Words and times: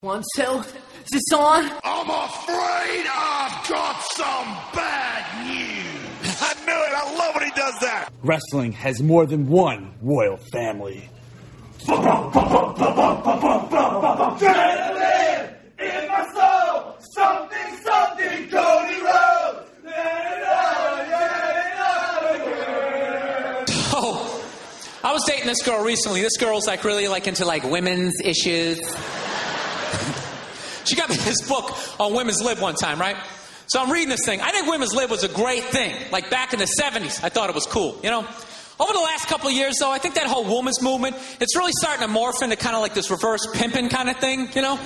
One, 0.00 0.22
two. 0.36 0.42
Is 0.42 1.10
this 1.10 1.32
on? 1.34 1.64
I'm 1.82 2.08
afraid 2.08 3.04
I've 3.10 3.68
got 3.68 4.00
some 4.14 4.56
bad 4.72 5.44
news. 5.44 6.38
I 6.40 6.54
knew 6.64 6.70
it. 6.70 6.92
I 6.94 7.14
love 7.18 7.34
when 7.34 7.44
he 7.44 7.50
does 7.56 7.74
that. 7.80 8.12
Wrestling 8.22 8.70
has 8.70 9.02
more 9.02 9.26
than 9.26 9.48
one 9.48 9.92
royal 10.00 10.36
family. 10.52 11.10
In 11.88 11.96
my 16.06 16.26
soul, 16.32 16.96
something, 17.00 17.76
something, 17.82 18.50
Cody 18.50 19.00
Rhodes. 19.02 19.70
Oh, 23.90 24.44
I 25.02 25.12
was 25.12 25.24
dating 25.26 25.46
this 25.46 25.62
girl 25.62 25.84
recently. 25.84 26.20
This 26.22 26.36
girl's 26.36 26.68
like 26.68 26.84
really 26.84 27.08
like 27.08 27.26
into 27.26 27.44
like 27.44 27.64
women's 27.64 28.20
issues. 28.22 28.78
She 30.84 30.96
got 30.96 31.08
me 31.10 31.16
this 31.16 31.46
book 31.48 31.76
on 32.00 32.14
women's 32.14 32.42
lib 32.42 32.58
one 32.58 32.74
time, 32.74 33.00
right? 33.00 33.16
So 33.66 33.82
I'm 33.82 33.90
reading 33.90 34.08
this 34.08 34.24
thing. 34.24 34.40
I 34.40 34.50
think 34.50 34.66
women's 34.66 34.94
lib 34.94 35.10
was 35.10 35.24
a 35.24 35.28
great 35.28 35.64
thing. 35.64 35.94
Like 36.10 36.30
back 36.30 36.52
in 36.54 36.58
the 36.58 36.68
70s, 36.80 37.22
I 37.22 37.28
thought 37.28 37.50
it 37.50 37.54
was 37.54 37.66
cool, 37.66 38.00
you 38.02 38.10
know? 38.10 38.26
Over 38.80 38.92
the 38.92 39.00
last 39.00 39.26
couple 39.26 39.48
of 39.48 39.54
years, 39.54 39.74
though, 39.80 39.90
I 39.90 39.98
think 39.98 40.14
that 40.14 40.26
whole 40.26 40.44
women's 40.44 40.80
movement, 40.80 41.16
it's 41.40 41.56
really 41.56 41.72
starting 41.72 42.06
to 42.06 42.12
morph 42.12 42.42
into 42.42 42.56
kind 42.56 42.76
of 42.76 42.80
like 42.80 42.94
this 42.94 43.10
reverse 43.10 43.46
pimping 43.54 43.88
kind 43.88 44.08
of 44.08 44.16
thing, 44.18 44.48
you 44.54 44.62
know? 44.62 44.78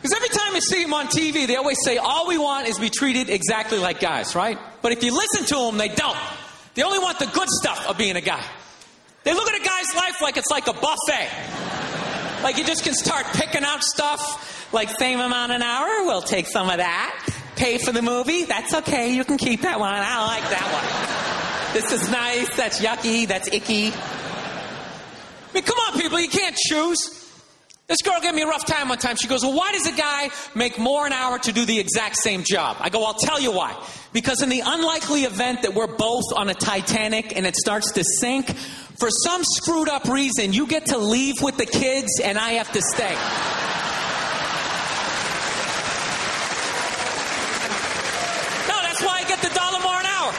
Because 0.00 0.16
every 0.16 0.28
time 0.28 0.54
you 0.54 0.60
see 0.60 0.82
them 0.84 0.94
on 0.94 1.06
TV, 1.08 1.46
they 1.46 1.56
always 1.56 1.78
say, 1.84 1.96
all 1.96 2.28
we 2.28 2.38
want 2.38 2.68
is 2.68 2.76
to 2.76 2.80
be 2.80 2.90
treated 2.90 3.28
exactly 3.28 3.78
like 3.78 3.98
guys, 3.98 4.36
right? 4.36 4.56
But 4.80 4.92
if 4.92 5.02
you 5.02 5.12
listen 5.12 5.44
to 5.46 5.66
them, 5.66 5.76
they 5.76 5.88
don't. 5.88 6.16
They 6.74 6.84
only 6.84 7.00
want 7.00 7.18
the 7.18 7.26
good 7.26 7.48
stuff 7.48 7.88
of 7.88 7.98
being 7.98 8.14
a 8.14 8.20
guy. 8.20 8.44
They 9.24 9.34
look 9.34 9.48
at 9.48 9.60
a 9.60 9.64
guy's 9.64 9.94
life 9.96 10.20
like 10.22 10.36
it's 10.36 10.50
like 10.50 10.68
a 10.68 10.72
buffet. 10.72 11.87
Like 12.42 12.56
you 12.56 12.64
just 12.64 12.84
can 12.84 12.94
start 12.94 13.26
picking 13.34 13.64
out 13.64 13.82
stuff, 13.82 14.72
like 14.72 14.90
same 14.90 15.20
amount 15.20 15.52
an 15.52 15.62
hour, 15.62 16.04
we'll 16.04 16.22
take 16.22 16.46
some 16.46 16.70
of 16.70 16.76
that. 16.76 17.28
Pay 17.56 17.78
for 17.78 17.90
the 17.90 18.02
movie, 18.02 18.44
that's 18.44 18.72
okay, 18.74 19.12
you 19.14 19.24
can 19.24 19.38
keep 19.38 19.62
that 19.62 19.80
one. 19.80 19.92
I 19.92 20.26
like 20.26 20.48
that 20.50 21.72
one. 21.72 21.74
This 21.74 21.92
is 21.92 22.10
nice, 22.10 22.56
that's 22.56 22.80
yucky, 22.80 23.26
that's 23.26 23.48
icky. 23.48 23.88
I 23.88 25.50
mean, 25.52 25.64
come 25.64 25.78
on, 25.78 26.00
people, 26.00 26.20
you 26.20 26.28
can't 26.28 26.56
choose. 26.56 27.18
This 27.88 28.02
girl 28.02 28.20
gave 28.20 28.34
me 28.34 28.42
a 28.42 28.46
rough 28.46 28.66
time 28.66 28.90
one 28.90 28.98
time. 28.98 29.16
She 29.16 29.28
goes, 29.28 29.42
Well, 29.42 29.56
why 29.56 29.72
does 29.72 29.86
a 29.86 29.96
guy 29.96 30.28
make 30.54 30.78
more 30.78 31.06
an 31.06 31.12
hour 31.14 31.38
to 31.38 31.52
do 31.52 31.64
the 31.64 31.80
exact 31.80 32.16
same 32.18 32.44
job? 32.44 32.76
I 32.80 32.90
go, 32.90 33.02
I'll 33.02 33.14
tell 33.14 33.40
you 33.40 33.50
why. 33.50 33.74
Because 34.12 34.42
in 34.42 34.50
the 34.50 34.62
unlikely 34.64 35.24
event 35.24 35.62
that 35.62 35.72
we're 35.72 35.86
both 35.86 36.24
on 36.36 36.50
a 36.50 36.54
Titanic 36.54 37.34
and 37.34 37.46
it 37.46 37.56
starts 37.56 37.92
to 37.92 38.04
sink, 38.04 38.54
for 38.98 39.10
some 39.10 39.42
screwed 39.44 39.88
up 39.88 40.08
reason, 40.08 40.52
you 40.52 40.66
get 40.66 40.86
to 40.86 40.98
leave 40.98 41.40
with 41.40 41.56
the 41.56 41.66
kids 41.66 42.20
and 42.22 42.36
I 42.36 42.52
have 42.54 42.70
to 42.72 42.82
stay. 42.82 43.14
No, 48.66 48.82
that's 48.82 49.00
why 49.02 49.22
I 49.22 49.24
get 49.28 49.40
the 49.40 49.54
dollar 49.54 49.80
more 49.80 49.94
an 49.94 50.06
hour. 50.06 50.34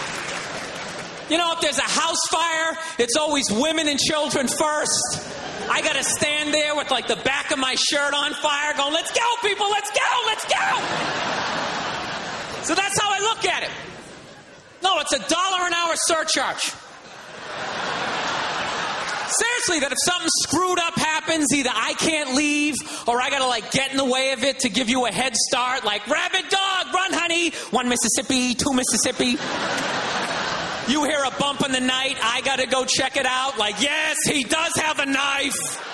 You 1.29 1.37
know, 1.37 1.53
if 1.53 1.61
there's 1.61 1.77
a 1.77 1.83
house 1.83 2.19
fire, 2.29 2.77
it's 2.97 3.15
always 3.15 3.49
women 3.49 3.87
and 3.87 3.97
children 3.97 4.47
first. 4.47 5.25
I 5.71 5.81
gotta 5.81 6.03
stand 6.03 6.53
there 6.53 6.75
with 6.75 6.91
like 6.91 7.07
the 7.07 7.15
back 7.17 7.51
of 7.51 7.59
my 7.59 7.75
shirt 7.75 8.13
on 8.13 8.33
fire 8.33 8.73
going, 8.75 8.93
let's 8.93 9.11
go, 9.11 9.25
people, 9.41 9.69
let's 9.69 9.91
go, 9.91 10.23
let's 10.25 10.43
go. 10.45 10.65
So 12.63 12.75
that's 12.75 12.99
how 12.99 13.09
I 13.09 13.19
look 13.21 13.45
at 13.45 13.63
it. 13.63 13.71
No, 14.83 14.99
it's 14.99 15.13
a 15.13 15.19
dollar 15.19 15.65
an 15.65 15.73
hour 15.73 15.93
surcharge. 15.95 16.73
Seriously, 19.31 19.79
that 19.81 19.91
if 19.91 19.97
something 20.03 20.29
screwed 20.43 20.79
up 20.79 20.95
happens, 20.95 21.53
either 21.53 21.69
I 21.73 21.93
can't 21.93 22.35
leave 22.35 22.75
or 23.07 23.21
I 23.21 23.29
gotta 23.29 23.47
like 23.47 23.71
get 23.71 23.91
in 23.91 23.97
the 23.97 24.05
way 24.05 24.31
of 24.31 24.43
it 24.43 24.59
to 24.59 24.69
give 24.69 24.89
you 24.89 25.05
a 25.05 25.11
head 25.11 25.35
start, 25.35 25.85
like 25.85 26.07
rabbit 26.07 26.49
dog, 26.49 26.93
run 26.93 27.13
honey, 27.13 27.51
one 27.71 27.89
Mississippi, 27.89 28.55
two 28.55 28.73
Mississippi. 28.73 29.37
You 30.91 31.03
hear 31.03 31.23
a 31.23 31.31
bump 31.39 31.63
in 31.63 31.71
the 31.71 31.79
night, 31.79 32.17
I 32.23 32.41
gotta 32.41 32.65
go 32.65 32.85
check 32.85 33.17
it 33.17 33.27
out. 33.27 33.59
Like, 33.59 33.79
yes, 33.81 34.17
he 34.25 34.43
does 34.43 34.71
have 34.77 34.99
a 34.99 35.05
knife. 35.05 35.88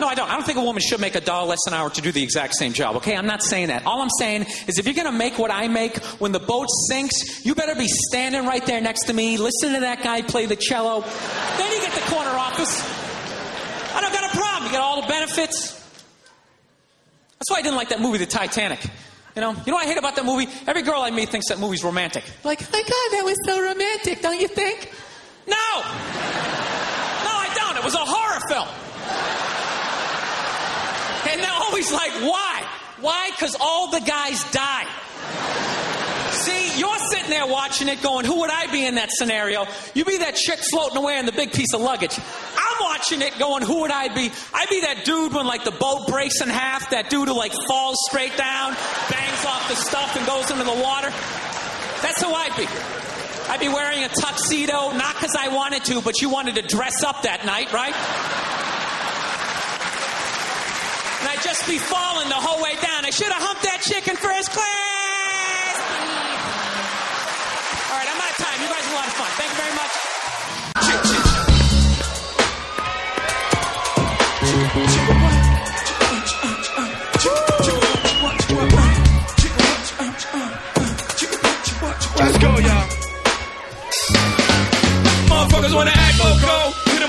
No, 0.00 0.06
I 0.06 0.14
don't. 0.14 0.30
I 0.30 0.34
don't 0.34 0.44
think 0.44 0.58
a 0.58 0.62
woman 0.62 0.80
should 0.80 1.00
make 1.00 1.14
a 1.16 1.20
dollar 1.20 1.48
less 1.48 1.66
an 1.66 1.74
hour 1.74 1.90
to 1.90 2.00
do 2.00 2.12
the 2.12 2.22
exact 2.22 2.54
same 2.54 2.72
job, 2.72 2.96
okay? 2.96 3.16
I'm 3.16 3.26
not 3.26 3.42
saying 3.42 3.68
that. 3.68 3.84
All 3.86 4.00
I'm 4.00 4.10
saying 4.18 4.46
is 4.66 4.78
if 4.78 4.86
you're 4.86 4.94
gonna 4.94 5.10
make 5.16 5.38
what 5.38 5.50
I 5.50 5.68
make 5.68 5.96
when 6.20 6.32
the 6.32 6.40
boat 6.40 6.68
sinks, 6.88 7.44
you 7.44 7.54
better 7.54 7.74
be 7.74 7.88
standing 7.88 8.46
right 8.46 8.64
there 8.64 8.80
next 8.80 9.04
to 9.06 9.12
me, 9.12 9.36
listen 9.38 9.74
to 9.74 9.80
that 9.80 10.02
guy 10.02 10.22
play 10.22 10.46
the 10.46 10.56
cello. 10.56 11.00
Then 11.00 11.72
you 11.72 11.80
get 11.80 11.92
the 11.92 12.10
corner 12.12 12.30
office. 12.30 12.82
I 13.94 14.00
don't 14.00 14.12
got 14.12 14.32
a 14.32 14.36
problem. 14.36 14.64
You 14.66 14.70
get 14.70 14.80
all 14.80 15.02
the 15.02 15.08
benefits. 15.08 15.74
That's 17.38 17.50
why 17.50 17.58
I 17.58 17.62
didn't 17.62 17.76
like 17.76 17.88
that 17.90 18.00
movie, 18.00 18.18
The 18.18 18.26
Titanic. 18.26 18.84
You 19.34 19.42
know, 19.42 19.52
you 19.52 19.70
know 19.70 19.74
what 19.74 19.84
I 19.84 19.88
hate 19.88 19.98
about 19.98 20.16
that 20.16 20.24
movie? 20.24 20.48
Every 20.66 20.82
girl 20.82 21.00
I 21.00 21.10
meet 21.10 21.28
thinks 21.28 21.48
that 21.48 21.60
movie's 21.60 21.84
romantic. 21.84 22.24
Like, 22.42 22.60
oh 22.62 22.68
my 22.72 22.82
God, 22.82 23.08
that 23.12 23.22
was 23.24 23.36
so 23.46 23.60
romantic, 23.62 24.20
don't 24.20 24.40
you 24.40 24.48
think? 24.48 24.90
No! 25.46 25.54
No, 25.54 25.54
I 25.84 27.48
don't. 27.54 27.76
It 27.78 27.84
was 27.84 27.94
a 27.94 27.98
horror 27.98 28.40
film. 28.48 28.68
Always 31.68 31.92
like, 31.92 32.12
why? 32.22 32.66
Why? 33.00 33.30
Because 33.30 33.56
all 33.60 33.90
the 33.90 34.00
guys 34.00 34.42
die. 34.52 34.86
See, 36.30 36.78
you're 36.78 36.98
sitting 37.10 37.30
there 37.30 37.46
watching 37.46 37.88
it 37.88 38.02
going, 38.02 38.24
who 38.24 38.40
would 38.40 38.50
I 38.50 38.70
be 38.70 38.86
in 38.86 38.94
that 38.94 39.10
scenario? 39.10 39.66
You 39.94 40.04
be 40.04 40.18
that 40.18 40.34
chick 40.34 40.60
floating 40.70 40.96
away 40.96 41.18
in 41.18 41.26
the 41.26 41.32
big 41.32 41.52
piece 41.52 41.74
of 41.74 41.80
luggage. 41.80 42.18
I'm 42.18 42.76
watching 42.80 43.22
it 43.22 43.38
going, 43.38 43.64
who 43.64 43.80
would 43.80 43.90
I 43.90 44.08
be? 44.08 44.30
I'd 44.54 44.68
be 44.70 44.80
that 44.82 45.04
dude 45.04 45.34
when 45.34 45.46
like 45.46 45.64
the 45.64 45.72
boat 45.72 46.06
breaks 46.08 46.40
in 46.40 46.48
half, 46.48 46.90
that 46.90 47.10
dude 47.10 47.28
who 47.28 47.36
like 47.36 47.52
falls 47.66 47.96
straight 48.08 48.36
down, 48.36 48.74
bangs 49.10 49.44
off 49.44 49.68
the 49.68 49.76
stuff 49.76 50.16
and 50.16 50.26
goes 50.26 50.50
into 50.50 50.64
the 50.64 50.80
water. 50.80 51.10
That's 52.00 52.22
who 52.22 52.32
I'd 52.32 52.56
be. 52.56 52.66
I'd 53.50 53.60
be 53.60 53.68
wearing 53.68 54.04
a 54.04 54.08
tuxedo, 54.08 54.92
not 54.92 55.14
because 55.16 55.34
I 55.38 55.48
wanted 55.48 55.84
to, 55.86 56.00
but 56.02 56.20
you 56.20 56.30
wanted 56.30 56.54
to 56.56 56.62
dress 56.62 57.02
up 57.04 57.22
that 57.22 57.44
night, 57.44 57.72
right? 57.72 57.94
And 61.20 61.28
I'd 61.28 61.42
just 61.42 61.66
be 61.66 61.78
falling 61.78 62.28
the 62.28 62.34
whole 62.34 62.62
way 62.62 62.74
down. 62.76 63.04
I 63.04 63.10
should 63.10 63.32
have 63.32 63.42
humped 63.42 63.62
that 63.62 63.80
chick 63.82 64.06
in 64.06 64.16
first 64.16 64.50
class. 64.50 65.74
All 67.90 67.96
right, 67.98 68.06
I'm 68.06 68.20
out 68.22 68.30
of 68.30 68.36
time. 68.38 68.62
You 68.62 68.68
guys 68.68 68.84
have 68.84 68.92
a 68.92 68.96
lot 68.96 69.08
of 69.08 69.14
fun. 69.18 69.30
Thank 69.34 69.50
you 69.50 69.58
very 69.58 69.74
much. 69.74 69.92
Let's 74.78 75.17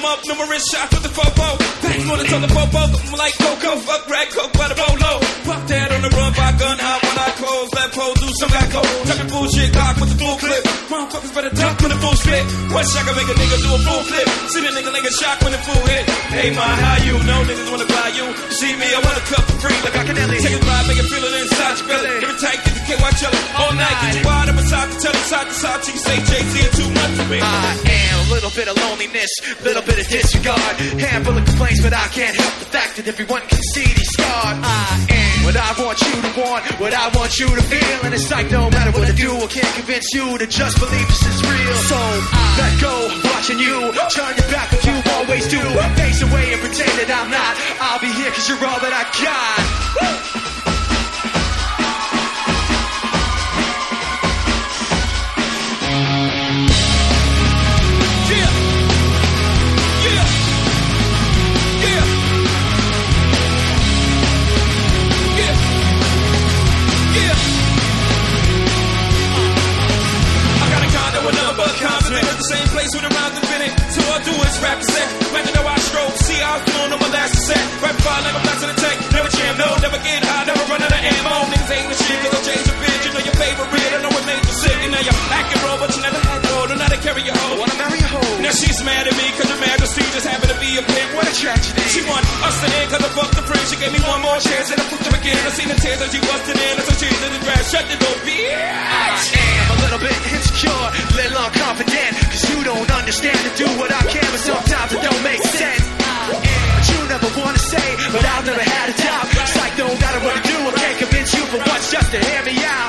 up, 0.10 0.20
numerous 0.26 0.66
shots 0.74 0.92
with 0.94 1.04
the 1.06 1.14
fofo. 1.14 1.48
Thanks 1.86 2.04
for 2.10 2.18
the 2.18 2.26
the 2.26 2.50
fofo. 2.50 2.82
I'm 2.90 3.18
like 3.18 3.36
Coco, 3.38 3.78
fuck 3.86 4.10
rag, 4.10 4.30
coke 4.34 4.54
by 4.54 4.68
the 4.68 4.78
bolo. 4.78 5.12
Fuck 5.46 5.62
that 5.70 5.92
on 5.94 6.02
the 6.02 6.10
run 6.10 6.34
by 6.34 6.52
gun, 6.58 6.78
hot 6.82 7.00
when 7.06 7.18
I 7.20 7.30
close. 7.38 7.70
Left 7.78 7.94
pole, 7.94 8.14
do 8.18 8.28
some 8.42 8.50
back 8.50 8.70
go. 8.74 8.82
Talking 9.06 9.30
bullshit, 9.30 9.70
cock 9.74 9.96
with 10.02 10.10
the 10.10 10.18
full 10.18 10.38
clip. 10.42 10.64
Motherfuckers 10.90 11.34
better 11.36 11.54
duck 11.54 11.76
when 11.82 11.92
the 11.94 11.99
spit. 12.30 12.46
One 12.70 12.86
shot 12.86 13.04
can 13.06 13.16
make 13.18 13.30
a 13.30 13.36
nigga 13.36 13.58
do 13.66 13.70
a 13.74 13.80
full 13.82 14.04
flip. 14.06 14.28
See 14.54 14.62
the 14.62 14.70
nigga 14.70 14.92
like 14.94 15.08
a 15.10 15.14
shock 15.18 15.42
when 15.42 15.52
the 15.52 15.62
full 15.66 15.84
hit. 15.90 16.06
Hey, 16.30 16.50
my, 16.54 16.62
how 16.62 16.98
you 17.02 17.16
know 17.26 17.40
niggas 17.50 17.70
wanna 17.74 17.90
buy 17.90 18.10
you? 18.14 18.26
See 18.54 18.74
me, 18.78 18.88
I 18.94 19.00
want 19.02 19.18
a 19.18 19.26
cup 19.26 19.44
for 19.50 19.58
free 19.66 19.80
like 19.82 19.98
I 19.98 20.04
can 20.06 20.16
Take 20.20 20.54
a 20.54 20.62
ride, 20.62 20.86
make 20.86 21.00
it 21.02 21.10
feel 21.10 21.24
it 21.26 21.34
inside 21.42 21.76
your 21.80 21.88
belly. 21.90 22.10
Give 22.22 22.30
it 22.30 22.40
tight, 22.40 22.60
get 22.62 22.74
the 22.78 22.84
KY 22.86 23.12
jelly. 23.18 23.40
All 23.58 23.74
night, 23.74 23.98
get 24.02 24.16
you 24.16 24.24
wide 24.24 24.50
up 24.50 24.58
inside 24.62 24.88
the 24.94 24.98
telly, 25.02 25.24
side 25.26 25.48
to 25.48 25.56
side 25.58 25.80
till 25.82 25.94
you 25.96 26.02
say 26.06 26.18
JT 26.22 26.54
and 26.60 26.74
too 26.78 26.90
much 26.94 27.14
for 27.18 27.28
me. 27.34 27.40
I 27.42 27.76
am 27.82 28.18
a 28.20 28.28
little 28.30 28.54
bit 28.54 28.68
of 28.70 28.76
loneliness, 28.78 29.32
little 29.66 29.82
bit 29.82 29.98
of 29.98 30.08
disregard, 30.08 30.76
handful 31.02 31.36
of 31.36 31.44
complaints, 31.46 31.82
but 31.82 31.94
I 31.94 32.08
can't 32.14 32.36
help 32.36 32.56
the 32.62 32.70
fact 32.70 32.98
that 32.98 33.08
everyone 33.08 33.42
can 33.50 33.62
see 33.74 33.90
these 33.90 34.12
scars. 34.14 34.58
I 34.62 35.08
am 35.10 35.30
what 35.50 35.58
I 35.58 35.72
want 35.82 35.98
you 35.98 36.14
to 36.14 36.32
want, 36.40 36.62
what 36.78 36.94
I 36.94 37.10
want 37.18 37.32
you 37.40 37.48
to 37.48 37.64
feel, 37.64 37.98
and 38.06 38.14
it's 38.14 38.30
like 38.30 38.52
no 38.52 38.70
matter 38.70 38.92
what 38.92 39.10
I 39.10 39.16
do, 39.16 39.34
I 39.34 39.48
can't 39.48 39.74
convince 39.82 40.14
you 40.14 40.38
to 40.38 40.46
just 40.46 40.78
believe 40.78 41.08
this 41.08 41.26
is 41.26 41.40
real. 41.42 41.76
So 41.90 41.98
I 41.98 42.19
let 42.58 42.74
go, 42.82 42.94
watching 43.32 43.60
you 43.60 43.92
turn 44.12 44.34
your 44.38 44.50
back 44.52 44.72
like 44.72 44.86
you 44.86 44.96
always 45.16 45.48
do, 45.48 45.60
face 45.96 46.22
away 46.22 46.54
and 46.54 46.62
pretend 46.62 46.92
that 47.00 47.10
I'm 47.12 47.30
not. 47.32 47.54
I'll 47.80 48.00
be 48.00 48.12
here 48.12 48.32
'cause 48.32 48.48
you're 48.50 48.64
all 48.66 48.80
that 48.80 48.94
I 48.94 49.04
got. 49.24 50.59
minute. 72.20 72.38
The 72.40 72.50
same 72.52 72.68
place 72.76 72.92
where 72.96 73.06
the 73.08 73.14
rhymes 73.16 73.36
have 73.40 73.48
been 73.48 73.64
in. 73.68 73.74
So 73.96 74.02
I 74.12 74.18
do 74.24 74.34
is 74.36 74.56
rap 74.60 74.80
set. 74.84 75.08
Like 75.32 75.46
you 75.48 75.54
know 75.56 75.66
I 75.66 75.78
stroke. 75.80 76.16
See 76.28 76.40
how 76.40 76.58
I 76.58 76.60
feel 76.68 76.92
on 76.92 77.00
my 77.00 77.12
last 77.16 77.36
set. 77.48 77.64
Rap 77.80 77.96
fire 78.04 78.22
like 78.24 78.36
I'm 78.36 78.46
not 78.46 78.58
to 78.60 78.68
the 78.68 78.78
tank. 78.78 78.98
Never 79.16 79.30
jam, 79.32 79.54
no. 79.58 79.70
Never 79.80 80.00
get 80.04 80.22
high. 80.24 80.46
Never 80.46 80.64
run 80.68 80.82
out 80.84 80.92
of 80.92 81.02
ammo. 81.02 81.36
Niggas 81.52 81.72
ain't 81.72 81.88
the 81.88 81.98
shit. 81.98 82.18
Cause 82.24 82.34
I'm 82.36 82.44
a 82.44 82.76
bitch. 82.84 83.04
You 83.06 83.12
know 83.16 83.24
your 83.24 83.38
favorite. 83.40 83.92
I 83.96 84.00
know 84.04 84.12
it 84.12 84.26
made 84.28 84.44
you 84.44 84.56
sick. 84.56 84.78
And 84.84 84.92
now 84.92 85.04
you're 85.04 85.22
back 85.32 85.48
and 85.48 85.60
roll, 85.64 85.78
but 85.80 85.90
you 85.96 86.02
never 86.04 86.29
carry 87.02 87.24
a 87.28 87.34
hoe. 87.34 87.60
Wanna 87.60 87.78
marry 87.80 88.00
a 88.00 88.10
hoe. 88.10 88.44
Now 88.44 88.52
she's 88.52 88.80
mad 88.84 89.08
at 89.08 89.16
me 89.16 89.26
cause 89.40 89.48
the 89.48 89.60
majesty 89.60 90.04
just 90.12 90.28
happened 90.28 90.52
to 90.52 90.60
be 90.60 90.76
a 90.80 90.84
pimp. 90.84 91.10
What 91.16 91.28
a 91.28 91.34
tragedy. 91.36 91.82
She 91.92 92.04
want 92.08 92.24
us 92.44 92.56
to 92.60 92.68
end 92.80 92.88
cause 92.92 93.04
I 93.04 93.10
fucked 93.16 93.36
the 93.40 93.46
friend. 93.48 93.64
She 93.68 93.76
gave 93.80 93.94
me 93.96 94.02
one 94.04 94.22
more 94.22 94.40
chance 94.40 94.68
and 94.72 94.80
I 94.80 94.86
fucked 94.92 95.08
her 95.08 95.16
again. 95.16 95.40
I 95.48 95.52
seen 95.56 95.70
the 95.72 95.80
tears 95.80 96.00
that 96.04 96.10
she 96.12 96.20
busted 96.20 96.58
in. 96.60 96.74
And 96.76 96.86
so 96.88 96.94
she's 97.00 97.22
in 97.24 97.32
the 97.34 97.42
grass. 97.44 97.64
Shut 97.72 97.86
the 97.88 97.98
door, 98.00 98.18
bitch. 98.28 98.52
I 98.52 99.16
am 99.64 99.68
a 99.72 99.78
little 99.88 100.02
bit 100.04 100.18
insecure, 100.34 100.86
little 101.16 101.40
unconfident. 101.40 102.14
Cause 102.32 102.44
you 102.52 102.58
don't 102.68 102.90
understand 102.92 103.40
to 103.48 103.52
do 103.56 103.68
what 103.80 103.90
I 103.92 104.04
can, 104.12 104.28
but 104.30 104.44
sometimes 104.44 104.90
it 104.94 105.02
don't 105.02 105.24
make 105.24 105.44
sense. 105.56 105.84
But 106.30 106.84
you 106.92 107.00
never 107.10 107.30
wanna 107.40 107.64
say, 107.64 107.88
but 108.12 108.24
I've 108.24 108.46
never 108.46 108.62
had 108.62 108.88
a 108.92 108.96
job. 108.96 109.24
Psych, 109.56 109.74
don't 109.80 110.00
gotta 110.00 110.20
what 110.26 110.36
to 110.36 110.44
do. 110.46 110.58
I 110.68 110.72
can't 110.78 110.98
convince 111.00 111.32
you 111.34 111.44
But 111.52 111.62
what's 111.66 111.88
just 111.92 112.12
to 112.12 112.20
hear 112.20 112.44
me 112.44 112.56
out. 112.64 112.89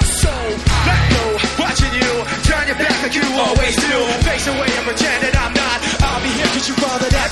You 3.14 3.22
always 3.38 3.76
do. 3.76 3.96
Face 4.22 4.46
away 4.46 4.70
and 4.76 4.84
pretend 4.86 5.22
that 5.24 5.34
I'm 5.34 5.54
not. 5.54 5.78
I'll 6.02 6.22
be 6.22 6.30
here 6.30 6.46
cause 6.54 6.68
you 6.68 6.74
rather 6.78 7.08
that 7.10 7.29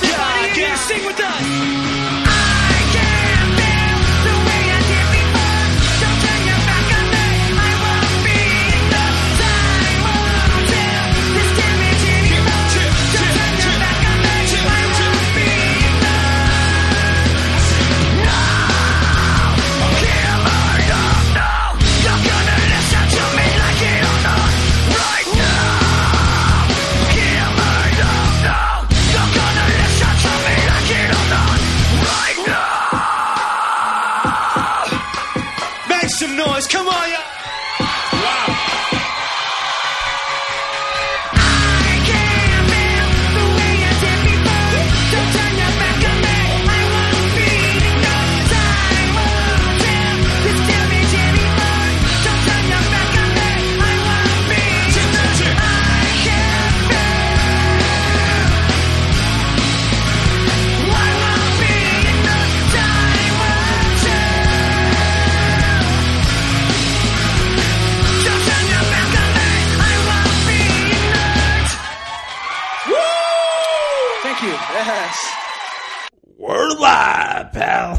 We're 76.49 76.69
live, 76.69 77.51
pal. 77.51 77.97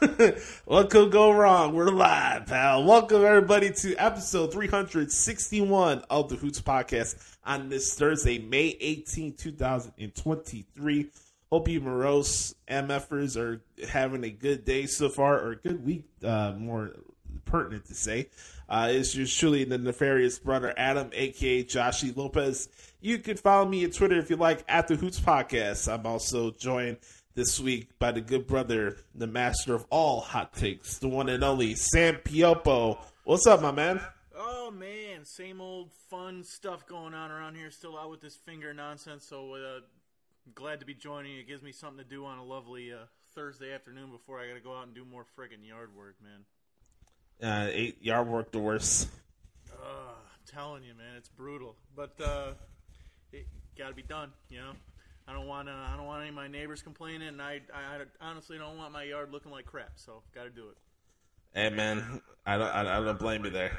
what 0.64 0.88
could 0.88 1.12
go 1.12 1.30
wrong? 1.30 1.74
We're 1.74 1.90
live, 1.90 2.46
pal. 2.46 2.84
Welcome 2.84 3.22
everybody 3.22 3.70
to 3.70 3.94
episode 3.96 4.50
361 4.50 6.02
of 6.08 6.30
the 6.30 6.36
Hoots 6.36 6.62
Podcast 6.62 7.16
on 7.44 7.68
this 7.68 7.94
Thursday, 7.94 8.38
May 8.38 8.78
18, 8.80 9.34
2023. 9.34 11.10
Hope 11.50 11.68
you 11.68 11.82
morose 11.82 12.54
MFers 12.66 13.36
are 13.36 13.60
having 13.86 14.24
a 14.24 14.30
good 14.30 14.64
day 14.64 14.86
so 14.86 15.10
far, 15.10 15.38
or 15.38 15.50
a 15.50 15.56
good 15.56 15.84
week, 15.84 16.06
uh, 16.24 16.52
more 16.56 16.92
pertinent 17.44 17.84
to 17.84 17.94
say. 17.94 18.30
Uh, 18.70 18.88
it's 18.90 19.14
yours 19.14 19.36
truly 19.36 19.64
the 19.64 19.76
nefarious 19.76 20.38
brother 20.38 20.72
Adam, 20.78 21.10
aka 21.12 21.62
Joshie 21.62 22.16
Lopez. 22.16 22.70
You 23.02 23.18
can 23.18 23.36
follow 23.36 23.68
me 23.68 23.84
on 23.84 23.90
Twitter 23.90 24.16
if 24.16 24.30
you 24.30 24.36
like 24.36 24.64
at 24.66 24.88
the 24.88 24.96
Hoots 24.96 25.20
Podcast. 25.20 25.92
I'm 25.92 26.06
also 26.06 26.52
joined 26.52 26.96
this 27.34 27.58
week 27.58 27.98
by 27.98 28.12
the 28.12 28.20
good 28.20 28.46
brother, 28.46 28.96
the 29.14 29.26
master 29.26 29.74
of 29.74 29.86
all 29.90 30.20
hot 30.20 30.52
takes, 30.54 30.98
the 30.98 31.08
one 31.08 31.28
and 31.28 31.42
only 31.42 31.74
Sam 31.74 32.16
Pioppo. 32.16 32.98
What's 33.24 33.46
up, 33.46 33.62
my 33.62 33.72
man? 33.72 34.00
Oh 34.36 34.70
man, 34.70 35.24
same 35.24 35.60
old 35.60 35.90
fun 36.10 36.44
stuff 36.44 36.86
going 36.86 37.14
on 37.14 37.30
around 37.30 37.54
here. 37.54 37.70
Still 37.70 37.98
out 37.98 38.10
with 38.10 38.20
this 38.20 38.36
finger 38.36 38.74
nonsense. 38.74 39.26
So 39.28 39.54
uh, 39.54 39.80
glad 40.54 40.80
to 40.80 40.86
be 40.86 40.94
joining. 40.94 41.38
It 41.38 41.48
gives 41.48 41.62
me 41.62 41.72
something 41.72 42.02
to 42.02 42.08
do 42.08 42.24
on 42.24 42.38
a 42.38 42.44
lovely 42.44 42.92
uh, 42.92 43.06
Thursday 43.34 43.72
afternoon 43.72 44.10
before 44.10 44.40
I 44.40 44.48
got 44.48 44.54
to 44.54 44.60
go 44.60 44.76
out 44.76 44.86
and 44.86 44.94
do 44.94 45.04
more 45.04 45.24
friggin' 45.38 45.66
yard 45.66 45.90
work, 45.96 46.16
man. 46.22 46.44
Uh, 47.42 47.68
eight 47.72 48.02
yard 48.02 48.28
work 48.28 48.52
the 48.52 48.58
worst. 48.58 49.08
Uh, 49.72 50.12
I'm 50.12 50.54
telling 50.54 50.84
you, 50.84 50.94
man, 50.94 51.16
it's 51.16 51.28
brutal. 51.28 51.76
But 51.96 52.20
uh, 52.20 52.52
it 53.32 53.46
got 53.76 53.88
to 53.88 53.94
be 53.94 54.02
done. 54.02 54.32
You 54.50 54.58
know, 54.58 54.72
I 55.26 55.32
don't 55.32 55.46
want 55.46 55.68
to. 55.68 55.74
I 55.74 55.96
don't 55.96 56.06
want 56.06 56.20
any 56.20 56.30
of 56.30 56.34
my 56.34 56.48
neighbors 56.48 56.82
complaining, 56.82 57.28
and 57.28 57.40
I, 57.40 57.60
I, 57.74 58.02
I 58.20 58.30
honestly 58.30 58.58
don't 58.58 58.76
want 58.76 58.92
my 58.92 59.04
yard 59.04 59.32
looking 59.32 59.52
like 59.52 59.66
crap. 59.66 59.92
So 59.96 60.22
got 60.34 60.44
to 60.44 60.50
do 60.50 60.68
it. 60.68 60.76
Hey 61.54 61.68
man, 61.68 62.22
I 62.46 62.56
don't, 62.56 62.68
I, 62.68 62.98
I 62.98 63.04
don't 63.04 63.18
blame 63.18 63.44
you 63.44 63.50
there. 63.50 63.78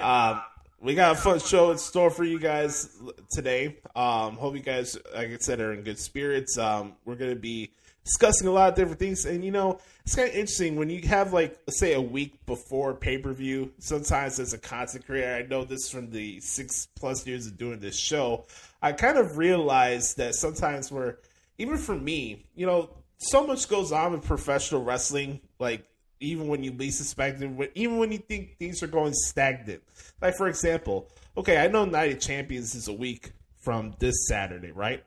Um, 0.00 0.40
we 0.80 0.94
got 0.94 1.12
a 1.12 1.14
fun 1.14 1.38
show 1.38 1.70
in 1.70 1.78
store 1.78 2.10
for 2.10 2.24
you 2.24 2.38
guys 2.38 2.96
today. 3.32 3.76
Um, 3.94 4.36
hope 4.36 4.54
you 4.54 4.62
guys, 4.62 4.96
like 5.14 5.28
I 5.28 5.36
said, 5.38 5.60
are 5.60 5.74
in 5.74 5.82
good 5.82 5.98
spirits. 5.98 6.56
Um, 6.56 6.94
we're 7.04 7.16
gonna 7.16 7.36
be 7.36 7.72
discussing 8.04 8.48
a 8.48 8.50
lot 8.50 8.70
of 8.70 8.74
different 8.76 8.98
things, 8.98 9.26
and 9.26 9.44
you 9.44 9.50
know, 9.50 9.78
it's 10.06 10.16
kind 10.16 10.28
of 10.28 10.34
interesting 10.34 10.76
when 10.76 10.88
you 10.88 11.06
have 11.08 11.34
like, 11.34 11.58
say, 11.68 11.92
a 11.92 12.00
week 12.00 12.46
before 12.46 12.94
pay 12.94 13.18
per 13.18 13.32
view. 13.32 13.72
Sometimes 13.78 14.40
as 14.40 14.54
a 14.54 14.58
content 14.58 15.04
creator, 15.04 15.34
I 15.34 15.42
know 15.42 15.64
this 15.64 15.90
from 15.90 16.10
the 16.10 16.40
six 16.40 16.88
plus 16.98 17.26
years 17.26 17.46
of 17.46 17.58
doing 17.58 17.80
this 17.80 17.98
show. 17.98 18.46
I 18.82 18.92
kind 18.92 19.18
of 19.18 19.36
realized 19.36 20.16
that 20.16 20.34
sometimes 20.34 20.90
we're 20.90 21.16
even 21.58 21.76
for 21.76 21.94
me, 21.94 22.46
you 22.54 22.66
know, 22.66 22.90
so 23.18 23.46
much 23.46 23.68
goes 23.68 23.92
on 23.92 24.12
with 24.12 24.24
professional 24.24 24.82
wrestling, 24.82 25.40
like 25.58 25.84
even 26.20 26.48
when 26.48 26.64
you 26.64 26.72
least 26.72 27.00
expect 27.00 27.42
it, 27.42 27.72
even 27.74 27.98
when 27.98 28.12
you 28.12 28.18
think 28.18 28.56
things 28.58 28.82
are 28.82 28.86
going 28.86 29.12
stagnant. 29.12 29.82
Like 30.20 30.36
for 30.36 30.48
example, 30.48 31.08
okay, 31.36 31.58
I 31.58 31.68
know 31.68 31.84
Night 31.84 32.12
of 32.12 32.20
Champions 32.20 32.74
is 32.74 32.88
a 32.88 32.92
week 32.92 33.32
from 33.58 33.94
this 33.98 34.26
Saturday, 34.26 34.72
right? 34.72 35.04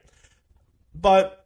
But 0.93 1.45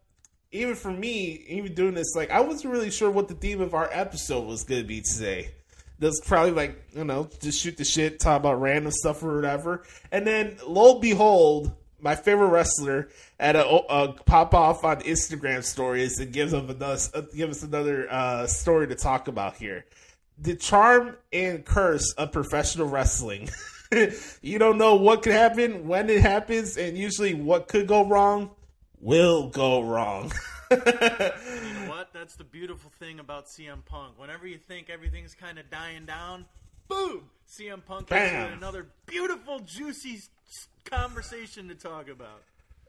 even 0.52 0.76
for 0.76 0.92
me, 0.92 1.46
even 1.48 1.74
doing 1.74 1.94
this, 1.94 2.16
like 2.16 2.32
I 2.32 2.42
wasn't 2.42 2.74
really 2.74 2.92
sure 2.92 3.10
what 3.10 3.28
the 3.28 3.36
theme 3.36 3.62
of 3.62 3.74
our 3.74 3.90
episode 3.92 4.46
was 4.46 4.64
going 4.64 4.82
to 4.82 4.88
be 4.88 5.02
today. 5.02 5.52
That's 6.00 6.20
probably 6.22 6.52
like 6.52 6.82
you 6.94 7.06
know 7.06 7.30
just 7.42 7.62
shoot 7.62 7.78
the 7.78 7.86
shit, 7.86 8.20
talk 8.20 8.40
about 8.42 8.62
random 8.62 8.92
stuff 8.92 9.24
or 9.24 9.36
whatever, 9.36 9.84
and 10.12 10.28
then 10.28 10.58
lo 10.66 10.94
and 10.94 11.02
behold, 11.02 11.72
my 12.00 12.16
favorite 12.16 12.48
wrestler 12.48 13.10
at 13.40 13.56
a, 13.56 13.66
a 13.68 14.14
pop 14.14 14.54
off 14.54 14.84
on 14.84 15.02
Instagram 15.02 15.64
stories 15.64 16.20
and 16.20 16.32
gives 16.32 16.52
them 16.52 16.70
another 16.70 17.00
uh, 17.14 17.22
give 17.36 17.50
us 17.50 17.64
another 17.64 18.08
uh, 18.12 18.48
story 18.48 18.88
to 18.88 18.96
talk 18.96 19.28
about 19.28 19.56
here. 19.58 19.86
The 20.40 20.56
charm 20.56 21.18
and 21.34 21.66
curse 21.66 22.14
of 22.14 22.32
professional 22.32 22.88
wrestling. 22.88 23.50
you 24.42 24.60
don't 24.60 24.78
know 24.78 24.96
what 24.96 25.24
could 25.24 25.34
happen 25.34 25.88
when 25.88 26.10
it 26.10 26.22
happens, 26.22 26.78
and 26.78 26.98
usually 26.98 27.34
what 27.34 27.68
could 27.68 27.88
go 27.88 28.06
wrong 28.06 28.52
will 29.00 29.50
go 29.50 29.82
wrong. 29.82 30.32
You 30.70 30.76
know 30.76 31.90
what? 31.90 32.12
That's 32.12 32.36
the 32.36 32.44
beautiful 32.44 32.92
thing 33.00 33.22
about 33.22 33.46
CM 33.46 33.86
Punk. 33.86 34.20
Whenever 34.20 34.46
you 34.46 34.58
think 34.58 34.90
everything's 34.90 35.34
kind 35.34 35.58
of 35.58 35.70
dying 35.70 36.06
down, 36.06 36.44
boom! 36.90 37.30
CM 37.50 37.86
Punk 37.86 38.10
gives 38.10 38.32
you 38.32 38.38
Bam. 38.38 38.58
another 38.58 38.88
beautiful, 39.06 39.60
juicy 39.60 40.22
conversation 40.90 41.68
to 41.68 41.76
talk 41.76 42.10
about. 42.10 42.44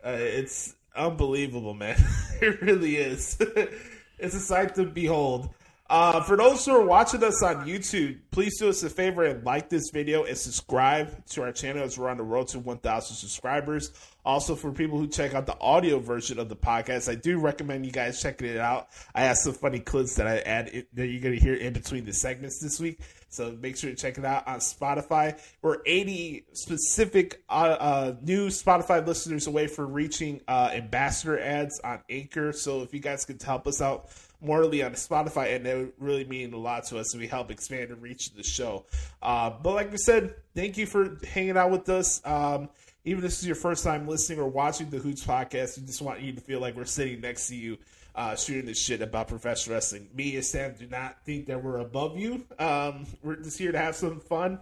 Uh, 0.05 0.11
it's 0.11 0.75
unbelievable, 0.95 1.75
man. 1.75 1.97
it 2.40 2.61
really 2.62 2.97
is. 2.97 3.37
it's 4.19 4.35
a 4.35 4.40
sight 4.40 4.75
to 4.76 4.85
behold. 4.85 5.50
Uh, 5.90 6.23
for 6.23 6.37
those 6.37 6.67
who 6.67 6.73
are 6.73 6.85
watching 6.85 7.25
us 7.25 7.43
on 7.43 7.67
YouTube, 7.67 8.19
please 8.31 8.59
do 8.59 8.69
us 8.69 8.83
a 8.83 8.90
favor 8.90 9.25
and 9.25 9.43
like 9.43 9.71
this 9.71 9.88
video 9.90 10.25
and 10.25 10.37
subscribe 10.37 11.25
to 11.25 11.43
our 11.43 11.50
channel 11.50 11.83
as 11.83 11.97
we're 11.97 12.11
on 12.11 12.19
the 12.19 12.23
road 12.23 12.47
to 12.47 12.59
1,000 12.59 13.17
subscribers. 13.17 13.90
Also, 14.23 14.55
for 14.55 14.71
people 14.71 14.99
who 14.99 15.07
check 15.07 15.33
out 15.33 15.47
the 15.47 15.59
audio 15.62 15.99
version 15.99 16.38
of 16.38 16.50
the 16.50 16.57
podcast, 16.57 17.11
I 17.11 17.14
do 17.14 17.38
recommend 17.38 17.87
you 17.87 17.93
guys 17.93 18.21
checking 18.21 18.49
it 18.49 18.59
out. 18.59 18.88
I 19.14 19.23
have 19.23 19.38
some 19.38 19.55
funny 19.55 19.81
clips 19.81 20.17
that 20.17 20.26
I 20.26 20.40
add 20.40 20.85
that 20.93 21.07
you're 21.07 21.23
going 21.23 21.35
to 21.35 21.40
hear 21.40 21.55
in 21.55 21.73
between 21.73 22.05
the 22.05 22.12
segments 22.12 22.61
this 22.61 22.78
week. 22.78 23.00
So 23.28 23.56
make 23.61 23.76
sure 23.76 23.90
to 23.90 23.97
check 23.97 24.18
it 24.18 24.25
out 24.25 24.47
on 24.47 24.58
Spotify. 24.58 25.38
We're 25.62 25.78
80 25.85 26.47
specific 26.52 27.42
uh, 27.49 27.76
uh, 27.78 28.14
new 28.23 28.49
Spotify 28.49 29.06
listeners 29.06 29.47
away 29.47 29.66
from 29.66 29.92
reaching 29.92 30.40
uh, 30.49 30.70
ambassador 30.73 31.38
ads 31.38 31.80
on 31.80 32.00
Anchor. 32.08 32.52
So 32.52 32.82
if 32.82 32.94
you 32.94 33.00
guys 33.00 33.25
could 33.25 33.42
help 33.42 33.66
us 33.66 33.80
out 33.82 34.11
morally 34.40 34.82
on 34.82 34.92
Spotify, 34.92 35.56
and 35.56 35.66
that 35.66 35.76
would 35.76 35.92
really 35.99 36.25
mean 36.25 36.52
a 36.52 36.56
lot 36.56 36.85
to 36.87 36.99
us. 36.99 37.14
We 37.14 37.26
help 37.26 37.50
expand 37.50 37.90
and 37.90 38.00
reach 38.00 38.32
the 38.32 38.42
show. 38.42 38.87
Uh, 39.23 39.50
but 39.50 39.75
like 39.75 39.90
we 39.90 39.99
said, 39.99 40.35
thank 40.54 40.78
you 40.78 40.87
for 40.87 41.18
hanging 41.26 41.56
out 41.56 41.70
with 41.70 41.88
us. 41.88 42.20
Um, 42.25 42.68
even 43.04 43.25
if 43.25 43.30
this 43.30 43.40
is 43.40 43.47
your 43.47 43.56
first 43.56 43.85
time 43.85 44.06
listening 44.06 44.38
or 44.38 44.49
watching 44.49 44.90
the 44.90 44.99
Hoots 44.99 45.25
podcast, 45.25 45.78
we 45.78 45.87
just 45.87 46.02
want 46.02 46.20
you 46.20 46.32
to 46.32 46.40
feel 46.40 46.61
like 46.61 46.76
we're 46.76 46.85
sitting 46.85 47.20
next 47.20 47.49
to 47.49 47.56
you, 47.56 47.78
uh, 48.18 48.34
shooting 48.34 48.66
the 48.66 48.75
shit 48.75 49.00
about 49.00 49.28
professional 49.28 49.76
wrestling. 49.76 50.08
Me 50.12 50.34
and 50.34 50.44
Sam 50.44 50.75
do 50.76 50.88
not 50.88 51.25
think 51.25 51.46
that 51.46 51.62
we're 51.62 51.78
above 51.78 52.18
you. 52.18 52.44
Um, 52.58 53.06
we're 53.22 53.37
just 53.37 53.56
here 53.56 53.70
to 53.70 53.78
have 53.78 53.94
some 53.94 54.18
fun, 54.18 54.58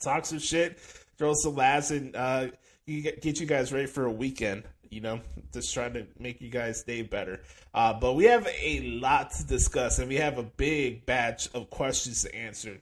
talk 0.00 0.24
some 0.24 0.38
shit, 0.38 0.78
throw 1.18 1.34
some 1.34 1.54
laughs, 1.54 1.90
and 1.90 2.16
uh, 2.16 2.46
get, 2.86 3.38
you 3.38 3.46
guys 3.46 3.74
ready 3.74 3.86
for 3.86 4.06
a 4.06 4.10
weekend. 4.10 4.62
You 4.88 5.02
know, 5.02 5.20
just 5.52 5.72
trying 5.74 5.92
to 5.94 6.06
make 6.18 6.40
you 6.40 6.48
guys 6.48 6.82
day 6.82 7.02
better. 7.02 7.40
Uh, 7.74 7.92
but 7.92 8.14
we 8.14 8.24
have 8.24 8.46
a 8.46 8.80
lot 8.80 9.32
to 9.32 9.46
discuss, 9.46 9.98
and 9.98 10.08
we 10.08 10.16
have 10.16 10.38
a 10.38 10.42
big 10.42 11.04
batch 11.04 11.50
of 11.54 11.68
questions 11.68 12.22
to 12.22 12.34
answer. 12.34 12.80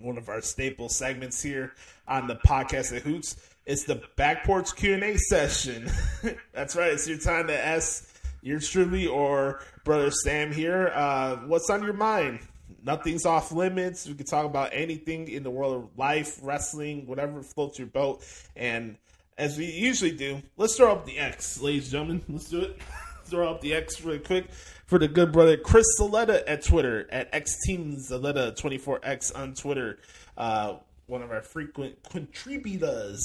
One 0.00 0.18
of 0.18 0.28
our 0.28 0.42
staple 0.42 0.90
segments 0.90 1.42
here 1.42 1.72
on 2.06 2.26
the 2.26 2.36
podcast 2.36 2.94
at 2.94 3.02
Hoots 3.02 3.36
is 3.64 3.84
the 3.84 4.02
back 4.16 4.44
porch 4.44 4.76
Q 4.76 4.94
and 4.94 5.02
A 5.02 5.16
session. 5.16 5.90
That's 6.52 6.76
right. 6.76 6.92
It's 6.92 7.08
your 7.08 7.18
time 7.18 7.46
to 7.46 7.58
ask 7.58 8.07
yours 8.48 8.68
truly 8.68 9.06
or 9.06 9.60
brother 9.84 10.10
Sam 10.10 10.52
here. 10.52 10.90
Uh, 10.94 11.36
what's 11.46 11.70
on 11.70 11.82
your 11.82 11.92
mind? 11.92 12.40
Nothing's 12.82 13.26
off 13.26 13.52
limits. 13.52 14.06
We 14.06 14.14
can 14.14 14.26
talk 14.26 14.46
about 14.46 14.70
anything 14.72 15.28
in 15.28 15.42
the 15.42 15.50
world 15.50 15.76
of 15.76 15.98
life, 15.98 16.38
wrestling, 16.42 17.06
whatever 17.06 17.42
floats 17.42 17.78
your 17.78 17.88
boat. 17.88 18.24
And 18.56 18.96
as 19.36 19.58
we 19.58 19.66
usually 19.66 20.12
do, 20.12 20.42
let's 20.56 20.76
throw 20.76 20.92
up 20.92 21.04
the 21.04 21.18
X, 21.18 21.60
ladies 21.60 21.84
and 21.84 21.92
gentlemen. 21.92 22.24
Let's 22.28 22.48
do 22.48 22.62
it. 22.62 22.78
throw 23.24 23.50
up 23.50 23.60
the 23.60 23.74
X 23.74 24.00
really 24.00 24.18
quick 24.18 24.46
for 24.86 24.98
the 24.98 25.06
good 25.06 25.32
brother 25.32 25.56
Chris 25.58 25.84
Zaletta 26.00 26.42
at 26.46 26.64
Twitter 26.64 27.06
at 27.10 27.28
X 27.34 27.58
Team 27.66 27.96
Zaletta 27.96 28.56
twenty 28.56 28.78
four 28.78 29.00
X 29.02 29.30
on 29.30 29.52
Twitter. 29.52 29.98
Uh, 30.36 30.76
one 31.06 31.22
of 31.22 31.30
our 31.30 31.42
frequent 31.42 32.02
contributors. 32.08 33.22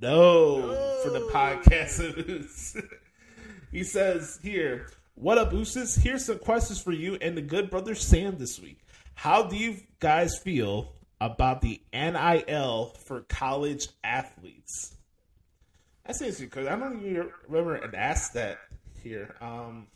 No, 0.00 0.60
for 1.02 1.10
the 1.10 1.20
podcast. 1.32 2.82
he 3.72 3.84
says 3.84 4.38
here, 4.42 4.88
"What 5.14 5.38
up, 5.38 5.52
Ooses? 5.52 5.96
Here's 5.96 6.24
some 6.24 6.38
questions 6.38 6.80
for 6.80 6.92
you 6.92 7.16
and 7.20 7.36
the 7.36 7.42
good 7.42 7.70
brother 7.70 7.94
Sam 7.94 8.38
this 8.38 8.60
week. 8.60 8.78
How 9.14 9.44
do 9.44 9.56
you 9.56 9.78
guys 10.00 10.38
feel 10.38 10.92
about 11.20 11.60
the 11.60 11.80
NIL 11.92 12.94
for 13.04 13.22
college 13.22 13.88
athletes?" 14.04 14.96
That's 16.06 16.20
interesting 16.20 16.46
because 16.46 16.68
I 16.68 16.76
don't 16.76 17.04
even 17.04 17.30
remember 17.48 17.74
and 17.74 17.94
asked 17.94 18.34
that 18.34 18.58
here. 19.02 19.34
Um, 19.40 19.88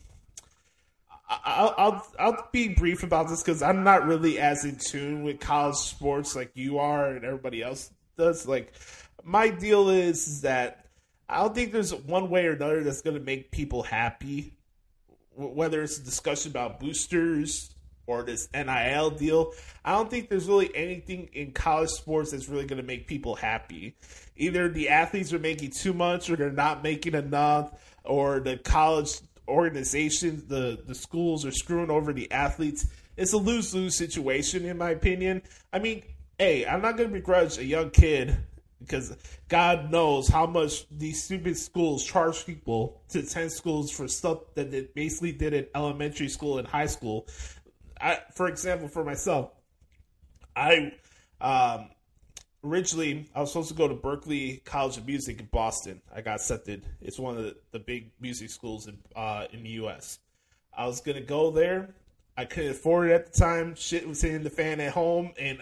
I'll, 1.29 1.75
I'll 1.79 2.07
I'll 2.19 2.49
be 2.50 2.69
brief 2.69 3.05
about 3.05 3.29
this 3.29 3.43
because 3.43 3.62
I'm 3.62 3.85
not 3.85 4.07
really 4.07 4.41
as 4.41 4.65
in 4.65 4.77
tune 4.77 5.23
with 5.23 5.39
college 5.39 5.77
sports 5.77 6.35
like 6.35 6.50
you 6.55 6.79
are 6.79 7.11
and 7.11 7.25
everybody 7.25 7.62
else 7.62 7.91
does. 8.19 8.47
Like, 8.49 8.73
my 9.23 9.49
deal 9.49 9.89
is, 9.91 10.27
is 10.27 10.41
that 10.41 10.87
I 11.30 11.42
don't 11.42 11.54
think 11.54 11.72
there's 11.72 11.94
one 11.94 12.28
way 12.28 12.46
or 12.46 12.52
another 12.52 12.82
that's 12.82 13.02
going 13.02 13.16
to 13.16 13.22
make 13.22 13.52
people 13.52 13.84
happy. 13.84 14.52
Whether 15.37 15.80
it's 15.82 15.96
a 15.96 16.02
discussion 16.02 16.50
about 16.50 16.80
boosters 16.80 17.72
or 18.08 18.25
this 18.25 18.49
NIL 18.52 19.10
deal, 19.10 19.52
I 19.84 19.92
don't 19.92 20.10
think 20.10 20.28
there's 20.28 20.49
really 20.49 20.75
anything 20.75 21.30
in 21.32 21.52
college 21.52 21.90
sports 21.90 22.32
that's 22.32 22.49
really 22.49 22.66
going 22.66 22.80
to 22.80 22.87
make 22.87 23.06
people 23.06 23.37
happy. 23.37 23.94
Either 24.37 24.68
the 24.68 24.88
athletes 24.88 25.32
are 25.32 25.38
making 25.38 25.70
too 25.70 25.92
much 25.92 26.28
or 26.28 26.34
they're 26.34 26.50
not 26.50 26.82
making 26.82 27.14
enough, 27.14 27.80
or 28.02 28.40
the 28.40 28.56
college 28.56 29.20
organizations, 29.46 30.44
the, 30.44 30.82
the 30.84 30.94
schools 30.96 31.46
are 31.46 31.52
screwing 31.52 31.90
over 31.90 32.12
the 32.12 32.30
athletes. 32.32 32.88
It's 33.16 33.32
a 33.32 33.38
lose 33.38 33.72
lose 33.72 33.96
situation, 33.96 34.64
in 34.64 34.78
my 34.78 34.90
opinion. 34.90 35.42
I 35.72 35.78
mean, 35.78 36.02
hey, 36.38 36.66
I'm 36.66 36.82
not 36.82 36.96
going 36.96 37.10
to 37.10 37.14
begrudge 37.14 37.56
a 37.58 37.64
young 37.64 37.90
kid 37.90 38.37
because 38.80 39.16
God 39.49 39.90
knows 39.90 40.28
how 40.28 40.46
much 40.46 40.87
these 40.90 41.22
stupid 41.22 41.56
schools 41.56 42.04
charge 42.04 42.44
people 42.46 43.02
to 43.10 43.20
attend 43.20 43.52
schools 43.52 43.90
for 43.90 44.08
stuff 44.08 44.38
that 44.54 44.70
they 44.70 44.88
basically 44.94 45.32
did 45.32 45.52
in 45.52 45.66
elementary 45.75 46.28
school 46.28 46.58
and 46.58 46.66
high 46.66 46.87
school. 46.87 47.28
I, 48.00 48.18
for 48.34 48.49
example, 48.49 48.88
for 48.88 49.04
myself, 49.04 49.52
I 50.56 50.92
um, 51.40 51.90
originally 52.64 53.28
I 53.34 53.40
was 53.40 53.52
supposed 53.52 53.68
to 53.68 53.75
go 53.75 53.88
to 53.88 53.94
Berklee 53.94 54.64
College 54.64 54.96
of 54.96 55.06
Music 55.06 55.40
in 55.40 55.46
Boston. 55.46 56.00
I 56.14 56.22
got 56.22 56.37
accepted. 56.37 56.87
It's 57.00 57.18
one 57.18 57.37
of 57.37 57.44
the, 57.44 57.56
the 57.72 57.78
big 57.78 58.12
music 58.20 58.50
schools 58.50 58.87
in 58.87 58.99
uh, 59.14 59.46
in 59.52 59.62
the 59.62 59.70
U.S. 59.70 60.18
I 60.76 60.87
was 60.87 61.00
gonna 61.00 61.20
go 61.20 61.50
there. 61.50 61.94
I 62.37 62.46
couldn't 62.46 62.70
afford 62.70 63.10
it 63.10 63.12
at 63.12 63.32
the 63.32 63.38
time. 63.38 63.75
Shit 63.75 64.08
was 64.08 64.22
hitting 64.22 64.42
the 64.42 64.50
fan 64.50 64.80
at 64.80 64.92
home, 64.92 65.32
and 65.38 65.58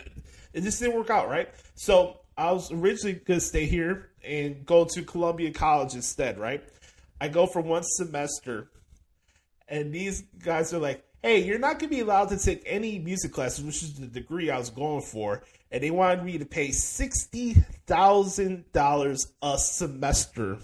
it 0.53 0.63
just 0.63 0.81
didn't 0.81 0.97
work 0.97 1.11
out. 1.11 1.29
Right. 1.29 1.49
So 1.75 2.21
I 2.39 2.53
was 2.53 2.73
originally 2.73 3.21
gonna 3.27 3.41
stay 3.41 3.67
here 3.67 4.09
and 4.25 4.65
go 4.65 4.87
to 4.87 5.03
Columbia 5.03 5.53
College 5.53 5.95
instead. 5.95 6.39
Right. 6.39 6.65
I 7.21 7.29
go 7.29 7.47
for 7.47 7.61
one 7.61 7.83
semester, 7.83 8.71
and 9.67 9.93
these 9.93 10.23
guys 10.43 10.73
are 10.73 10.79
like, 10.79 11.05
hey, 11.23 11.45
you're 11.45 11.59
not 11.59 11.79
going 11.79 11.91
to 11.91 11.97
be 11.97 12.01
allowed 12.01 12.31
to 12.31 12.39
take 12.39 12.63
any 12.65 12.99
music 12.99 13.33
classes, 13.33 13.63
which 13.65 13.83
is 13.83 13.93
the 13.95 14.07
degree 14.07 14.51
I 14.51 14.59
was 14.59 14.71
going 14.71 15.03
for. 15.03 15.43
And 15.71 15.83
they 15.83 15.91
wanted 15.91 16.25
me 16.25 16.39
to 16.39 16.47
pay 16.47 16.69
$60,000 16.69 19.27
a 19.43 19.59
semester 19.59 20.59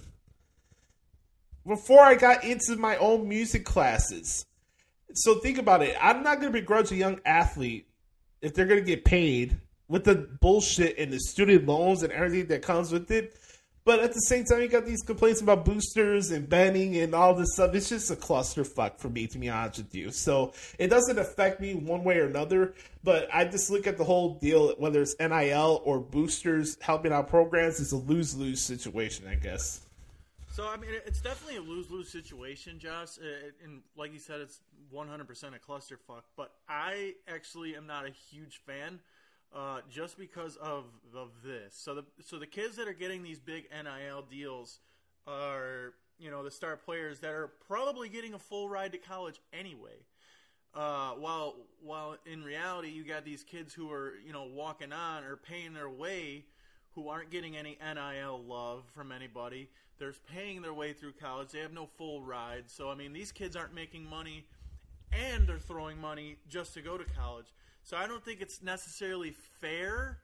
before 1.66 2.00
I 2.00 2.14
got 2.14 2.44
into 2.44 2.76
my 2.76 2.96
own 2.96 3.28
music 3.28 3.64
classes. 3.64 4.46
So 5.12 5.40
think 5.40 5.58
about 5.58 5.82
it. 5.82 5.96
I'm 6.00 6.22
not 6.22 6.40
going 6.40 6.52
to 6.52 6.58
begrudge 6.58 6.92
a 6.92 6.96
young 6.96 7.20
athlete 7.26 7.88
if 8.40 8.54
they're 8.54 8.66
going 8.66 8.80
to 8.80 8.86
get 8.86 9.04
paid 9.04 9.58
with 9.88 10.04
the 10.04 10.14
bullshit 10.40 10.98
and 10.98 11.12
the 11.12 11.20
student 11.20 11.66
loans 11.66 12.02
and 12.02 12.12
everything 12.12 12.46
that 12.48 12.62
comes 12.62 12.92
with 12.92 13.10
it. 13.10 13.36
But 13.84 14.00
at 14.00 14.14
the 14.14 14.20
same 14.20 14.44
time, 14.44 14.62
you 14.62 14.68
got 14.68 14.86
these 14.86 15.02
complaints 15.02 15.42
about 15.42 15.66
boosters 15.66 16.30
and 16.30 16.48
banning 16.48 16.96
and 16.96 17.14
all 17.14 17.34
this 17.34 17.52
stuff. 17.52 17.74
It's 17.74 17.90
just 17.90 18.10
a 18.10 18.16
clusterfuck 18.16 18.98
for 18.98 19.10
me, 19.10 19.26
to 19.26 19.38
be 19.38 19.50
honest 19.50 19.76
with 19.76 19.94
you. 19.94 20.10
So 20.10 20.54
it 20.78 20.88
doesn't 20.88 21.18
affect 21.18 21.60
me 21.60 21.74
one 21.74 22.02
way 22.02 22.16
or 22.18 22.24
another. 22.24 22.72
But 23.02 23.28
I 23.30 23.44
just 23.44 23.70
look 23.70 23.86
at 23.86 23.98
the 23.98 24.04
whole 24.04 24.38
deal, 24.38 24.74
whether 24.78 25.02
it's 25.02 25.14
NIL 25.20 25.82
or 25.84 26.00
boosters 26.00 26.78
helping 26.80 27.12
out 27.12 27.28
programs, 27.28 27.78
it's 27.78 27.92
a 27.92 27.96
lose 27.96 28.34
lose 28.34 28.62
situation, 28.62 29.26
I 29.28 29.34
guess. 29.34 29.82
So 30.50 30.66
I 30.66 30.78
mean, 30.78 30.90
it's 31.04 31.20
definitely 31.20 31.58
a 31.58 31.62
lose 31.62 31.90
lose 31.90 32.08
situation, 32.08 32.78
Josh. 32.78 33.18
Uh, 33.18 33.50
And 33.62 33.82
like 33.98 34.14
you 34.14 34.18
said, 34.18 34.40
it's 34.40 34.60
100% 34.94 35.20
a 35.54 35.58
clusterfuck. 35.58 36.22
But 36.38 36.52
I 36.70 37.16
actually 37.28 37.76
am 37.76 37.86
not 37.86 38.06
a 38.06 38.10
huge 38.30 38.62
fan 38.66 39.00
uh, 39.54 39.80
just 39.88 40.18
because 40.18 40.56
of 40.56 40.84
of 41.14 41.30
this. 41.44 41.74
So 41.74 41.94
the 41.94 42.04
so 42.24 42.38
the 42.38 42.46
kids 42.46 42.76
that 42.76 42.88
are 42.88 42.92
getting 42.92 43.22
these 43.22 43.38
big 43.38 43.68
NIL 43.70 44.22
deals 44.28 44.80
are 45.26 45.94
you 46.18 46.30
know 46.30 46.42
the 46.42 46.50
star 46.50 46.76
players 46.76 47.20
that 47.20 47.32
are 47.32 47.52
probably 47.66 48.08
getting 48.08 48.34
a 48.34 48.38
full 48.38 48.68
ride 48.68 48.92
to 48.92 48.98
college 48.98 49.40
anyway. 49.52 50.04
Uh, 50.74 51.10
while 51.10 51.54
while 51.80 52.16
in 52.26 52.42
reality 52.42 52.88
you 52.88 53.04
got 53.04 53.24
these 53.24 53.44
kids 53.44 53.72
who 53.72 53.90
are 53.92 54.14
you 54.26 54.32
know 54.32 54.44
walking 54.44 54.92
on 54.92 55.22
or 55.22 55.36
paying 55.36 55.72
their 55.72 55.88
way 55.88 56.44
who 56.94 57.08
aren't 57.08 57.30
getting 57.30 57.56
any 57.56 57.78
NIL 57.80 58.42
love 58.46 58.84
from 58.94 59.12
anybody. 59.12 59.68
They're 59.98 60.14
paying 60.32 60.62
their 60.62 60.74
way 60.74 60.92
through 60.92 61.12
college. 61.12 61.50
They 61.50 61.60
have 61.60 61.72
no 61.72 61.86
full 61.86 62.22
ride. 62.22 62.64
So 62.66 62.90
I 62.90 62.96
mean 62.96 63.12
these 63.12 63.30
kids 63.30 63.54
aren't 63.54 63.74
making 63.74 64.04
money 64.04 64.46
and 65.12 65.46
they're 65.46 65.58
throwing 65.58 66.00
money 66.00 66.36
just 66.48 66.74
to 66.74 66.80
go 66.80 66.98
to 66.98 67.04
college. 67.04 67.46
So 67.84 67.98
I 67.98 68.06
don't 68.06 68.24
think 68.24 68.40
it's 68.40 68.62
necessarily 68.62 69.34
fair, 69.60 70.18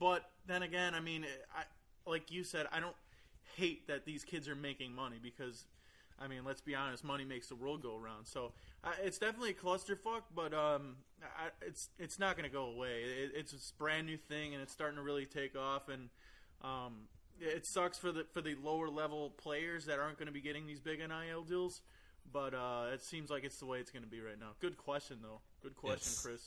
but 0.00 0.28
then 0.46 0.62
again, 0.62 0.94
I 0.94 1.00
mean, 1.00 1.24
I 1.56 1.62
like 2.10 2.32
you 2.32 2.42
said, 2.42 2.66
I 2.72 2.80
don't 2.80 2.96
hate 3.56 3.86
that 3.86 4.04
these 4.04 4.24
kids 4.24 4.48
are 4.48 4.56
making 4.56 4.94
money 4.94 5.16
because, 5.22 5.64
I 6.20 6.26
mean, 6.26 6.44
let's 6.44 6.60
be 6.60 6.74
honest, 6.74 7.04
money 7.04 7.24
makes 7.24 7.48
the 7.48 7.54
world 7.54 7.82
go 7.82 7.96
around. 7.96 8.26
So 8.26 8.52
I, 8.82 8.94
it's 9.04 9.18
definitely 9.18 9.50
a 9.50 9.54
clusterfuck, 9.54 10.22
but 10.34 10.52
um, 10.54 10.96
I, 11.22 11.48
it's 11.62 11.88
it's 12.00 12.18
not 12.18 12.36
going 12.36 12.48
to 12.48 12.52
go 12.52 12.64
away. 12.64 13.02
It, 13.02 13.32
it's 13.36 13.52
a 13.52 13.78
brand 13.78 14.06
new 14.06 14.16
thing, 14.16 14.52
and 14.52 14.62
it's 14.62 14.72
starting 14.72 14.96
to 14.96 15.02
really 15.02 15.26
take 15.26 15.56
off, 15.56 15.88
and 15.88 16.08
um, 16.62 16.94
it 17.40 17.64
sucks 17.64 17.96
for 17.96 18.10
the 18.10 18.26
for 18.32 18.40
the 18.40 18.56
lower 18.56 18.88
level 18.88 19.30
players 19.30 19.86
that 19.86 20.00
aren't 20.00 20.18
going 20.18 20.26
to 20.26 20.32
be 20.32 20.40
getting 20.40 20.66
these 20.66 20.80
big 20.80 20.98
NIL 20.98 21.42
deals. 21.42 21.82
But 22.32 22.54
uh, 22.54 22.86
it 22.92 23.02
seems 23.02 23.30
like 23.30 23.44
it's 23.44 23.58
the 23.58 23.66
way 23.66 23.78
it's 23.78 23.90
going 23.90 24.02
to 24.02 24.08
be 24.10 24.20
right 24.20 24.38
now. 24.38 24.50
Good 24.60 24.76
question, 24.76 25.18
though. 25.22 25.40
Good 25.62 25.74
question, 25.76 25.98
Yes. 26.12 26.20
Chris. 26.22 26.42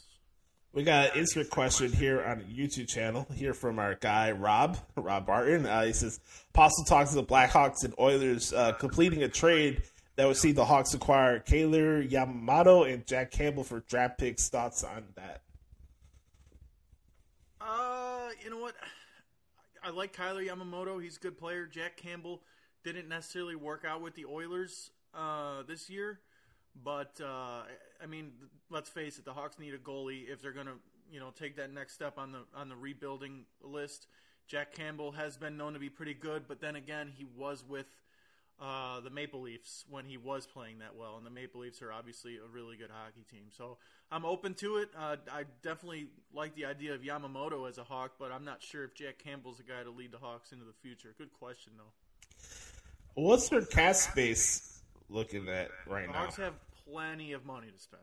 We 0.72 0.84
got 0.84 1.14
an 1.14 1.18
instant 1.20 1.50
question 1.50 1.92
here 1.92 2.24
on 2.24 2.40
the 2.40 2.44
YouTube 2.46 2.88
channel 2.88 3.26
here 3.34 3.56
from 3.56 3.80
our 3.80 3.96
guy 3.96 4.32
Rob 4.32 4.78
Rob 4.96 5.26
Barton. 5.26 5.66
Uh, 5.66 5.86
he 5.86 5.94
says 5.94 6.20
Apostle 6.54 6.86
talks 6.86 7.10
to 7.10 7.16
the 7.16 7.24
Blackhawks 7.24 7.84
and 7.84 7.94
Oilers 8.00 8.54
uh, 8.54 8.74
completing 8.74 9.24
a 9.24 9.30
trade 9.30 9.82
that 10.16 10.28
would 10.28 10.38
see 10.38 10.52
the 10.52 10.66
Hawks 10.66 10.94
acquire 10.94 11.40
Kailer 11.40 12.04
Yamamoto 12.04 12.92
and 12.92 13.08
Jack 13.08 13.32
Campbell 13.32 13.64
for 13.64 13.80
draft 13.80 14.20
picks. 14.20 14.48
Thoughts 14.50 14.84
on 14.84 15.06
that? 15.16 15.42
Uh, 17.60 18.30
you 18.44 18.50
know 18.50 18.58
what? 18.60 18.76
I 19.84 19.90
like 19.90 20.14
Kailer 20.14 20.44
Yamamoto. 20.44 21.02
He's 21.02 21.18
a 21.18 21.20
good 21.20 21.38
player. 21.38 21.66
Jack 21.66 21.98
Campbell 21.98 22.42
didn't 22.84 23.08
necessarily 23.10 23.56
work 23.56 23.86
out 23.88 24.02
with 24.02 24.14
the 24.16 24.26
Oilers 24.26 24.92
uh, 25.14 25.64
this 25.68 25.90
year, 25.90 26.20
but 26.84 27.20
uh, 27.22 27.64
I 28.02 28.06
mean, 28.08 28.32
let's 28.70 28.90
face 28.90 29.18
it, 29.18 29.26
the 29.26 29.34
Hawks 29.34 29.60
need 29.60 29.74
a 29.74 29.78
goalie 29.78 30.30
if 30.30 30.42
they're 30.42 30.52
going 30.52 30.68
to, 30.68 30.80
you 31.12 31.20
know, 31.20 31.32
take 31.38 31.58
that 31.58 31.74
next 31.74 31.94
step 31.94 32.18
on 32.18 32.32
the 32.32 32.40
on 32.56 32.70
the 32.70 32.76
rebuilding 32.76 33.46
list. 33.62 34.08
Jack 34.48 34.74
Campbell 34.74 35.12
has 35.12 35.38
been 35.38 35.58
known 35.58 35.74
to 35.74 35.80
be 35.80 35.90
pretty 35.90 36.14
good, 36.14 36.48
but 36.48 36.60
then 36.60 36.76
again, 36.76 37.12
he 37.16 37.26
was 37.38 37.64
with 37.68 37.86
uh, 38.62 39.00
the 39.00 39.10
Maple 39.10 39.42
Leafs 39.42 39.86
when 39.90 40.06
he 40.06 40.18
was 40.18 40.46
playing 40.46 40.80
that 40.80 40.96
well, 40.96 41.16
and 41.18 41.26
the 41.26 41.30
Maple 41.30 41.62
Leafs 41.62 41.82
are 41.82 41.92
obviously 41.92 42.38
a 42.38 42.48
really 42.52 42.76
good 42.76 42.90
hockey 42.92 43.26
team. 43.30 43.46
So 43.56 43.78
I'm 44.12 44.26
open 44.26 44.54
to 44.56 44.78
it. 44.78 44.90
Uh, 44.98 45.16
I 45.32 45.44
definitely 45.64 46.08
like 46.34 46.56
the 46.56 46.66
idea 46.66 46.94
of 46.94 47.02
Yamamoto 47.02 47.70
as 47.70 47.78
a 47.78 47.84
Hawk, 47.84 48.14
but 48.20 48.32
I'm 48.32 48.44
not 48.44 48.62
sure 48.62 48.84
if 48.84 48.94
Jack 48.96 49.20
Campbell's 49.24 49.58
the 49.58 49.64
guy 49.64 49.84
to 49.84 49.92
lead 49.92 50.12
the 50.12 50.18
Hawks 50.18 50.52
into 50.52 50.66
the 50.66 50.74
future. 50.82 51.14
Good 51.18 51.32
question, 51.34 51.74
though. 51.78 53.22
What's 53.22 53.50
their 53.50 53.62
cap 53.62 53.96
space 53.96 54.69
looking 55.10 55.48
at 55.50 55.70
right 55.88 56.08
The 56.08 56.14
now? 56.14 56.20
Hawks 56.20 56.38
have 56.38 56.54
plenty 56.90 57.34
of 57.34 57.46
money 57.46 57.68
to 57.68 57.80
spend. 57.80 58.02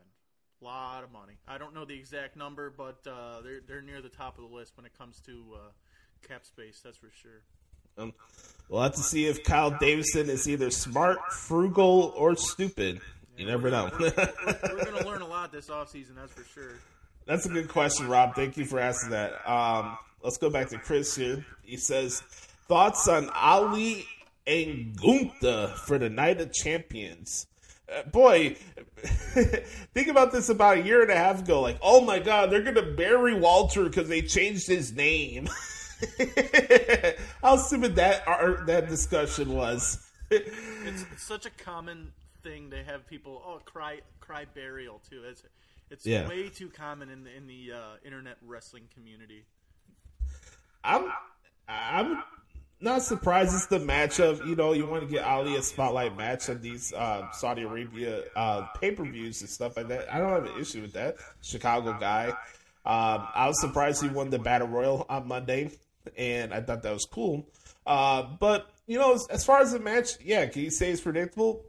A 0.61 0.65
lot 0.65 1.03
of 1.03 1.11
money. 1.11 1.33
I 1.47 1.57
don't 1.59 1.75
know 1.75 1.85
the 1.85 1.93
exact 1.93 2.35
number, 2.35 2.73
but 2.75 2.97
uh, 3.05 3.41
they're 3.41 3.59
they're 3.67 3.81
near 3.81 4.01
the 4.01 4.09
top 4.09 4.39
of 4.39 4.49
the 4.49 4.55
list 4.55 4.73
when 4.75 4.85
it 4.87 4.97
comes 4.97 5.19
to 5.27 5.43
uh, 5.55 6.27
cap 6.27 6.45
space. 6.45 6.81
That's 6.83 6.97
for 6.97 7.11
sure. 7.21 7.41
Um, 7.97 8.13
we'll 8.69 8.81
have 8.81 8.95
to 8.95 9.03
see 9.03 9.27
if 9.27 9.43
Kyle 9.43 9.71
Davidson 9.71 10.29
is 10.29 10.47
either 10.47 10.69
smart, 10.71 11.19
frugal, 11.31 12.13
or 12.15 12.35
stupid. 12.35 13.01
You 13.37 13.45
never 13.45 13.69
know. 13.69 13.89
We're 13.99 14.09
going 14.11 14.97
to 14.97 15.05
learn 15.05 15.21
a 15.21 15.27
lot 15.27 15.51
this 15.51 15.67
offseason, 15.67 16.15
that's 16.15 16.33
for 16.33 16.43
sure. 16.53 16.73
That's 17.25 17.45
a 17.45 17.49
good 17.49 17.69
question, 17.69 18.07
Rob. 18.07 18.35
Thank 18.35 18.57
you 18.57 18.65
for 18.65 18.79
asking 18.79 19.11
that. 19.11 19.47
Um, 19.49 19.97
let's 20.23 20.37
go 20.37 20.49
back 20.49 20.69
to 20.69 20.77
Chris 20.79 21.15
here. 21.15 21.45
He 21.63 21.77
says, 21.77 22.21
thoughts 22.67 23.07
on 23.07 23.29
Ali 23.29 24.05
and 24.47 24.95
Gunther 24.99 25.73
for 25.85 25.97
the 25.97 26.09
Night 26.09 26.39
of 26.41 26.53
Champions. 26.53 27.45
Uh, 27.93 28.03
boy, 28.03 28.55
think 29.93 30.07
about 30.07 30.31
this 30.31 30.49
about 30.49 30.77
a 30.79 30.81
year 30.81 31.01
and 31.01 31.11
a 31.11 31.15
half 31.15 31.41
ago. 31.43 31.61
Like, 31.61 31.77
oh 31.81 32.01
my 32.01 32.19
God, 32.19 32.49
they're 32.49 32.63
gonna 32.63 32.81
bury 32.81 33.33
Walter 33.35 33.83
because 33.83 34.07
they 34.09 34.21
changed 34.21 34.67
his 34.67 34.93
name. 34.93 35.47
How 37.41 37.57
stupid 37.57 37.95
that 37.95 38.27
our, 38.27 38.63
that 38.67 38.87
discussion 38.89 39.53
was. 39.53 40.03
It's, 40.29 41.05
it's 41.13 41.23
such 41.23 41.45
a 41.45 41.49
common 41.51 42.11
thing 42.43 42.69
to 42.71 42.83
have 42.83 43.07
people 43.07 43.41
oh 43.47 43.61
cry 43.63 44.01
cry 44.19 44.43
burial 44.53 44.99
too. 45.09 45.21
It's 45.25 45.41
it's 45.89 46.05
Yeah. 46.05 46.27
way 46.27 46.49
too 46.49 46.67
common 46.69 47.09
in 47.09 47.23
the 47.23 47.33
in 47.33 47.47
the 47.47 47.71
uh, 47.73 47.79
internet 48.03 48.35
wrestling 48.45 48.89
community. 48.93 49.45
I'm 50.83 51.09
I'm 51.69 52.23
not 52.79 53.01
surprised 53.01 53.53
it's 53.53 53.67
the 53.67 53.79
matchup. 53.79 54.45
You 54.45 54.55
know, 54.55 54.73
you 54.73 54.85
want 54.85 55.03
to 55.03 55.09
get 55.09 55.23
Ali 55.23 55.55
a 55.55 55.61
spotlight 55.63 56.15
match 56.15 56.49
on 56.49 56.61
these 56.61 56.93
uh, 56.93 57.31
Saudi 57.31 57.63
Arabia 57.63 58.23
uh, 58.35 58.67
pay 58.79 58.91
per 58.91 59.03
views 59.03 59.41
and 59.41 59.49
stuff 59.49 59.77
like 59.77 59.87
that. 59.87 60.13
I 60.13 60.19
don't 60.19 60.29
have 60.29 60.45
an 60.45 60.61
issue 60.61 60.81
with 60.81 60.93
that. 60.93 61.15
Chicago 61.41 61.97
guy. 61.99 62.29
Um, 62.85 63.27
I 63.35 63.47
was 63.47 63.59
surprised 63.59 64.01
he 64.01 64.09
won 64.09 64.29
the 64.29 64.39
battle 64.39 64.67
royal 64.67 65.05
on 65.09 65.27
Monday, 65.27 65.71
and 66.15 66.53
I 66.53 66.61
thought 66.61 66.83
that 66.83 66.93
was 66.93 67.05
cool. 67.05 67.47
Uh, 67.85 68.23
but 68.39 68.69
you 68.85 68.97
know, 68.97 69.13
as, 69.13 69.27
as 69.29 69.45
far 69.45 69.59
as 69.59 69.71
the 69.73 69.79
match, 69.79 70.11
yeah, 70.23 70.45
can 70.45 70.61
you 70.61 70.71
say 70.71 70.91
it's 70.91 71.01
predictable? 71.01 71.65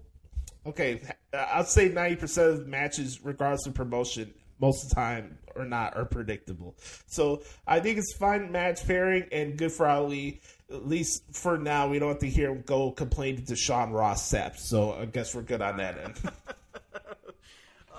Okay, 0.66 1.00
I'd 1.32 1.68
say 1.68 1.88
ninety 1.88 2.16
percent 2.16 2.52
of 2.52 2.66
matches, 2.66 3.24
regardless 3.24 3.66
of 3.66 3.74
promotion, 3.74 4.34
most 4.60 4.84
of 4.84 4.90
the 4.90 4.94
time 4.94 5.38
or 5.54 5.64
not, 5.64 5.96
are 5.96 6.04
predictable. 6.04 6.76
So 7.06 7.42
I 7.66 7.80
think 7.80 7.98
it's 7.98 8.14
fine 8.16 8.52
match 8.52 8.86
pairing 8.86 9.26
and 9.32 9.56
good 9.56 9.72
for 9.72 9.86
Ali. 9.86 10.40
At 10.70 10.86
least 10.86 11.22
for 11.32 11.58
now, 11.58 11.88
we 11.88 11.98
don't 11.98 12.10
have 12.10 12.18
to 12.18 12.28
hear 12.28 12.50
him 12.50 12.62
go 12.66 12.90
complaining 12.90 13.44
to 13.46 13.56
Sean 13.56 13.90
Ross 13.90 14.30
Sapp. 14.30 14.56
So 14.58 14.92
I 14.92 15.06
guess 15.06 15.34
we're 15.34 15.42
good 15.42 15.62
on 15.62 15.78
that 15.78 15.98
end. 15.98 16.14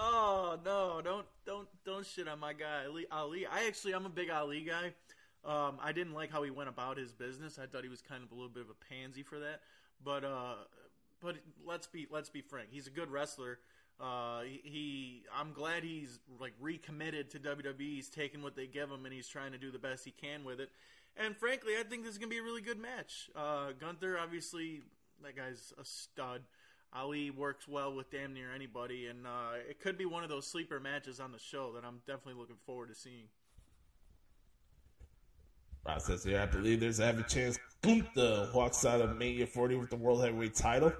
Oh 0.01 0.57
no! 0.65 1.01
Don't 1.03 1.25
don't 1.45 1.67
don't 1.85 2.05
shit 2.05 2.27
on 2.27 2.39
my 2.39 2.53
guy 2.53 2.85
Ali. 2.87 3.05
Ali. 3.11 3.45
I 3.45 3.67
actually 3.67 3.93
I'm 3.93 4.05
a 4.05 4.09
big 4.09 4.29
Ali 4.29 4.61
guy. 4.61 4.93
Um, 5.45 5.77
I 5.81 5.91
didn't 5.91 6.13
like 6.13 6.31
how 6.31 6.41
he 6.41 6.51
went 6.51 6.69
about 6.69 6.97
his 6.97 7.11
business. 7.11 7.59
I 7.61 7.65
thought 7.65 7.83
he 7.83 7.89
was 7.89 8.01
kind 8.01 8.23
of 8.23 8.31
a 8.31 8.33
little 8.33 8.49
bit 8.49 8.63
of 8.63 8.69
a 8.69 8.93
pansy 8.93 9.23
for 9.23 9.39
that. 9.39 9.61
But 10.03 10.23
uh, 10.23 10.55
but 11.21 11.35
let's 11.65 11.87
be 11.87 12.07
let's 12.09 12.29
be 12.29 12.41
frank. 12.41 12.69
He's 12.71 12.87
a 12.87 12.91
good 12.91 13.11
wrestler. 13.11 13.59
Uh, 13.99 14.41
he, 14.63 15.23
I'm 15.37 15.51
glad 15.51 15.83
he's 15.83 16.19
like 16.39 16.53
recommitted 16.59 17.29
to 17.31 17.39
WWE. 17.39 17.79
He's 17.79 18.09
taking 18.09 18.41
what 18.41 18.55
they 18.55 18.65
give 18.65 18.89
him 18.89 19.05
and 19.05 19.13
he's 19.13 19.27
trying 19.27 19.51
to 19.51 19.57
do 19.57 19.71
the 19.71 19.79
best 19.79 20.05
he 20.05 20.11
can 20.11 20.43
with 20.43 20.59
it. 20.59 20.69
And 21.17 21.35
frankly, 21.35 21.73
I 21.77 21.83
think 21.83 22.03
this 22.03 22.13
is 22.13 22.17
gonna 22.17 22.29
be 22.29 22.37
a 22.37 22.43
really 22.43 22.61
good 22.61 22.79
match. 22.79 23.29
Uh, 23.35 23.71
Gunther, 23.77 24.17
obviously, 24.17 24.83
that 25.23 25.35
guy's 25.35 25.73
a 25.79 25.83
stud. 25.83 26.41
Ali 26.93 27.29
works 27.29 27.67
well 27.67 27.93
with 27.93 28.09
damn 28.09 28.33
near 28.33 28.51
anybody, 28.53 29.07
and 29.07 29.27
uh, 29.27 29.57
it 29.69 29.79
could 29.79 29.97
be 29.97 30.05
one 30.05 30.23
of 30.23 30.29
those 30.29 30.47
sleeper 30.47 30.79
matches 30.79 31.19
on 31.19 31.31
the 31.31 31.37
show 31.37 31.73
that 31.73 31.85
I'm 31.85 32.01
definitely 32.07 32.39
looking 32.39 32.55
forward 32.65 32.89
to 32.89 32.95
seeing. 32.95 33.25
Says 35.97 36.23
here, 36.23 36.39
I 36.39 36.45
believe 36.45 36.79
there's 36.79 36.99
a 36.99 37.05
have 37.05 37.19
a 37.19 37.23
chance 37.23 37.57
Gunther 37.81 38.51
walks 38.53 38.85
out 38.85 39.01
of 39.01 39.17
Mania 39.17 39.47
40 39.47 39.75
with 39.75 39.89
the 39.89 39.95
World 39.95 40.21
Heavyweight 40.21 40.53
title. 40.53 40.93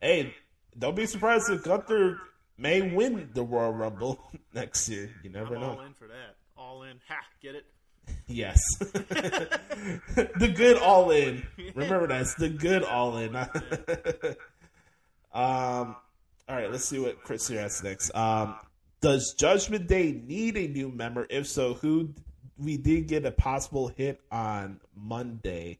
Hey, 0.00 0.34
don't 0.78 0.96
be 0.96 1.06
surprised 1.06 1.50
if 1.50 1.62
Gunther 1.62 2.18
may 2.58 2.82
win 2.94 3.30
the 3.34 3.42
Royal 3.42 3.72
Rumble 3.72 4.18
next 4.54 4.88
year. 4.88 5.10
You 5.22 5.30
never 5.30 5.54
I'm 5.54 5.60
know. 5.60 5.70
all 5.70 5.80
in 5.82 5.94
for 5.94 6.06
that. 6.08 6.36
All 6.56 6.82
in. 6.84 7.00
Ha! 7.08 7.16
Get 7.42 7.54
it? 7.54 7.66
Yes. 8.28 8.60
the 8.78 10.52
good 10.54 10.78
all 10.78 11.10
in. 11.10 11.44
Remember 11.74 12.06
that. 12.08 12.20
It's 12.22 12.34
the 12.34 12.48
good 12.48 12.82
all 12.84 13.16
in. 13.18 13.34
um, 13.36 13.46
all 16.48 16.54
right, 16.56 16.70
let's 16.70 16.84
see 16.84 16.98
what 17.00 17.22
Chris 17.22 17.48
here 17.48 17.60
has 17.60 17.82
next. 17.82 18.14
Um, 18.14 18.56
does 19.00 19.34
Judgment 19.36 19.88
Day 19.88 20.20
need 20.24 20.56
a 20.56 20.68
new 20.68 20.88
member? 20.88 21.26
If 21.30 21.46
so, 21.48 21.74
who 21.74 22.10
we 22.58 22.76
did 22.76 23.08
get 23.08 23.24
a 23.24 23.30
possible 23.30 23.88
hit 23.88 24.20
on 24.30 24.80
Monday. 24.94 25.78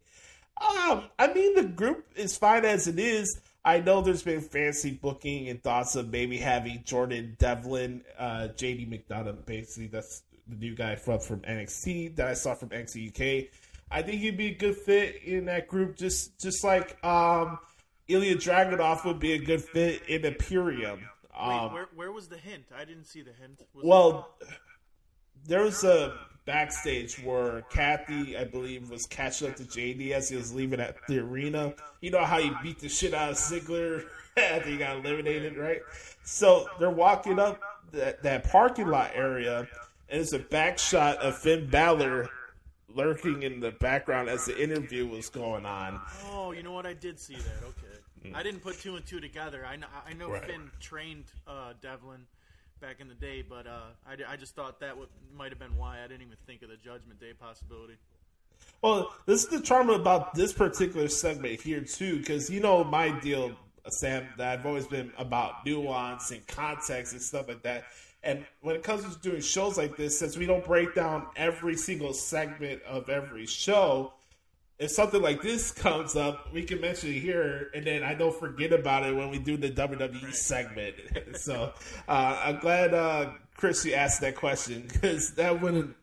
Um, 0.61 1.05
I 1.19 1.33
mean, 1.33 1.55
the 1.55 1.65
group 1.65 2.07
is 2.17 2.37
fine 2.37 2.65
as 2.65 2.87
it 2.89 2.99
is. 2.99 3.41
I 3.67 3.81
know 3.81 4.01
there's 4.01 4.23
been 4.23 4.41
fancy 4.41 4.93
booking 4.93 5.49
and 5.49 5.61
thoughts 5.61 5.97
of 5.97 6.11
maybe 6.11 6.39
having 6.39 6.83
Jordan 6.85 7.35
Devlin, 7.41 8.05
uh, 8.17 8.49
JD 8.57 8.89
McDonagh, 8.89 9.45
basically 9.45 9.89
that's 9.89 10.23
the 10.47 10.55
new 10.55 10.77
guy 10.77 10.95
from 10.95 11.19
from 11.19 11.41
NXT 11.41 12.15
that 12.17 12.29
I 12.29 12.35
saw 12.35 12.55
from 12.55 12.69
NXT 12.69 13.09
UK. 13.09 13.49
I 13.91 14.03
think 14.03 14.21
he'd 14.21 14.37
be 14.37 14.53
a 14.53 14.55
good 14.55 14.77
fit 14.77 15.23
in 15.25 15.47
that 15.47 15.67
group, 15.67 15.97
just 15.97 16.39
just 16.41 16.63
like 16.63 17.05
um, 17.05 17.59
Ilja 18.09 18.37
Dragunov 18.37 19.05
would 19.05 19.19
be 19.19 19.33
a 19.33 19.39
good 19.39 19.63
fit 19.63 20.03
in 20.09 20.25
Imperium. 20.25 21.01
Wait, 21.01 21.43
Um, 21.43 21.73
where 21.73 21.89
where 21.97 22.13
was 22.13 22.29
the 22.29 22.39
hint? 22.39 22.67
I 22.77 22.85
didn't 22.85 23.07
see 23.07 23.23
the 23.23 23.33
hint. 23.33 23.63
Was 23.75 23.85
well, 23.85 24.37
there 25.45 25.63
was 25.63 25.83
a 25.83 26.17
backstage 26.47 27.23
where 27.23 27.63
Kathy, 27.63 28.37
I 28.39 28.45
believe, 28.45 28.89
was 28.89 29.05
catching 29.05 29.49
up 29.49 29.57
to 29.57 29.65
JD 29.65 30.13
as 30.13 30.29
he 30.29 30.37
was 30.37 30.55
leaving 30.55 30.81
at 30.81 30.97
the 31.09 31.19
arena. 31.19 31.75
You 32.01 32.11
know 32.11 32.25
how 32.25 32.41
he 32.41 32.51
beat 32.63 32.79
the 32.79 32.89
shit 32.89 33.13
out 33.13 33.31
of 33.31 33.37
Ziggler 33.37 34.07
after 34.37 34.71
he 34.71 34.79
got 34.79 34.97
eliminated, 34.97 35.57
right? 35.57 35.81
So 36.25 36.69
they're 36.79 36.91
walking 36.91 37.39
up 37.39 37.61
that, 37.93 38.23
that 38.23 38.45
parking 38.51 38.89
lot 38.89 39.11
area, 39.15 39.69
and 40.09 40.21
it's 40.21 40.33
a 40.33 40.39
back 40.39 40.79
shot 40.79 41.19
of 41.19 41.37
Finn 41.37 41.69
Balor 41.69 42.29
lurking 42.95 43.43
in 43.43 43.61
the 43.61 43.73
background 43.73 44.29
as 44.29 44.47
the 44.47 44.61
interview 44.61 45.07
was 45.07 45.29
going 45.29 45.67
on. 45.67 46.01
Oh, 46.31 46.53
you 46.53 46.63
know 46.63 46.73
what? 46.73 46.87
I 46.87 46.95
did 46.95 47.19
see 47.19 47.35
that. 47.35 47.63
Okay, 47.63 48.33
I 48.35 48.43
didn't 48.43 48.61
put 48.61 48.79
two 48.81 48.97
and 48.97 49.05
two 49.05 49.21
together. 49.21 49.67
I 49.67 49.77
know 49.77 49.87
I 50.07 50.15
know. 50.15 50.31
Right. 50.31 50.45
Finn 50.45 50.71
trained 50.81 51.25
uh, 51.47 51.75
Devlin 51.81 52.27
back 52.81 53.01
in 53.01 53.09
the 53.09 53.15
day, 53.15 53.43
but 53.43 53.67
uh, 53.67 53.91
I, 54.07 54.33
I 54.33 54.37
just 54.37 54.55
thought 54.55 54.81
that 54.81 54.97
might 55.35 55.51
have 55.51 55.59
been 55.59 55.77
why 55.77 55.99
I 55.99 56.03
didn't 56.03 56.23
even 56.23 56.37
think 56.47 56.63
of 56.63 56.69
the 56.69 56.77
Judgment 56.77 57.21
Day 57.21 57.33
possibility. 57.33 57.95
Well, 58.83 59.15
this 59.27 59.45
is 59.45 59.51
the 59.51 59.61
charm 59.61 59.91
about 59.91 60.35
this 60.35 60.53
particular 60.53 61.09
segment 61.09 61.61
here 61.61 61.81
too, 61.81 62.19
because 62.19 62.51
you 62.51 62.61
know 62.61 62.85
my 62.85 63.11
deal, 63.21 63.53
Sam, 63.89 64.27
that 64.39 64.59
I've 64.59 64.67
always 64.67 64.87
been 64.87 65.13
about 65.19 65.65
nuance 65.65 66.31
and 66.31 66.47
context 66.47 67.13
and 67.13 67.23
stuff 67.23 67.49
like 67.49 67.63
that. 67.63 67.85
And 68.23 68.45
when 68.61 68.75
it 68.75 68.83
comes 68.83 69.03
to 69.05 69.21
doing 69.21 69.41
shows 69.41 69.79
like 69.79 69.97
this, 69.97 70.19
since 70.19 70.37
we 70.37 70.47
don't 70.47 70.65
break 70.65 70.95
down 70.95 71.27
every 71.37 71.77
single 71.77 72.13
segment 72.13 72.83
of 72.83 73.09
every 73.09 73.47
show, 73.47 74.13
if 74.79 74.91
something 74.91 75.23
like 75.23 75.43
this 75.43 75.73
comes 75.73 76.17
up, 76.17 76.53
we 76.53 76.63
can 76.63 76.81
mention 76.81 77.11
it 77.11 77.21
here, 77.21 77.71
and 77.75 77.87
then 77.87 78.03
I 78.03 78.15
don't 78.15 78.39
forget 78.39 78.73
about 78.73 79.07
it 79.07 79.15
when 79.15 79.31
we 79.31 79.39
do 79.39 79.57
the 79.57 79.71
WWE 79.71 80.35
segment. 80.35 80.97
so 81.35 81.73
uh, 82.09 82.41
I'm 82.45 82.59
glad 82.59 82.93
uh, 82.93 83.31
Chris 83.57 83.85
you 83.85 83.95
asked 83.95 84.21
that 84.21 84.37
question 84.37 84.87
because 84.93 85.35
that 85.35 85.61
wouldn't 85.61 85.97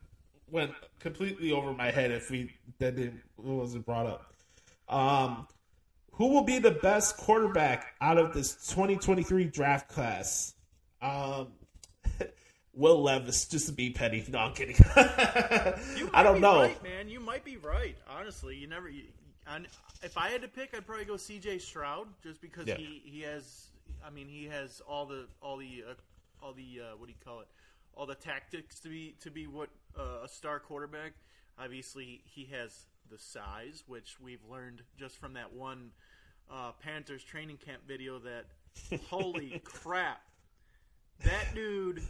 went 0.50 0.72
completely 1.00 1.52
over 1.52 1.72
my 1.72 1.90
head 1.90 2.10
if 2.10 2.30
we 2.30 2.52
that 2.78 2.96
didn't 2.96 3.20
it 3.38 3.44
wasn't 3.44 3.86
brought 3.86 4.06
up. 4.06 4.32
Um, 4.88 5.46
who 6.12 6.28
will 6.28 6.44
be 6.44 6.58
the 6.58 6.70
best 6.70 7.16
quarterback 7.16 7.94
out 8.00 8.18
of 8.18 8.34
this 8.34 8.54
2023 8.70 9.44
draft 9.46 9.88
class? 9.88 10.54
Um, 11.02 11.48
Will 12.76 13.02
Levis, 13.02 13.46
just 13.46 13.66
to 13.66 13.72
be 13.72 13.90
petty. 13.90 14.24
No, 14.28 14.38
I'm 14.40 14.52
kidding. 14.54 14.76
I 14.96 16.22
don't 16.22 16.34
be 16.34 16.40
know. 16.40 16.62
Right, 16.62 16.82
man, 16.82 17.08
you 17.08 17.20
might 17.20 17.44
be 17.44 17.56
right. 17.56 17.96
Honestly, 18.08 18.56
you 18.56 18.66
never. 18.66 18.88
You, 18.88 19.04
if 20.02 20.16
I 20.18 20.28
had 20.30 20.42
to 20.42 20.48
pick, 20.48 20.74
I'd 20.76 20.86
probably 20.86 21.04
go 21.04 21.16
C.J. 21.16 21.58
Stroud, 21.58 22.08
just 22.22 22.40
because 22.40 22.66
Yeah. 22.66 22.76
he 22.76 23.02
he 23.04 23.20
has. 23.22 23.68
I 24.04 24.10
mean, 24.10 24.28
he 24.28 24.46
has 24.46 24.82
all 24.88 25.06
the 25.06 25.26
all 25.40 25.56
the 25.56 25.84
uh, 25.90 25.94
all 26.44 26.52
the 26.52 26.80
uh, 26.82 26.96
what 26.96 27.06
do 27.06 27.12
you 27.12 27.24
call 27.24 27.40
it? 27.40 27.48
All 27.94 28.06
the 28.06 28.14
tactics 28.16 28.80
to 28.80 28.88
be 28.88 29.14
to 29.20 29.30
be 29.30 29.46
what 29.46 29.68
uh, 29.98 30.24
a 30.24 30.28
star 30.28 30.58
quarterback. 30.58 31.12
Obviously, 31.58 32.22
he 32.24 32.44
has 32.46 32.86
the 33.10 33.18
size, 33.18 33.84
which 33.86 34.16
we've 34.20 34.42
learned 34.50 34.82
just 34.98 35.16
from 35.18 35.34
that 35.34 35.52
one 35.52 35.90
uh, 36.50 36.72
Panthers 36.82 37.22
training 37.22 37.58
camp 37.58 37.82
video. 37.86 38.18
That 38.18 38.46
holy 39.08 39.60
crap, 39.64 40.20
that 41.22 41.54
dude 41.54 42.02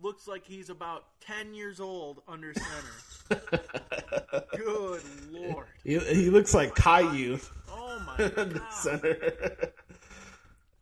looks 0.00 0.26
like 0.28 0.44
he's 0.44 0.70
about 0.70 1.04
ten 1.20 1.54
years 1.54 1.80
old 1.80 2.22
under 2.28 2.52
center. 2.54 3.40
Good 4.56 5.02
lord! 5.30 5.66
He, 5.84 5.98
he 5.98 6.30
looks 6.30 6.54
like 6.54 6.74
Caillou 6.74 7.38
Oh 7.70 8.00
my 8.06 8.28
god! 8.28 8.62
center. 8.72 9.72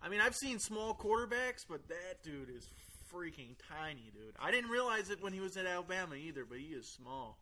I 0.02 0.08
mean, 0.08 0.20
I've 0.20 0.34
seen 0.36 0.58
small 0.58 0.94
quarterbacks, 0.94 1.64
but 1.68 1.88
that 1.88 2.22
dude 2.22 2.50
is 2.50 2.68
freaking 3.12 3.54
tiny, 3.70 4.10
dude. 4.12 4.34
I 4.40 4.50
didn't 4.50 4.70
realize 4.70 5.08
it 5.10 5.22
when 5.22 5.32
he 5.32 5.40
was 5.40 5.56
at 5.56 5.66
Alabama 5.66 6.14
either, 6.16 6.44
but 6.44 6.58
he 6.58 6.66
is 6.66 6.86
small. 6.86 7.38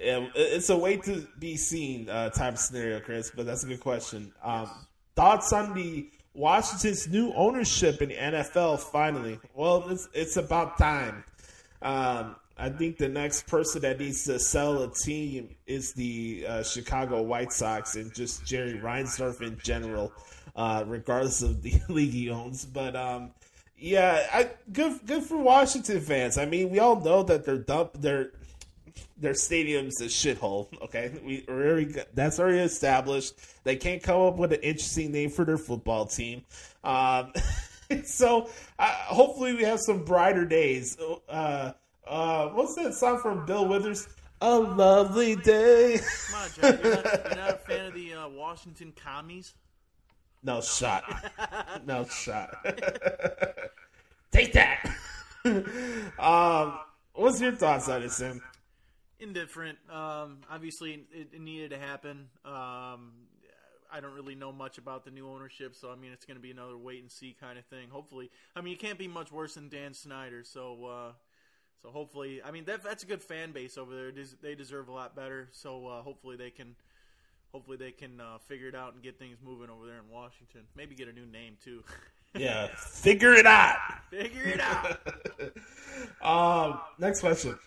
Yeah, 0.00 0.28
it's 0.34 0.70
a 0.70 0.76
way 0.76 0.96
to 0.98 1.26
be 1.38 1.56
seen 1.56 2.08
uh, 2.08 2.30
type 2.30 2.54
of 2.54 2.58
scenario, 2.58 3.00
Chris. 3.00 3.30
But 3.34 3.46
that's 3.46 3.64
a 3.64 3.66
good 3.66 3.80
question. 3.80 4.32
Um, 4.42 4.70
thoughts 5.16 5.52
on 5.52 5.74
the 5.74 6.08
Washington's 6.34 7.08
new 7.08 7.32
ownership 7.34 8.00
in 8.02 8.10
the 8.10 8.16
NFL? 8.16 8.80
Finally, 8.80 9.38
well, 9.54 9.88
it's 9.88 10.08
it's 10.12 10.36
about 10.36 10.78
time. 10.78 11.24
Um, 11.82 12.36
I 12.56 12.68
think 12.68 12.98
the 12.98 13.08
next 13.08 13.46
person 13.46 13.80
that 13.82 13.98
needs 13.98 14.24
to 14.24 14.38
sell 14.38 14.82
a 14.82 14.92
team 14.92 15.56
is 15.66 15.94
the 15.94 16.44
uh, 16.46 16.62
Chicago 16.62 17.22
White 17.22 17.52
Sox 17.52 17.96
and 17.96 18.14
just 18.14 18.44
Jerry 18.44 18.74
Reinsdorf 18.74 19.40
in 19.40 19.58
general, 19.62 20.12
uh, 20.54 20.84
regardless 20.86 21.42
of 21.42 21.62
the 21.62 21.80
league 21.88 22.12
he 22.12 22.28
owns. 22.28 22.66
But 22.66 22.94
um, 22.94 23.30
yeah, 23.78 24.26
I, 24.32 24.50
good 24.72 25.00
good 25.06 25.24
for 25.24 25.38
Washington 25.38 26.00
fans. 26.00 26.36
I 26.36 26.44
mean, 26.44 26.70
we 26.70 26.78
all 26.78 27.00
know 27.00 27.22
that 27.22 27.46
they're 27.46 27.56
dump 27.56 27.94
their 27.94 28.32
their 29.16 29.34
stadium's 29.34 30.00
a 30.00 30.06
shithole. 30.06 30.68
Okay, 30.82 31.12
we 31.24 31.44
already 31.48 31.94
that's 32.14 32.38
already 32.40 32.58
established. 32.58 33.34
They 33.64 33.76
can't 33.76 34.02
come 34.02 34.20
up 34.20 34.36
with 34.36 34.52
an 34.52 34.60
interesting 34.60 35.12
name 35.12 35.30
for 35.30 35.44
their 35.44 35.58
football 35.58 36.06
team. 36.06 36.44
Um, 36.84 37.32
so 38.04 38.48
uh, 38.78 38.84
hopefully 38.86 39.54
we 39.54 39.62
have 39.64 39.80
some 39.80 40.04
brighter 40.04 40.44
days. 40.44 40.96
Uh, 41.28 41.72
uh, 42.06 42.48
what's 42.48 42.74
that 42.76 42.94
song 42.94 43.20
from 43.20 43.46
Bill 43.46 43.66
Withers? 43.66 44.08
A 44.42 44.58
lovely 44.58 45.36
day. 45.36 46.00
Come 46.30 46.40
on, 46.40 46.48
Jack. 46.54 46.82
You're 46.82 46.94
not, 46.94 47.04
you're 47.04 47.36
not 47.36 47.50
a 47.50 47.58
fan 47.58 47.86
of 47.86 47.94
the 47.94 48.14
uh, 48.14 48.28
Washington 48.28 48.92
commies? 48.96 49.54
No 50.42 50.60
shot. 50.60 51.04
No 51.86 52.06
shot. 52.06 52.50
Take 54.32 54.52
that. 54.54 54.96
um, 56.18 56.78
what's 57.14 57.40
your 57.40 57.52
thoughts 57.52 57.88
on 57.88 58.02
it, 58.02 58.10
Sim? 58.10 58.40
Indifferent. 59.20 59.78
Um, 59.90 60.38
obviously, 60.50 61.04
it, 61.12 61.28
it 61.32 61.40
needed 61.40 61.70
to 61.70 61.78
happen. 61.78 62.28
Um, 62.44 63.12
I 63.92 64.00
don't 64.00 64.14
really 64.14 64.34
know 64.34 64.52
much 64.52 64.78
about 64.78 65.04
the 65.04 65.10
new 65.10 65.28
ownership, 65.28 65.74
so 65.74 65.90
I 65.90 65.96
mean, 65.96 66.12
it's 66.12 66.24
going 66.24 66.36
to 66.36 66.42
be 66.42 66.50
another 66.50 66.76
wait 66.76 67.02
and 67.02 67.10
see 67.10 67.36
kind 67.38 67.58
of 67.58 67.64
thing. 67.66 67.88
Hopefully, 67.90 68.30
I 68.54 68.60
mean, 68.60 68.70
you 68.72 68.78
can't 68.78 68.98
be 68.98 69.08
much 69.08 69.32
worse 69.32 69.54
than 69.54 69.68
Dan 69.68 69.94
Snyder. 69.94 70.44
So, 70.44 70.86
uh, 70.86 71.12
so 71.82 71.90
hopefully, 71.90 72.40
I 72.42 72.50
mean, 72.50 72.64
that, 72.66 72.82
that's 72.82 73.02
a 73.02 73.06
good 73.06 73.22
fan 73.22 73.52
base 73.52 73.76
over 73.76 73.94
there. 73.94 74.12
They 74.42 74.54
deserve 74.54 74.88
a 74.88 74.92
lot 74.92 75.16
better. 75.16 75.48
So, 75.52 75.86
uh, 75.86 76.02
hopefully, 76.02 76.36
they 76.36 76.50
can. 76.50 76.76
Hopefully 77.52 77.76
they 77.76 77.90
can 77.90 78.20
uh, 78.20 78.38
figure 78.46 78.68
it 78.68 78.76
out 78.76 78.94
and 78.94 79.02
get 79.02 79.18
things 79.18 79.38
moving 79.44 79.70
over 79.70 79.84
there 79.84 79.96
in 79.96 80.08
Washington. 80.08 80.60
Maybe 80.76 80.94
get 80.94 81.08
a 81.08 81.12
new 81.12 81.26
name 81.26 81.56
too. 81.62 81.82
Yeah, 82.32 82.68
figure 82.76 83.32
it 83.32 83.44
out. 83.44 83.76
figure 84.08 84.44
it 84.44 84.60
out. 84.60 85.00
Um, 86.22 86.80
next 86.98 87.20
question. 87.20 87.58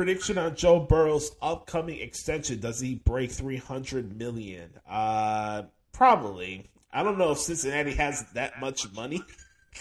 Prediction 0.00 0.38
on 0.38 0.56
Joe 0.56 0.80
Burrow's 0.80 1.36
upcoming 1.42 2.00
extension. 2.00 2.58
Does 2.58 2.80
he 2.80 2.94
break 2.94 3.30
300 3.30 4.18
million? 4.18 4.70
Uh, 4.88 5.64
probably. 5.92 6.70
I 6.90 7.02
don't 7.02 7.18
know 7.18 7.32
if 7.32 7.38
Cincinnati 7.38 7.92
has 7.96 8.24
that 8.32 8.58
much 8.58 8.90
money. 8.94 9.20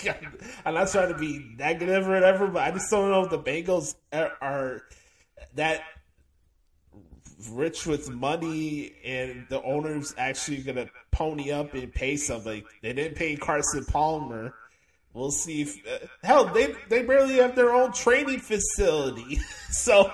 I'm 0.65 0.73
not 0.73 0.89
trying 0.89 1.13
to 1.13 1.17
be 1.17 1.55
negative 1.57 2.09
or 2.09 2.15
whatever, 2.15 2.47
but 2.47 2.63
I 2.63 2.71
just 2.71 2.91
don't 2.91 3.09
know 3.09 3.23
if 3.23 3.29
the 3.29 3.39
Bengals 3.39 3.95
are, 4.11 4.33
are 4.41 4.81
that 5.55 5.83
rich 7.51 7.85
with 7.85 8.09
money 8.09 8.91
and 9.05 9.45
the 9.47 9.63
owner's 9.63 10.13
actually 10.17 10.57
going 10.57 10.75
to 10.75 10.89
pony 11.11 11.53
up 11.53 11.73
and 11.75 11.93
pay 11.93 12.17
somebody. 12.17 12.65
They 12.81 12.91
didn't 12.91 13.15
pay 13.15 13.37
Carson 13.37 13.85
Palmer. 13.85 14.53
We'll 15.19 15.31
see 15.31 15.63
if 15.63 15.85
uh, 15.85 16.07
hell 16.23 16.45
they 16.45 16.75
they 16.87 17.03
barely 17.03 17.35
have 17.35 17.55
their 17.55 17.73
own 17.73 17.91
training 17.91 18.39
facility. 18.39 19.39
So 19.71 20.11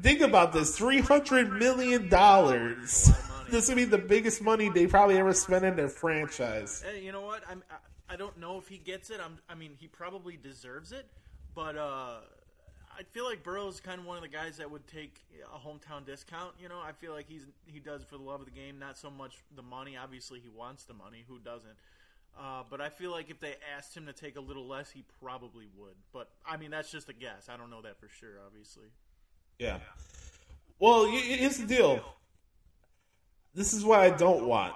think 0.00 0.20
about 0.20 0.52
this: 0.52 0.76
three 0.76 1.00
hundred 1.00 1.52
million 1.52 2.08
dollars. 2.08 3.08
This 3.48 3.68
would 3.68 3.76
be 3.76 3.84
the 3.84 3.98
biggest 3.98 4.42
money 4.42 4.68
they 4.68 4.88
probably 4.88 5.16
ever 5.16 5.32
spent 5.32 5.64
in 5.64 5.76
their 5.76 5.88
franchise. 5.88 6.82
Hey, 6.84 7.02
you 7.02 7.12
know 7.12 7.20
what? 7.20 7.44
I'm, 7.48 7.62
I, 7.70 8.14
I 8.14 8.16
don't 8.16 8.36
know 8.38 8.58
if 8.58 8.66
he 8.66 8.78
gets 8.78 9.10
it. 9.10 9.20
I'm, 9.24 9.38
I 9.48 9.54
mean, 9.54 9.74
he 9.78 9.86
probably 9.86 10.36
deserves 10.36 10.90
it, 10.90 11.06
but 11.54 11.76
uh, 11.76 12.16
I 12.98 13.02
feel 13.10 13.24
like 13.24 13.44
Burrow's 13.44 13.80
kind 13.80 14.00
of 14.00 14.06
one 14.06 14.16
of 14.16 14.22
the 14.22 14.28
guys 14.28 14.56
that 14.56 14.70
would 14.70 14.86
take 14.88 15.20
a 15.54 15.58
hometown 15.58 16.04
discount. 16.04 16.54
You 16.60 16.68
know, 16.68 16.80
I 16.84 16.92
feel 16.92 17.12
like 17.12 17.28
he's 17.28 17.46
he 17.64 17.78
does 17.78 18.02
for 18.02 18.16
the 18.16 18.24
love 18.24 18.40
of 18.40 18.46
the 18.46 18.52
game, 18.52 18.78
not 18.78 18.98
so 18.98 19.08
much 19.10 19.36
the 19.54 19.62
money. 19.62 19.96
Obviously, 19.96 20.40
he 20.40 20.48
wants 20.48 20.84
the 20.84 20.94
money. 20.94 21.24
Who 21.28 21.38
doesn't? 21.38 21.76
Uh, 22.38 22.62
but 22.68 22.80
I 22.80 22.88
feel 22.88 23.10
like 23.10 23.30
if 23.30 23.40
they 23.40 23.54
asked 23.76 23.96
him 23.96 24.06
to 24.06 24.12
take 24.12 24.36
a 24.36 24.40
little 24.40 24.66
less, 24.66 24.90
he 24.90 25.04
probably 25.22 25.66
would. 25.76 25.94
But 26.12 26.28
I 26.46 26.56
mean, 26.56 26.70
that's 26.70 26.90
just 26.90 27.08
a 27.08 27.12
guess. 27.12 27.48
I 27.52 27.56
don't 27.56 27.70
know 27.70 27.82
that 27.82 27.98
for 27.98 28.08
sure. 28.08 28.40
Obviously, 28.46 28.86
Yeah. 29.58 29.78
Well, 30.78 31.06
here's 31.06 31.58
the 31.58 31.66
deal. 31.66 32.02
This 33.54 33.72
is 33.74 33.84
what 33.84 34.00
I 34.00 34.10
don't 34.10 34.46
want. 34.46 34.74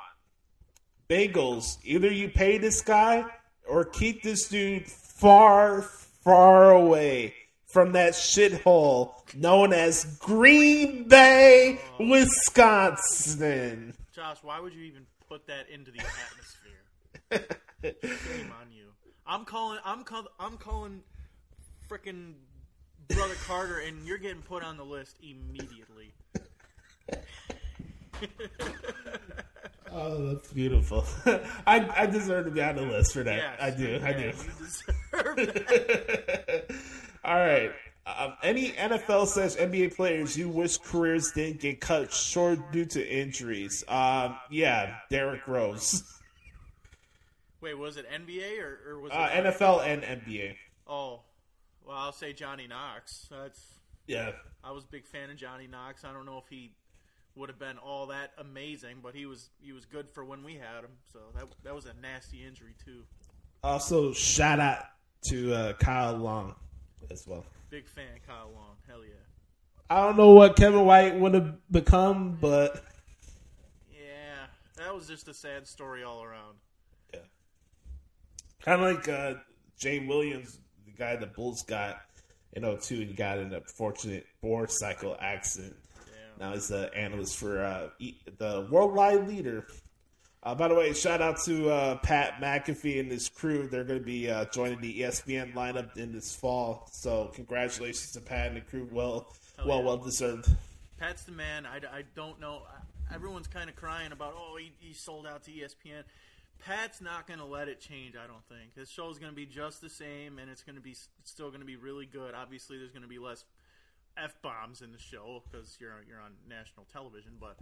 Bagels. 1.08 1.78
either 1.84 2.12
you 2.12 2.28
pay 2.28 2.58
this 2.58 2.82
guy 2.82 3.24
or 3.68 3.84
keep 3.84 4.22
this 4.22 4.48
dude 4.48 4.86
far, 4.86 5.82
far 5.82 6.72
away 6.72 7.34
from 7.66 7.92
that 7.92 8.12
shithole 8.12 9.12
known 9.34 9.72
as 9.72 10.16
Green 10.18 11.08
Bay, 11.08 11.80
Wisconsin. 11.98 13.94
Josh, 14.12 14.38
why 14.42 14.60
would 14.60 14.72
you 14.74 14.82
even 14.84 15.06
put 15.28 15.46
that 15.46 15.68
into 15.68 15.90
the 15.90 15.98
atmosphere? 15.98 16.72
Shame 17.32 18.52
on 18.60 18.70
you. 18.72 18.86
I'm 19.26 19.44
calling. 19.44 19.78
I'm 19.84 20.04
call, 20.04 20.26
I'm 20.38 20.56
calling. 20.56 21.02
Frickin' 21.88 22.34
brother 23.08 23.34
Carter, 23.46 23.78
and 23.78 24.04
you're 24.06 24.18
getting 24.18 24.42
put 24.42 24.64
on 24.64 24.76
the 24.76 24.84
list 24.84 25.16
immediately. 25.22 26.12
Oh, 29.92 30.34
that's 30.34 30.52
beautiful. 30.52 31.06
I, 31.66 31.88
I 31.96 32.06
deserve 32.06 32.44
to 32.46 32.50
be 32.50 32.62
on 32.62 32.76
the 32.76 32.82
list 32.82 33.14
for 33.14 33.22
that. 33.22 33.36
Yes, 33.36 33.56
I 33.60 33.70
do. 33.70 34.00
I 34.04 34.12
do. 34.12 34.26
You 34.26 35.44
deserve. 35.46 36.70
All 37.24 37.36
right. 37.36 37.72
Um, 38.06 38.34
any 38.42 38.72
NFL 38.72 39.26
slash 39.26 39.54
NBA 39.56 39.96
players 39.96 40.36
you 40.36 40.48
wish 40.48 40.76
careers 40.78 41.32
didn't 41.32 41.60
get 41.60 41.80
cut 41.80 42.12
short 42.12 42.72
due 42.72 42.84
to 42.84 43.08
injuries? 43.08 43.84
Um, 43.88 44.36
yeah, 44.50 44.96
Derrick 45.08 45.48
Rose. 45.48 46.04
Wait, 47.60 47.74
was 47.74 47.96
it 47.96 48.06
NBA 48.10 48.60
or, 48.60 48.90
or 48.90 49.00
was 49.00 49.12
Uh, 49.12 49.30
it 49.32 49.44
NFL 49.44 49.86
and 49.86 50.02
NBA. 50.02 50.56
Oh, 50.86 51.22
well, 51.84 51.96
I'll 51.96 52.12
say 52.12 52.32
Johnny 52.32 52.66
Knox. 52.66 53.26
That's 53.30 53.60
Yeah. 54.06 54.32
I 54.62 54.72
was 54.72 54.84
a 54.84 54.88
big 54.88 55.06
fan 55.06 55.30
of 55.30 55.36
Johnny 55.36 55.66
Knox. 55.66 56.04
I 56.04 56.12
don't 56.12 56.26
know 56.26 56.38
if 56.38 56.48
he 56.48 56.72
would 57.36 57.48
have 57.48 57.58
been 57.58 57.78
all 57.78 58.06
that 58.08 58.32
amazing, 58.38 58.96
but 59.02 59.14
he 59.14 59.26
was 59.26 59.50
he 59.60 59.72
was 59.72 59.84
good 59.84 60.08
for 60.10 60.24
when 60.24 60.42
we 60.42 60.54
had 60.54 60.84
him. 60.84 60.90
So 61.12 61.18
that 61.34 61.46
that 61.64 61.74
was 61.74 61.86
a 61.86 61.94
nasty 62.00 62.44
injury 62.44 62.74
too. 62.84 63.04
Also, 63.62 64.12
shout 64.12 64.60
out 64.60 64.84
to 65.28 65.54
uh, 65.54 65.72
Kyle 65.74 66.16
Long 66.16 66.54
as 67.10 67.26
well. 67.26 67.44
Big 67.70 67.88
fan, 67.88 68.20
Kyle 68.26 68.50
Long. 68.54 68.76
Hell 68.88 69.04
yeah. 69.04 69.14
I 69.88 70.04
don't 70.04 70.16
know 70.16 70.30
what 70.30 70.56
Kevin 70.56 70.84
White 70.84 71.14
would 71.18 71.34
have 71.34 71.54
become, 71.70 72.38
but 72.40 72.82
Yeah, 73.92 74.46
that 74.76 74.94
was 74.94 75.06
just 75.06 75.28
a 75.28 75.34
sad 75.34 75.66
story 75.66 76.02
all 76.02 76.22
around. 76.22 76.56
Kind 78.66 78.82
of 78.82 78.94
like 78.96 79.08
uh, 79.08 79.34
Jay 79.78 80.00
Williams, 80.00 80.58
the 80.84 80.92
guy 80.92 81.16
the 81.16 81.26
Bulls 81.26 81.62
got 81.62 82.00
in 82.52 82.62
02, 82.62 83.02
and 83.02 83.16
got 83.16 83.38
in 83.38 83.54
a 83.54 83.60
fortunate 83.62 84.26
motorcycle 84.42 85.16
accident. 85.20 85.76
Now 86.38 86.52
he's 86.52 86.68
the 86.68 86.92
analyst 86.94 87.38
for 87.38 87.62
uh, 87.62 87.88
e- 87.98 88.16
the 88.38 88.66
worldwide 88.70 89.26
leader. 89.26 89.66
Uh, 90.42 90.54
by 90.54 90.68
the 90.68 90.74
way, 90.74 90.92
shout 90.92 91.22
out 91.22 91.42
to 91.44 91.70
uh, 91.70 91.96
Pat 91.96 92.34
McAfee 92.40 93.00
and 93.00 93.10
his 93.10 93.28
crew. 93.28 93.68
They're 93.68 93.84
going 93.84 93.98
to 93.98 94.04
be 94.04 94.30
uh, 94.30 94.44
joining 94.52 94.80
the 94.80 95.00
ESPN 95.00 95.54
lineup 95.54 95.96
in 95.96 96.12
this 96.12 96.34
fall. 96.36 96.88
So 96.92 97.32
congratulations 97.34 98.12
to 98.12 98.20
Pat 98.20 98.48
and 98.48 98.56
the 98.56 98.60
crew. 98.60 98.88
Well, 98.92 99.34
well, 99.64 99.82
well 99.82 99.96
deserved. 99.96 100.48
Pat's 100.98 101.24
the 101.24 101.32
man. 101.32 101.66
I, 101.66 101.76
I 101.76 102.02
don't 102.14 102.38
know. 102.38 102.62
Everyone's 103.12 103.48
kind 103.48 103.70
of 103.70 103.76
crying 103.76 104.12
about, 104.12 104.34
oh, 104.36 104.56
he, 104.56 104.72
he 104.78 104.92
sold 104.92 105.26
out 105.26 105.42
to 105.44 105.50
ESPN. 105.50 106.04
Pat's 106.64 107.00
not 107.00 107.26
going 107.26 107.38
to 107.38 107.44
let 107.44 107.68
it 107.68 107.80
change, 107.80 108.14
I 108.16 108.26
don't 108.26 108.44
think. 108.48 108.74
His 108.76 108.90
show 108.90 109.10
is 109.10 109.18
going 109.18 109.30
to 109.30 109.36
be 109.36 109.46
just 109.46 109.80
the 109.80 109.90
same, 109.90 110.38
and 110.38 110.50
it's 110.50 110.62
going 110.62 110.76
to 110.76 110.82
be 110.82 110.96
still 111.24 111.48
going 111.48 111.60
to 111.60 111.66
be 111.66 111.76
really 111.76 112.06
good. 112.06 112.34
Obviously, 112.34 112.78
there's 112.78 112.90
going 112.90 113.02
to 113.02 113.08
be 113.08 113.18
less 113.18 113.44
f 114.16 114.34
bombs 114.42 114.80
in 114.80 114.92
the 114.92 114.98
show 114.98 115.42
because 115.44 115.76
you're 115.80 116.02
you're 116.08 116.20
on 116.20 116.32
national 116.48 116.86
television. 116.92 117.32
But 117.40 117.56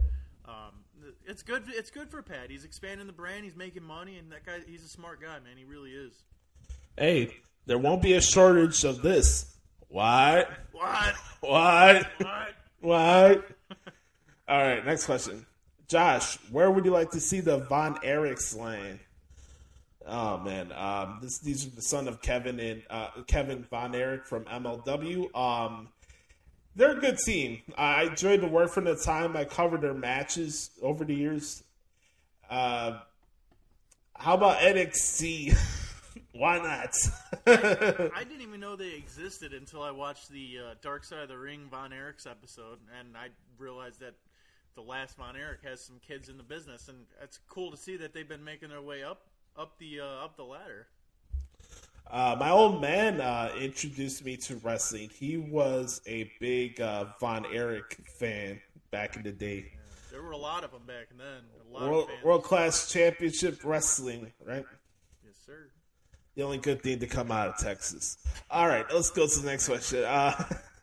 um, 0.45 0.83
it's 1.25 1.43
good. 1.43 1.63
It's 1.67 1.91
good 1.91 2.09
for 2.09 2.21
Pat. 2.21 2.49
He's 2.49 2.65
expanding 2.65 3.07
the 3.07 3.13
brand. 3.13 3.43
He's 3.43 3.55
making 3.55 3.83
money, 3.83 4.17
and 4.17 4.31
that 4.31 4.45
guy. 4.45 4.59
He's 4.65 4.83
a 4.83 4.89
smart 4.89 5.21
guy, 5.21 5.39
man. 5.39 5.57
He 5.57 5.65
really 5.65 5.91
is. 5.91 6.13
Hey, 6.97 7.35
there 7.65 7.77
won't 7.77 8.01
be 8.01 8.13
a 8.13 8.21
shortage 8.21 8.83
of 8.83 9.01
this. 9.01 9.53
What? 9.89 10.49
What? 10.71 11.15
What? 11.41 12.07
What? 12.19 12.53
What? 12.81 13.45
All 14.47 14.61
right, 14.61 14.85
next 14.85 15.05
question. 15.05 15.45
Josh, 15.87 16.37
where 16.51 16.71
would 16.71 16.85
you 16.85 16.91
like 16.91 17.11
to 17.11 17.19
see 17.19 17.41
the 17.41 17.59
Von 17.59 17.95
Erichs 17.97 18.57
land? 18.57 18.99
Oh 20.07 20.37
man, 20.37 20.71
um, 20.71 21.19
this 21.21 21.39
these 21.39 21.65
are 21.65 21.71
the 21.71 21.81
son 21.81 22.07
of 22.07 22.21
Kevin 22.21 22.59
and 22.59 22.83
uh, 22.89 23.09
Kevin 23.27 23.63
Von 23.63 23.95
Erich 23.95 24.25
from 24.25 24.45
MLW. 24.45 25.35
Um, 25.35 25.89
they're 26.75 26.97
a 26.97 26.99
good 26.99 27.17
team. 27.17 27.61
I 27.77 28.03
enjoyed 28.03 28.41
the 28.41 28.47
work 28.47 28.71
from 28.71 28.83
the 28.83 28.95
time 28.95 29.35
I 29.35 29.45
covered 29.45 29.81
their 29.81 29.93
matches 29.93 30.69
over 30.81 31.05
the 31.05 31.15
years. 31.15 31.63
Uh, 32.49 32.99
how 34.15 34.35
about 34.35 34.59
NXT? 34.59 35.57
Why 36.33 36.57
not? 36.57 36.93
I 37.47 38.23
didn't 38.23 38.41
even 38.41 38.59
know 38.59 38.75
they 38.75 38.93
existed 38.93 39.53
until 39.53 39.81
I 39.81 39.91
watched 39.91 40.29
the 40.29 40.59
uh, 40.59 40.73
Dark 40.81 41.05
Side 41.05 41.19
of 41.19 41.29
the 41.29 41.37
Ring 41.37 41.67
Von 41.71 41.91
Erichs 41.91 42.29
episode, 42.29 42.79
and 42.99 43.15
I 43.15 43.29
realized 43.57 44.01
that 44.01 44.15
the 44.75 44.81
last 44.81 45.17
Von 45.17 45.35
Erich 45.35 45.63
has 45.63 45.81
some 45.81 45.99
kids 46.05 46.29
in 46.29 46.37
the 46.37 46.43
business, 46.43 46.89
and 46.89 46.97
it's 47.21 47.39
cool 47.49 47.71
to 47.71 47.77
see 47.77 47.97
that 47.97 48.13
they've 48.13 48.27
been 48.27 48.43
making 48.43 48.69
their 48.69 48.81
way 48.81 49.03
up 49.03 49.21
up 49.57 49.77
the 49.79 50.01
uh, 50.01 50.25
up 50.25 50.35
the 50.35 50.43
ladder. 50.43 50.87
Uh, 52.11 52.35
my 52.39 52.51
old 52.51 52.81
man 52.81 53.19
uh, 53.19 53.51
introduced 53.59 54.23
me 54.23 54.37
to 54.37 54.57
wrestling. 54.57 55.09
He 55.09 55.37
was 55.37 56.01
a 56.05 56.31
big 56.39 56.79
uh, 56.79 57.05
Von 57.19 57.45
Erich 57.51 57.97
fan 58.19 58.61
back 58.91 59.15
in 59.15 59.23
the 59.23 59.31
day. 59.31 59.71
There 60.11 60.21
were 60.21 60.31
a 60.31 60.37
lot 60.37 60.63
of 60.63 60.71
them 60.71 60.83
back 60.85 61.07
then. 61.17 61.43
A 61.67 61.73
lot 61.73 61.89
World, 61.89 62.03
of 62.03 62.09
fans. 62.09 62.23
World 62.23 62.43
Class 62.43 62.91
Championship 62.91 63.59
Wrestling, 63.63 64.31
right? 64.45 64.65
yes, 65.25 65.35
sir. 65.45 65.69
The 66.35 66.43
only 66.43 66.59
good 66.59 66.83
thing 66.83 66.99
to 66.99 67.07
come 67.07 67.31
out 67.31 67.47
of 67.47 67.57
Texas. 67.57 68.17
All 68.51 68.67
right, 68.67 68.85
let's 68.93 69.09
go 69.09 69.27
to 69.27 69.39
the 69.39 69.47
next 69.47 69.67
question. 69.67 70.03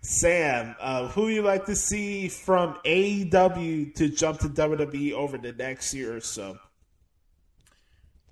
Sam, 0.00 0.74
uh, 0.80 1.08
who 1.08 1.28
you 1.28 1.42
like 1.42 1.66
to 1.66 1.76
see 1.76 2.28
from 2.28 2.74
AEW 2.84 3.94
to 3.94 4.08
jump 4.08 4.40
to 4.40 4.48
WWE 4.48 5.12
over 5.12 5.38
the 5.38 5.52
next 5.52 5.94
year 5.94 6.16
or 6.16 6.20
so? 6.20 6.58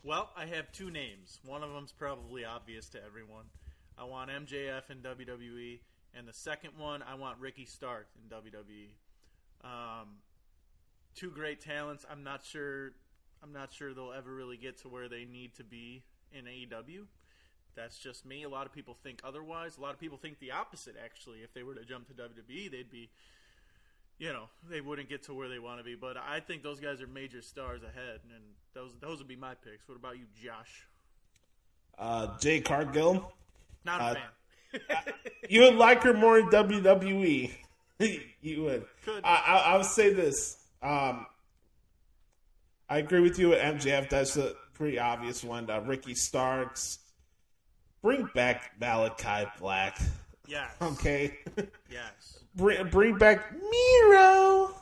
Well, 0.03 0.31
I 0.37 0.47
have 0.47 0.71
two 0.71 0.91
names. 0.91 1.41
One 1.45 1.63
of 1.63 1.73
them's 1.73 1.93
probably 1.93 2.45
obvious 2.45 2.89
to 2.91 3.05
everyone. 3.05 3.45
I 3.99 4.05
want 4.05 4.31
MJF 4.31 4.91
in 4.91 4.99
WWE, 4.99 5.81
and 6.15 6.29
the 6.29 6.33
second 6.33 6.73
one, 6.79 7.03
I 7.03 7.15
want 7.15 7.39
Ricky 7.41 7.65
Stark 7.65 8.07
in 8.15 8.29
WWE. 8.37 8.91
Um, 9.65 10.19
two 11.15 11.31
great 11.31 11.61
talents. 11.61 12.05
I'm 12.09 12.23
not 12.23 12.45
sure. 12.45 12.93
I'm 13.43 13.53
not 13.53 13.73
sure 13.73 13.95
they'll 13.95 14.13
ever 14.13 14.33
really 14.33 14.57
get 14.57 14.79
to 14.83 14.89
where 14.89 15.09
they 15.09 15.25
need 15.25 15.55
to 15.57 15.65
be 15.65 16.05
in 16.33 16.45
AEW. 16.45 17.07
That's 17.77 17.99
just 17.99 18.25
me. 18.25 18.43
A 18.45 18.49
lot 18.49 18.67
of 18.67 18.73
people 18.73 18.97
think 19.03 19.21
otherwise. 19.23 19.77
A 19.77 19.81
lot 19.83 19.93
of 19.95 20.01
people 20.01 20.17
think 20.19 20.39
the 20.39 20.53
opposite. 20.53 20.97
Actually, 21.03 21.39
if 21.39 21.53
they 21.53 21.63
were 21.63 21.75
to 21.75 21.85
jump 21.85 22.09
to 22.09 22.15
WWE, 22.15 22.71
they'd 22.71 22.91
be, 22.91 23.11
you 24.19 24.33
know, 24.33 24.45
they 24.69 24.81
wouldn't 24.81 25.09
get 25.09 25.25
to 25.25 25.35
where 25.35 25.49
they 25.49 25.59
want 25.59 25.79
to 25.79 25.85
be. 25.85 25.95
But 25.95 26.17
I 26.17 26.41
think 26.41 26.63
those 26.63 26.81
guys 26.81 27.03
are 27.03 27.07
major 27.07 27.43
stars 27.43 27.83
ahead, 27.83 28.21
and 28.35 28.43
those 28.75 28.93
those 29.01 29.19
would 29.19 29.29
be 29.29 29.37
my 29.37 29.55
picks. 29.55 29.87
What 29.89 29.97
about 29.97 30.17
you, 30.17 30.25
Josh? 30.43 30.87
Uh, 31.99 32.37
Jade 32.39 32.65
Cargill. 32.65 33.33
Not 33.85 34.01
a 34.01 34.05
Uh, 34.05 34.15
fan. 34.15 35.15
You 35.49 35.61
would 35.63 35.77
like 35.77 36.03
her 36.03 36.13
more 36.13 36.39
in 36.39 36.49
WWE. 36.49 37.51
you 38.43 38.63
would. 38.63 38.85
Could. 39.05 39.25
I, 39.25 39.35
I, 39.47 39.57
I 39.73 39.77
would 39.77 39.87
say 39.87 40.13
this. 40.13 40.59
Um, 40.83 41.25
I 42.89 42.99
agree 42.99 43.21
with 43.21 43.39
you 43.39 43.51
with 43.51 43.61
MJF. 43.61 44.11
That's 44.11 44.37
a 44.37 44.55
pretty 44.75 44.99
obvious 44.99 45.43
one. 45.45 45.71
Uh, 45.71 45.81
Ricky 45.81 46.15
Starks. 46.15 46.99
Bring 48.07 48.31
back 48.37 48.71
Malachi 48.79 49.51
Black. 49.59 49.99
Yes. 50.47 50.71
Okay. 50.81 51.39
Yes. 51.91 52.39
bring, 52.55 52.89
bring 52.89 53.19
back 53.19 53.53
Miro. 53.53 54.77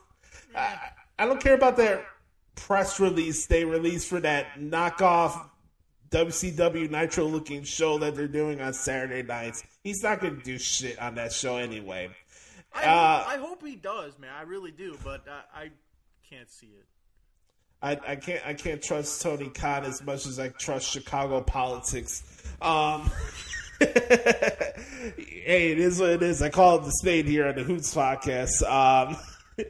I, 0.54 0.78
I 1.18 1.24
don't 1.24 1.40
care 1.40 1.54
about 1.54 1.78
that 1.78 2.04
press 2.54 3.00
release 3.00 3.46
they 3.46 3.64
released 3.64 4.08
for 4.08 4.20
that 4.20 4.58
knockoff 4.60 5.48
WCW 6.10 6.90
Nitro 6.90 7.24
looking 7.24 7.62
show 7.62 7.96
that 7.96 8.14
they're 8.14 8.28
doing 8.28 8.60
on 8.60 8.74
Saturday 8.74 9.22
nights. 9.22 9.64
He's 9.82 10.02
not 10.02 10.20
going 10.20 10.37
to 10.37 10.42
do 10.42 10.58
shit 10.58 10.98
on 11.00 11.14
that 11.14 11.32
show 11.32 11.56
anyway. 11.56 12.10
I, 12.74 12.84
Uh, 12.84 13.18
hope, 13.22 13.28
I 13.28 13.37
hope 13.38 13.66
he 13.66 13.76
does, 13.76 14.18
man. 14.18 14.32
I 14.38 14.42
really 14.42 14.70
do, 14.70 14.98
but 15.02 15.24
I, 15.26 15.62
I 15.62 15.70
can't 16.28 16.50
see 16.50 16.66
it. 16.66 16.84
I, 17.80 17.98
I 18.06 18.16
can't 18.16 18.46
I 18.46 18.54
can't 18.54 18.82
trust 18.82 19.20
Tony 19.22 19.48
Khan 19.48 19.84
as 19.84 20.02
much 20.02 20.26
as 20.26 20.38
I 20.38 20.48
trust 20.48 20.90
Chicago 20.90 21.40
politics. 21.42 22.43
Um, 22.60 23.10
hey, 23.80 25.72
it 25.72 25.78
is 25.78 26.00
what 26.00 26.10
it 26.10 26.22
is. 26.22 26.42
I 26.42 26.48
call 26.48 26.78
it 26.78 26.84
the 26.84 26.92
spade 26.92 27.26
here 27.26 27.46
on 27.46 27.54
the 27.54 27.62
Hoots 27.62 27.94
podcast. 27.94 28.62
Um, 28.62 29.16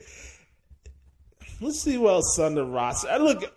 let's 1.61 1.81
see 1.81 1.99
what 1.99 2.15
else 2.15 2.39
on 2.39 2.55
the 2.55 2.65
roster. 2.65 3.09
I 3.09 3.17
look, 3.17 3.53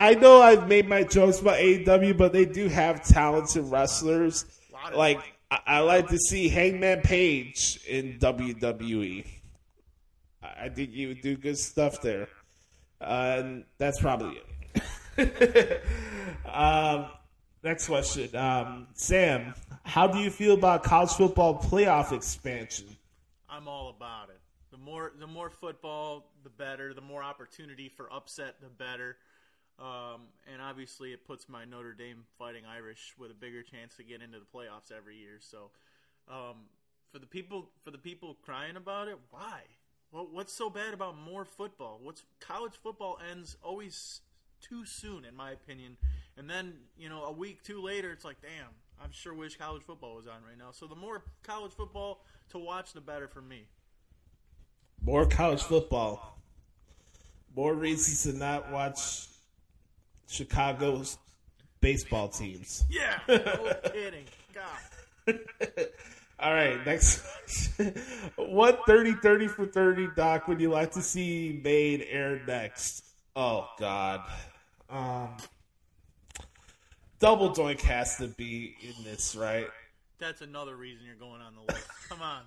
I 0.00 0.14
know 0.14 0.40
I've 0.40 0.68
made 0.68 0.88
my 0.88 1.02
jokes 1.02 1.40
about 1.40 1.58
AEW, 1.58 2.16
but 2.16 2.32
they 2.32 2.44
do 2.44 2.68
have 2.68 3.04
talented 3.04 3.64
wrestlers. 3.64 4.44
Like. 4.94 5.18
I, 5.50 5.60
I 5.66 5.80
like 5.80 6.08
to 6.08 6.18
see 6.18 6.48
Hangman 6.48 7.00
Page 7.00 7.80
in 7.88 8.18
WWE. 8.18 9.24
I 10.42 10.68
think 10.68 10.92
you 10.92 11.08
would 11.08 11.22
do 11.22 11.36
good 11.36 11.58
stuff 11.58 12.00
there. 12.02 12.28
Uh, 13.00 13.36
and 13.38 13.64
that's 13.78 14.00
probably 14.00 14.40
it. 15.16 15.82
um, 16.46 17.06
next 17.68 17.86
question. 17.86 18.34
Um, 18.34 18.86
Sam, 18.94 19.54
how 19.84 20.06
do 20.06 20.18
you 20.18 20.30
feel 20.30 20.54
about 20.54 20.82
college 20.82 21.10
football 21.10 21.62
playoff 21.62 22.12
expansion? 22.12 22.86
I'm 23.48 23.68
all 23.68 23.90
about 23.90 24.30
it. 24.30 24.40
The 24.70 24.78
more 24.78 25.12
the 25.18 25.26
more 25.26 25.50
football, 25.50 26.32
the 26.44 26.50
better. 26.50 26.94
The 26.94 27.02
more 27.02 27.22
opportunity 27.22 27.88
for 27.88 28.10
upset, 28.12 28.54
the 28.62 28.68
better. 28.68 29.16
Um, 29.78 30.22
and 30.52 30.60
obviously, 30.62 31.12
it 31.12 31.26
puts 31.26 31.48
my 31.48 31.64
Notre 31.64 31.92
Dame 31.92 32.24
Fighting 32.38 32.62
Irish 32.66 33.14
with 33.18 33.30
a 33.30 33.34
bigger 33.34 33.62
chance 33.62 33.94
to 33.96 34.02
get 34.02 34.22
into 34.22 34.38
the 34.38 34.46
playoffs 34.46 34.90
every 34.96 35.16
year. 35.16 35.38
So, 35.38 35.70
um, 36.28 36.66
for 37.12 37.18
the 37.18 37.26
people 37.26 37.68
for 37.82 37.90
the 37.90 37.98
people 37.98 38.36
crying 38.42 38.76
about 38.76 39.08
it, 39.08 39.18
why? 39.30 39.60
What, 40.10 40.32
what's 40.32 40.54
so 40.54 40.70
bad 40.70 40.94
about 40.94 41.18
more 41.18 41.44
football? 41.44 42.00
What's 42.02 42.22
college 42.40 42.74
football 42.82 43.18
ends 43.30 43.58
always 43.62 44.22
too 44.60 44.86
soon, 44.86 45.24
in 45.24 45.36
my 45.36 45.50
opinion. 45.50 45.96
And 46.38 46.48
then 46.48 46.74
you 46.96 47.08
know, 47.08 47.24
a 47.24 47.32
week 47.32 47.62
two 47.62 47.82
later, 47.82 48.12
it's 48.12 48.24
like, 48.24 48.40
damn, 48.40 48.68
I 49.00 49.06
sure 49.10 49.34
wish 49.34 49.56
college 49.56 49.82
football 49.82 50.14
was 50.16 50.26
on 50.26 50.42
right 50.48 50.58
now. 50.58 50.70
So 50.72 50.86
the 50.86 50.96
more 50.96 51.22
college 51.42 51.72
football 51.72 52.24
to 52.50 52.58
watch, 52.58 52.92
the 52.92 53.00
better 53.00 53.28
for 53.28 53.42
me. 53.42 53.64
More 55.02 55.26
college 55.26 55.62
football. 55.62 56.38
More 57.54 57.74
reasons 57.74 58.22
to 58.24 58.38
not 58.38 58.70
watch 58.70 59.26
Chicago's 60.28 61.18
baseball 61.80 62.28
teams. 62.28 62.84
Yeah, 62.90 63.18
no 63.28 63.74
kidding. 63.92 64.24
God. 64.52 65.38
All 66.40 66.52
right, 66.52 66.84
next. 66.86 67.22
What 68.36 68.82
30 68.86 69.14
30 69.14 69.48
for 69.48 69.66
30 69.66 70.08
doc 70.16 70.48
would 70.48 70.60
you 70.60 70.70
like 70.70 70.92
to 70.92 71.02
see 71.02 71.60
made 71.62 72.06
air 72.08 72.40
next? 72.46 73.04
Oh, 73.34 73.68
God. 73.78 74.22
Um, 74.90 75.30
Double 77.20 77.50
Doink 77.50 77.80
has 77.80 78.16
to 78.18 78.28
be 78.28 78.76
in 78.80 79.04
this, 79.04 79.34
right? 79.34 79.66
That's 80.18 80.40
another 80.40 80.76
reason 80.76 81.04
you're 81.04 81.16
going 81.16 81.40
on 81.40 81.54
the 81.54 81.72
list. 81.72 81.86
Come 82.08 82.22
on. 82.22 82.42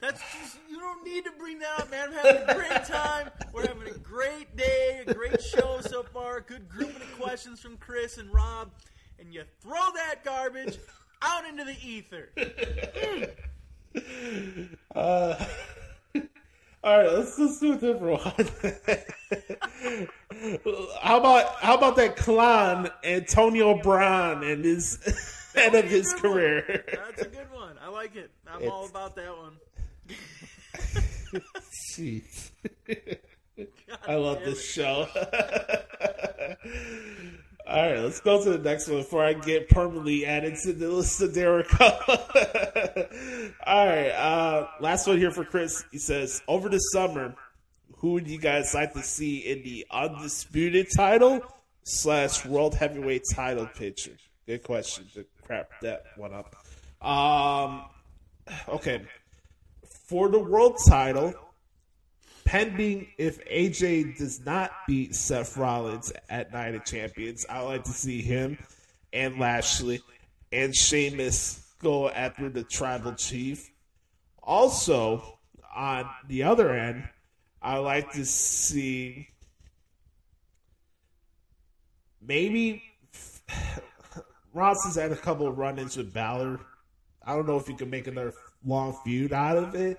That's 0.00 0.20
just, 0.20 0.58
you 0.68 0.78
don't 0.78 1.04
need 1.04 1.24
to 1.24 1.32
bring 1.38 1.58
that 1.60 1.80
up, 1.80 1.90
man. 1.90 2.08
I'm 2.08 2.14
having 2.14 2.48
a 2.48 2.54
great 2.54 2.84
time. 2.84 3.30
We're 3.52 3.66
having 3.66 3.88
a 3.88 3.98
great 3.98 4.54
day, 4.56 5.02
a 5.06 5.14
great 5.14 5.40
show 5.42 5.80
so 5.80 6.02
far. 6.02 6.40
Good 6.40 6.68
grouping 6.68 6.96
of 6.96 7.20
questions 7.20 7.60
from 7.60 7.76
Chris 7.78 8.18
and 8.18 8.32
Rob. 8.32 8.70
And 9.18 9.32
you 9.32 9.42
throw 9.60 9.72
that 9.94 10.22
garbage 10.22 10.78
out 11.22 11.46
into 11.46 11.64
the 11.64 11.76
ether. 11.82 12.30
Uh, 14.94 15.42
All 16.84 16.98
right, 16.98 17.12
let's 17.12 17.38
let's 17.38 17.58
do 17.58 17.72
a 17.72 17.76
different 17.76 18.24
one. 18.24 20.08
how 21.02 21.18
about 21.18 21.56
how 21.56 21.74
about 21.76 21.96
that 21.96 22.16
clown 22.16 22.88
Antonio 23.02 23.80
Brown 23.82 24.44
and 24.44 24.64
his 24.64 24.98
end 25.56 25.74
of 25.74 25.84
his 25.86 26.12
Good 26.14 26.22
one. 26.22 26.32
career? 26.32 26.84
That's 26.92 27.22
a 27.22 27.28
good 27.28 27.52
one. 27.52 27.76
I 27.82 27.88
like 27.88 28.14
it. 28.14 28.30
I'm 28.46 28.70
all 28.70 28.86
about 28.86 29.16
that 29.16 29.36
one. 29.36 29.56
Jeez. 31.92 32.50
I 34.06 34.14
love 34.14 34.40
this 34.44 34.64
show. 34.64 35.08
All 37.68 37.82
right, 37.82 37.98
let's 37.98 38.20
go 38.20 38.42
to 38.44 38.50
the 38.50 38.58
next 38.58 38.86
one 38.86 38.98
before 38.98 39.24
I 39.24 39.32
get 39.32 39.68
permanently 39.68 40.24
added 40.24 40.54
to 40.62 40.72
the 40.72 40.88
list 40.88 41.20
of 41.20 41.34
Jericho. 41.34 41.84
All 43.66 43.86
right, 43.86 44.10
uh, 44.10 44.68
last 44.78 45.08
one 45.08 45.18
here 45.18 45.32
for 45.32 45.44
Chris. 45.44 45.84
He 45.90 45.98
says, 45.98 46.42
over 46.46 46.68
the 46.68 46.78
summer, 46.78 47.34
who 47.96 48.12
would 48.12 48.28
you 48.28 48.38
guys 48.38 48.72
like 48.72 48.92
to 48.92 49.02
see 49.02 49.38
in 49.38 49.64
the 49.64 49.84
undisputed 49.90 50.86
title 50.94 51.40
slash 51.82 52.44
world 52.46 52.76
heavyweight 52.76 53.24
title 53.34 53.66
picture? 53.66 54.16
Good 54.46 54.62
question. 54.62 55.06
To 55.14 55.26
crap 55.42 55.70
that 55.82 56.04
one 56.16 56.32
up. 56.34 56.54
Um, 57.04 57.82
okay, 58.68 59.02
for 60.06 60.28
the 60.28 60.38
world 60.38 60.78
title, 60.88 61.34
pending 62.46 63.08
if 63.18 63.44
AJ 63.46 64.16
does 64.16 64.44
not 64.46 64.70
beat 64.86 65.14
Seth 65.14 65.56
Rollins 65.56 66.12
at 66.30 66.52
Night 66.52 66.74
of 66.74 66.84
Champions, 66.84 67.44
I 67.50 67.62
would 67.62 67.68
like 67.68 67.84
to 67.84 67.92
see 67.92 68.22
him 68.22 68.56
and 69.12 69.38
Lashley 69.38 70.00
and 70.52 70.74
Sheamus 70.74 71.62
go 71.82 72.08
after 72.08 72.48
the 72.48 72.62
tribal 72.62 73.14
chief. 73.14 73.70
Also, 74.42 75.38
on 75.74 76.08
the 76.28 76.44
other 76.44 76.72
end, 76.72 77.08
I 77.60 77.78
like 77.78 78.12
to 78.12 78.24
see 78.24 79.28
maybe 82.22 82.82
Ross 84.54 84.84
has 84.84 84.94
had 84.94 85.12
a 85.12 85.16
couple 85.16 85.48
of 85.48 85.58
run-ins 85.58 85.96
with 85.96 86.14
Balor. 86.14 86.60
I 87.24 87.34
don't 87.34 87.46
know 87.46 87.58
if 87.58 87.68
you 87.68 87.74
can 87.74 87.90
make 87.90 88.06
another 88.06 88.32
long 88.64 88.96
feud 89.04 89.32
out 89.32 89.56
of 89.56 89.74
it. 89.74 89.98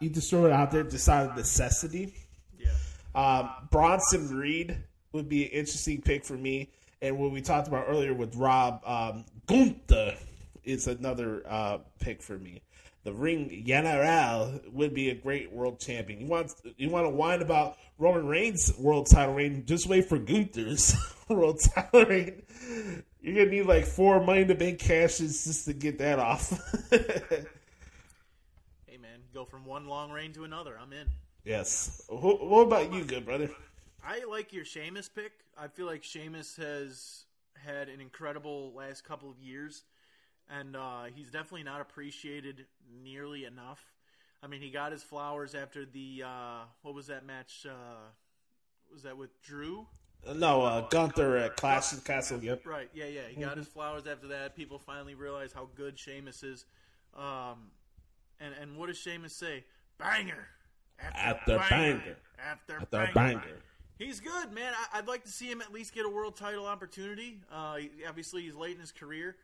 You 0.00 0.10
just 0.10 0.30
throw 0.30 0.46
it 0.46 0.52
out 0.52 0.70
there 0.70 0.82
just 0.84 1.08
out 1.08 1.30
of 1.30 1.36
necessity. 1.36 2.14
Yeah. 2.58 2.70
Um, 3.14 3.50
Bronson 3.70 4.36
Reed 4.36 4.76
would 5.12 5.28
be 5.28 5.44
an 5.44 5.50
interesting 5.50 6.00
pick 6.02 6.24
for 6.24 6.34
me. 6.34 6.70
And 7.00 7.18
what 7.18 7.32
we 7.32 7.40
talked 7.40 7.68
about 7.68 7.86
earlier 7.88 8.14
with 8.14 8.34
Rob, 8.36 8.80
um, 8.86 9.24
Gunther 9.46 10.16
is 10.64 10.86
another 10.86 11.42
uh, 11.46 11.78
pick 12.00 12.22
for 12.22 12.38
me. 12.38 12.62
The 13.04 13.12
Ring 13.12 13.62
General 13.66 14.60
would 14.72 14.94
be 14.94 15.10
a 15.10 15.14
great 15.14 15.52
world 15.52 15.78
champion. 15.78 16.20
You 16.20 16.26
want 16.26 16.54
you 16.78 16.88
want 16.88 17.04
to 17.04 17.10
whine 17.10 17.42
about 17.42 17.76
Roman 17.98 18.26
Reigns' 18.26 18.72
world 18.78 19.06
title 19.06 19.34
reign? 19.34 19.64
Just 19.66 19.86
wait 19.86 20.08
for 20.08 20.18
Gunther's 20.18 20.96
world 21.28 21.60
title 21.60 22.06
reign. 22.06 22.42
You're 23.20 23.44
gonna 23.44 23.50
need 23.50 23.66
like 23.66 23.84
four 23.84 24.24
Money 24.24 24.44
the 24.44 24.54
Bank 24.54 24.78
cashes 24.78 25.44
just 25.44 25.66
to 25.66 25.74
get 25.74 25.98
that 25.98 26.18
off. 26.18 26.58
Go 29.34 29.44
from 29.44 29.64
one 29.64 29.86
long 29.88 30.12
reign 30.12 30.32
to 30.34 30.44
another. 30.44 30.78
I'm 30.80 30.92
in. 30.92 31.08
yes. 31.44 32.00
Wh- 32.08 32.40
What 32.40 32.62
about 32.68 32.92
you, 32.92 33.02
good 33.04 33.24
brother? 33.26 33.50
I 34.06 34.22
like 34.30 34.52
your 34.52 34.64
Sheamus 34.64 35.08
pick. 35.08 35.32
I 35.58 35.66
feel 35.66 35.86
like 35.86 36.04
Sheamus 36.04 36.56
has 36.56 37.24
had 37.56 37.88
an 37.88 38.00
incredible 38.00 38.72
last 38.76 39.02
couple 39.02 39.28
of 39.30 39.40
years, 39.40 39.82
and 40.48 40.76
uh, 40.76 41.04
he's 41.12 41.30
definitely 41.32 41.64
not 41.64 41.80
appreciated 41.80 42.66
nearly 43.02 43.44
enough. 43.44 43.80
I 44.40 44.46
mean, 44.46 44.60
he 44.60 44.70
got 44.70 44.92
his 44.92 45.02
flowers 45.02 45.54
after 45.56 45.84
the 45.84 46.22
uh, 46.24 46.58
what 46.82 46.94
was 46.94 47.08
that 47.08 47.26
match? 47.26 47.66
Uh, 47.68 48.10
was 48.92 49.02
that 49.02 49.16
with 49.16 49.30
Drew? 49.42 49.86
No, 50.36 50.62
uh, 50.62 50.82
Gunther 50.88 51.36
at 51.38 51.56
Clash 51.56 51.92
of 51.92 52.04
Castle. 52.04 52.38
Yep. 52.42 52.64
Right. 52.66 52.88
Yeah, 52.94 53.06
yeah. 53.06 53.22
He 53.28 53.40
got 53.40 53.56
his 53.56 53.66
flowers 53.66 54.06
after 54.06 54.28
that. 54.28 54.54
People 54.54 54.78
finally 54.78 55.14
realized 55.14 55.54
how 55.54 55.68
good 55.74 55.98
Sheamus 55.98 56.42
is. 56.44 56.64
Um, 57.16 57.70
and 58.40 58.54
and 58.60 58.76
what 58.76 58.86
does 58.88 58.98
Sheamus 58.98 59.34
say? 59.34 59.64
Banger. 59.98 60.48
After 61.00 61.58
banger. 61.70 62.16
After, 62.38 62.76
After 62.80 62.86
banger. 62.90 63.12
banger. 63.14 63.58
He's 63.98 64.20
good, 64.20 64.52
man. 64.52 64.72
I, 64.92 64.98
I'd 64.98 65.06
like 65.06 65.24
to 65.24 65.30
see 65.30 65.48
him 65.50 65.60
at 65.60 65.72
least 65.72 65.94
get 65.94 66.04
a 66.04 66.08
world 66.08 66.36
title 66.36 66.66
opportunity. 66.66 67.40
Uh, 67.50 67.78
obviously, 68.08 68.42
he's 68.42 68.54
late 68.54 68.74
in 68.74 68.80
his 68.80 68.90
career. 68.92 69.36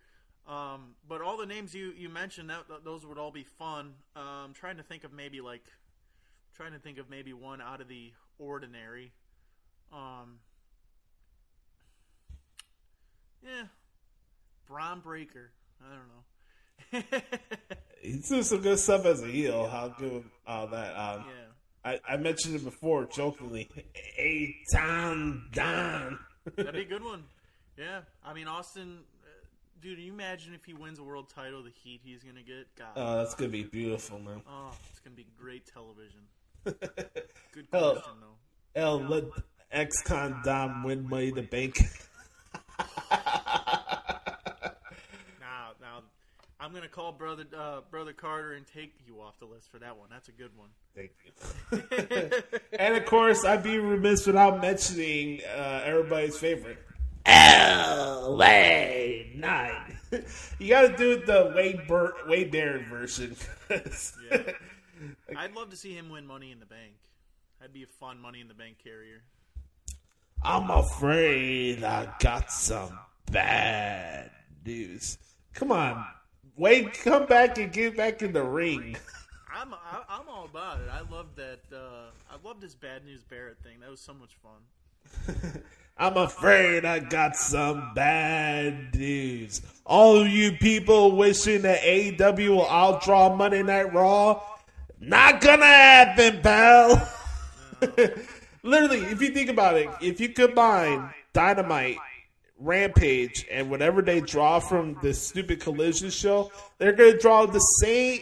Um, 0.48 0.94
but 1.08 1.20
all 1.22 1.36
the 1.36 1.46
names 1.46 1.74
you, 1.74 1.92
you 1.96 2.08
mentioned, 2.08 2.50
that, 2.50 2.66
th- 2.66 2.80
those 2.84 3.06
would 3.06 3.18
all 3.18 3.30
be 3.30 3.44
fun. 3.44 3.94
Uh, 4.16 4.44
I'm 4.44 4.52
trying 4.52 4.76
to 4.78 4.82
think 4.82 5.04
of 5.04 5.12
maybe 5.12 5.40
like, 5.40 5.62
trying 6.56 6.72
to 6.72 6.78
think 6.80 6.98
of 6.98 7.08
maybe 7.08 7.32
one 7.32 7.60
out 7.60 7.80
of 7.80 7.86
the 7.86 8.12
ordinary. 8.38 9.12
Um, 9.92 10.38
yeah, 13.44 13.64
Bron 14.66 15.00
Breakker. 15.00 15.52
I 15.80 15.94
don't 16.92 17.02
know. 17.12 17.18
He's 18.00 18.28
doing 18.28 18.42
some 18.42 18.60
good 18.60 18.78
stuff 18.78 19.04
as 19.06 19.22
a 19.22 19.26
heel. 19.26 19.68
How 19.68 19.88
good 19.88 20.24
all 20.46 20.66
that. 20.68 20.96
Um, 20.96 21.24
yeah. 21.26 21.90
I, 21.92 22.00
I 22.14 22.16
mentioned 22.16 22.54
it 22.56 22.64
before 22.64 23.04
jokingly. 23.06 23.68
A 24.18 24.54
time 24.72 25.48
down. 25.52 26.18
That'd 26.56 26.74
be 26.74 26.80
a 26.82 26.84
good 26.88 27.04
one. 27.04 27.24
Yeah, 27.78 28.00
I 28.24 28.34
mean 28.34 28.46
Austin, 28.48 28.98
uh, 29.22 29.28
dude. 29.80 29.98
You 29.98 30.12
imagine 30.12 30.52
if 30.54 30.64
he 30.64 30.74
wins 30.74 30.98
a 30.98 31.02
world 31.02 31.30
title, 31.34 31.62
the 31.62 31.70
heat 31.70 32.00
he's 32.04 32.22
gonna 32.22 32.42
get? 32.42 32.66
God, 32.76 32.88
Oh, 32.96 33.16
that's 33.18 33.34
gonna 33.34 33.50
be 33.50 33.62
beautiful, 33.64 34.18
man. 34.18 34.42
oh, 34.48 34.72
it's 34.90 35.00
gonna 35.00 35.16
be 35.16 35.26
great 35.38 35.66
television. 35.66 36.20
Good 36.64 37.70
question 37.70 38.12
though. 38.20 38.36
L 38.80 38.98
let 38.98 39.24
ex 39.72 40.02
con 40.02 40.40
Dom 40.44 40.82
win 40.84 41.08
Money 41.08 41.30
the 41.30 41.42
Bank. 41.42 41.78
Now, 45.40 45.72
now, 45.80 46.02
I'm 46.60 46.74
gonna 46.74 46.88
call 46.88 47.12
brother 47.12 47.44
uh, 47.56 47.80
brother 47.90 48.12
Carter 48.12 48.52
and 48.52 48.66
take 48.66 48.92
you 49.06 49.20
off 49.20 49.38
the 49.38 49.46
list 49.46 49.70
for 49.70 49.78
that 49.78 49.96
one. 49.96 50.08
That's 50.10 50.28
a 50.28 50.32
good 50.32 50.50
one. 50.56 50.68
Thank 50.94 51.12
you. 51.24 51.32
and 52.78 52.96
of 52.96 53.06
course, 53.06 53.44
I'd 53.44 53.62
be 53.62 53.78
remiss 53.78 54.26
without 54.26 54.60
mentioning 54.60 55.40
uh, 55.56 55.82
everybody's 55.84 56.36
favorite. 56.38 56.78
LA 57.26 59.24
Knight. 59.34 59.96
you 60.58 60.68
got 60.68 60.82
to 60.82 60.96
do 60.96 61.24
the 61.24 61.52
Wade 61.54 61.86
Bur- 61.86 62.14
Wade 62.26 62.50
Barrett 62.50 62.86
version. 62.88 63.36
Yeah. 63.70 64.42
I'd 65.36 65.54
love 65.54 65.70
to 65.70 65.76
see 65.76 65.94
him 65.94 66.10
win 66.10 66.26
Money 66.26 66.50
in 66.50 66.60
the 66.60 66.66
Bank. 66.66 66.92
That'd 67.58 67.72
be 67.72 67.84
a 67.84 67.86
fun 67.86 68.18
Money 68.20 68.40
in 68.40 68.48
the 68.48 68.54
Bank 68.54 68.78
carrier. 68.82 69.22
I'm 70.42 70.70
afraid 70.70 71.84
I 71.84 72.08
got 72.18 72.50
some 72.50 72.98
bad 73.30 74.30
news. 74.64 75.18
Come 75.52 75.70
on, 75.72 76.04
Wade, 76.56 76.92
come 76.92 77.26
back 77.26 77.58
and 77.58 77.72
get 77.72 77.96
back 77.96 78.22
in 78.22 78.32
the 78.32 78.42
ring. 78.42 78.96
I'm 79.54 79.74
I, 79.74 80.02
I'm 80.08 80.28
all 80.28 80.44
about 80.44 80.80
it. 80.80 80.88
I 80.90 81.00
love 81.12 81.26
that. 81.36 81.60
Uh, 81.72 82.10
I 82.30 82.46
love 82.46 82.60
this 82.60 82.74
bad 82.74 83.04
news 83.04 83.22
Barrett 83.22 83.58
thing. 83.62 83.80
That 83.80 83.90
was 83.90 84.00
so 84.00 84.14
much 84.14 84.36
fun. 84.42 85.62
I'm 85.98 86.16
afraid 86.16 86.84
I 86.86 87.00
got 87.00 87.36
some 87.36 87.92
bad 87.94 88.94
news. 88.94 89.60
All 89.84 90.20
of 90.20 90.28
you 90.28 90.52
people 90.52 91.16
wishing 91.16 91.62
that 91.62 91.80
AEW 91.82 92.48
will 92.56 92.64
outdraw 92.64 93.36
Monday 93.36 93.62
Night 93.62 93.92
Raw, 93.92 94.40
not 94.98 95.42
gonna 95.42 95.66
happen, 95.66 96.40
pal. 96.40 97.12
Literally, 98.62 99.00
if 99.00 99.20
you 99.20 99.30
think 99.30 99.50
about 99.50 99.76
it, 99.76 99.90
if 100.00 100.20
you 100.20 100.30
combine 100.30 101.10
Dynamite, 101.34 101.98
Rampage, 102.60 103.46
and 103.50 103.70
whatever 103.70 104.02
they 104.02 104.20
draw 104.20 104.60
from 104.60 104.98
this 105.02 105.20
stupid 105.20 105.60
collision 105.60 106.10
show, 106.10 106.52
they're 106.78 106.92
gonna 106.92 107.18
draw 107.18 107.46
the 107.46 107.58
same. 107.58 108.20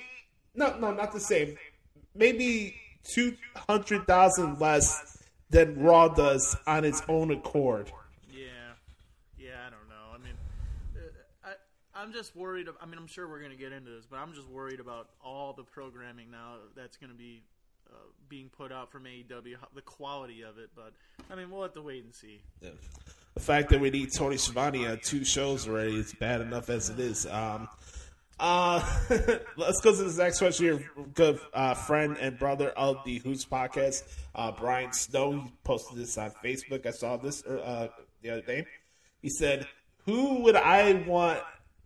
No, 0.54 0.76
no, 0.78 0.92
not 0.92 1.12
the 1.12 1.20
same. 1.20 1.56
Maybe 2.14 2.76
two 3.02 3.36
hundred 3.56 4.06
thousand 4.06 4.60
less 4.60 5.18
than 5.50 5.82
Raw 5.82 6.08
does 6.08 6.56
on 6.66 6.84
its 6.84 7.02
own 7.08 7.32
accord. 7.32 7.90
Yeah, 8.32 8.44
yeah. 9.38 9.66
I 9.66 9.70
don't 9.70 9.88
know. 9.88 10.14
I 10.14 10.18
mean, 10.18 10.34
uh, 10.96 11.48
I 11.48 12.00
I'm 12.00 12.12
just 12.12 12.36
worried. 12.36 12.68
Of, 12.68 12.76
I 12.80 12.86
mean, 12.86 12.98
I'm 12.98 13.08
sure 13.08 13.28
we're 13.28 13.42
gonna 13.42 13.56
get 13.56 13.72
into 13.72 13.90
this, 13.90 14.06
but 14.08 14.18
I'm 14.18 14.32
just 14.34 14.48
worried 14.48 14.80
about 14.80 15.08
all 15.22 15.52
the 15.52 15.64
programming 15.64 16.30
now 16.30 16.56
that's 16.76 16.96
gonna 16.96 17.14
be 17.14 17.42
uh, 17.90 17.96
being 18.28 18.50
put 18.50 18.70
out 18.70 18.92
from 18.92 19.04
AEW, 19.04 19.56
the 19.74 19.82
quality 19.82 20.42
of 20.42 20.58
it. 20.58 20.70
But 20.76 20.92
I 21.30 21.34
mean, 21.34 21.50
we'll 21.50 21.62
have 21.62 21.74
to 21.74 21.82
wait 21.82 22.04
and 22.04 22.14
see. 22.14 22.40
The 23.38 23.44
fact 23.44 23.68
that 23.70 23.80
we 23.80 23.90
need 23.90 24.12
Tony 24.12 24.36
Schiavone 24.36 24.84
on 24.88 24.98
two 24.98 25.24
shows 25.24 25.68
already 25.68 25.94
is 25.94 26.12
bad 26.12 26.40
enough 26.40 26.68
as 26.68 26.90
it 26.90 26.98
is. 26.98 27.24
Um, 27.24 27.68
uh, 28.40 28.84
let's 29.56 29.80
go 29.80 29.94
to 29.94 30.02
this 30.02 30.18
next 30.18 30.38
question 30.38 30.66
Your 30.66 30.80
Good 31.14 31.38
uh, 31.54 31.74
friend 31.74 32.16
and 32.20 32.36
brother 32.36 32.70
of 32.70 32.96
the 33.04 33.18
Hoots 33.18 33.44
podcast, 33.44 34.02
uh, 34.34 34.50
Brian 34.50 34.92
Snow. 34.92 35.30
He 35.40 35.52
posted 35.62 35.98
this 35.98 36.18
on 36.18 36.32
Facebook. 36.44 36.84
I 36.84 36.90
saw 36.90 37.16
this 37.16 37.46
uh, 37.46 37.86
the 38.22 38.30
other 38.30 38.42
day. 38.42 38.66
He 39.22 39.30
said, 39.30 39.68
"Who 40.04 40.42
would 40.42 40.56
I 40.56 40.94
want 41.06 41.38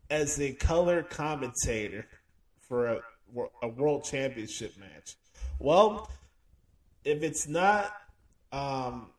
as 0.09 0.41
a 0.41 0.55
color 0.55 1.03
commentator 1.03 2.07
for 2.67 2.87
a, 2.87 3.01
a 3.61 3.69
world 3.69 4.05
championship 4.05 4.73
match?" 4.79 5.17
Well, 5.59 6.11
if 7.05 7.23
it's 7.23 7.47
not 7.47 7.95
um, 8.53 9.11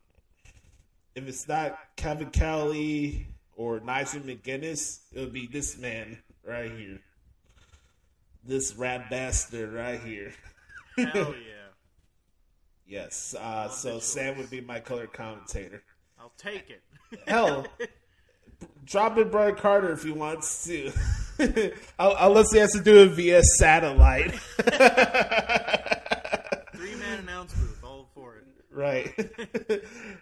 if 1.16 1.28
it's 1.28 1.48
not 1.48 1.78
Kevin 1.96 2.30
Kelly 2.30 3.28
or 3.56 3.80
Nigel 3.80 4.22
McGuinness, 4.22 5.00
it'll 5.14 5.30
be 5.30 5.48
this 5.48 5.78
man 5.78 6.18
right 6.46 6.72
here. 6.72 7.00
This 8.44 8.76
rat 8.76 9.10
bastard 9.10 9.74
right 9.74 10.00
here. 10.02 10.34
Hell 10.98 11.08
yeah, 11.16 11.70
Yes. 12.86 13.36
Uh, 13.40 13.70
so 13.70 14.00
Sam 14.00 14.38
would 14.38 14.50
be 14.50 14.60
my 14.62 14.80
color 14.80 15.08
commentator. 15.08 15.82
I'll 16.20 16.34
take 16.38 16.70
it. 16.70 16.82
Hell, 17.28 17.66
drop 18.86 19.18
in 19.18 19.30
Brian 19.30 19.56
Carter 19.56 19.92
if 19.94 20.04
he 20.04 20.12
wants 20.12 20.66
to. 20.66 20.92
Unless 22.00 22.52
he 22.52 22.60
has 22.60 22.72
to 22.74 22.82
do 22.82 23.04
it 23.04 23.10
via 23.12 23.42
satellite. 23.44 24.32
Three 26.76 26.96
man 26.96 27.20
announce 27.20 27.54
booth, 27.54 27.84
all 27.84 28.10
for 28.14 28.38
it. 28.38 28.46
right. 28.72 29.14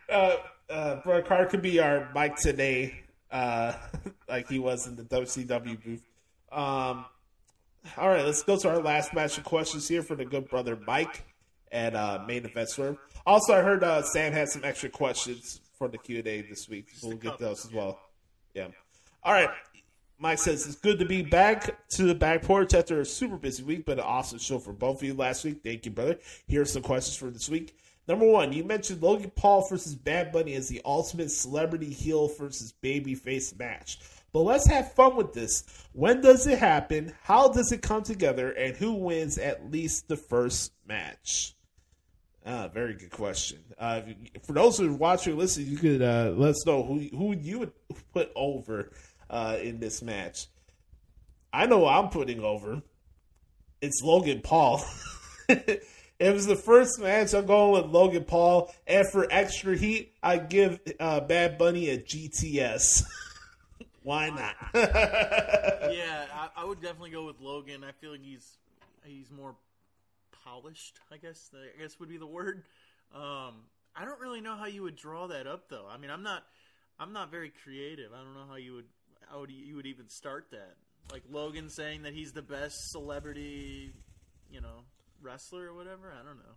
uh, 0.09 0.35
uh, 0.71 1.01
Brian 1.03 1.23
Carter 1.23 1.45
could 1.45 1.61
be 1.61 1.79
our 1.79 2.09
Mike 2.13 2.37
Tenay, 2.37 2.93
uh, 3.31 3.73
like 4.29 4.47
he 4.47 4.59
was 4.59 4.87
in 4.87 4.95
the 4.95 5.03
WCW 5.03 5.83
booth. 5.83 6.03
Um, 6.51 7.05
all 7.97 8.09
right, 8.09 8.25
let's 8.25 8.43
go 8.43 8.57
to 8.57 8.69
our 8.69 8.79
last 8.79 9.13
match 9.13 9.37
of 9.37 9.43
questions 9.43 9.87
here 9.87 10.03
for 10.03 10.15
the 10.15 10.25
good 10.25 10.49
brother 10.49 10.77
Mike 10.85 11.23
and 11.71 11.95
uh, 11.95 12.23
main 12.27 12.45
event 12.45 12.69
swerve. 12.69 12.97
Also, 13.25 13.53
I 13.53 13.61
heard 13.61 13.83
uh, 13.83 14.01
Sam 14.03 14.33
had 14.33 14.49
some 14.49 14.63
extra 14.63 14.89
questions 14.89 15.61
for 15.77 15.87
the 15.87 15.97
Q 15.97 16.19
and 16.19 16.27
A 16.27 16.41
this 16.41 16.67
week. 16.69 16.89
So 16.93 17.07
we'll 17.07 17.17
get 17.17 17.39
those 17.39 17.65
as 17.65 17.71
well. 17.71 17.99
Yeah. 18.53 18.67
All 19.23 19.33
right. 19.33 19.49
Mike 20.19 20.37
says 20.37 20.67
it's 20.67 20.75
good 20.75 20.99
to 20.99 21.05
be 21.05 21.23
back 21.23 21.75
to 21.89 22.03
the 22.03 22.13
back 22.13 22.43
porch 22.43 22.75
after 22.75 23.01
a 23.01 23.05
super 23.05 23.37
busy 23.37 23.63
week, 23.63 23.85
but 23.85 23.97
an 23.97 24.03
awesome 24.03 24.37
show 24.37 24.59
for 24.59 24.71
both 24.71 24.97
of 24.97 25.03
you 25.03 25.15
last 25.15 25.43
week. 25.43 25.61
Thank 25.63 25.85
you, 25.85 25.91
brother. 25.91 26.17
Here 26.47 26.61
are 26.61 26.65
some 26.65 26.83
questions 26.83 27.15
for 27.15 27.31
this 27.31 27.49
week. 27.49 27.75
Number 28.07 28.25
one, 28.25 28.51
you 28.51 28.63
mentioned 28.63 29.01
Logan 29.01 29.31
Paul 29.35 29.67
versus 29.69 29.95
Bad 29.95 30.31
Bunny 30.31 30.53
as 30.55 30.67
the 30.67 30.81
ultimate 30.83 31.31
celebrity 31.31 31.89
heel 31.89 32.27
versus 32.27 32.73
babyface 32.83 33.57
match. 33.57 33.99
But 34.33 34.41
let's 34.41 34.67
have 34.67 34.93
fun 34.93 35.15
with 35.15 35.33
this. 35.33 35.63
When 35.93 36.21
does 36.21 36.47
it 36.47 36.57
happen? 36.57 37.13
How 37.23 37.49
does 37.49 37.71
it 37.71 37.81
come 37.81 38.03
together? 38.03 38.51
And 38.51 38.75
who 38.75 38.93
wins 38.93 39.37
at 39.37 39.69
least 39.69 40.07
the 40.07 40.17
first 40.17 40.71
match? 40.85 41.55
Ah, 42.45 42.69
very 42.69 42.95
good 42.95 43.11
question. 43.11 43.59
Uh, 43.77 44.01
for 44.45 44.53
those 44.53 44.77
who 44.77 44.89
are 44.91 44.97
watching, 44.97 45.37
listen, 45.37 45.67
you 45.67 45.77
could 45.77 46.01
uh, 46.01 46.33
let 46.35 46.51
us 46.51 46.65
know 46.65 46.81
who 46.83 46.99
who 47.15 47.35
you 47.35 47.59
would 47.59 47.71
put 48.13 48.31
over 48.35 48.91
uh, 49.29 49.57
in 49.61 49.79
this 49.79 50.01
match. 50.01 50.47
I 51.53 51.67
know 51.67 51.87
I'm 51.87 52.09
putting 52.09 52.39
over. 52.39 52.81
It's 53.81 54.01
Logan 54.01 54.41
Paul. 54.41 54.83
it 56.21 56.31
was 56.31 56.45
the 56.45 56.55
first 56.55 57.01
match. 57.01 57.33
I'm 57.33 57.47
going 57.47 57.81
with 57.81 57.91
Logan 57.91 58.25
Paul, 58.25 58.71
and 58.85 59.07
for 59.07 59.27
extra 59.31 59.75
heat, 59.75 60.13
I 60.21 60.37
give 60.37 60.79
uh, 60.99 61.21
Bad 61.21 61.57
Bunny 61.57 61.89
a 61.89 61.97
GTS. 61.97 63.03
Why 64.03 64.29
not? 64.29 64.55
Yeah, 65.91 66.25
I, 66.33 66.49
I 66.55 66.65
would 66.65 66.81
definitely 66.81 67.09
go 67.09 67.25
with 67.25 67.41
Logan. 67.41 67.83
I 67.83 67.91
feel 67.91 68.11
like 68.11 68.21
he's 68.23 68.57
he's 69.03 69.29
more 69.29 69.55
polished. 70.45 70.99
I 71.11 71.17
guess 71.17 71.49
I 71.53 71.81
guess 71.81 71.99
would 71.99 72.07
be 72.07 72.17
the 72.17 72.27
word. 72.27 72.63
Um, 73.13 73.63
I 73.93 74.05
don't 74.05 74.19
really 74.21 74.39
know 74.39 74.55
how 74.55 74.67
you 74.67 74.83
would 74.83 74.95
draw 74.95 75.27
that 75.27 75.47
up 75.47 75.67
though. 75.69 75.85
I 75.89 75.97
mean, 75.97 76.09
I'm 76.11 76.23
not 76.23 76.43
I'm 76.97 77.11
not 77.11 77.29
very 77.29 77.51
creative. 77.63 78.11
I 78.13 78.23
don't 78.23 78.33
know 78.33 78.45
how 78.47 78.55
you 78.55 78.75
would 78.75 78.85
how 79.29 79.41
would 79.41 79.51
you, 79.51 79.65
you 79.65 79.75
would 79.75 79.85
even 79.85 80.07
start 80.07 80.45
that. 80.51 80.75
Like 81.11 81.23
Logan 81.29 81.69
saying 81.69 82.03
that 82.03 82.13
he's 82.13 82.31
the 82.31 82.41
best 82.41 82.75
celebrity, 82.91 83.91
you 84.49 84.61
know, 84.61 84.85
wrestler 85.21 85.67
or 85.67 85.73
whatever. 85.73 86.13
I 86.13 86.25
don't 86.25 86.37
know. 86.37 86.55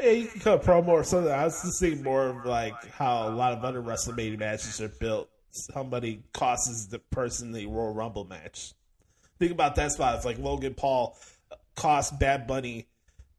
Yeah, 0.00 0.10
you 0.10 0.28
can 0.28 0.40
cut 0.40 0.62
promo 0.62 0.88
or 0.88 1.04
something. 1.04 1.32
I 1.32 1.44
was 1.44 1.60
just 1.62 1.80
thinking 1.80 2.04
more 2.04 2.28
of 2.28 2.44
like 2.44 2.86
how 2.90 3.28
a 3.28 3.30
lot 3.30 3.52
of 3.52 3.64
other 3.64 3.82
WrestleMania 3.82 4.38
matches 4.38 4.80
are 4.80 4.88
built. 4.88 5.28
Somebody 5.50 6.22
costs 6.32 6.86
the 6.86 6.98
person 6.98 7.52
the 7.52 7.66
Royal 7.66 7.92
Rumble 7.92 8.24
match. 8.24 8.74
Think 9.38 9.50
about 9.52 9.74
that 9.76 9.92
spot. 9.92 10.16
It's 10.16 10.24
like 10.24 10.38
Logan 10.38 10.74
Paul 10.74 11.16
cost 11.74 12.18
Bad 12.20 12.46
Bunny 12.46 12.86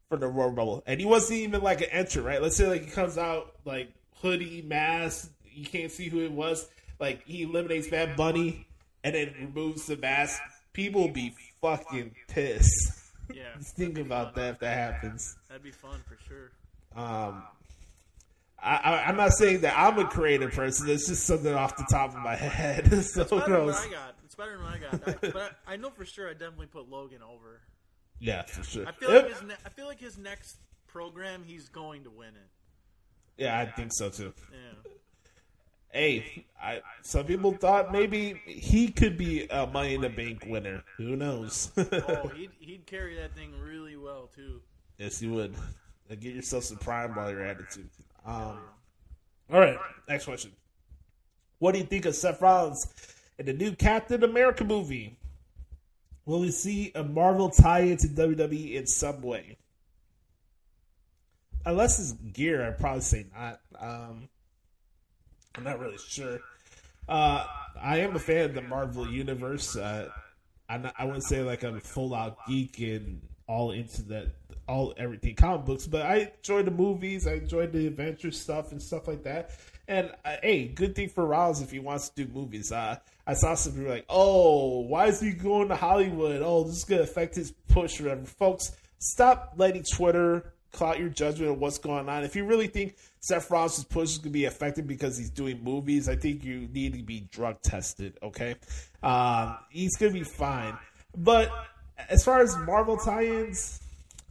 for 0.08 0.18
the 0.18 0.26
Royal 0.26 0.50
Rumble, 0.50 0.82
and 0.86 1.00
he 1.00 1.06
wasn't 1.06 1.40
even 1.40 1.62
like 1.62 1.80
an 1.80 1.88
entrant, 1.92 2.26
right? 2.26 2.42
Let's 2.42 2.56
say 2.56 2.66
like 2.66 2.84
he 2.84 2.90
comes 2.90 3.16
out 3.16 3.54
like 3.64 3.92
hoodie, 4.20 4.62
mask, 4.62 5.30
you 5.44 5.64
can't 5.64 5.90
see 5.90 6.08
who 6.08 6.20
it 6.20 6.32
was. 6.32 6.68
Like 6.98 7.26
he 7.26 7.42
eliminates 7.42 7.88
Bad 7.88 8.16
Bunny 8.16 8.66
and 9.02 9.14
then 9.14 9.34
removes 9.40 9.86
the 9.86 9.96
mask. 9.96 10.40
People 10.72 11.08
be 11.08 11.34
fucking 11.60 12.14
pissed. 12.28 12.99
Yeah, 13.34 13.44
Just 13.58 13.76
think 13.76 13.98
about 13.98 14.34
that 14.36 14.54
if 14.54 14.58
that 14.60 14.76
happens. 14.76 15.36
that'd 15.48 15.62
be 15.62 15.70
fun 15.70 16.00
for 16.08 16.16
sure. 16.28 16.50
Um, 16.96 17.42
I, 18.62 18.76
I, 18.76 19.04
I'm 19.08 19.16
not 19.16 19.32
saying 19.32 19.60
that 19.62 19.74
I'm 19.78 19.98
a 19.98 20.04
creative 20.06 20.52
person. 20.52 20.88
It's 20.88 21.08
just 21.08 21.24
something 21.26 21.54
off 21.54 21.76
the 21.76 21.86
top 21.90 22.10
of 22.10 22.18
my 22.20 22.36
head. 22.36 23.04
so 23.04 23.24
Better 23.24 23.36
than 23.36 23.44
gross. 23.46 23.74
what 23.76 23.88
I 23.88 23.90
got. 23.90 24.14
It's 24.24 24.34
better 24.34 24.56
than 24.58 24.66
I 24.66 24.78
got. 24.78 25.08
I, 25.08 25.28
but 25.30 25.58
I, 25.66 25.72
I 25.74 25.76
know 25.76 25.90
for 25.90 26.04
sure 26.04 26.28
I 26.28 26.32
definitely 26.32 26.66
put 26.66 26.88
Logan 26.90 27.20
over. 27.22 27.60
Yeah, 28.18 28.42
for 28.42 28.62
sure. 28.62 28.86
I 28.86 28.92
feel 28.92 29.10
like 29.10 29.28
his 29.32 29.42
ne- 29.42 29.54
I 29.64 29.68
feel 29.70 29.86
like 29.86 30.00
his 30.00 30.18
next 30.18 30.56
program 30.86 31.42
he's 31.46 31.68
going 31.70 32.04
to 32.04 32.10
win 32.10 32.28
it. 32.28 33.42
yeah, 33.42 33.58
I 33.58 33.64
think 33.66 33.92
so 33.94 34.10
too. 34.10 34.34
Yeah. 34.52 34.90
Hey, 35.92 36.46
I, 36.62 36.80
some 37.02 37.24
people 37.26 37.52
thought 37.52 37.90
maybe 37.92 38.40
he 38.46 38.88
could 38.88 39.18
be 39.18 39.46
a 39.50 39.66
Money 39.66 39.94
in 39.94 40.02
the 40.02 40.08
Bank 40.08 40.44
winner. 40.46 40.84
Who 40.98 41.16
knows? 41.16 41.72
Oh, 41.76 42.28
he'd 42.28 42.50
he'd 42.60 42.86
carry 42.86 43.16
that 43.16 43.34
thing 43.34 43.52
really 43.60 43.96
well 43.96 44.28
too. 44.34 44.60
yes, 44.98 45.20
you 45.20 45.32
would. 45.32 45.54
Get 46.08 46.34
yourself 46.34 46.64
some 46.64 46.78
prime 46.78 47.14
while 47.14 47.30
you're 47.30 47.42
at 47.44 47.58
it 47.60 47.70
too. 47.70 47.84
Um, 48.26 48.58
all 49.52 49.60
right, 49.60 49.78
next 50.08 50.24
question. 50.24 50.52
What 51.60 51.72
do 51.72 51.78
you 51.78 51.84
think 51.84 52.04
of 52.06 52.14
Seth 52.16 52.40
Rollins 52.40 52.86
in 53.38 53.46
the 53.46 53.52
new 53.52 53.72
Captain 53.76 54.22
America 54.24 54.64
movie? 54.64 55.16
Will 56.26 56.40
we 56.40 56.50
see 56.50 56.90
a 56.94 57.02
Marvel 57.04 57.48
tie 57.50 57.80
into 57.80 58.06
WWE 58.08 58.74
in 58.74 58.86
some 58.86 59.22
way? 59.22 59.56
Unless 61.64 62.00
it's 62.00 62.12
gear, 62.32 62.66
I'd 62.66 62.78
probably 62.78 63.02
say 63.02 63.26
not. 63.34 63.60
Um, 63.78 64.28
I'm 65.56 65.64
not 65.64 65.80
really 65.80 65.98
sure. 65.98 66.40
Uh, 67.08 67.46
I 67.80 67.98
am 67.98 68.14
a 68.14 68.18
fan 68.18 68.46
of 68.46 68.54
the 68.54 68.62
Marvel 68.62 69.08
universe. 69.08 69.76
Uh, 69.76 70.08
not, 70.68 70.94
I 70.98 71.04
wouldn't 71.04 71.24
say 71.24 71.42
like 71.42 71.64
I'm 71.64 71.76
a 71.76 71.80
full 71.80 72.14
out 72.14 72.38
geek 72.46 72.78
and 72.80 73.20
all 73.48 73.72
into 73.72 74.02
that, 74.02 74.28
all 74.68 74.94
everything 74.96 75.34
comic 75.34 75.66
books, 75.66 75.86
but 75.86 76.02
I 76.02 76.32
enjoy 76.38 76.62
the 76.62 76.70
movies. 76.70 77.26
I 77.26 77.34
enjoy 77.34 77.66
the 77.66 77.88
adventure 77.88 78.30
stuff 78.30 78.70
and 78.70 78.80
stuff 78.80 79.08
like 79.08 79.24
that. 79.24 79.50
And 79.88 80.12
uh, 80.24 80.36
hey, 80.40 80.68
good 80.68 80.94
thing 80.94 81.08
for 81.08 81.26
Rollins 81.26 81.60
if 81.60 81.72
he 81.72 81.80
wants 81.80 82.10
to 82.10 82.24
do 82.24 82.32
movies. 82.32 82.70
Uh, 82.70 82.98
I 83.26 83.34
saw 83.34 83.54
some 83.54 83.72
people 83.72 83.90
like, 83.90 84.06
"Oh, 84.08 84.80
why 84.80 85.06
is 85.06 85.20
he 85.20 85.32
going 85.32 85.68
to 85.68 85.76
Hollywood? 85.76 86.42
Oh, 86.42 86.62
this 86.62 86.76
is 86.76 86.84
going 86.84 87.04
to 87.04 87.10
affect 87.10 87.34
his 87.34 87.50
push 87.68 88.00
whatever." 88.00 88.24
Folks, 88.24 88.70
stop 89.00 89.54
letting 89.56 89.82
Twitter 89.82 90.52
cloud 90.72 90.98
your 90.98 91.08
judgment 91.08 91.50
of 91.50 91.58
what's 91.58 91.78
going 91.78 92.08
on. 92.08 92.24
If 92.24 92.36
you 92.36 92.44
really 92.44 92.66
think 92.66 92.96
Seth 93.20 93.50
Rollins' 93.50 93.84
push 93.84 94.10
is 94.10 94.18
going 94.18 94.24
to 94.24 94.30
be 94.30 94.44
affected 94.44 94.86
because 94.86 95.16
he's 95.16 95.30
doing 95.30 95.62
movies, 95.62 96.08
I 96.08 96.16
think 96.16 96.44
you 96.44 96.68
need 96.72 96.94
to 96.94 97.02
be 97.02 97.28
drug 97.32 97.60
tested. 97.62 98.18
Okay, 98.22 98.56
um, 99.02 99.58
he's 99.70 99.96
going 99.96 100.12
to 100.12 100.18
be 100.18 100.24
fine. 100.24 100.76
But 101.16 101.50
as 102.08 102.24
far 102.24 102.40
as 102.40 102.56
Marvel 102.58 102.96
tie-ins, 102.96 103.80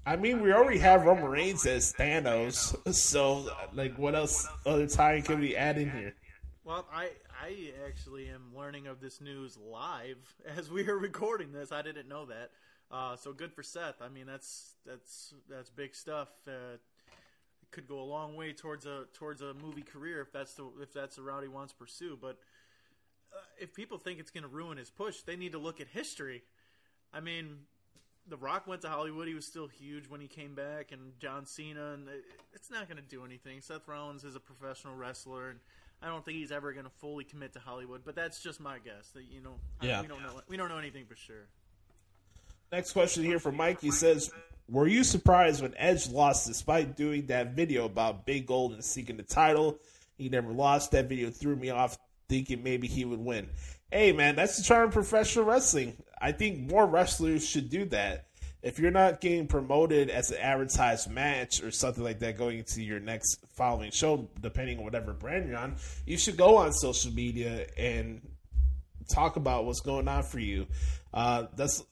I 0.05 0.15
mean, 0.15 0.41
we 0.41 0.53
already 0.53 0.79
have 0.79 1.03
Roman 1.03 1.25
Reigns 1.25 1.65
as 1.65 1.93
Thanos, 1.93 2.75
so 2.93 3.49
like, 3.73 3.97
what 3.97 4.15
else 4.15 4.47
other 4.65 4.87
tie-in 4.87 5.23
can 5.23 5.39
we 5.39 5.55
add 5.55 5.77
in 5.77 5.91
here? 5.91 6.15
Well, 6.63 6.87
I 6.93 7.09
I 7.41 7.71
actually 7.87 8.29
am 8.29 8.51
learning 8.55 8.87
of 8.87 8.99
this 8.99 9.21
news 9.21 9.57
live 9.57 10.17
as 10.57 10.69
we 10.69 10.87
are 10.87 10.97
recording 10.97 11.51
this. 11.51 11.71
I 11.71 11.81
didn't 11.81 12.07
know 12.07 12.25
that. 12.25 12.51
Uh, 12.91 13.15
so 13.15 13.31
good 13.33 13.53
for 13.53 13.61
Seth. 13.63 14.01
I 14.01 14.09
mean, 14.09 14.25
that's 14.25 14.73
that's 14.85 15.33
that's 15.49 15.69
big 15.69 15.93
stuff. 15.95 16.29
Uh, 16.47 16.73
it 17.61 17.71
could 17.71 17.87
go 17.87 17.99
a 17.99 18.03
long 18.03 18.35
way 18.35 18.51
towards 18.53 18.85
a 18.85 19.03
towards 19.13 19.41
a 19.41 19.53
movie 19.53 19.83
career 19.83 20.21
if 20.21 20.31
that's 20.31 20.55
the 20.55 20.65
if 20.81 20.91
that's 20.93 21.17
the 21.17 21.21
route 21.21 21.43
he 21.43 21.49
wants 21.49 21.73
to 21.73 21.77
pursue. 21.77 22.17
But 22.19 22.37
uh, 23.31 23.37
if 23.59 23.73
people 23.75 23.97
think 23.99 24.19
it's 24.19 24.31
going 24.31 24.41
to 24.43 24.49
ruin 24.49 24.77
his 24.77 24.89
push, 24.89 25.21
they 25.21 25.35
need 25.35 25.51
to 25.51 25.59
look 25.59 25.79
at 25.79 25.87
history. 25.87 26.41
I 27.13 27.19
mean, 27.19 27.57
The 28.27 28.37
Rock 28.37 28.65
went 28.65 28.81
to 28.81 28.89
Hollywood. 28.89 29.27
He 29.27 29.35
was 29.35 29.45
still 29.45 29.67
huge 29.67 30.07
when 30.09 30.19
he 30.21 30.27
came 30.27 30.55
back, 30.55 30.91
and 30.91 31.11
John 31.19 31.45
Cena. 31.45 31.93
And 31.93 32.07
it, 32.07 32.23
it's 32.53 32.71
not 32.71 32.87
going 32.87 32.97
to 32.97 33.07
do 33.07 33.23
anything. 33.23 33.61
Seth 33.61 33.87
Rollins 33.87 34.23
is 34.23 34.35
a 34.35 34.39
professional 34.39 34.95
wrestler, 34.95 35.49
and 35.51 35.59
I 36.01 36.07
don't 36.07 36.25
think 36.25 36.37
he's 36.37 36.51
ever 36.51 36.73
going 36.73 36.85
to 36.85 36.91
fully 36.99 37.23
commit 37.23 37.53
to 37.53 37.59
Hollywood. 37.59 38.01
But 38.03 38.15
that's 38.15 38.41
just 38.41 38.59
my 38.59 38.79
guess. 38.79 39.09
That 39.13 39.25
you 39.29 39.41
know, 39.41 39.55
I- 39.79 39.85
Yeah. 39.85 40.01
we 40.01 40.07
don't 40.07 40.23
know. 40.23 40.41
We 40.47 40.57
don't 40.57 40.69
know 40.69 40.79
anything 40.79 41.05
for 41.05 41.15
sure. 41.15 41.47
Next 42.71 42.93
question 42.93 43.23
here 43.23 43.39
from 43.39 43.57
Mike. 43.57 43.81
He 43.81 43.91
says, 43.91 44.31
"Were 44.67 44.87
you 44.87 45.03
surprised 45.03 45.61
when 45.61 45.73
Edge 45.77 46.07
lost 46.09 46.45
despite 46.45 46.95
doing 46.95 47.25
that 47.27 47.55
video 47.55 47.85
about 47.85 48.25
Big 48.25 48.45
Gold 48.45 48.73
and 48.73 48.85
seeking 48.85 49.17
the 49.17 49.23
title? 49.23 49.79
He 50.17 50.29
never 50.29 50.51
lost. 50.51 50.91
That 50.91 51.09
video 51.09 51.31
threw 51.31 51.55
me 51.55 51.71
off, 51.71 51.97
thinking 52.27 52.61
maybe 52.61 52.87
he 52.87 53.05
would 53.05 53.19
win. 53.19 53.49
Hey, 53.91 54.11
man, 54.11 54.35
that's 54.35 54.57
the 54.57 54.63
charm 54.63 54.89
of 54.89 54.93
professional 54.93 55.45
wrestling. 55.45 55.97
I 56.21 56.31
think 56.31 56.69
more 56.69 56.85
wrestlers 56.85 57.47
should 57.47 57.69
do 57.71 57.85
that. 57.85 58.25
If 58.61 58.77
you're 58.77 58.91
not 58.91 59.21
getting 59.21 59.47
promoted 59.47 60.09
as 60.09 60.29
an 60.29 60.37
advertised 60.37 61.09
match 61.09 61.63
or 61.63 61.71
something 61.71 62.03
like 62.03 62.19
that 62.19 62.37
going 62.37 62.59
into 62.59 62.83
your 62.83 62.99
next 62.99 63.39
following 63.55 63.89
show, 63.89 64.29
depending 64.41 64.77
on 64.77 64.83
whatever 64.83 65.13
brand 65.13 65.47
you're 65.47 65.57
on, 65.57 65.77
you 66.05 66.17
should 66.17 66.37
go 66.37 66.57
on 66.57 66.73
social 66.73 67.11
media 67.13 67.65
and 67.77 68.21
talk 69.09 69.37
about 69.37 69.65
what's 69.65 69.79
going 69.79 70.07
on 70.07 70.23
for 70.23 70.39
you. 70.39 70.67
Uh, 71.13 71.45
that's 71.55 71.83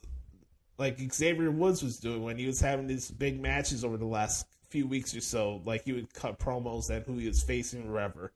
like 0.77 0.99
Xavier 1.13 1.51
Woods 1.51 1.83
was 1.83 1.97
doing 1.97 2.23
when 2.23 2.37
he 2.37 2.45
was 2.45 2.59
having 2.59 2.87
these 2.87 3.09
big 3.09 3.41
matches 3.41 3.83
over 3.83 3.97
the 3.97 4.05
last 4.05 4.45
few 4.69 4.87
weeks 4.87 5.15
or 5.15 5.21
so. 5.21 5.61
Like 5.65 5.83
he 5.85 5.93
would 5.93 6.13
cut 6.13 6.39
promos 6.39 6.89
and 6.89 7.05
who 7.05 7.17
he 7.17 7.27
was 7.27 7.41
facing 7.43 7.87
or 7.87 7.93
whatever. 7.93 8.31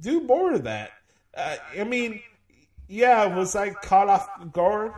Do 0.00 0.20
more 0.20 0.52
of 0.52 0.64
that. 0.64 0.90
Uh, 1.36 1.56
I 1.78 1.84
mean, 1.84 2.20
yeah, 2.88 3.24
was 3.26 3.56
I 3.56 3.70
caught 3.70 4.08
off 4.08 4.28
guard? 4.52 4.92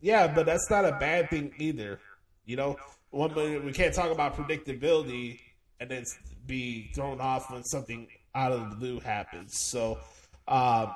Yeah, 0.00 0.28
but 0.28 0.46
that's 0.46 0.70
not 0.70 0.84
a 0.84 0.92
bad 0.92 1.30
thing 1.30 1.52
either. 1.58 2.00
You 2.44 2.56
know, 2.56 2.76
one 3.10 3.34
we 3.34 3.72
can't 3.72 3.94
talk 3.94 4.10
about 4.10 4.36
predictability 4.36 5.40
and 5.80 5.90
then 5.90 6.04
be 6.46 6.90
thrown 6.94 7.20
off 7.20 7.50
when 7.50 7.64
something 7.64 8.06
out 8.34 8.52
of 8.52 8.70
the 8.70 8.76
blue 8.76 9.00
happens. 9.00 9.58
So, 9.58 9.98
um, 10.46 10.94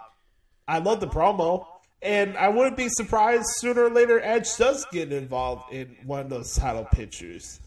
I 0.68 0.78
love 0.78 1.00
the 1.00 1.08
promo, 1.08 1.66
and 2.02 2.36
I 2.36 2.48
wouldn't 2.48 2.76
be 2.76 2.88
surprised 2.88 3.44
sooner 3.56 3.84
or 3.84 3.90
later 3.90 4.20
Edge 4.20 4.56
does 4.56 4.86
get 4.92 5.12
involved 5.12 5.72
in 5.72 5.96
one 6.04 6.20
of 6.20 6.30
those 6.30 6.54
title 6.54 6.84
pictures. 6.84 7.60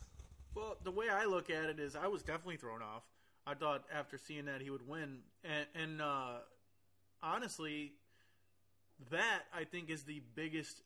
Well, 0.55 0.77
the 0.84 0.91
way 0.91 1.09
I 1.09 1.25
look 1.25 1.49
at 1.49 1.65
it 1.65 1.79
is, 1.79 1.95
I 1.95 2.07
was 2.07 2.23
definitely 2.23 2.57
thrown 2.57 2.81
off. 2.81 3.03
I 3.45 3.53
thought 3.53 3.84
after 3.93 4.17
seeing 4.17 4.45
that 4.45 4.61
he 4.61 4.69
would 4.69 4.88
win, 4.88 5.19
and, 5.43 5.65
and 5.75 6.01
uh, 6.01 6.38
honestly, 7.21 7.93
that 9.11 9.41
I 9.53 9.65
think 9.65 9.89
is 9.89 10.03
the 10.03 10.21
biggest 10.36 10.81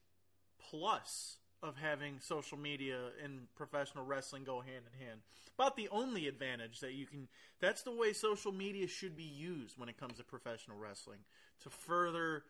plus 0.69 1.37
of 1.63 1.75
having 1.75 2.19
social 2.19 2.57
media 2.57 2.97
and 3.23 3.53
professional 3.55 4.05
wrestling 4.05 4.43
go 4.43 4.61
hand 4.61 4.83
in 4.93 5.05
hand. 5.05 5.19
About 5.57 5.75
the 5.75 5.89
only 5.89 6.27
advantage 6.27 6.79
that 6.81 6.93
you 6.93 7.05
can. 7.07 7.27
That's 7.59 7.81
the 7.81 7.91
way 7.91 8.13
social 8.13 8.51
media 8.51 8.87
should 8.87 9.15
be 9.15 9.23
used 9.23 9.77
when 9.77 9.89
it 9.89 9.99
comes 9.99 10.17
to 10.17 10.23
professional 10.23 10.77
wrestling 10.77 11.19
to 11.63 11.69
further 11.69 12.43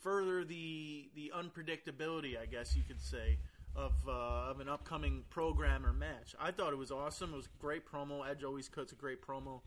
further 0.00 0.44
the 0.44 1.08
the 1.14 1.32
unpredictability, 1.34 2.40
I 2.40 2.46
guess 2.46 2.76
you 2.76 2.82
could 2.86 3.00
say, 3.00 3.38
of 3.76 3.92
uh, 4.06 4.50
of 4.50 4.60
an 4.60 4.68
upcoming 4.68 5.24
program 5.30 5.84
or 5.86 5.92
match. 5.92 6.34
I 6.40 6.50
thought 6.50 6.72
it 6.72 6.78
was 6.78 6.90
awesome. 6.90 7.32
It 7.32 7.36
was 7.36 7.48
great 7.58 7.82
promo. 7.86 8.28
Edge 8.28 8.44
always 8.44 8.68
cuts 8.68 8.92
a 8.92 8.96
great 8.96 9.22
promo, 9.22 9.60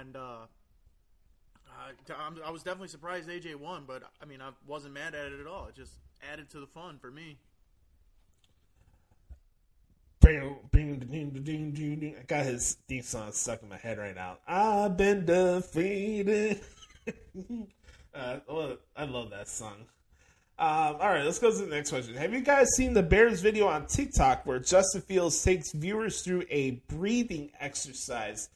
and 0.00 0.16
uh, 0.16 0.46
I, 1.68 2.46
I 2.46 2.50
was 2.50 2.62
definitely 2.62 2.88
surprised 2.88 3.28
AJ 3.28 3.56
won. 3.56 3.84
But 3.86 4.02
I 4.20 4.24
mean, 4.24 4.40
I 4.40 4.50
wasn't 4.66 4.94
mad 4.94 5.14
at 5.14 5.32
it 5.32 5.40
at 5.40 5.46
all. 5.46 5.66
It 5.68 5.74
just 5.74 5.92
added 6.32 6.50
to 6.50 6.60
the 6.60 6.66
fun 6.66 6.98
for 6.98 7.10
me. 7.10 7.38
I 12.18 12.22
got 12.22 12.44
his 12.46 12.76
theme 12.86 13.02
song 13.02 13.32
stuck 13.32 13.62
in 13.62 13.68
my 13.68 13.76
head 13.76 13.98
right 13.98 14.14
now. 14.14 14.38
I've 14.46 14.96
been 14.96 15.24
defeated. 15.24 16.60
uh, 18.14 18.38
I 18.96 19.04
love 19.04 19.30
that 19.30 19.48
song. 19.48 19.86
Um, 20.58 20.96
all 21.00 21.08
right, 21.08 21.24
let's 21.24 21.38
go 21.38 21.50
to 21.50 21.56
the 21.56 21.66
next 21.66 21.90
question. 21.90 22.14
Have 22.14 22.32
you 22.32 22.40
guys 22.40 22.68
seen 22.76 22.92
the 22.92 23.02
Bears 23.02 23.40
video 23.40 23.66
on 23.66 23.86
TikTok 23.86 24.46
where 24.46 24.58
Justin 24.58 25.00
Fields 25.00 25.42
takes 25.42 25.72
viewers 25.72 26.22
through 26.22 26.44
a 26.50 26.82
breathing 26.88 27.50
exercise? 27.58 28.48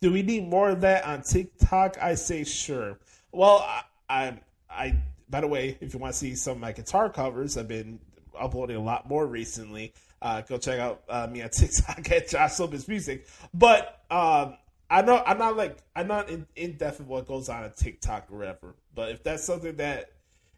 Do 0.00 0.12
we 0.12 0.22
need 0.22 0.48
more 0.48 0.70
of 0.70 0.82
that 0.82 1.04
on 1.04 1.22
TikTok? 1.22 1.96
I 2.02 2.16
say 2.16 2.44
sure. 2.44 2.98
Well, 3.32 3.58
I, 3.58 3.82
I, 4.08 4.40
I 4.68 4.96
by 5.30 5.40
the 5.40 5.48
way, 5.48 5.78
if 5.80 5.94
you 5.94 6.00
want 6.00 6.12
to 6.12 6.18
see 6.18 6.34
some 6.34 6.54
of 6.54 6.60
my 6.60 6.72
guitar 6.72 7.08
covers, 7.08 7.56
I've 7.56 7.68
been 7.68 7.98
uploading 8.38 8.76
a 8.76 8.82
lot 8.82 9.08
more 9.08 9.26
recently. 9.26 9.94
Uh, 10.20 10.42
go 10.42 10.58
check 10.58 10.78
out 10.80 11.02
uh, 11.08 11.26
me 11.30 11.42
on 11.42 11.48
TikTok 11.52 12.10
at 12.10 12.28
Josh 12.28 12.52
Silver's 12.52 12.88
Music. 12.88 13.26
But 13.54 14.02
um, 14.10 14.56
I 14.90 15.02
know 15.02 15.22
I'm 15.24 15.38
not 15.38 15.56
like 15.56 15.78
I'm 15.96 16.08
not 16.08 16.28
in, 16.28 16.46
in 16.56 16.76
depth 16.76 17.00
of 17.00 17.08
what 17.08 17.26
goes 17.26 17.48
on 17.48 17.64
on 17.64 17.72
TikTok 17.72 18.26
or 18.30 18.38
whatever. 18.38 18.74
But 18.94 19.10
if 19.10 19.22
that's 19.22 19.44
something 19.44 19.76
that 19.76 20.12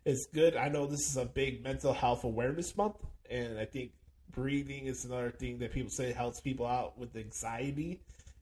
is 0.04 0.28
good, 0.32 0.56
I 0.56 0.68
know 0.68 0.86
this 0.86 1.08
is 1.08 1.16
a 1.16 1.24
big 1.24 1.62
mental 1.62 1.92
health 1.92 2.24
awareness 2.24 2.76
month, 2.76 2.96
and 3.30 3.58
I 3.58 3.64
think 3.64 3.92
breathing 4.30 4.86
is 4.86 5.04
another 5.04 5.30
thing 5.30 5.58
that 5.58 5.72
people 5.72 5.90
say 5.90 6.12
helps 6.12 6.40
people 6.40 6.66
out 6.66 6.98
with 6.98 7.16
anxiety 7.16 8.00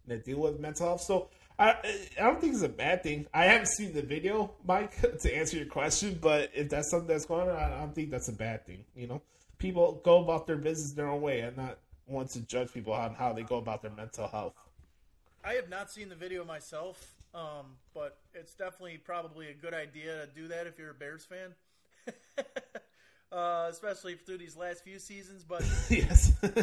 and 0.09 0.23
deal 0.25 0.41
with 0.41 0.61
mental 0.61 0.87
health. 0.87 1.01
So 1.01 1.29
I 1.59 1.77
I 2.21 2.25
don't 2.25 2.41
think 2.41 2.55
it's 2.55 2.63
a 2.63 2.69
bad 2.69 3.03
thing. 3.03 3.27
I 3.33 3.45
haven't 3.45 3.69
seen 3.69 3.93
the 3.93 4.03
video, 4.03 4.53
Mike, 4.67 5.01
to 5.21 5.37
answer 5.37 5.57
your 5.57 5.67
question, 5.67 6.19
but 6.21 6.51
if 6.55 6.69
that's 6.69 6.91
something 6.91 7.09
that's 7.09 7.27
going 7.27 7.49
on, 7.49 7.57
I 7.57 7.81
don't 7.81 7.95
think 7.95 8.11
that's 8.11 8.29
a 8.29 8.33
bad 8.33 8.67
thing. 8.67 8.85
You 8.97 9.07
know, 9.07 9.23
people 9.59 10.01
go 10.05 10.23
about 10.23 10.47
their 10.47 10.57
business 10.57 10.93
their 10.93 11.09
own 11.09 11.23
way. 11.23 11.41
I'm 11.41 11.57
not 11.57 11.79
one 12.07 12.29
to 12.29 12.41
judge 12.41 12.73
people 12.73 12.93
on 12.93 13.15
how 13.15 13.33
they 13.33 13.43
go 13.43 13.57
about 13.57 13.83
their 13.83 13.93
mental 13.93 14.29
health. 14.29 14.55
I 15.45 15.55
have 15.55 15.69
not 15.69 15.91
seen 15.91 16.09
the 16.09 16.15
video 16.15 16.45
myself, 16.45 17.14
um, 17.35 17.77
but 17.95 18.19
it's 18.35 18.55
definitely 18.55 18.99
probably 18.99 19.49
a 19.49 19.55
good 19.55 19.75
idea 19.75 20.27
to 20.27 20.33
do 20.35 20.49
that 20.49 20.67
if 20.67 20.79
you're 20.79 20.91
a 20.91 20.95
Bears 20.95 21.25
fan. 21.25 21.55
uh, 23.35 23.67
especially 23.69 24.15
through 24.15 24.39
these 24.39 24.57
last 24.57 24.85
few 24.85 24.99
seasons, 24.99 25.45
but 25.45 25.63
yes, 25.91 26.33
but 26.41 26.63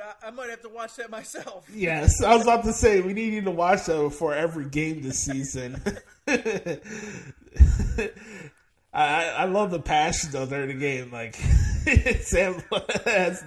I, 0.00 0.26
I 0.26 0.30
might 0.30 0.50
have 0.50 0.62
to 0.62 0.68
watch 0.68 0.96
that 0.96 1.10
myself. 1.10 1.68
yes. 1.74 2.22
I 2.22 2.34
was 2.34 2.42
about 2.42 2.64
to 2.64 2.72
say 2.72 3.00
we 3.00 3.12
need 3.12 3.32
you 3.32 3.42
to 3.42 3.50
watch 3.50 3.84
that 3.86 4.02
before 4.02 4.34
every 4.34 4.64
game 4.64 5.02
this 5.02 5.20
season. 5.20 5.80
I, 8.94 9.28
I 9.28 9.44
love 9.46 9.70
the 9.72 9.80
passion 9.80 10.30
though 10.30 10.46
during 10.46 10.68
the 10.68 10.74
game. 10.74 11.10
Like 11.10 11.34
Sam 12.20 12.62
has, 13.04 13.44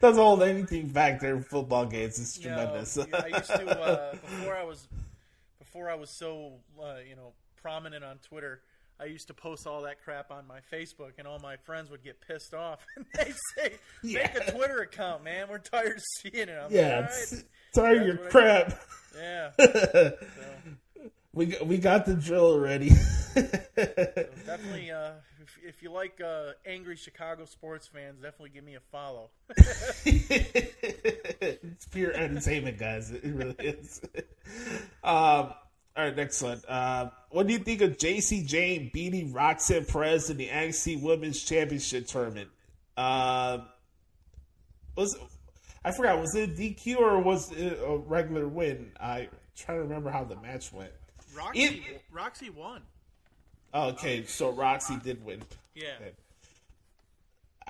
doesn't 0.00 0.22
hold 0.22 0.42
anything 0.42 0.88
back 0.88 1.20
during 1.20 1.42
football 1.44 1.86
games. 1.86 2.18
It's 2.18 2.38
You 2.38 2.50
know. 2.50 2.74
I 2.74 2.78
used 2.78 3.50
to 3.50 3.80
uh, 3.80 4.12
before 4.12 4.56
I 4.56 4.64
was 4.64 4.88
before 5.58 5.88
I 5.88 5.94
was 5.94 6.18
so 6.18 6.54
uh, 6.82 6.96
you 7.08 7.14
know 7.14 7.32
prominent 7.56 8.04
on 8.04 8.18
Twitter. 8.18 8.62
I 9.00 9.06
used 9.06 9.28
to 9.28 9.34
post 9.34 9.66
all 9.66 9.82
that 9.82 10.02
crap 10.04 10.30
on 10.30 10.46
my 10.46 10.60
Facebook, 10.72 11.12
and 11.18 11.26
all 11.26 11.38
my 11.38 11.56
friends 11.56 11.90
would 11.90 12.04
get 12.04 12.20
pissed 12.20 12.54
off. 12.54 12.84
And 12.96 13.06
they 13.14 13.32
say, 13.56 13.72
"Make 14.02 14.34
a 14.34 14.52
Twitter 14.52 14.80
account, 14.80 15.24
man. 15.24 15.46
We're 15.48 15.58
tired 15.58 15.96
of 15.96 16.02
seeing 16.20 16.48
it." 16.48 16.58
I'm 16.60 16.70
yeah, 16.70 16.82
like, 16.82 16.94
"All 16.94 17.00
right." 17.02 17.44
sorry 17.74 17.98
That's 17.98 18.06
your 18.08 18.16
crap. 18.28 18.80
Yeah. 19.16 19.50
So, 20.91 20.91
We 21.34 21.46
got- 21.46 21.66
we 21.66 21.78
got 21.78 22.04
the 22.06 22.14
drill 22.14 22.44
already. 22.44 22.90
definitely, 23.34 24.90
uh, 24.90 25.12
if, 25.42 25.58
if 25.66 25.82
you 25.82 25.90
like 25.90 26.20
uh, 26.20 26.52
angry 26.66 26.96
Chicago 26.96 27.46
sports 27.46 27.86
fans, 27.86 28.20
definitely 28.20 28.50
give 28.50 28.64
me 28.64 28.74
a 28.74 28.80
follow. 28.80 29.30
it's 30.04 31.86
pure 31.86 32.12
entertainment, 32.12 32.78
guys. 32.78 33.10
It 33.10 33.24
really 33.24 33.54
is. 33.58 34.00
Um, 35.04 35.54
all 35.96 36.04
right, 36.04 36.14
next 36.16 36.42
one. 36.42 36.60
Uh, 36.68 37.08
what 37.30 37.46
do 37.46 37.52
you 37.54 37.58
think 37.58 37.80
of 37.80 37.96
Jacy 37.98 38.44
Jayne 38.44 38.90
beating 38.92 39.32
Roxanne 39.32 39.84
Perez 39.84 40.30
in 40.30 40.36
the 40.36 40.48
NXT 40.48 41.00
Women's 41.02 41.42
Championship 41.42 42.06
tournament? 42.06 42.48
Um, 42.96 43.62
was 44.96 45.16
I 45.84 45.90
forgot? 45.92 46.20
Was 46.20 46.34
it 46.34 46.50
a 46.50 46.52
DQ 46.52 46.98
or 46.98 47.18
was 47.20 47.50
it 47.52 47.78
a 47.84 47.96
regular 47.96 48.46
win? 48.46 48.92
I 49.00 49.28
try 49.56 49.74
to 49.76 49.80
remember 49.82 50.10
how 50.10 50.24
the 50.24 50.36
match 50.36 50.72
went. 50.72 50.92
Roxy, 51.34 51.60
It- 51.62 52.02
Roxy 52.10 52.50
won. 52.50 52.82
Okay, 53.74 54.24
so 54.26 54.50
Roxy 54.50 54.96
did 54.96 55.24
win. 55.24 55.42
Yeah. 55.74 55.94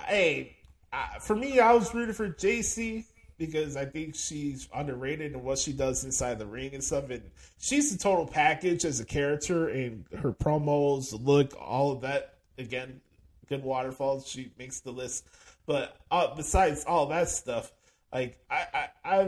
Hey, 0.05 0.57
uh, 0.91 1.19
for 1.19 1.35
me, 1.35 1.59
I 1.59 1.73
was 1.73 1.93
rooting 1.93 2.13
for 2.13 2.27
Jacy 2.27 3.05
because 3.37 3.75
I 3.77 3.85
think 3.85 4.15
she's 4.15 4.67
underrated 4.73 5.33
in 5.33 5.43
what 5.43 5.57
she 5.59 5.71
does 5.73 6.03
inside 6.03 6.39
the 6.39 6.45
ring 6.45 6.73
and 6.73 6.83
stuff. 6.83 7.09
And 7.09 7.23
she's 7.59 7.91
the 7.91 7.97
total 7.97 8.25
package 8.25 8.85
as 8.85 8.99
a 8.99 9.05
character 9.05 9.69
and 9.69 10.05
her 10.19 10.33
promos, 10.33 11.13
look, 11.23 11.53
all 11.59 11.91
of 11.91 12.01
that. 12.01 12.35
Again, 12.57 13.01
good 13.47 13.63
waterfalls. 13.63 14.27
She 14.27 14.51
makes 14.59 14.81
the 14.81 14.91
list. 14.91 15.25
But 15.65 15.97
uh, 16.11 16.35
besides 16.35 16.83
all 16.85 17.07
that 17.07 17.29
stuff, 17.29 17.71
like 18.13 18.37
I, 18.49 18.65
I, 18.73 18.87
I, 19.03 19.21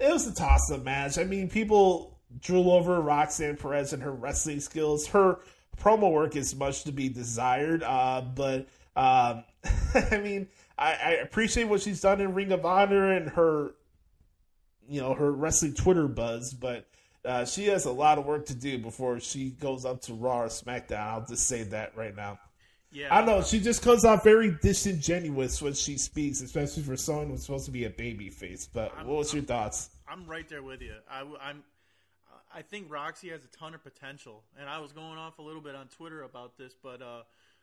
it 0.00 0.12
was 0.12 0.26
a 0.26 0.34
toss-up 0.34 0.82
match. 0.82 1.16
I 1.18 1.24
mean, 1.24 1.48
people 1.48 2.13
drool 2.40 2.70
over 2.70 3.00
Roxanne 3.00 3.56
Perez 3.56 3.92
and 3.92 4.02
her 4.02 4.12
wrestling 4.12 4.60
skills. 4.60 5.06
Her 5.08 5.38
promo 5.80 6.12
work 6.12 6.36
is 6.36 6.54
much 6.54 6.84
to 6.84 6.92
be 6.92 7.08
desired, 7.08 7.82
uh, 7.82 8.22
but 8.34 8.66
um, 8.96 9.44
I 9.94 10.18
mean, 10.22 10.48
I, 10.78 10.92
I 10.92 11.10
appreciate 11.22 11.64
what 11.64 11.82
she's 11.82 12.00
done 12.00 12.20
in 12.20 12.34
Ring 12.34 12.52
of 12.52 12.64
Honor 12.64 13.12
and 13.12 13.30
her, 13.30 13.74
you 14.88 15.00
know, 15.00 15.14
her 15.14 15.32
wrestling 15.32 15.74
Twitter 15.74 16.08
buzz, 16.08 16.52
but. 16.52 16.86
Uh, 17.26 17.42
she 17.42 17.64
has 17.64 17.86
a 17.86 17.90
lot 17.90 18.18
of 18.18 18.26
work 18.26 18.44
to 18.44 18.54
do 18.54 18.76
before 18.76 19.18
she 19.18 19.48
goes 19.48 19.86
up 19.86 19.98
to 20.02 20.12
Raw 20.12 20.42
or 20.42 20.48
SmackDown. 20.48 21.00
I'll 21.00 21.24
just 21.24 21.48
say 21.48 21.62
that 21.62 21.96
right 21.96 22.14
now. 22.14 22.38
Yeah. 22.94 23.08
I 23.10 23.18
don't 23.18 23.26
know. 23.26 23.42
She 23.42 23.58
just 23.58 23.82
comes 23.82 24.04
off 24.04 24.22
very 24.22 24.56
disingenuous 24.62 25.60
when 25.60 25.74
she 25.74 25.98
speaks, 25.98 26.40
especially 26.40 26.84
for 26.84 26.96
someone 26.96 27.28
who's 27.28 27.42
supposed 27.42 27.64
to 27.64 27.72
be 27.72 27.86
a 27.86 27.90
baby 27.90 28.30
face. 28.30 28.68
But 28.72 28.96
what 29.04 29.16
was 29.16 29.34
your 29.34 29.42
thoughts? 29.42 29.90
I'm 30.08 30.24
right 30.26 30.48
there 30.48 30.62
with 30.62 30.80
you. 30.80 30.94
I, 31.10 31.22
am 31.50 31.64
I 32.54 32.62
think 32.62 32.90
Roxy 32.90 33.30
has 33.30 33.44
a 33.44 33.48
ton 33.48 33.74
of 33.74 33.82
potential, 33.82 34.44
and 34.58 34.68
I 34.68 34.78
was 34.78 34.92
going 34.92 35.18
off 35.18 35.38
a 35.38 35.42
little 35.42 35.60
bit 35.60 35.74
on 35.74 35.88
Twitter 35.88 36.22
about 36.22 36.56
this, 36.56 36.74
but 36.80 37.02
uh, 37.02 37.22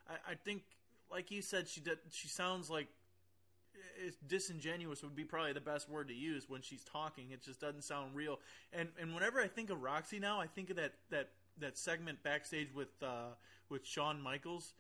I, 0.10 0.32
I 0.32 0.36
think, 0.36 0.64
like 1.10 1.32
you 1.32 1.42
said, 1.42 1.68
she 1.70 1.80
did, 1.80 1.98
she 2.12 2.28
sounds 2.28 2.70
like 2.70 2.88
it's 4.06 4.18
disingenuous 4.28 5.02
would 5.04 5.16
be 5.16 5.24
probably 5.24 5.54
the 5.54 5.62
best 5.62 5.90
word 5.90 6.10
to 6.10 6.14
use 6.14 6.50
when 6.50 6.62
she's 6.62 6.84
talking. 6.84 7.32
It 7.32 7.42
just 7.42 7.60
doesn't 7.60 7.84
sound 7.84 8.16
real. 8.16 8.40
And 8.74 8.90
and 9.00 9.14
whenever 9.14 9.40
I 9.40 9.48
think 9.48 9.70
of 9.70 9.82
Roxy 9.82 10.20
now, 10.20 10.40
I 10.40 10.48
think 10.48 10.70
of 10.70 10.76
that 10.76 10.94
that 11.10 11.30
that 11.60 11.78
segment 11.78 12.22
backstage 12.24 12.74
with 12.74 12.92
uh, 13.02 13.36
with 13.70 13.86
Shawn 13.86 14.22
Michaels 14.22 14.74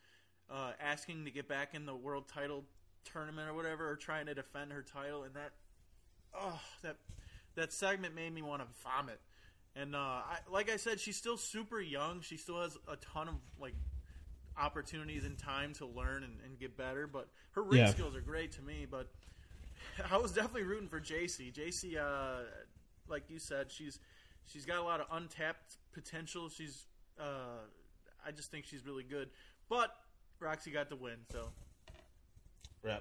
uh, 0.49 0.71
asking 0.79 1.25
to 1.25 1.31
get 1.31 1.47
back 1.47 1.73
in 1.73 1.85
the 1.85 1.95
world 1.95 2.27
title 2.27 2.63
tournament 3.05 3.49
or 3.49 3.53
whatever, 3.53 3.89
or 3.89 3.95
trying 3.95 4.25
to 4.25 4.33
defend 4.33 4.71
her 4.71 4.81
title, 4.83 5.23
and 5.23 5.33
that 5.35 5.51
oh 6.33 6.59
that 6.81 6.97
that 7.55 7.71
segment 7.71 8.15
made 8.15 8.33
me 8.33 8.41
want 8.41 8.61
to 8.61 8.67
vomit. 8.83 9.19
And 9.75 9.95
uh, 9.95 9.99
I, 9.99 10.37
like 10.51 10.69
I 10.69 10.77
said, 10.77 10.99
she's 10.99 11.15
still 11.15 11.37
super 11.37 11.79
young. 11.79 12.21
She 12.21 12.37
still 12.37 12.61
has 12.61 12.77
a 12.87 12.97
ton 12.97 13.27
of 13.29 13.35
like 13.59 13.73
opportunities 14.61 15.23
and 15.23 15.37
time 15.37 15.73
to 15.75 15.85
learn 15.85 16.23
and, 16.23 16.33
and 16.45 16.59
get 16.59 16.75
better. 16.77 17.07
But 17.07 17.27
her 17.51 17.63
ring 17.63 17.79
Yeah. 17.79 17.87
skills 17.89 18.15
are 18.15 18.21
great 18.21 18.51
to 18.53 18.61
me. 18.61 18.85
But 18.89 19.07
I 20.11 20.17
was 20.17 20.31
definitely 20.33 20.63
rooting 20.63 20.89
for 20.89 20.99
Jacy. 20.99 21.51
Jacy, 21.51 21.97
uh, 21.97 22.39
like 23.07 23.29
you 23.29 23.39
said, 23.39 23.71
she's 23.71 23.99
she's 24.45 24.65
got 24.65 24.77
a 24.79 24.83
lot 24.83 24.99
of 24.99 25.07
untapped 25.11 25.77
potential. 25.93 26.49
She's 26.49 26.85
uh, 27.19 27.63
I 28.25 28.31
just 28.31 28.51
think 28.51 28.65
she's 28.65 28.85
really 28.85 29.03
good. 29.03 29.29
But 29.69 29.95
Roxy 30.39 30.71
got 30.71 30.89
the 30.89 30.95
win, 30.97 31.15
so 31.31 31.47
Yeah. 32.85 32.97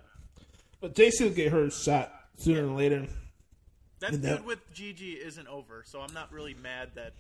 But 0.80 0.94
Jacy 0.94 1.24
will 1.24 1.30
get 1.32 1.50
her 1.52 1.68
shot 1.68 2.12
sooner 2.36 2.62
than 2.62 2.76
later. 2.76 3.06
That 4.00 4.12
And 4.12 4.22
feud 4.22 4.38
that- 4.38 4.44
with 4.44 4.58
Gigi 4.72 5.12
isn't 5.12 5.46
over. 5.46 5.82
So 5.86 6.00
I'm 6.00 6.12
not 6.12 6.32
really 6.32 6.54
mad 6.54 6.90
that 6.96 7.14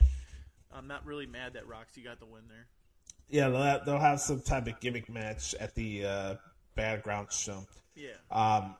I'm 0.72 0.86
not 0.86 1.04
really 1.04 1.26
mad 1.26 1.54
that 1.54 1.66
Roxy 1.66 2.02
got 2.02 2.20
the 2.20 2.26
win 2.26 2.42
there. 2.48 2.66
Yeah, 3.28 3.48
they'll 3.48 3.62
have, 3.62 3.84
they'll 3.84 3.98
have 3.98 4.20
some 4.20 4.40
type 4.40 4.66
of 4.66 4.80
gimmick 4.80 5.08
match 5.08 5.54
at 5.54 5.74
the 5.74 6.04
uh, 6.04 6.34
Battleground 6.74 7.32
show. 7.32 7.66
Yeah. 7.94 8.10
Um, 8.30 8.76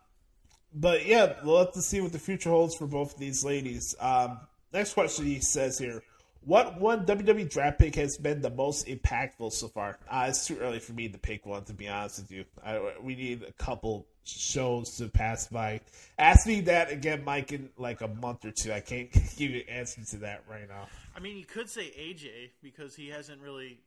but 0.75 1.07
yeah, 1.07 1.35
we'll 1.45 1.59
have 1.59 1.73
to 1.73 1.83
see 1.83 2.01
what 2.01 2.13
the 2.13 2.19
future 2.19 2.51
holds 2.51 2.75
for 2.75 2.87
both 2.87 3.15
of 3.15 3.21
these 3.21 3.45
ladies. 3.45 3.95
Um, 4.01 4.39
next 4.73 4.95
question 4.95 5.27
he 5.27 5.41
says 5.41 5.79
here: 5.79 6.03
What 6.45 6.81
one 6.81 7.05
WWE 7.07 7.51
draft 7.51 7.79
pick 7.81 7.97
has 7.97 8.17
been 8.17 8.41
the 8.41 8.51
most 8.51 8.87
impactful 8.87 9.53
so 9.53 9.69
far? 9.69 9.99
Uh, 10.09 10.27
it's 10.29 10.47
too 10.47 10.59
early 10.59 10.79
for 10.79 10.93
me 10.93 11.09
to 11.09 11.19
pick 11.19 11.45
one, 11.45 11.65
to 11.65 11.73
be 11.73 11.89
honest 11.89 12.21
with 12.21 12.31
you. 12.31 12.45
I, 12.65 12.81
we 13.03 13.17
need 13.17 13.43
a 13.43 13.53
couple 13.53 14.07
shows 14.25 14.97
to 14.97 15.09
pass 15.09 15.49
by. 15.49 15.81
Ask 16.19 16.47
me 16.47 16.61
that 16.63 16.91
again, 16.91 17.25
Mike, 17.25 17.53
in 17.53 17.71
like 17.77 18.01
a 18.01 18.09
month 18.09 18.45
or 18.45 18.51
two. 18.51 18.73
I 18.73 18.81
can't 18.81 19.13
give 19.37 19.51
you 19.51 19.65
an 19.69 19.69
answer 19.69 20.05
to 20.11 20.17
that 20.19 20.43
right 20.49 20.69
now. 20.69 20.89
I 21.17 21.21
mean, 21.21 21.37
you 21.37 21.45
could 21.45 21.69
say 21.69 21.93
AJ 21.99 22.51
because 22.63 22.95
he 22.95 23.09
hasn't 23.09 23.41
really 23.41 23.79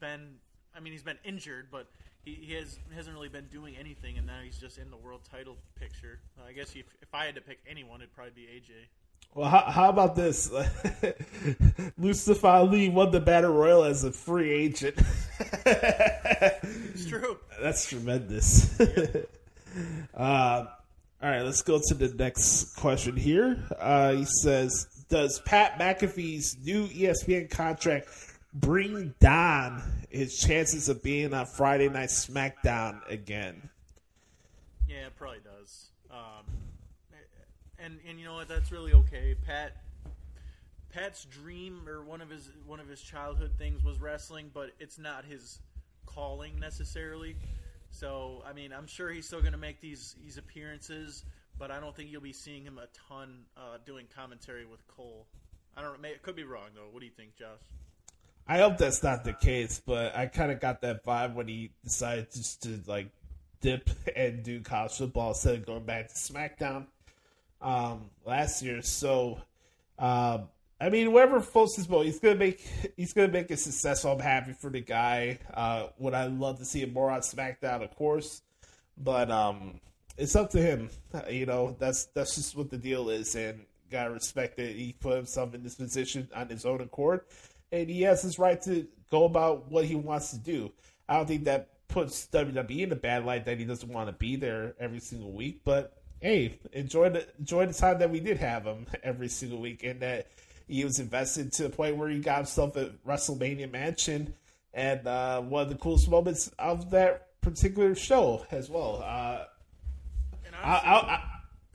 been. 0.00 0.36
I 0.74 0.80
mean, 0.80 0.92
he's 0.92 1.02
been 1.02 1.18
injured, 1.24 1.68
but 1.70 1.86
he, 2.24 2.34
he 2.34 2.54
has 2.54 2.78
hasn't 2.94 3.14
really 3.14 3.28
been 3.28 3.46
doing 3.46 3.76
anything, 3.76 4.18
and 4.18 4.26
now 4.26 4.40
he's 4.42 4.58
just 4.58 4.78
in 4.78 4.90
the 4.90 4.96
world 4.96 5.20
title 5.30 5.56
picture. 5.78 6.20
Uh, 6.38 6.48
I 6.48 6.52
guess 6.52 6.74
if, 6.74 6.86
if 7.02 7.14
I 7.14 7.26
had 7.26 7.34
to 7.34 7.40
pick 7.40 7.58
anyone, 7.68 8.00
it'd 8.00 8.14
probably 8.14 8.32
be 8.34 8.42
AJ. 8.42 8.70
Well, 9.34 9.48
how, 9.48 9.60
how 9.60 9.88
about 9.88 10.14
this? 10.14 10.52
Mustafa 11.96 12.46
Ali 12.46 12.90
won 12.90 13.10
the 13.12 13.20
Battle 13.20 13.54
Royal 13.54 13.84
as 13.84 14.04
a 14.04 14.12
free 14.12 14.50
agent. 14.50 14.98
It's 16.94 17.06
true. 17.06 17.38
That's 17.60 17.88
tremendous. 17.88 18.78
Uh, 20.14 20.64
all 21.22 21.30
right, 21.30 21.42
let's 21.42 21.62
go 21.62 21.80
to 21.88 21.94
the 21.94 22.08
next 22.14 22.74
question 22.76 23.16
here. 23.16 23.58
Uh, 23.78 24.12
he 24.12 24.24
says, 24.24 24.86
"Does 25.08 25.40
Pat 25.40 25.78
McAfee's 25.78 26.56
new 26.64 26.88
ESPN 26.88 27.50
contract 27.50 28.08
bring 28.52 29.14
down 29.20 29.82
his 30.10 30.38
chances 30.38 30.88
of 30.88 31.02
being 31.02 31.32
on 31.32 31.46
Friday 31.46 31.88
Night 31.88 32.08
SmackDown 32.08 33.00
again?" 33.08 33.70
Yeah, 34.88 35.06
it 35.06 35.16
probably 35.16 35.40
does. 35.44 35.86
Um, 36.10 36.44
and 37.78 37.98
and 38.08 38.18
you 38.18 38.24
know 38.24 38.34
what? 38.34 38.48
That's 38.48 38.72
really 38.72 38.92
okay. 38.92 39.36
Pat 39.46 39.76
Pat's 40.92 41.24
dream 41.24 41.88
or 41.88 42.02
one 42.02 42.20
of 42.20 42.28
his 42.28 42.50
one 42.66 42.80
of 42.80 42.88
his 42.88 43.00
childhood 43.00 43.52
things 43.58 43.82
was 43.82 44.00
wrestling, 44.00 44.50
but 44.52 44.70
it's 44.78 44.98
not 44.98 45.24
his 45.24 45.60
calling 46.04 46.58
necessarily. 46.60 47.36
So 47.92 48.42
I 48.44 48.52
mean, 48.52 48.72
I'm 48.72 48.86
sure 48.86 49.10
he's 49.10 49.26
still 49.26 49.40
going 49.40 49.52
to 49.52 49.58
make 49.58 49.80
these 49.80 50.16
these 50.20 50.38
appearances, 50.38 51.24
but 51.58 51.70
I 51.70 51.78
don't 51.78 51.94
think 51.94 52.10
you'll 52.10 52.20
be 52.20 52.32
seeing 52.32 52.64
him 52.64 52.78
a 52.78 52.86
ton 53.08 53.44
uh, 53.56 53.78
doing 53.86 54.06
commentary 54.14 54.66
with 54.66 54.84
Cole. 54.88 55.26
I 55.76 55.82
don't 55.82 56.02
know. 56.02 56.08
It 56.08 56.22
could 56.22 56.34
be 56.34 56.44
wrong 56.44 56.70
though. 56.74 56.88
What 56.90 57.00
do 57.00 57.06
you 57.06 57.12
think, 57.12 57.36
Josh? 57.36 57.60
I 58.48 58.58
hope 58.58 58.76
that's 58.76 59.02
not 59.02 59.24
the 59.24 59.34
case, 59.34 59.80
but 59.84 60.16
I 60.16 60.26
kind 60.26 60.50
of 60.50 60.58
got 60.58 60.80
that 60.80 61.04
vibe 61.04 61.34
when 61.34 61.46
he 61.46 61.70
decided 61.84 62.32
just 62.32 62.62
to 62.64 62.80
like 62.86 63.08
dip 63.60 63.88
and 64.16 64.42
do 64.42 64.60
college 64.60 64.92
football 64.92 65.28
instead 65.28 65.56
of 65.56 65.66
going 65.66 65.84
back 65.84 66.08
to 66.08 66.14
SmackDown 66.14 66.86
um, 67.60 68.10
last 68.26 68.62
year. 68.62 68.82
So, 68.82 69.38
um, 69.98 70.48
I 70.82 70.90
mean, 70.90 71.12
whatever 71.12 71.40
floats 71.40 71.76
his 71.76 71.86
boat, 71.86 72.06
he's 72.06 72.18
gonna 72.18 72.34
make 72.34 72.60
he's 72.96 73.12
gonna 73.12 73.28
make 73.28 73.52
it 73.52 73.60
successful. 73.60 74.10
I'm 74.10 74.18
happy 74.18 74.52
for 74.52 74.68
the 74.68 74.80
guy. 74.80 75.38
Uh, 75.54 75.86
would 75.98 76.12
I 76.12 76.26
love 76.26 76.58
to 76.58 76.64
see 76.64 76.80
him 76.80 76.92
more 76.92 77.08
on 77.08 77.20
SmackDown, 77.20 77.84
of 77.84 77.94
course, 77.94 78.42
but 78.98 79.30
um, 79.30 79.80
it's 80.18 80.34
up 80.34 80.50
to 80.50 80.60
him. 80.60 80.90
You 81.30 81.46
know, 81.46 81.76
that's 81.78 82.06
that's 82.06 82.34
just 82.34 82.56
what 82.56 82.68
the 82.68 82.78
deal 82.78 83.10
is, 83.10 83.36
and 83.36 83.64
gotta 83.92 84.10
respect 84.10 84.58
it. 84.58 84.74
He 84.74 84.92
put 84.92 85.14
himself 85.14 85.54
in 85.54 85.62
this 85.62 85.76
position 85.76 86.28
on 86.34 86.48
his 86.48 86.66
own 86.66 86.80
accord, 86.80 87.20
and 87.70 87.88
he 87.88 88.02
has 88.02 88.22
his 88.22 88.40
right 88.40 88.60
to 88.62 88.88
go 89.08 89.24
about 89.24 89.70
what 89.70 89.84
he 89.84 89.94
wants 89.94 90.32
to 90.32 90.38
do. 90.38 90.72
I 91.08 91.16
don't 91.16 91.26
think 91.26 91.44
that 91.44 91.68
puts 91.86 92.26
WWE 92.32 92.80
in 92.80 92.90
a 92.90 92.96
bad 92.96 93.24
light 93.24 93.44
that 93.44 93.56
he 93.56 93.64
doesn't 93.64 93.88
want 93.88 94.08
to 94.08 94.12
be 94.14 94.34
there 94.34 94.74
every 94.80 94.98
single 94.98 95.30
week, 95.30 95.60
but 95.64 96.02
hey, 96.20 96.58
enjoy 96.72 97.10
the 97.10 97.24
enjoy 97.38 97.66
the 97.66 97.74
time 97.74 98.00
that 98.00 98.10
we 98.10 98.18
did 98.18 98.38
have 98.38 98.64
him 98.64 98.88
every 99.04 99.28
single 99.28 99.60
week, 99.60 99.84
and 99.84 100.00
that 100.00 100.26
he 100.72 100.84
was 100.84 100.98
invested 100.98 101.52
to 101.52 101.64
the 101.64 101.70
point 101.70 101.96
where 101.96 102.08
he 102.08 102.18
got 102.18 102.36
himself 102.36 102.76
a 102.76 102.92
WrestleMania 103.06 103.70
mansion, 103.70 104.34
and 104.72 105.06
uh, 105.06 105.40
one 105.40 105.64
of 105.64 105.68
the 105.68 105.74
coolest 105.76 106.08
moments 106.08 106.50
of 106.58 106.90
that 106.90 107.40
particular 107.40 107.94
show 107.94 108.46
as 108.50 108.70
well. 108.70 109.02
Uh, 109.04 109.44
I, 110.62 110.70
I, 110.70 110.94
I, 110.94 111.22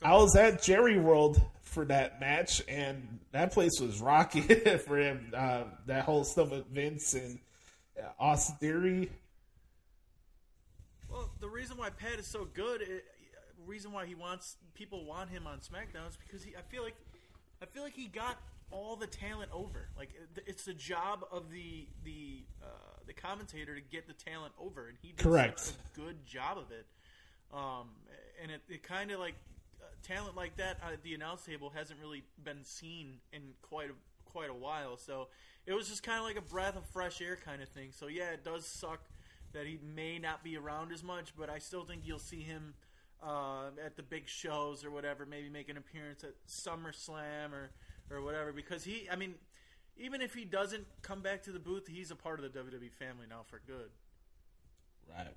I 0.02 0.16
was 0.16 0.34
at 0.36 0.62
Jerry 0.62 0.98
World 0.98 1.40
for 1.62 1.84
that 1.84 2.20
match, 2.20 2.62
and 2.66 3.20
that 3.32 3.52
place 3.52 3.78
was 3.80 4.00
rocking 4.00 4.42
for 4.86 4.98
him. 4.98 5.32
Uh, 5.36 5.64
that 5.86 6.04
whole 6.04 6.24
stuff 6.24 6.50
with 6.50 6.66
Vince 6.66 7.14
and 7.14 7.38
uh, 7.98 8.08
Austin 8.18 8.56
Theory. 8.56 9.10
Well, 11.10 11.30
the 11.40 11.48
reason 11.48 11.76
why 11.76 11.90
Pat 11.90 12.18
is 12.18 12.26
so 12.26 12.46
good, 12.52 12.82
it, 12.82 13.04
reason 13.66 13.92
why 13.92 14.06
he 14.06 14.14
wants 14.14 14.56
people 14.74 15.04
want 15.04 15.28
him 15.28 15.46
on 15.46 15.58
SmackDown 15.58 16.08
is 16.08 16.16
because 16.16 16.42
he. 16.42 16.56
I 16.56 16.62
feel 16.62 16.82
like, 16.82 16.96
I 17.62 17.66
feel 17.66 17.82
like 17.82 17.94
he 17.94 18.06
got 18.06 18.38
all 18.70 18.96
the 18.96 19.06
talent 19.06 19.50
over. 19.52 19.88
Like 19.96 20.10
it's 20.46 20.64
the 20.64 20.74
job 20.74 21.24
of 21.30 21.50
the 21.50 21.88
the 22.04 22.44
uh, 22.62 22.66
the 23.06 23.12
commentator 23.12 23.74
to 23.74 23.80
get 23.80 24.06
the 24.06 24.14
talent 24.14 24.52
over, 24.60 24.88
and 24.88 24.96
he 25.00 25.08
did 25.08 25.18
Correct. 25.18 25.60
such 25.60 25.74
a 25.74 26.00
good 26.00 26.24
job 26.26 26.58
of 26.58 26.70
it. 26.70 26.86
Um, 27.52 27.88
and 28.42 28.50
it, 28.50 28.60
it 28.68 28.82
kind 28.82 29.10
of 29.10 29.20
like 29.20 29.34
uh, 29.80 29.86
talent 30.02 30.36
like 30.36 30.56
that 30.56 30.78
at 30.82 31.02
the 31.02 31.14
announce 31.14 31.44
table 31.44 31.72
hasn't 31.74 31.98
really 32.00 32.22
been 32.44 32.64
seen 32.64 33.18
in 33.32 33.42
quite 33.62 33.90
a 33.90 33.94
quite 34.24 34.50
a 34.50 34.54
while. 34.54 34.96
So 34.96 35.28
it 35.66 35.72
was 35.72 35.88
just 35.88 36.02
kind 36.02 36.18
of 36.18 36.24
like 36.24 36.36
a 36.36 36.42
breath 36.42 36.76
of 36.76 36.84
fresh 36.86 37.20
air 37.20 37.38
kind 37.42 37.62
of 37.62 37.68
thing. 37.68 37.90
So 37.92 38.06
yeah, 38.06 38.30
it 38.30 38.44
does 38.44 38.66
suck 38.66 39.00
that 39.52 39.66
he 39.66 39.78
may 39.94 40.18
not 40.18 40.44
be 40.44 40.56
around 40.56 40.92
as 40.92 41.02
much, 41.02 41.32
but 41.36 41.48
I 41.48 41.58
still 41.58 41.84
think 41.84 42.02
you'll 42.04 42.18
see 42.18 42.42
him 42.42 42.74
uh, 43.22 43.68
at 43.84 43.96
the 43.96 44.02
big 44.02 44.28
shows 44.28 44.84
or 44.84 44.90
whatever. 44.90 45.26
Maybe 45.26 45.48
make 45.48 45.68
an 45.68 45.76
appearance 45.76 46.22
at 46.24 46.34
SummerSlam 46.46 47.52
or 47.52 47.70
or 48.10 48.22
whatever. 48.22 48.52
Because 48.52 48.84
he, 48.84 49.08
I 49.10 49.16
mean, 49.16 49.34
even 49.96 50.20
if 50.20 50.34
he 50.34 50.44
doesn't 50.44 50.86
come 51.02 51.20
back 51.20 51.42
to 51.44 51.52
the 51.52 51.58
booth, 51.58 51.86
he's 51.86 52.10
a 52.10 52.16
part 52.16 52.42
of 52.42 52.52
the 52.52 52.58
WWE 52.58 52.92
family 52.92 53.26
now 53.28 53.42
for 53.46 53.60
good. 53.66 53.90
Right. 55.08 55.34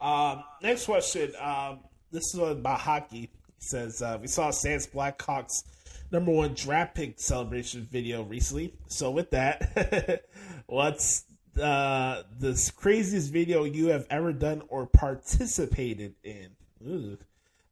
Um, 0.00 0.44
next 0.62 0.86
question. 0.86 1.32
Um, 1.40 1.80
this 2.10 2.34
is 2.34 2.40
about 2.40 2.80
hockey. 2.80 3.24
It 3.24 3.30
says 3.58 4.02
uh, 4.02 4.18
we 4.20 4.26
saw 4.26 4.50
Sans 4.50 4.86
Blackhawks 4.86 5.62
number 6.10 6.30
one 6.30 6.54
draft 6.54 6.94
pick 6.94 7.18
celebration 7.18 7.88
video 7.90 8.22
recently. 8.22 8.74
So 8.88 9.10
with 9.10 9.30
that, 9.30 10.24
what's 10.66 11.24
uh, 11.60 12.22
the 12.38 12.72
craziest 12.76 13.32
video 13.32 13.64
you 13.64 13.88
have 13.88 14.06
ever 14.10 14.32
done 14.32 14.62
or 14.68 14.86
participated 14.86 16.14
in? 16.22 16.50
Ooh. 16.86 17.18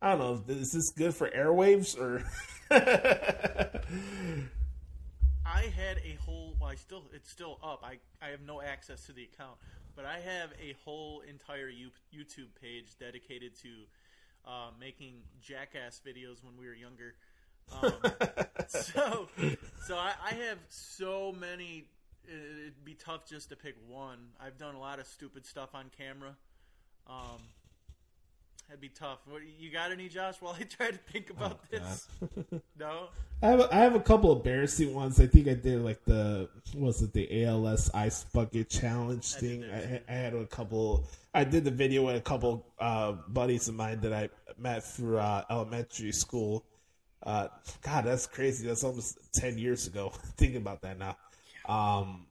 I 0.03 0.17
don't 0.17 0.19
know. 0.19 0.55
Is 0.55 0.73
this 0.73 0.91
good 0.91 1.15
for 1.15 1.31
airwaves 1.31 1.97
or? 1.97 2.25
I 5.47 5.61
had 5.77 5.99
a 5.99 6.17
whole. 6.25 6.57
Well, 6.61 6.71
I 6.71 6.75
still 6.75 7.05
it's 7.15 7.31
still 7.31 7.61
up. 7.63 7.85
I 7.85 7.99
I 8.21 8.31
have 8.31 8.41
no 8.41 8.61
access 8.61 9.07
to 9.07 9.13
the 9.13 9.23
account, 9.23 9.59
but 9.95 10.05
I 10.05 10.19
have 10.19 10.51
a 10.61 10.75
whole 10.85 11.23
entire 11.29 11.71
YouTube 11.71 12.49
page 12.61 12.99
dedicated 12.99 13.53
to 13.63 13.69
uh, 14.45 14.71
making 14.81 15.23
jackass 15.41 16.01
videos 16.05 16.43
when 16.43 16.57
we 16.59 16.67
were 16.67 16.75
younger. 16.75 17.15
Um, 17.71 17.93
so 18.69 19.29
so 19.87 19.97
I, 19.97 20.15
I 20.25 20.35
have 20.35 20.59
so 20.69 21.33
many. 21.39 21.85
It'd 22.27 22.85
be 22.85 22.95
tough 22.95 23.25
just 23.29 23.51
to 23.51 23.57
pick 23.57 23.77
one. 23.89 24.19
I've 24.41 24.59
done 24.59 24.75
a 24.75 24.81
lot 24.81 24.99
of 24.99 25.07
stupid 25.07 25.47
stuff 25.47 25.77
on 25.77 25.91
camera. 25.97 26.37
Um, 27.07 27.39
that'd 28.73 28.81
be 28.81 28.89
tough. 28.89 29.19
What 29.29 29.43
you 29.59 29.71
got 29.71 29.93
any, 29.93 30.09
Josh? 30.09 30.37
While 30.41 30.57
I 30.59 30.63
try 30.63 30.91
to 30.91 30.97
think 30.97 31.29
about 31.29 31.71
this. 31.71 32.09
no. 32.79 33.09
I 33.43 33.49
have 33.49 33.61
a, 33.61 33.75
I 33.75 33.79
have 33.81 33.95
a 33.95 34.01
couple 34.01 34.35
embarrassing 34.35 34.95
ones. 34.95 35.21
I 35.21 35.27
think 35.27 35.47
I 35.47 35.53
did 35.53 35.81
like 35.83 36.03
the 36.07 36.49
was 36.75 37.03
it 37.03 37.13
the 37.13 37.45
ALS 37.45 37.91
ice 37.93 38.25
bucket 38.25 38.71
challenge 38.71 39.35
thing. 39.35 39.65
I, 39.65 40.01
I 40.09 40.13
had 40.13 40.33
a 40.33 40.47
couple. 40.47 41.05
I 41.35 41.45
did 41.45 41.65
the 41.65 41.71
video 41.71 42.07
with 42.07 42.17
a 42.17 42.21
couple 42.23 42.65
uh, 42.79 43.13
buddies 43.29 43.69
of 43.69 43.75
mine 43.75 44.01
that 44.01 44.15
I 44.15 44.31
met 44.57 44.85
through 44.85 45.19
uh, 45.19 45.45
elementary 45.51 46.13
school, 46.13 46.65
Uh, 47.25 47.49
God, 47.83 48.07
that's 48.07 48.27
crazy. 48.27 48.67
That's 48.67 48.85
almost 48.85 49.19
ten 49.35 49.59
years 49.59 49.87
ago. 49.87 50.13
Thinking 50.39 50.63
about 50.63 50.81
that 50.81 50.99
now. 50.99 51.19
Um, 51.67 52.25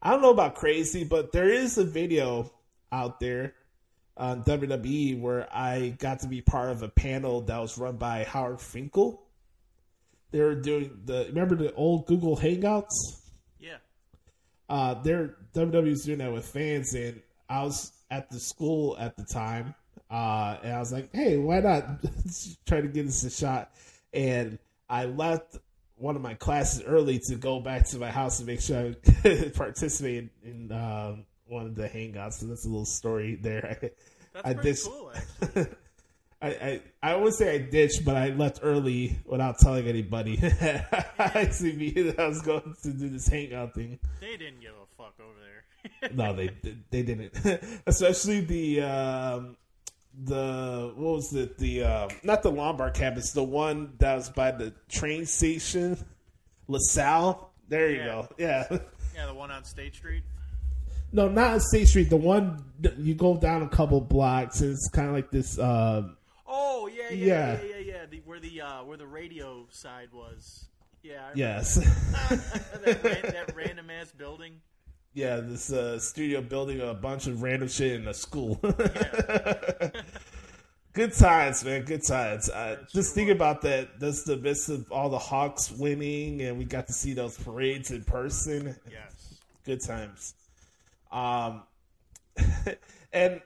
I 0.00 0.10
don't 0.10 0.22
know 0.22 0.30
about 0.30 0.54
crazy, 0.54 1.04
but 1.04 1.32
there 1.32 1.50
is 1.50 1.76
a 1.76 1.84
video 1.84 2.50
out 2.92 3.20
there 3.20 3.52
on 4.18 4.42
WWE 4.42 5.20
where 5.20 5.48
I 5.54 5.94
got 5.98 6.20
to 6.20 6.28
be 6.28 6.40
part 6.40 6.70
of 6.70 6.82
a 6.82 6.88
panel 6.88 7.40
that 7.42 7.58
was 7.58 7.78
run 7.78 7.96
by 7.96 8.24
Howard 8.24 8.60
Finkel. 8.60 9.22
They 10.30 10.40
were 10.40 10.54
doing 10.54 11.00
the 11.04 11.26
remember 11.28 11.54
the 11.54 11.72
old 11.74 12.06
Google 12.06 12.36
Hangouts. 12.36 12.92
Yeah. 13.58 13.76
Uh, 14.68 14.94
they're 14.94 15.36
WWE's 15.54 16.04
doing 16.04 16.18
that 16.18 16.32
with 16.32 16.46
fans, 16.46 16.92
and 16.94 17.22
I 17.48 17.62
was 17.62 17.92
at 18.10 18.30
the 18.30 18.38
school 18.38 18.96
at 18.98 19.16
the 19.16 19.24
time, 19.24 19.74
uh, 20.10 20.58
and 20.62 20.74
I 20.74 20.78
was 20.78 20.92
like, 20.92 21.08
"Hey, 21.14 21.38
why 21.38 21.60
not 21.60 22.04
try 22.66 22.82
to 22.82 22.88
give 22.88 23.06
this 23.06 23.24
a 23.24 23.30
shot?" 23.30 23.72
And 24.12 24.58
I 24.90 25.06
left 25.06 25.56
one 25.96 26.16
of 26.16 26.22
my 26.22 26.34
classes 26.34 26.82
early 26.82 27.20
to 27.28 27.36
go 27.36 27.60
back 27.60 27.86
to 27.88 27.98
my 27.98 28.10
house 28.10 28.38
to 28.38 28.44
make 28.44 28.60
sure 28.60 28.78
I 28.78 29.10
could 29.22 29.54
participate 29.54 30.30
in 30.44 30.70
um, 30.72 31.24
one 31.48 31.66
of 31.66 31.74
the 31.74 31.88
hangouts. 31.88 32.34
So 32.34 32.46
that's 32.46 32.64
a 32.64 32.68
little 32.68 32.84
story 32.86 33.36
there. 33.36 33.78
That's 34.34 34.46
I 34.46 34.54
pretty 34.54 34.70
ditched- 34.70 34.84
cool, 34.86 35.12
actually. 35.56 35.66
I, 36.40 36.48
I 36.48 36.80
I 37.02 37.16
would 37.16 37.32
say 37.34 37.54
I 37.54 37.58
ditched, 37.58 38.04
but 38.04 38.14
I 38.14 38.28
left 38.28 38.60
early 38.62 39.18
without 39.24 39.58
telling 39.58 39.88
anybody. 39.88 40.38
I 40.42 40.84
actually 41.18 41.72
mean 41.72 42.14
I 42.18 42.26
was 42.28 42.42
going 42.42 42.76
to 42.82 42.90
do 42.92 43.08
this 43.08 43.26
hangout 43.26 43.74
thing. 43.74 43.98
They 44.20 44.36
didn't 44.36 44.60
give 44.60 44.70
a 44.72 45.02
fuck 45.02 45.14
over 45.18 45.34
there. 45.40 46.10
No, 46.14 46.34
they 46.34 46.50
they 46.90 47.02
didn't. 47.02 47.32
Especially 47.86 48.40
the 48.40 48.82
um, 48.82 49.56
the 50.24 50.92
what 50.94 51.14
was 51.16 51.34
it? 51.34 51.58
The 51.58 51.82
um, 51.84 52.10
not 52.22 52.42
the 52.42 52.52
Lombard 52.52 52.94
campus, 52.94 53.32
the 53.32 53.42
one 53.42 53.94
that 53.98 54.14
was 54.14 54.28
by 54.28 54.50
the 54.52 54.72
train 54.88 55.26
station, 55.26 55.96
LaSalle. 56.68 57.50
There 57.68 57.90
you 57.90 57.96
Yeah. 57.98 58.04
go. 58.06 58.28
Yeah. 58.38 58.78
yeah, 59.14 59.26
the 59.26 59.34
one 59.34 59.50
on 59.50 59.64
State 59.64 59.94
Street. 59.94 60.22
No, 61.12 61.28
not 61.28 61.54
on 61.54 61.60
State 61.60 61.88
Street. 61.88 62.10
The 62.10 62.16
one 62.16 62.62
you 62.98 63.14
go 63.14 63.36
down 63.36 63.62
a 63.62 63.68
couple 63.68 64.00
blocks, 64.00 64.60
and 64.60 64.70
it's 64.72 64.88
kind 64.90 65.08
of 65.08 65.14
like 65.14 65.30
this. 65.30 65.58
Uh, 65.58 66.08
Oh 66.46 66.86
yeah, 66.86 67.10
yeah, 67.10 67.16
Yeah. 67.26 67.58
yeah, 67.62 67.68
yeah, 67.68 67.78
yeah. 67.78 68.06
The, 68.10 68.22
where 68.24 68.40
the 68.40 68.60
uh, 68.60 68.84
where 68.84 68.96
the 68.96 69.06
radio 69.06 69.66
side 69.70 70.08
was. 70.12 70.66
Yeah. 71.02 71.26
I 71.28 71.32
yes. 71.34 71.74
that, 72.84 73.02
ran, 73.02 73.22
that 73.22 73.54
random 73.56 73.90
ass 73.90 74.10
building. 74.12 74.60
Yeah, 75.14 75.36
this 75.36 75.72
uh, 75.72 75.98
studio 75.98 76.40
building 76.42 76.80
a 76.80 76.94
bunch 76.94 77.26
of 77.26 77.42
random 77.42 77.68
shit 77.68 78.00
in 78.00 78.06
a 78.08 78.14
school. 78.14 78.60
Good 80.92 81.12
times, 81.14 81.64
man. 81.64 81.84
Good 81.84 82.04
times. 82.04 82.48
Uh, 82.50 82.76
just 82.92 83.14
think 83.14 83.30
about 83.30 83.62
that. 83.62 84.00
That's 84.00 84.24
the 84.24 84.36
midst 84.36 84.68
of 84.68 84.90
all 84.90 85.08
the 85.08 85.18
Hawks 85.18 85.70
winning, 85.70 86.42
and 86.42 86.58
we 86.58 86.64
got 86.64 86.86
to 86.88 86.92
see 86.92 87.12
those 87.14 87.38
parades 87.38 87.90
in 87.90 88.04
person. 88.04 88.76
Yes. 88.90 89.40
Good 89.64 89.80
times. 89.82 90.34
Um, 91.10 91.62
and 93.12 93.40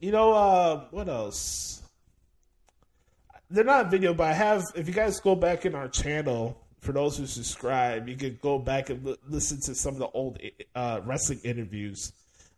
you 0.00 0.12
know 0.12 0.32
uh, 0.32 0.84
what 0.90 1.08
else? 1.08 1.82
They're 3.50 3.64
not 3.64 3.90
video, 3.90 4.14
but 4.14 4.28
I 4.28 4.32
have. 4.32 4.64
If 4.74 4.88
you 4.88 4.94
guys 4.94 5.20
go 5.20 5.34
back 5.34 5.64
in 5.64 5.74
our 5.74 5.88
channel, 5.88 6.64
for 6.84 6.92
those 6.92 7.16
who 7.16 7.26
subscribe, 7.26 8.08
you 8.08 8.16
could 8.16 8.40
go 8.40 8.58
back 8.58 8.90
and 8.90 9.04
li- 9.04 9.16
listen 9.28 9.60
to 9.62 9.74
some 9.74 9.94
of 9.94 10.00
the 10.00 10.08
old 10.08 10.38
uh, 10.74 11.00
wrestling 11.04 11.40
interviews 11.42 12.12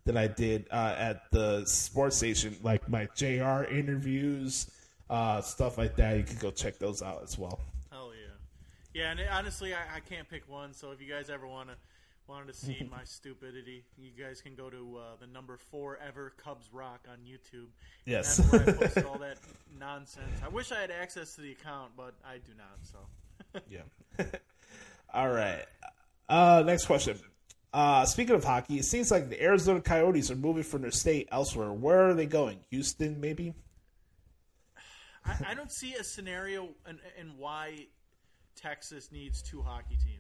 that 0.05 0.17
I 0.17 0.27
did 0.27 0.67
uh, 0.71 0.95
at 0.99 1.31
the 1.31 1.65
sports 1.67 2.17
station, 2.17 2.57
like 2.63 2.89
my 2.89 3.09
JR 3.17 3.65
interviews, 3.65 4.71
uh, 5.09 5.41
stuff 5.41 5.79
like 5.79 5.97
that. 5.97 6.17
You 6.17 6.25
could 6.25 6.41
go 6.41 6.51
check 6.51 6.79
those 6.79 7.03
out 7.03 7.23
as 7.23 7.39
well. 7.39 7.61
Hell 7.91 8.13
yeah. 8.15 9.03
Yeah, 9.03 9.11
and 9.13 9.21
it, 9.21 9.29
honestly, 9.31 9.75
I, 9.75 9.97
I 9.97 10.01
can't 10.01 10.29
pick 10.29 10.49
one. 10.49 10.73
So 10.75 10.91
if 10.91 11.01
you 11.01 11.09
guys 11.09 11.31
ever 11.31 11.47
want 11.47 11.69
to 11.69 11.77
wanted 12.29 12.49
to 12.49 12.55
see 12.55 12.89
my 12.91 13.05
stupidity, 13.05 13.85
you 13.97 14.11
guys 14.11 14.41
can 14.41 14.55
go 14.55 14.71
to 14.71 14.99
uh, 14.99 15.03
the 15.21 15.27
number 15.27 15.57
four 15.57 15.99
ever 16.07 16.33
Cubs 16.43 16.69
Rock 16.73 17.07
on 17.11 17.19
YouTube. 17.19 17.69
Yes. 18.05 18.39
That's 18.39 18.53
where 18.53 18.63
I 18.63 18.73
posted 18.85 19.05
all 19.05 19.19
that 19.19 19.39
nonsense. 19.79 20.41
I 20.45 20.49
wish 20.49 20.73
I 20.73 20.81
had 20.81 20.91
access 20.91 21.35
to 21.37 21.41
the 21.41 21.53
account, 21.53 21.93
but 21.97 22.15
I 22.25 22.39
do 22.39 22.53
not. 22.57 22.79
So 22.83 22.99
Yeah. 23.71 24.25
All 25.13 25.31
right. 25.31 25.65
Uh, 26.29 26.63
next 26.67 26.87
question. 26.87 27.19
Uh, 27.73 28.05
speaking 28.05 28.35
of 28.35 28.45
hockey, 28.45 28.79
it 28.79 28.85
seems 28.85 29.11
like 29.11 29.29
the 29.29 29.43
Arizona 29.43 29.81
Coyotes 29.81 30.31
are 30.31 30.37
moving 30.37 30.63
from 30.63 30.83
their 30.83 30.91
state 30.91 31.29
elsewhere. 31.31 31.73
Where 31.73 32.09
are 32.09 32.15
they 32.15 32.27
going? 32.27 32.61
Houston, 32.71 33.21
maybe? 33.21 33.55
I, 35.25 35.37
I 35.49 35.55
don't 35.55 35.73
see 35.73 35.95
a 35.95 36.05
scenario 36.05 36.71
in 37.19 37.37
why 37.37 37.87
Texas 38.55 39.11
needs 39.13 39.43
two 39.43 39.63
hockey 39.63 39.97
teams. 39.97 40.16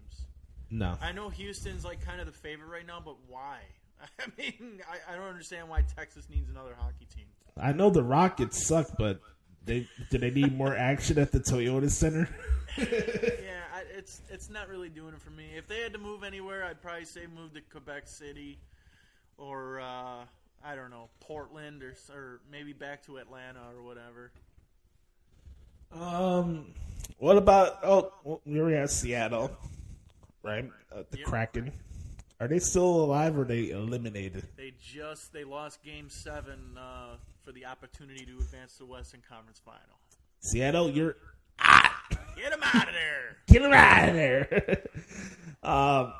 No. 0.70 0.96
I 1.00 1.12
know 1.12 1.28
Houston's 1.28 1.84
like 1.84 2.04
kind 2.04 2.20
of 2.20 2.26
the 2.26 2.32
favorite 2.32 2.68
right 2.68 2.86
now, 2.86 3.00
but 3.04 3.16
why? 3.28 3.58
I 4.20 4.24
mean, 4.36 4.80
I, 4.90 5.12
I 5.12 5.16
don't 5.16 5.26
understand 5.28 5.68
why 5.68 5.82
Texas 5.96 6.26
needs 6.28 6.50
another 6.50 6.74
hockey 6.78 7.06
team. 7.14 7.24
I 7.58 7.72
know 7.72 7.88
the 7.88 8.02
Rockets 8.02 8.66
suck, 8.66 8.88
but 8.98 9.20
they 9.64 9.88
do 10.10 10.18
they 10.18 10.30
need 10.30 10.56
more 10.56 10.76
action 10.76 11.18
at 11.18 11.32
the 11.32 11.40
Toyota 11.40 11.90
Center? 11.90 12.28
Yeah, 12.78 13.62
I, 13.74 13.84
it's 13.96 14.20
it's 14.28 14.50
not 14.50 14.68
really 14.68 14.90
doing 14.90 15.14
it 15.14 15.20
for 15.22 15.30
me. 15.30 15.46
If 15.56 15.66
they 15.66 15.80
had 15.80 15.94
to 15.94 15.98
move 15.98 16.22
anywhere, 16.24 16.62
I'd 16.62 16.82
probably 16.82 17.06
say 17.06 17.22
move 17.34 17.54
to 17.54 17.62
Quebec 17.62 18.06
City, 18.06 18.58
or 19.38 19.80
uh, 19.80 20.24
I 20.62 20.74
don't 20.74 20.90
know, 20.90 21.08
Portland, 21.20 21.82
or 21.82 21.94
or 22.14 22.40
maybe 22.52 22.74
back 22.74 23.02
to 23.06 23.16
Atlanta 23.16 23.60
or 23.74 23.82
whatever. 23.82 24.30
um, 25.92 26.74
what 27.18 27.38
about? 27.38 27.78
Oh, 27.82 28.40
we 28.44 28.60
were 28.60 28.74
at 28.74 28.90
Seattle, 28.90 29.50
right? 30.47 30.64
Uh, 30.94 31.03
the 31.11 31.18
Yep. 31.18 31.26
Kraken. 31.26 31.72
Are 32.38 32.49
they 32.49 32.59
still 32.59 32.84
alive 32.84 33.36
or 33.38 33.42
are 33.42 33.44
they 33.47 33.70
eliminated? 33.70 34.47
They 34.57 34.74
just 34.80 35.32
they 35.32 35.44
lost 35.44 35.82
Game 35.82 36.09
Seven 36.11 36.76
uh, 36.78 37.16
for 37.42 37.53
the 37.53 37.64
opportunity 37.66 38.26
to 38.26 38.38
advance 38.38 38.74
to 38.74 38.78
the 38.80 38.86
Western 38.86 39.22
Conference 39.28 39.61
Final. 39.64 39.99
Seattle, 40.40 40.90
you're 40.90 41.16
Get 42.36 42.51
them 42.51 42.61
out 42.62 42.88
of 42.88 42.94
there! 42.94 43.36
Get 43.49 43.62
him 43.62 43.72
out 43.72 44.09
of 44.11 44.14
there. 44.14 44.82
um, 45.62 46.12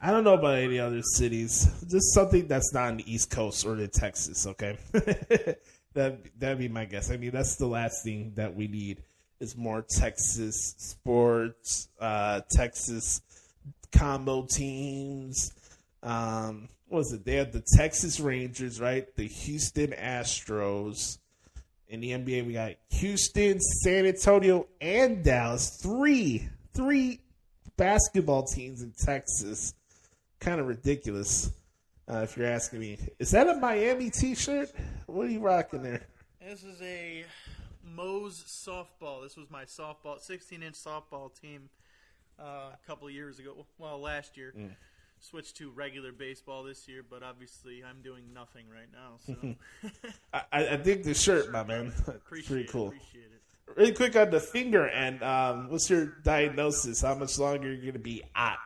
I 0.00 0.10
don't 0.10 0.24
know 0.24 0.34
about 0.34 0.58
any 0.58 0.78
other 0.78 1.00
cities. 1.02 1.66
Just 1.88 2.12
something 2.12 2.46
that's 2.46 2.74
not 2.74 2.88
on 2.88 2.96
the 2.98 3.10
East 3.10 3.30
Coast 3.30 3.64
or 3.64 3.74
the 3.76 3.88
Texas. 3.88 4.46
Okay, 4.46 4.76
that 4.92 6.18
that'd 6.38 6.58
be 6.58 6.68
my 6.68 6.84
guess. 6.84 7.10
I 7.10 7.16
mean, 7.16 7.30
that's 7.30 7.56
the 7.56 7.66
last 7.66 8.04
thing 8.04 8.32
that 8.36 8.54
we 8.54 8.68
need 8.68 9.02
is 9.40 9.56
more 9.56 9.82
Texas 9.88 10.74
sports, 10.76 11.88
uh, 11.98 12.42
Texas 12.50 13.22
combo 13.96 14.46
teams. 14.48 15.52
Um, 16.02 16.68
what 16.88 16.98
was 16.98 17.12
it? 17.12 17.24
They 17.24 17.34
have 17.36 17.52
the 17.52 17.64
Texas 17.76 18.20
Rangers, 18.20 18.80
right? 18.80 19.06
The 19.16 19.26
Houston 19.26 19.90
Astros. 19.92 21.18
In 21.88 22.00
the 22.00 22.10
NBA, 22.10 22.46
we 22.46 22.52
got 22.52 22.72
Houston, 22.90 23.60
San 23.60 24.06
Antonio, 24.06 24.66
and 24.80 25.22
Dallas. 25.24 25.78
Three, 25.80 26.48
three 26.74 27.20
basketball 27.76 28.44
teams 28.44 28.82
in 28.82 28.92
Texas. 28.92 29.74
Kind 30.40 30.60
of 30.60 30.66
ridiculous, 30.66 31.50
uh, 32.08 32.18
if 32.18 32.36
you're 32.36 32.46
asking 32.46 32.80
me. 32.80 32.98
Is 33.18 33.30
that 33.30 33.48
a 33.48 33.54
Miami 33.54 34.10
T-shirt? 34.10 34.70
What 35.06 35.26
are 35.26 35.30
you 35.30 35.40
rocking 35.40 35.82
there? 35.82 36.06
This 36.40 36.64
is 36.64 36.80
a 36.82 37.24
Moe's 37.84 38.42
softball. 38.46 39.22
This 39.22 39.36
was 39.36 39.48
my 39.50 39.64
softball, 39.64 40.20
16 40.20 40.62
inch 40.62 40.74
softball 40.74 41.30
team 41.40 41.68
uh, 42.38 42.72
a 42.72 42.78
couple 42.86 43.08
of 43.08 43.14
years 43.14 43.38
ago. 43.38 43.66
Well, 43.78 44.00
last 44.00 44.36
year. 44.36 44.52
Mm. 44.56 44.70
Switched 45.18 45.56
to 45.56 45.70
regular 45.70 46.12
baseball 46.12 46.62
this 46.62 46.86
year, 46.86 47.02
but 47.08 47.22
obviously 47.22 47.82
I'm 47.82 48.02
doing 48.02 48.34
nothing 48.34 48.66
right 48.68 48.88
now. 48.92 49.16
So 49.26 49.90
I, 50.52 50.74
I 50.74 50.76
dig 50.76 51.04
the 51.04 51.14
shirt, 51.14 51.50
my 51.50 51.64
man. 51.64 51.90
appreciate 52.06 52.48
Pretty 52.48 52.64
it, 52.64 52.70
cool. 52.70 52.88
Appreciate. 52.88 53.24
Really 53.76 53.92
quick 53.92 54.14
on 54.14 54.30
the 54.30 54.40
finger 54.40 54.86
and 54.86 55.22
um, 55.22 55.70
what's 55.70 55.88
your 55.88 56.18
diagnosis? 56.22 57.00
How 57.00 57.14
much 57.14 57.38
longer 57.38 57.68
are 57.68 57.72
you're 57.72 57.80
going 57.80 57.94
to 57.94 57.98
be 57.98 58.22
out? 58.36 58.58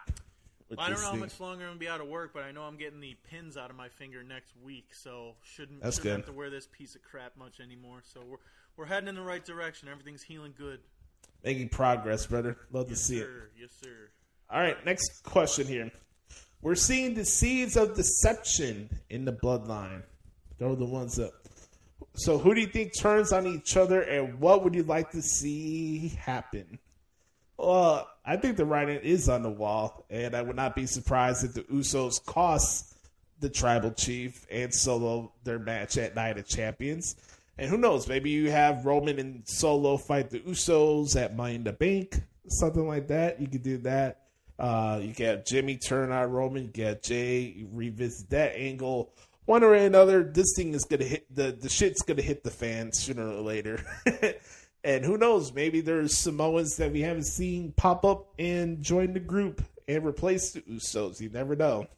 Well, 0.70 0.86
I 0.86 0.90
don't 0.90 1.00
know 1.00 1.10
how 1.10 1.16
much 1.16 1.40
longer 1.40 1.64
I'm 1.64 1.70
gonna 1.70 1.80
be 1.80 1.88
out 1.88 2.00
of 2.00 2.06
work, 2.06 2.30
but 2.32 2.44
I 2.44 2.52
know 2.52 2.62
I'm 2.62 2.76
getting 2.76 3.00
the 3.00 3.16
pins 3.28 3.56
out 3.56 3.70
of 3.70 3.76
my 3.76 3.88
finger 3.88 4.22
next 4.22 4.52
week, 4.62 4.90
so 4.92 5.34
shouldn't 5.42 5.82
That's 5.82 5.96
shouldn't 5.96 6.12
good. 6.12 6.18
have 6.18 6.26
to 6.26 6.32
wear 6.32 6.48
this 6.48 6.68
piece 6.70 6.94
of 6.94 7.02
crap 7.02 7.36
much 7.36 7.58
anymore. 7.58 8.02
So 8.04 8.20
we're 8.24 8.36
we're 8.76 8.86
heading 8.86 9.08
in 9.08 9.16
the 9.16 9.22
right 9.22 9.44
direction. 9.44 9.88
Everything's 9.88 10.22
healing 10.22 10.54
good. 10.56 10.78
Making 11.45 11.68
progress, 11.70 12.26
brother. 12.26 12.57
Love 12.72 12.86
to 12.86 12.91
Yes, 12.93 13.01
see 13.03 13.18
it. 13.18 13.24
sir. 13.24 13.51
Yes, 13.59 13.70
sir. 13.82 14.11
All 14.51 14.61
right, 14.61 14.84
next 14.84 15.22
question 15.22 15.66
here. 15.66 15.91
We're 16.62 16.74
seeing 16.74 17.14
the 17.14 17.24
seeds 17.24 17.76
of 17.76 17.95
deception 17.97 18.91
in 19.09 19.24
the 19.24 19.32
bloodline. 19.32 20.03
Throw 20.59 20.74
the 20.74 20.84
ones 20.84 21.18
up. 21.18 21.32
So, 22.14 22.36
who 22.38 22.55
do 22.55 22.61
you 22.61 22.66
think 22.66 22.99
turns 22.99 23.32
on 23.32 23.47
each 23.47 23.76
other, 23.76 24.03
and 24.03 24.41
what 24.41 24.64
would 24.64 24.74
you 24.74 24.82
like 24.82 25.11
to 25.12 25.22
see 25.22 26.09
happen? 26.09 26.78
Well, 27.57 28.09
I 28.24 28.36
think 28.36 28.57
the 28.57 28.64
writing 28.66 29.01
is 29.03 29.28
on 29.28 29.43
the 29.43 29.51
wall, 29.51 30.05
and 30.11 30.34
I 30.34 30.43
would 30.43 30.57
not 30.57 30.74
be 30.74 30.86
surprised 30.86 31.45
if 31.45 31.55
the 31.55 31.62
Usos 31.64 32.22
cost 32.24 32.95
the 33.38 33.49
tribal 33.49 33.93
chief 33.93 34.47
and 34.51 34.74
Solo 34.74 35.32
their 35.45 35.59
match 35.59 35.97
at 35.97 36.14
Night 36.14 36.36
of 36.36 36.47
Champions. 36.47 37.16
And 37.61 37.68
who 37.68 37.76
knows? 37.76 38.08
Maybe 38.08 38.30
you 38.30 38.50
have 38.50 38.86
Roman 38.86 39.18
and 39.18 39.46
Solo 39.46 39.98
fight 39.98 40.30
the 40.30 40.40
Usos 40.40 41.14
at 41.14 41.36
Money 41.36 41.56
in 41.56 41.64
the 41.64 41.74
Bank, 41.74 42.18
something 42.48 42.88
like 42.88 43.08
that. 43.08 43.38
You 43.38 43.48
could 43.48 43.62
do 43.62 43.76
that. 43.78 44.22
Uh, 44.58 44.98
you 45.02 45.12
get 45.12 45.44
Jimmy 45.44 45.76
turn 45.76 46.11
on 46.11 46.30
Roman. 46.30 46.64
You 46.64 46.70
get 46.70 47.02
Jay 47.02 47.66
revisit 47.70 48.30
that 48.30 48.56
angle. 48.56 49.12
One 49.44 49.62
or 49.62 49.74
another, 49.74 50.24
this 50.24 50.54
thing 50.56 50.72
is 50.72 50.84
gonna 50.84 51.04
hit 51.04 51.26
the 51.34 51.52
the 51.52 51.68
shit's 51.68 52.00
gonna 52.00 52.22
hit 52.22 52.44
the 52.44 52.50
fan 52.50 52.94
sooner 52.94 53.28
or 53.28 53.42
later. 53.42 53.84
and 54.84 55.04
who 55.04 55.18
knows? 55.18 55.52
Maybe 55.52 55.82
there's 55.82 56.16
Samoans 56.16 56.78
that 56.78 56.92
we 56.92 57.02
haven't 57.02 57.24
seen 57.24 57.74
pop 57.76 58.06
up 58.06 58.32
and 58.38 58.82
join 58.82 59.12
the 59.12 59.20
group 59.20 59.62
and 59.86 60.06
replace 60.06 60.52
the 60.52 60.62
Usos. 60.62 61.20
You 61.20 61.28
never 61.28 61.54
know. 61.56 61.88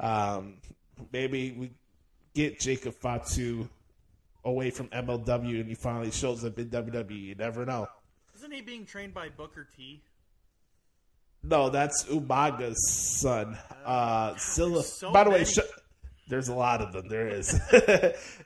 Um, 0.00 0.54
maybe 1.12 1.52
we 1.52 1.72
get 2.32 2.58
Jacob 2.58 2.94
Fatu 2.94 3.68
away 4.44 4.70
from 4.70 4.88
MLW 4.88 5.60
and 5.60 5.68
he 5.68 5.74
finally 5.74 6.10
shows 6.10 6.44
up 6.44 6.58
in 6.58 6.68
WWE. 6.68 7.20
You 7.20 7.34
never 7.34 7.64
know. 7.64 7.86
Isn't 8.36 8.52
he 8.52 8.60
being 8.60 8.84
trained 8.84 9.14
by 9.14 9.28
Booker 9.28 9.68
T? 9.76 10.02
No, 11.44 11.70
that's 11.70 12.04
Umaga's 12.04 12.88
son. 13.20 13.58
Uh, 13.84 14.34
Zilla. 14.38 14.82
so 14.82 15.12
by 15.12 15.24
the 15.24 15.30
way, 15.30 15.44
sh- 15.44 15.58
there's 16.28 16.48
a 16.48 16.54
lot 16.54 16.80
of 16.80 16.92
them. 16.92 17.08
There 17.08 17.28
is. 17.28 17.50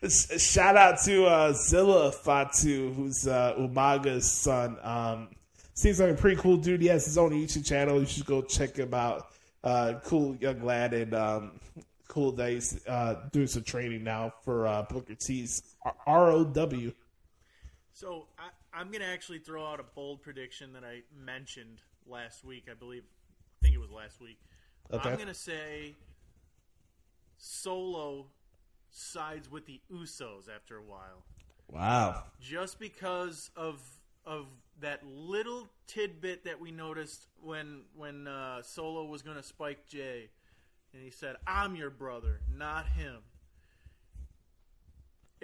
Shout 0.38 0.76
out 0.76 0.98
to 1.04 1.26
uh, 1.26 1.52
Zilla 1.52 2.10
Fatu, 2.10 2.92
who's 2.94 3.26
uh, 3.28 3.54
Umaga's 3.58 4.30
son. 4.30 4.78
Um, 4.82 5.28
seems 5.74 6.00
like 6.00 6.10
a 6.10 6.14
pretty 6.14 6.40
cool 6.40 6.56
dude. 6.56 6.80
He 6.80 6.88
has 6.88 7.04
his 7.04 7.18
own 7.18 7.32
YouTube 7.32 7.66
channel. 7.66 8.00
You 8.00 8.06
should 8.06 8.26
go 8.26 8.42
check 8.42 8.76
him 8.76 8.94
out. 8.94 9.28
Uh, 9.62 9.94
cool 10.04 10.34
young 10.36 10.62
lad, 10.62 10.94
and 10.94 11.12
um, 11.14 11.60
cool 12.08 12.32
that 12.32 12.50
he's 12.50 12.86
uh, 12.86 13.16
doing 13.32 13.46
some 13.46 13.62
training 13.62 14.02
now 14.04 14.32
for 14.42 14.66
uh, 14.66 14.82
Booker 14.82 15.14
T's 15.14 15.75
ROW. 16.06 16.92
So 17.92 18.26
I, 18.38 18.48
I'm 18.78 18.88
going 18.88 19.00
to 19.00 19.06
actually 19.06 19.38
throw 19.38 19.64
out 19.66 19.80
a 19.80 19.84
bold 19.94 20.22
prediction 20.22 20.72
that 20.74 20.84
I 20.84 21.00
mentioned 21.18 21.80
last 22.06 22.44
week. 22.44 22.64
I 22.70 22.74
believe, 22.74 23.04
I 23.04 23.64
think 23.64 23.74
it 23.74 23.78
was 23.80 23.90
last 23.90 24.20
week. 24.20 24.38
Okay. 24.92 25.08
I'm 25.08 25.16
going 25.16 25.28
to 25.28 25.34
say 25.34 25.94
Solo 27.38 28.26
sides 28.90 29.50
with 29.50 29.66
the 29.66 29.80
Usos 29.92 30.48
after 30.54 30.76
a 30.76 30.82
while, 30.82 31.24
Wow. 31.70 32.24
just 32.40 32.78
because 32.78 33.50
of 33.56 33.80
of 34.24 34.46
that 34.80 35.06
little 35.06 35.68
tidbit 35.86 36.44
that 36.44 36.60
we 36.60 36.70
noticed 36.70 37.26
when 37.42 37.82
when 37.94 38.26
uh, 38.26 38.62
Solo 38.62 39.04
was 39.04 39.22
going 39.22 39.36
to 39.36 39.42
spike 39.42 39.86
Jay, 39.86 40.28
and 40.92 41.02
he 41.02 41.10
said, 41.10 41.36
"I'm 41.46 41.74
your 41.76 41.90
brother, 41.90 42.40
not 42.54 42.86
him." 42.86 43.18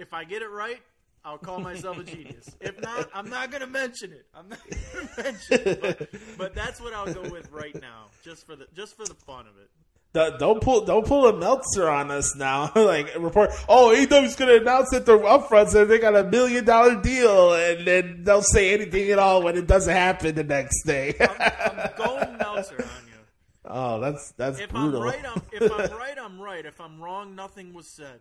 If 0.03 0.13
I 0.13 0.25
get 0.25 0.41
it 0.41 0.49
right, 0.49 0.81
I'll 1.23 1.37
call 1.37 1.61
myself 1.61 1.97
a 1.97 2.03
genius. 2.03 2.49
If 2.59 2.77
not, 2.81 3.09
I'm 3.13 3.29
not 3.29 3.51
going 3.51 3.61
to 3.61 3.67
mention 3.67 4.11
it. 4.11 4.25
I'm 4.35 4.49
not 4.49 4.59
going 4.69 5.07
to 5.15 5.23
mention 5.23 5.67
it. 5.67 5.81
But, 5.81 6.09
but 6.37 6.53
that's 6.53 6.81
what 6.81 6.93
I'll 6.93 7.13
go 7.13 7.21
with 7.21 7.49
right 7.53 7.73
now, 7.79 8.07
just 8.21 8.45
for 8.45 8.57
the 8.57 8.67
just 8.75 8.97
for 8.97 9.05
the 9.05 9.13
fun 9.13 9.47
of 9.47 9.57
it. 9.57 9.69
Don't 10.11 10.37
don't 10.37 10.61
pull 10.61 10.83
don't 10.83 11.07
pull 11.07 11.25
a 11.27 11.37
Meltzer 11.37 11.89
on 11.89 12.11
us 12.11 12.35
now. 12.35 12.69
like 12.75 13.15
report, 13.17 13.51
oh 13.69 13.95
AEW's 13.95 14.35
going 14.35 14.49
to 14.49 14.61
announce 14.61 14.93
at 14.93 15.05
their 15.05 15.19
upfronts 15.19 15.71
that 15.71 15.87
they 15.87 15.99
got 15.99 16.17
a 16.17 16.25
million 16.25 16.65
dollar 16.65 17.01
deal, 17.01 17.53
and 17.53 17.87
then 17.87 18.23
they'll 18.25 18.41
say 18.41 18.73
anything 18.73 19.09
at 19.09 19.19
all 19.19 19.41
when 19.41 19.55
it 19.55 19.67
doesn't 19.67 19.95
happen 19.95 20.35
the 20.35 20.43
next 20.43 20.83
day. 20.83 21.15
I'm 21.21 21.91
going 21.97 22.37
Meltzer 22.37 22.75
on 22.75 23.07
you. 23.07 23.13
oh, 23.65 24.01
that's 24.01 24.33
that's 24.33 24.59
If 24.59 24.71
brutal. 24.71 25.01
I'm 25.01 25.07
right, 25.07 25.25
I'm, 25.25 25.41
if 25.53 25.71
I'm 25.71 25.97
right, 25.97 26.17
I'm 26.19 26.41
right. 26.41 26.65
If 26.65 26.81
I'm 26.81 27.01
wrong, 27.01 27.35
nothing 27.35 27.73
was 27.73 27.87
said. 27.95 28.19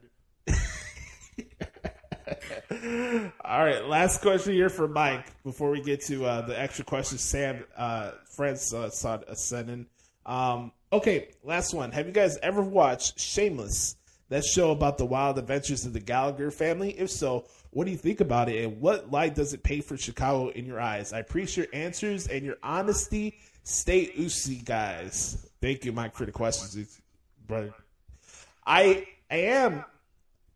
All 3.44 3.64
right, 3.64 3.84
last 3.86 4.20
question 4.20 4.54
here 4.54 4.68
for 4.68 4.88
Mike 4.88 5.26
before 5.42 5.70
we 5.70 5.82
get 5.82 6.00
to 6.06 6.24
uh, 6.24 6.42
the 6.42 6.58
extra 6.58 6.84
questions 6.84 7.22
Sam 7.22 7.64
uh, 7.76 8.12
friends 8.30 8.72
uh, 8.72 8.90
saw 8.90 9.18
sent 9.34 9.70
in. 9.70 9.86
Um, 10.26 10.72
okay, 10.92 11.30
last 11.42 11.74
one. 11.74 11.92
Have 11.92 12.06
you 12.06 12.12
guys 12.12 12.38
ever 12.42 12.62
watched 12.62 13.18
Shameless? 13.18 13.96
That 14.28 14.44
show 14.46 14.70
about 14.70 14.96
the 14.96 15.04
wild 15.04 15.38
adventures 15.38 15.84
of 15.84 15.92
the 15.92 16.00
Gallagher 16.00 16.50
family? 16.50 16.98
If 16.98 17.10
so, 17.10 17.44
what 17.68 17.84
do 17.84 17.90
you 17.90 17.98
think 17.98 18.20
about 18.20 18.48
it, 18.48 18.64
and 18.64 18.80
what 18.80 19.10
light 19.10 19.34
does 19.34 19.52
it 19.52 19.62
paint 19.62 19.84
for 19.84 19.98
Chicago 19.98 20.48
in 20.48 20.64
your 20.64 20.80
eyes? 20.80 21.12
I 21.12 21.18
appreciate 21.18 21.68
your 21.70 21.82
answers 21.82 22.28
and 22.28 22.42
your 22.42 22.56
honesty. 22.62 23.36
Stay 23.62 24.10
oozy, 24.18 24.56
guys. 24.56 25.50
Thank 25.60 25.84
you, 25.84 25.92
Mike, 25.92 26.14
for 26.14 26.24
the 26.24 26.32
questions, 26.32 26.98
brother. 27.46 27.74
I 28.66 29.06
I 29.30 29.36
am 29.36 29.84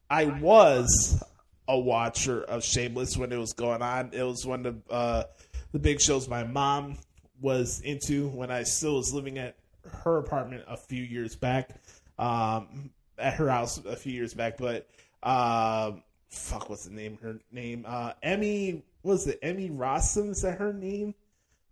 I 0.08 0.26
was 0.26 1.22
a 1.68 1.78
watcher 1.78 2.42
of 2.44 2.64
Shameless 2.64 3.16
when 3.16 3.32
it 3.32 3.38
was 3.38 3.52
going 3.52 3.82
on. 3.82 4.10
It 4.12 4.22
was 4.22 4.46
one 4.46 4.66
of 4.66 4.82
uh, 4.90 5.24
the 5.72 5.78
big 5.78 6.00
shows 6.00 6.28
my 6.28 6.44
mom 6.44 6.98
was 7.40 7.80
into 7.80 8.28
when 8.28 8.50
I 8.50 8.62
still 8.62 8.96
was 8.96 9.12
living 9.12 9.38
at 9.38 9.56
her 10.04 10.18
apartment 10.18 10.64
a 10.68 10.76
few 10.76 11.02
years 11.02 11.36
back, 11.36 11.70
um, 12.18 12.90
at 13.18 13.34
her 13.34 13.48
house 13.48 13.78
a 13.84 13.96
few 13.96 14.12
years 14.12 14.34
back. 14.34 14.58
But 14.58 14.88
um 15.22 16.02
fuck, 16.28 16.68
what's 16.68 16.84
the 16.84 16.94
name? 16.94 17.18
Her 17.22 17.38
name? 17.50 17.84
Uh, 17.86 18.12
Emmy. 18.22 18.82
Was 19.02 19.26
it 19.26 19.38
Emmy 19.42 19.70
Rossum? 19.70 20.30
Is 20.30 20.42
that 20.42 20.58
her 20.58 20.72
name? 20.72 21.14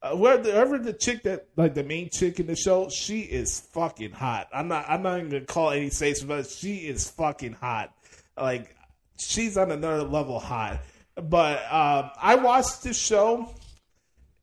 Uh, 0.03 0.14
the 0.14 0.97
chick 0.99 1.22
that 1.22 1.49
like 1.57 1.74
the 1.74 1.82
main 1.82 2.11
chick 2.11 2.38
in 2.38 2.47
the 2.47 2.55
show, 2.55 2.88
she 2.90 3.20
is 3.20 3.61
fucking 3.72 4.12
hot. 4.12 4.49
I'm 4.53 4.68
not. 4.68 4.84
I'm 4.88 5.03
not 5.03 5.18
even 5.18 5.30
gonna 5.30 5.45
call 5.45 5.70
any 5.70 5.90
face, 5.90 6.22
but 6.22 6.47
she 6.47 6.76
is 6.76 7.11
fucking 7.11 7.55
hot. 7.55 7.92
Like 8.36 8.76
she's 9.19 9.57
on 9.57 9.71
another 9.71 10.03
level 10.03 10.39
hot. 10.39 10.81
But 11.15 11.61
um, 11.73 12.11
I 12.21 12.37
watched 12.37 12.83
this 12.83 12.99
show. 12.99 13.55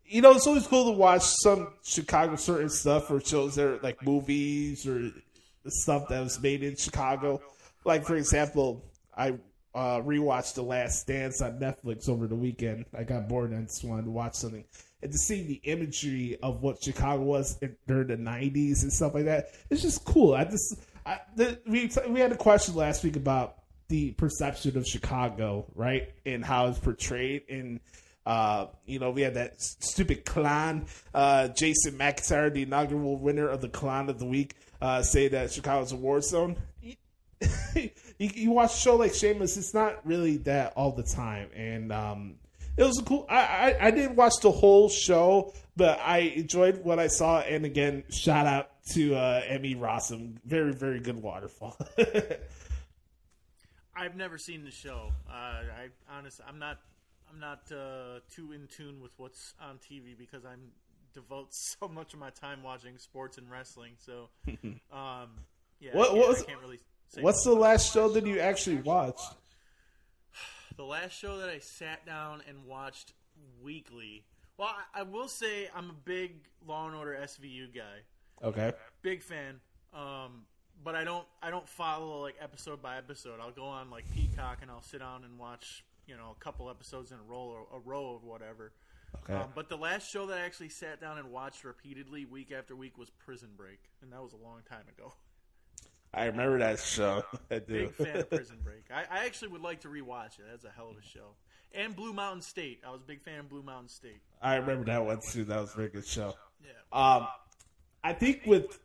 You 0.05 0.21
know, 0.21 0.31
it's 0.31 0.47
always 0.47 0.67
cool 0.67 0.91
to 0.91 0.97
watch 0.97 1.23
some 1.23 1.73
Chicago 1.83 2.35
certain 2.35 2.69
stuff 2.69 3.09
or 3.09 3.21
shows 3.21 3.55
that 3.55 3.65
are 3.65 3.79
like 3.79 4.05
movies 4.05 4.85
or 4.85 5.11
stuff 5.67 6.07
that 6.09 6.21
was 6.21 6.41
made 6.41 6.63
in 6.63 6.75
Chicago. 6.75 7.41
Like 7.85 8.05
for 8.05 8.15
example, 8.15 8.83
I 9.15 9.37
uh, 9.73 10.01
rewatched 10.01 10.55
The 10.55 10.63
Last 10.63 11.07
Dance 11.07 11.41
on 11.41 11.59
Netflix 11.59 12.09
over 12.09 12.27
the 12.27 12.35
weekend. 12.35 12.85
I 12.97 13.03
got 13.03 13.29
bored 13.29 13.51
and 13.51 13.67
just 13.67 13.83
wanted 13.83 14.05
to 14.05 14.11
watch 14.11 14.35
something. 14.35 14.65
And 15.01 15.11
to 15.11 15.17
see 15.17 15.43
the 15.43 15.61
imagery 15.63 16.37
of 16.43 16.61
what 16.61 16.83
Chicago 16.83 17.23
was 17.23 17.57
in, 17.61 17.75
during 17.87 18.07
the 18.07 18.17
'90s 18.17 18.83
and 18.83 18.91
stuff 18.91 19.13
like 19.13 19.25
that, 19.25 19.47
it's 19.69 19.81
just 19.81 20.05
cool. 20.05 20.33
I 20.35 20.43
just 20.43 20.75
I, 21.05 21.19
the, 21.35 21.59
we 21.65 21.89
we 22.09 22.19
had 22.19 22.31
a 22.31 22.37
question 22.37 22.75
last 22.75 23.03
week 23.03 23.15
about 23.15 23.60
the 23.91 24.11
perception 24.11 24.77
of 24.77 24.87
Chicago, 24.87 25.65
right, 25.75 26.09
and 26.25 26.43
how 26.43 26.67
it's 26.67 26.79
portrayed. 26.79 27.43
And 27.49 27.81
uh, 28.25 28.67
you 28.85 28.99
know, 28.99 29.11
we 29.11 29.21
had 29.21 29.33
that 29.35 29.61
stupid 29.61 30.25
clown, 30.25 30.85
uh, 31.13 31.49
Jason 31.49 31.97
McIntyre, 31.97 32.51
the 32.51 32.63
inaugural 32.63 33.17
winner 33.17 33.47
of 33.47 33.61
the 33.61 33.69
Clown 33.69 34.09
of 34.09 34.17
the 34.17 34.25
Week, 34.25 34.55
uh, 34.81 35.03
say 35.03 35.27
that 35.27 35.51
Chicago's 35.51 35.91
a 35.91 35.97
war 35.97 36.21
zone. 36.21 36.55
you, 37.75 37.89
you 38.17 38.51
watch 38.51 38.73
a 38.73 38.77
show 38.77 38.95
like 38.95 39.13
Shameless, 39.13 39.57
it's 39.57 39.73
not 39.73 40.05
really 40.07 40.37
that 40.37 40.73
all 40.75 40.91
the 40.91 41.03
time, 41.03 41.49
and 41.53 41.91
um, 41.91 42.35
it 42.77 42.83
was 42.83 42.97
a 42.97 43.03
cool. 43.03 43.25
I, 43.29 43.37
I 43.81 43.87
I 43.87 43.91
didn't 43.91 44.15
watch 44.15 44.35
the 44.41 44.51
whole 44.51 44.87
show, 44.87 45.53
but 45.75 45.99
I 45.99 46.19
enjoyed 46.19 46.85
what 46.85 46.99
I 46.99 47.07
saw. 47.07 47.41
And 47.41 47.65
again, 47.65 48.03
shout 48.09 48.47
out 48.47 48.69
to 48.93 49.15
uh, 49.15 49.41
Emmy 49.45 49.75
Rossum, 49.75 50.37
very 50.45 50.73
very 50.73 50.99
good 50.99 51.21
waterfall. 51.21 51.75
I've 53.95 54.15
never 54.15 54.37
seen 54.37 54.63
the 54.63 54.71
show. 54.71 55.11
Uh, 55.29 55.33
I 55.33 55.89
honestly, 56.09 56.45
I'm 56.47 56.59
not, 56.59 56.79
I'm 57.31 57.39
not 57.39 57.71
uh, 57.71 58.19
too 58.33 58.51
in 58.53 58.67
tune 58.67 59.01
with 59.01 59.11
what's 59.17 59.53
on 59.61 59.77
TV 59.77 60.17
because 60.17 60.45
I'm 60.45 60.71
devote 61.13 61.47
so 61.51 61.87
much 61.87 62.13
of 62.13 62.19
my 62.19 62.29
time 62.29 62.63
watching 62.63 62.97
sports 62.97 63.37
and 63.37 63.49
wrestling. 63.51 63.93
So, 63.97 64.29
um, 64.91 65.29
yeah, 65.79 65.91
What- 65.93 66.11
I, 66.11 66.13
what 66.13 66.27
was- 66.29 66.45
really. 66.61 66.79
What's 67.19 67.43
the 67.43 67.51
last 67.53 67.91
show 67.91 68.07
that 68.07 68.25
you 68.25 68.39
actually 68.39 68.77
watched? 68.77 69.33
the 70.77 70.85
last 70.85 71.11
show 71.11 71.39
that 71.39 71.49
I 71.49 71.59
sat 71.59 72.05
down 72.05 72.41
and 72.47 72.65
watched 72.65 73.11
weekly? 73.61 74.23
Well, 74.57 74.69
I, 74.95 75.01
I 75.01 75.03
will 75.03 75.27
say 75.27 75.67
I'm 75.75 75.89
a 75.89 75.95
big 76.05 76.47
Law 76.65 76.87
and 76.87 76.95
Order 76.95 77.17
SVU 77.21 77.75
guy. 77.75 78.47
Okay. 78.47 78.71
big 79.01 79.23
fan. 79.23 79.59
Um, 79.93 80.45
but 80.83 80.95
I 80.95 81.03
don't 81.03 81.25
I 81.41 81.49
don't 81.49 81.67
follow 81.67 82.21
like 82.21 82.35
episode 82.41 82.81
by 82.81 82.97
episode. 82.97 83.39
I'll 83.41 83.51
go 83.51 83.65
on 83.65 83.89
like 83.89 84.05
Peacock 84.13 84.59
and 84.61 84.71
I'll 84.71 84.81
sit 84.81 84.99
down 84.99 85.23
and 85.23 85.37
watch 85.37 85.83
you 86.07 86.15
know 86.15 86.35
a 86.37 86.43
couple 86.43 86.69
episodes 86.69 87.11
in 87.11 87.17
a 87.17 87.23
row 87.23 87.65
or 87.71 87.77
a 87.77 87.79
row 87.79 88.15
of 88.15 88.23
whatever. 88.23 88.73
Okay. 89.23 89.33
Um, 89.33 89.49
but 89.53 89.67
the 89.67 89.77
last 89.77 90.09
show 90.09 90.25
that 90.27 90.37
I 90.37 90.41
actually 90.41 90.69
sat 90.69 91.01
down 91.01 91.17
and 91.17 91.31
watched 91.31 91.63
repeatedly 91.63 92.25
week 92.25 92.51
after 92.51 92.75
week 92.75 92.97
was 92.97 93.09
Prison 93.09 93.49
Break, 93.57 93.79
and 94.01 94.11
that 94.13 94.21
was 94.21 94.31
a 94.33 94.37
long 94.37 94.61
time 94.69 94.85
ago. 94.97 95.13
I 96.13 96.25
remember 96.25 96.59
that 96.59 96.79
show. 96.79 97.23
I 97.51 97.59
do. 97.59 97.87
Big 97.87 97.93
fan 97.93 98.17
of 98.17 98.29
Prison 98.29 98.57
Break. 98.63 98.83
I, 98.93 99.03
I 99.09 99.25
actually 99.25 99.49
would 99.49 99.61
like 99.61 99.81
to 99.81 99.87
rewatch 99.87 100.39
it. 100.39 100.45
That's 100.49 100.65
a 100.65 100.69
hell 100.69 100.89
of 100.89 100.97
a 100.97 101.01
show. 101.01 101.35
And 101.73 101.95
Blue 101.95 102.11
Mountain 102.11 102.41
State. 102.41 102.81
I 102.85 102.91
was 102.91 103.01
a 103.01 103.05
big 103.05 103.21
fan 103.21 103.39
of 103.39 103.49
Blue 103.49 103.63
Mountain 103.63 103.87
State. 103.87 104.19
I 104.41 104.55
remember 104.55 104.85
that 104.85 105.05
one 105.05 105.21
too. 105.21 105.45
That 105.45 105.61
was 105.61 105.73
a 105.73 105.77
very 105.77 105.89
good 105.89 106.05
show. 106.05 106.35
Yeah. 106.61 106.71
Um, 106.91 107.27
I 108.03 108.11
think 108.11 108.41
with 108.45 108.79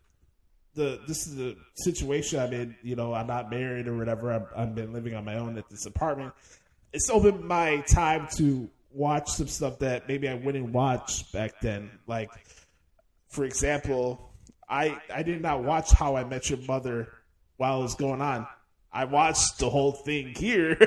the 0.76 1.00
this 1.06 1.26
is 1.26 1.34
the 1.34 1.56
situation 1.74 2.38
I'm 2.38 2.52
in. 2.52 2.76
You 2.82 2.94
know, 2.94 3.12
I'm 3.12 3.26
not 3.26 3.50
married 3.50 3.88
or 3.88 3.96
whatever. 3.96 4.32
I've, 4.32 4.46
I've 4.56 4.74
been 4.74 4.92
living 4.92 5.14
on 5.14 5.24
my 5.24 5.36
own 5.38 5.58
at 5.58 5.68
this 5.68 5.86
apartment. 5.86 6.32
it's 6.92 7.10
opened 7.10 7.44
my 7.44 7.78
time 7.88 8.28
to 8.36 8.70
watch 8.92 9.28
some 9.30 9.48
stuff 9.48 9.80
that 9.80 10.08
maybe 10.08 10.28
I 10.28 10.34
wouldn't 10.34 10.72
watch 10.72 11.30
back 11.32 11.60
then. 11.60 11.90
Like, 12.06 12.30
for 13.28 13.44
example, 13.44 14.32
I 14.68 15.00
I 15.12 15.22
did 15.22 15.42
not 15.42 15.64
watch 15.64 15.90
How 15.92 16.16
I 16.16 16.24
Met 16.24 16.50
Your 16.50 16.60
Mother 16.60 17.08
while 17.56 17.80
it 17.80 17.82
was 17.82 17.94
going 17.94 18.22
on. 18.22 18.46
I 18.92 19.04
watched 19.04 19.58
the 19.58 19.68
whole 19.68 19.92
thing 19.92 20.34
here, 20.34 20.78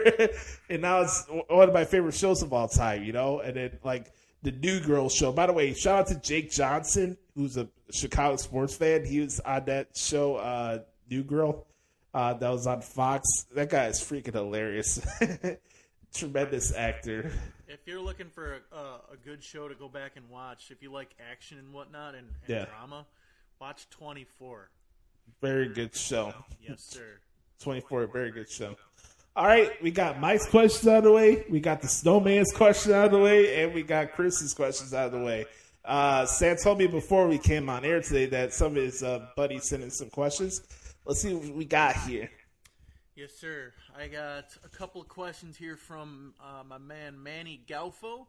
and 0.69 0.81
now 0.81 1.01
it's 1.01 1.25
one 1.47 1.67
of 1.67 1.73
my 1.73 1.85
favorite 1.85 2.15
shows 2.15 2.41
of 2.41 2.53
all 2.53 2.67
time. 2.67 3.03
You 3.03 3.13
know, 3.13 3.39
and 3.39 3.55
then 3.55 3.79
like 3.83 4.11
the 4.41 4.51
New 4.51 4.79
Girl 4.79 5.09
show. 5.09 5.31
By 5.31 5.47
the 5.47 5.53
way, 5.53 5.73
shout 5.73 5.99
out 5.99 6.07
to 6.07 6.15
Jake 6.15 6.51
Johnson, 6.51 7.17
who's 7.35 7.57
a 7.57 7.67
Chicago 7.91 8.37
sports 8.37 8.75
fan. 8.75 9.05
He 9.05 9.19
was 9.19 9.39
on 9.39 9.65
that 9.65 9.89
show, 9.95 10.35
uh, 10.35 10.79
New 11.09 11.23
Girl, 11.23 11.65
uh, 12.13 12.33
that 12.35 12.49
was 12.49 12.67
on 12.67 12.81
Fox. 12.81 13.25
That 13.53 13.69
guy 13.69 13.87
is 13.87 13.99
freaking 13.99 14.33
hilarious. 14.33 15.01
Tremendous 16.13 16.73
actor. 16.73 17.31
If 17.67 17.79
you're 17.85 18.01
looking 18.01 18.29
for 18.29 18.61
a, 18.71 18.75
a, 18.75 19.17
good 19.23 19.43
show 19.43 19.67
to 19.67 19.75
go 19.75 19.87
back 19.87 20.13
and 20.15 20.27
watch, 20.29 20.71
if 20.71 20.81
you 20.81 20.91
like 20.91 21.13
action 21.31 21.59
and 21.59 21.71
whatnot 21.71 22.15
and, 22.15 22.27
and 22.27 22.35
Yeah. 22.47 22.65
drama, 22.65 23.05
watch 23.61 23.87
24. 23.91 24.71
Very 25.39 25.69
good 25.69 25.95
show. 25.95 26.33
Yes, 26.59 26.83
sir. 26.83 27.19
24, 27.59 28.07
very 28.07 28.31
good 28.31 28.49
show. 28.49 28.75
All 29.39 29.47
right, 29.47 29.81
we 29.81 29.89
got 29.89 30.19
Mike's 30.19 30.45
questions 30.45 30.85
out 30.85 30.97
of 30.97 31.03
the 31.05 31.13
way. 31.13 31.45
We 31.49 31.61
got 31.61 31.81
the 31.81 31.87
Snowman's 31.87 32.51
question 32.51 32.91
out 32.91 33.05
of 33.05 33.11
the 33.13 33.19
way, 33.19 33.63
and 33.63 33.73
we 33.73 33.83
got 33.83 34.11
Chris's 34.11 34.53
questions 34.53 34.93
out 34.93 35.05
of 35.05 35.11
the 35.13 35.19
way. 35.23 35.45
Uh, 35.85 36.25
Sam 36.25 36.57
told 36.61 36.77
me 36.77 36.87
before 36.87 37.25
we 37.25 37.37
came 37.37 37.69
on 37.69 37.85
air 37.85 38.01
today 38.01 38.25
that 38.25 38.53
some 38.53 38.75
of 38.75 38.83
his 38.83 39.01
uh, 39.01 39.27
buddies 39.37 39.69
sent 39.69 39.81
in 39.81 39.91
some 39.91 40.09
questions. 40.09 40.61
Let's 41.05 41.21
see 41.21 41.33
what 41.33 41.55
we 41.55 41.63
got 41.63 41.95
here. 41.95 42.29
Yes, 43.15 43.31
sir. 43.31 43.71
I 43.97 44.09
got 44.09 44.57
a 44.65 44.67
couple 44.67 44.99
of 44.99 45.07
questions 45.07 45.55
here 45.55 45.77
from 45.77 46.33
uh, 46.41 46.63
my 46.65 46.77
man 46.77 47.23
Manny 47.23 47.63
Galfo, 47.65 48.27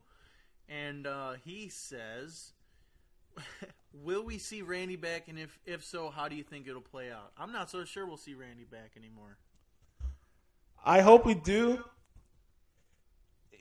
and 0.69 1.09
uh, 1.09 1.33
he 1.45 1.71
says, 1.71 2.53
"Will 3.93 4.23
we 4.23 4.39
see 4.39 4.63
Randy 4.63 4.95
back? 4.95 5.27
And 5.27 5.41
if 5.41 5.59
if 5.67 5.83
so, 5.83 6.09
how 6.09 6.29
do 6.29 6.37
you 6.37 6.45
think 6.45 6.69
it'll 6.69 6.81
play 6.81 7.11
out?" 7.11 7.33
I'm 7.37 7.51
not 7.51 7.69
so 7.69 7.85
sure 7.85 8.07
we'll 8.07 8.17
see 8.17 8.35
Randy 8.35 8.63
back 8.63 8.93
anymore. 8.97 9.39
I 10.85 11.01
hope 11.01 11.27
we 11.27 11.35
do. 11.35 11.83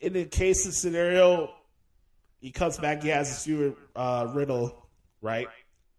In 0.01 0.13
the 0.13 0.25
case 0.25 0.65
of 0.65 0.73
scenario, 0.73 1.53
he 2.39 2.51
comes 2.51 2.77
back, 2.77 3.03
he 3.03 3.09
has 3.09 3.31
a 3.31 3.41
few 3.41 3.75
uh, 3.95 4.31
Riddle, 4.33 4.87
right? 5.21 5.47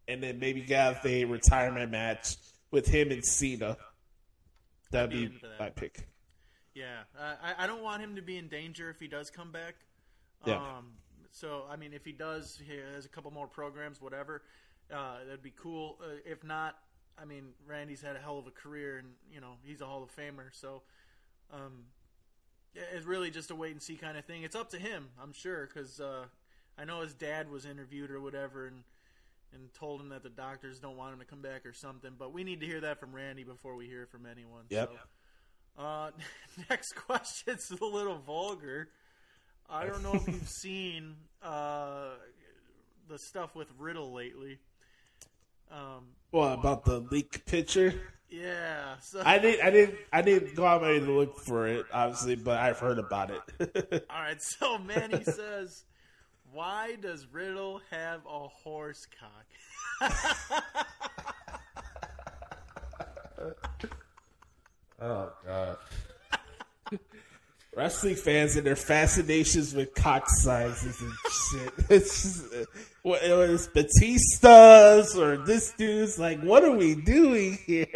And 0.09 0.23
then 0.23 0.39
maybe 0.39 0.63
have 0.63 1.01
a 1.05 1.25
retirement 1.27 1.91
match 1.91 2.37
with 2.71 2.87
him 2.87 3.11
and 3.11 3.25
Cena. 3.25 3.77
That'd 4.91 5.11
be 5.11 5.27
be 5.27 5.39
that. 5.43 5.61
my 5.61 5.71
pick. 5.71 6.09
Yeah, 6.75 7.01
uh, 7.19 7.35
I, 7.43 7.65
I 7.65 7.67
don't 7.67 7.83
want 7.83 8.03
him 8.03 8.17
to 8.17 8.23
be 8.23 8.37
in 8.37 8.49
danger 8.49 8.91
if 8.91 8.99
he 8.99 9.07
does 9.07 9.31
come 9.31 9.53
back. 9.53 9.75
Yeah. 10.47 10.57
Um, 10.57 10.93
so 11.31 11.65
I 11.71 11.77
mean, 11.77 11.93
if 11.93 12.05
he 12.05 12.13
does, 12.13 12.61
he 12.65 12.77
has 12.95 13.05
a 13.05 13.09
couple 13.09 13.31
more 13.31 13.47
programs, 13.47 14.01
whatever. 14.01 14.43
Uh, 14.93 15.19
that'd 15.27 15.43
be 15.43 15.53
cool. 15.57 15.99
Uh, 16.03 16.17
if 16.25 16.43
not, 16.43 16.77
I 17.21 17.25
mean, 17.25 17.51
Randy's 17.67 18.01
had 18.01 18.17
a 18.17 18.19
hell 18.19 18.39
of 18.39 18.47
a 18.47 18.51
career, 18.51 18.99
and 18.99 19.09
you 19.31 19.41
know 19.41 19.53
he's 19.63 19.81
a 19.81 19.87
Hall 19.87 20.03
of 20.03 20.15
Famer. 20.15 20.49
So 20.53 20.83
um, 21.53 21.85
it's 22.75 23.07
really 23.07 23.31
just 23.31 23.51
a 23.51 23.55
wait 23.55 23.73
and 23.73 23.83
see 23.83 23.97
kind 23.97 24.17
of 24.17 24.25
thing. 24.25 24.43
It's 24.43 24.57
up 24.57 24.71
to 24.71 24.79
him, 24.79 25.09
I'm 25.23 25.33
sure, 25.33 25.67
because 25.67 26.01
uh, 26.01 26.25
I 26.79 26.85
know 26.85 27.01
his 27.01 27.15
dad 27.15 27.51
was 27.51 27.67
interviewed 27.67 28.11
or 28.11 28.21
whatever, 28.21 28.67
and 28.67 28.85
and 29.53 29.73
told 29.75 30.01
him 30.01 30.11
that 30.11 30.23
the 30.23 30.31
doctors 30.31 30.79
don't 30.79 30.97
want 30.97 31.13
him 31.13 31.19
to 31.19 31.25
come 31.25 31.43
back 31.43 31.67
or 31.67 31.73
something. 31.73 32.13
But 32.17 32.33
we 32.33 32.45
need 32.45 32.61
to 32.61 32.67
hear 32.67 32.81
that 32.83 33.01
from 33.01 33.13
Randy 33.13 33.43
before 33.43 33.75
we 33.75 33.87
hear 33.87 34.03
it 34.03 34.11
from 34.11 34.27
anyone. 34.27 34.63
Yep. 34.69 34.93
So. 35.77 35.83
Uh, 35.83 36.11
next 36.71 36.95
question's 36.95 37.71
a 37.71 37.85
little 37.85 38.19
vulgar. 38.19 38.89
I 39.69 39.87
don't 39.87 40.03
know 40.03 40.15
if 40.15 40.27
you've 40.27 40.49
seen 40.63 41.17
uh, 41.43 42.11
the 43.09 43.19
stuff 43.19 43.55
with 43.55 43.69
Riddle 43.79 44.13
lately. 44.13 44.59
Um, 45.71 46.07
What 46.31 46.59
about 46.59 46.85
the 46.85 47.01
leak 47.01 47.45
picture? 47.47 47.95
yeah, 48.29 48.95
so 49.01 49.23
I 49.25 49.39
didn't, 49.39 49.65
I 49.65 49.71
didn't, 49.71 49.99
I 50.13 50.23
didn't 50.23 50.55
go 50.55 50.65
out 50.67 50.83
my 50.83 50.89
way 50.89 51.01
to 51.01 51.11
look 51.13 51.39
for 51.39 51.67
it, 51.69 51.87
obviously, 51.93 52.37
but 52.37 52.59
I've 52.59 52.79
heard 52.79 52.99
about 52.99 53.31
it. 53.31 54.07
all 54.11 54.21
right. 54.21 54.41
So 54.41 54.79
Manny 54.79 55.25
says, 55.25 55.85
"Why 56.53 56.97
does 57.01 57.27
Riddle 57.33 57.81
have 57.91 58.21
a 58.27 58.49
horse 58.49 59.07
cock?" 59.21 59.47
Oh 65.03 65.33
god. 65.47 65.79
Wrestling 67.77 68.17
fans 68.17 68.57
and 68.57 68.67
their 68.67 68.75
fascinations 68.75 69.75
with 69.75 69.95
cock 69.95 70.29
sizes 70.29 71.01
and 71.01 71.13
shit. 71.31 71.73
It's 71.91 72.23
just, 72.23 72.69
what 73.03 73.23
it 73.23 73.33
was 73.33 73.69
Batista's 73.69 75.17
or 75.17 75.37
this 75.37 75.73
dude's 75.73 76.19
like, 76.19 76.41
what 76.43 76.65
are 76.65 76.77
we 76.77 76.97
doing 76.97 77.59
here? 77.65 77.87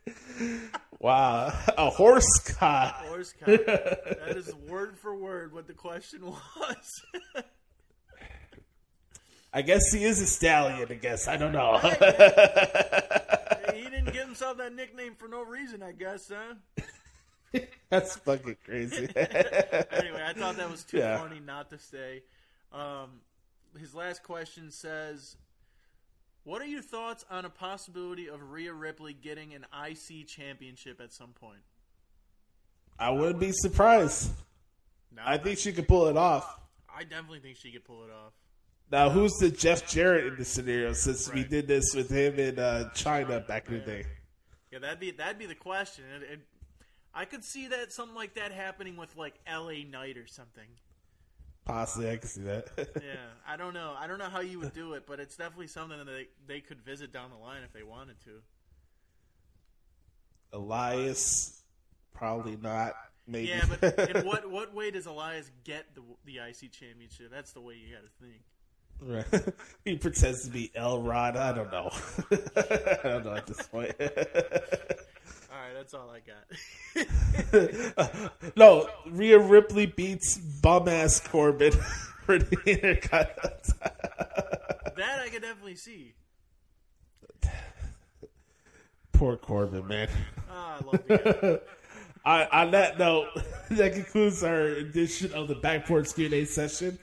wow, 0.98 1.52
a 1.76 1.90
horse 1.90 2.38
cock. 2.56 2.94
horse 3.06 3.34
cock. 3.38 3.48
that 3.48 4.34
is 4.34 4.54
word 4.68 4.96
for 4.98 5.14
word 5.14 5.52
what 5.52 5.66
the 5.66 5.74
question 5.74 6.22
was. 6.24 7.02
I 9.52 9.60
guess 9.60 9.92
he 9.92 10.04
is 10.04 10.20
a 10.22 10.26
stallion. 10.26 10.88
I 10.90 10.94
guess 10.94 11.28
I 11.28 11.36
don't 11.36 11.52
know. 11.52 11.76
he 13.74 13.82
didn't 13.84 14.12
give 14.14 14.24
himself 14.24 14.56
that 14.56 14.74
nickname 14.74 15.16
for 15.16 15.28
no 15.28 15.42
reason, 15.42 15.82
I 15.82 15.92
guess, 15.92 16.30
huh? 16.30 16.54
That's 17.90 18.16
fucking 18.16 18.56
crazy. 18.64 19.08
anyway, 19.16 20.22
I 20.24 20.32
thought 20.36 20.56
that 20.56 20.70
was 20.70 20.84
too 20.84 20.98
Yeah. 20.98 21.18
funny 21.18 21.40
not 21.40 21.70
to 21.70 21.78
say. 21.78 22.22
Um, 22.72 23.20
his 23.78 23.94
last 23.94 24.22
question 24.22 24.70
says, 24.70 25.36
"What 26.44 26.62
are 26.62 26.66
your 26.66 26.82
thoughts 26.82 27.24
on 27.30 27.44
a 27.44 27.50
possibility 27.50 28.28
of 28.28 28.50
Rhea 28.50 28.72
Ripley 28.72 29.12
getting 29.12 29.54
an 29.54 29.66
IC 29.72 30.26
championship 30.26 31.00
at 31.00 31.12
some 31.12 31.32
point?" 31.32 31.60
I 32.98 33.10
wouldn't 33.10 33.40
be 33.40 33.52
surprised. 33.52 34.30
No, 35.14 35.22
I 35.24 35.36
think 35.38 35.58
she 35.58 35.72
could 35.72 35.88
pull 35.88 36.06
it 36.08 36.16
off. 36.16 36.60
I 36.94 37.04
definitely 37.04 37.40
think 37.40 37.56
she 37.56 37.72
could 37.72 37.84
pull 37.84 38.04
it 38.04 38.10
off. 38.10 38.32
Now, 38.90 39.08
who's 39.10 39.32
the 39.40 39.50
Jeff 39.50 39.88
Jarrett 39.88 40.26
in 40.26 40.36
the 40.36 40.44
scenario? 40.44 40.92
Since 40.92 41.32
we 41.32 41.44
did 41.44 41.66
this 41.66 41.94
with 41.94 42.10
him 42.10 42.38
in 42.38 42.58
uh, 42.58 42.90
China 42.90 43.40
back 43.40 43.68
in 43.68 43.74
the 43.74 43.80
day. 43.80 44.04
Yeah, 44.70 44.78
that'd 44.80 45.00
be 45.00 45.10
that'd 45.10 45.38
be 45.38 45.46
the 45.46 45.54
question. 45.54 46.04
It, 46.16 46.22
it, 46.32 46.40
I 47.14 47.24
could 47.24 47.44
see 47.44 47.68
that 47.68 47.92
something 47.92 48.14
like 48.16 48.34
that 48.34 48.52
happening 48.52 48.96
with 48.96 49.16
like 49.16 49.34
L.A. 49.46 49.84
Knight 49.84 50.16
or 50.16 50.26
something. 50.26 50.68
Possibly, 51.64 52.10
I 52.10 52.16
could 52.16 52.30
see 52.30 52.42
that. 52.42 52.66
Yeah, 52.96 53.14
I 53.46 53.56
don't 53.56 53.74
know. 53.74 53.94
I 53.96 54.06
don't 54.06 54.18
know 54.18 54.30
how 54.30 54.40
you 54.40 54.58
would 54.60 54.74
do 54.74 54.94
it, 54.94 55.04
but 55.06 55.20
it's 55.20 55.36
definitely 55.36 55.68
something 55.68 55.98
that 55.98 56.06
they, 56.06 56.28
they 56.46 56.60
could 56.60 56.80
visit 56.80 57.12
down 57.12 57.30
the 57.30 57.36
line 57.36 57.62
if 57.62 57.72
they 57.72 57.82
wanted 57.82 58.16
to. 58.24 58.42
Elias, 60.52 61.62
probably 62.14 62.56
not. 62.60 62.94
Maybe. 63.26 63.48
Yeah, 63.48 63.64
but 63.80 64.10
in 64.16 64.26
what 64.26 64.50
what 64.50 64.74
way 64.74 64.90
does 64.90 65.06
Elias 65.06 65.50
get 65.64 65.94
the 65.94 66.02
the 66.24 66.38
IC 66.38 66.72
championship? 66.72 67.30
That's 67.30 67.52
the 67.52 67.60
way 67.60 67.74
you 67.74 67.94
got 67.94 68.02
to 68.02 68.10
think. 68.20 68.42
Right. 69.00 69.54
he 69.84 69.96
pretends 69.96 70.44
to 70.44 70.50
be 70.50 70.70
Elrod. 70.74 71.36
I 71.36 71.52
don't 71.52 71.70
know. 71.70 71.90
I 72.56 73.08
don't 73.08 73.24
know 73.24 73.34
at 73.34 73.46
this 73.46 73.66
point. 73.66 73.94
All 75.52 75.58
right, 75.58 75.74
that's 75.74 75.92
all 75.92 76.08
I 76.10 76.20
got. 77.92 78.52
no, 78.56 78.88
Rhea 79.10 79.38
Ripley 79.38 79.84
beats 79.84 80.38
bum 80.38 80.88
ass 80.88 81.20
Corbin 81.20 81.72
for 82.24 82.38
the 82.38 82.56
Intercontinental. 82.64 83.74
that 84.96 85.20
I 85.20 85.28
can 85.28 85.42
definitely 85.42 85.74
see. 85.74 86.14
Poor 89.12 89.36
Corbin, 89.36 89.86
man. 89.86 90.08
Ah, 90.50 90.78
I 90.80 90.84
love 90.84 91.06
the 91.06 91.60
guy. 92.24 92.40
on, 92.40 92.46
on 92.50 92.70
that 92.70 92.98
note, 92.98 93.28
that 93.70 93.92
concludes 93.92 94.42
our 94.42 94.62
edition 94.68 95.32
of 95.34 95.48
the 95.48 95.54
Back 95.56 95.86
Porch 95.86 96.14
Q&A 96.14 96.46
session. 96.46 96.98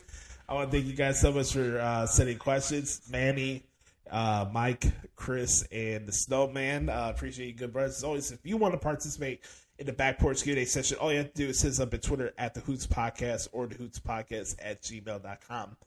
I 0.48 0.56
want 0.56 0.72
to 0.72 0.78
thank 0.78 0.90
you 0.90 0.96
guys 0.96 1.22
so 1.22 1.32
much 1.32 1.54
for 1.54 1.80
uh, 1.80 2.08
sending 2.08 2.40
questions. 2.40 3.02
Manny, 3.12 3.64
uh, 4.12 4.48
Mike, 4.52 4.86
Chris, 5.16 5.64
and 5.72 6.08
the 6.08 6.12
Snowman. 6.12 6.90
Uh, 6.90 7.12
appreciate 7.14 7.48
you, 7.48 7.54
good 7.54 7.74
brothers. 7.74 7.98
As 7.98 8.04
always, 8.04 8.32
if 8.32 8.46
you 8.46 8.58
want 8.58 8.74
to 8.74 8.80
participate 8.80 9.42
in 9.78 9.86
the 9.86 9.94
Back 9.94 10.20
Porch 10.20 10.44
Q&A 10.44 10.66
session, 10.66 10.98
all 10.98 11.12
you 11.12 11.20
have 11.20 11.34
to 11.34 11.42
do 11.44 11.48
is 11.48 11.62
hit 11.62 11.70
us 11.70 11.80
up 11.80 11.94
at 11.94 12.02
Twitter 12.02 12.34
at 12.38 12.54
the 12.54 12.60
Hoots 12.62 12.88
Podcast 12.88 13.48
or 13.52 13.68
the 13.68 13.76
Hoots 13.76 14.00
Podcast 14.00 14.56
at 14.60 14.82
gmail.com. 14.82 15.78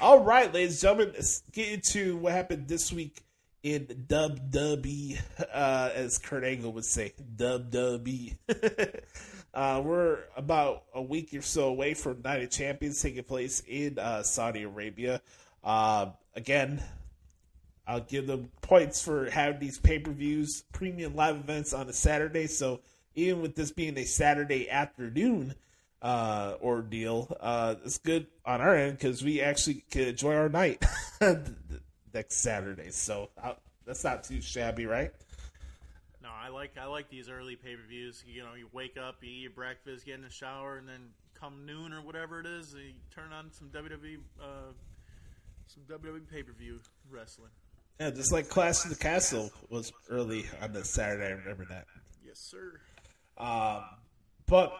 All 0.00 0.20
right, 0.20 0.52
ladies 0.52 0.72
and 0.72 0.80
gentlemen, 0.80 1.14
let's 1.14 1.42
get 1.52 1.68
into 1.68 2.16
what 2.16 2.32
happened 2.32 2.68
this 2.68 2.92
week 2.92 3.22
in 3.62 3.86
WWE, 4.08 5.20
uh, 5.52 5.90
as 5.94 6.18
Kurt 6.18 6.44
Angle 6.44 6.72
would 6.72 6.84
say, 6.84 7.12
WWE. 7.36 8.36
uh, 9.54 9.82
we're 9.84 10.20
about 10.36 10.84
a 10.94 11.02
week 11.02 11.34
or 11.34 11.42
so 11.42 11.68
away 11.68 11.94
from 11.94 12.22
Night 12.22 12.42
of 12.42 12.50
Champions 12.50 13.02
taking 13.02 13.22
place 13.24 13.62
in 13.66 13.98
uh, 13.98 14.22
Saudi 14.22 14.62
Arabia. 14.62 15.20
Uh, 15.62 16.06
again, 16.34 16.82
I'll 17.90 18.00
give 18.00 18.28
them 18.28 18.52
points 18.62 19.02
for 19.02 19.28
having 19.30 19.58
these 19.58 19.78
pay 19.78 19.98
per 19.98 20.12
views, 20.12 20.62
premium 20.72 21.16
live 21.16 21.34
events 21.34 21.72
on 21.72 21.88
a 21.88 21.92
Saturday. 21.92 22.46
So 22.46 22.82
even 23.16 23.42
with 23.42 23.56
this 23.56 23.72
being 23.72 23.98
a 23.98 24.04
Saturday 24.04 24.70
afternoon 24.70 25.56
uh, 26.00 26.54
ordeal, 26.62 27.36
uh, 27.40 27.74
it's 27.84 27.98
good 27.98 28.28
on 28.46 28.60
our 28.60 28.76
end 28.76 28.96
because 28.96 29.24
we 29.24 29.40
actually 29.40 29.84
can 29.90 30.02
enjoy 30.02 30.36
our 30.36 30.48
night 30.48 30.84
next 32.14 32.36
Saturday. 32.36 32.92
So 32.92 33.30
uh, 33.42 33.54
that's 33.84 34.04
not 34.04 34.22
too 34.22 34.40
shabby, 34.40 34.86
right? 34.86 35.10
No, 36.22 36.28
I 36.32 36.48
like 36.50 36.78
I 36.80 36.86
like 36.86 37.10
these 37.10 37.28
early 37.28 37.56
pay 37.56 37.74
per 37.74 37.82
views. 37.88 38.22
You 38.24 38.44
know, 38.44 38.54
you 38.54 38.68
wake 38.72 38.98
up, 38.98 39.16
you 39.20 39.30
eat 39.30 39.42
your 39.42 39.50
breakfast, 39.50 40.06
get 40.06 40.14
in 40.14 40.22
the 40.22 40.30
shower, 40.30 40.76
and 40.76 40.88
then 40.88 41.08
come 41.34 41.66
noon 41.66 41.92
or 41.92 42.02
whatever 42.02 42.38
it 42.38 42.46
is, 42.46 42.72
you 42.72 42.92
turn 43.12 43.32
on 43.32 43.50
some 43.50 43.68
WWE 43.70 44.18
uh, 44.40 44.72
some 45.66 45.82
WWE 45.90 46.30
pay 46.30 46.44
per 46.44 46.52
view 46.52 46.78
wrestling. 47.10 47.50
Yeah, 48.00 48.08
just 48.08 48.32
like 48.32 48.48
Clash 48.48 48.82
of 48.84 48.90
the 48.90 48.96
Castle 48.96 49.50
was 49.68 49.92
early 50.08 50.46
on 50.62 50.72
the 50.72 50.82
Saturday. 50.82 51.26
I 51.26 51.32
remember 51.32 51.66
that. 51.68 51.84
Yes, 52.24 52.38
sir. 52.38 52.80
Um, 53.36 53.82
but 54.46 54.72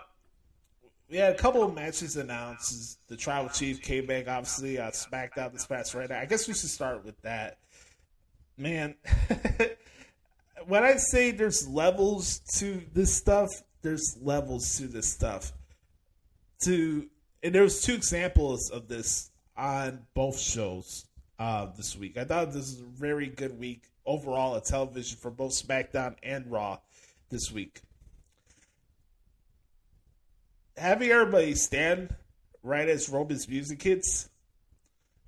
we 1.11 1.19
had 1.19 1.35
a 1.35 1.37
couple 1.37 1.63
of 1.63 1.75
matches 1.75 2.17
announced. 2.17 2.99
The 3.09 3.19
Tribal 3.19 3.51
Chief 3.51 3.83
came 3.83 4.07
back, 4.07 4.27
obviously, 4.27 4.81
on 4.81 4.93
SmackDown 4.93 5.53
this 5.53 5.67
past 5.67 5.93
Friday. 5.93 6.19
I 6.19 6.25
guess 6.25 6.49
we 6.49 6.55
should 6.55 6.71
start 6.71 7.05
with 7.05 7.21
that. 7.21 7.59
Man, 8.57 8.95
when 10.67 10.83
I 10.83 10.97
say 10.97 11.31
there's 11.31 11.69
levels 11.69 12.41
to 12.55 12.81
this 12.95 13.15
stuff, 13.15 13.51
there's 13.83 14.17
levels 14.23 14.79
to 14.79 14.87
this 14.87 15.13
stuff. 15.13 15.53
To 16.65 17.07
and 17.43 17.55
there 17.55 17.63
was 17.65 17.83
two 17.83 17.95
examples 17.95 18.71
of 18.71 18.89
this 18.89 19.31
on 19.59 20.07
both 20.15 20.41
shows 20.41 21.05
uh, 21.41 21.67
this 21.75 21.97
week. 21.97 22.19
I 22.19 22.25
thought 22.25 22.49
this 22.49 22.57
was 22.57 22.81
a 22.81 22.85
very 22.85 23.27
good 23.27 23.59
week 23.59 23.85
overall 24.05 24.55
of 24.55 24.65
television 24.65 25.19
for 25.19 25.31
both 25.31 25.53
SmackDown 25.53 26.15
and 26.23 26.47
Raw 26.51 26.79
this 27.31 27.51
week. 27.51 27.81
Having 30.77 31.11
everybody 31.11 31.55
stand 31.55 32.15
right 32.63 32.89
as 32.89 33.09
Roman's 33.09 33.49
music 33.49 33.83
hits 33.83 34.29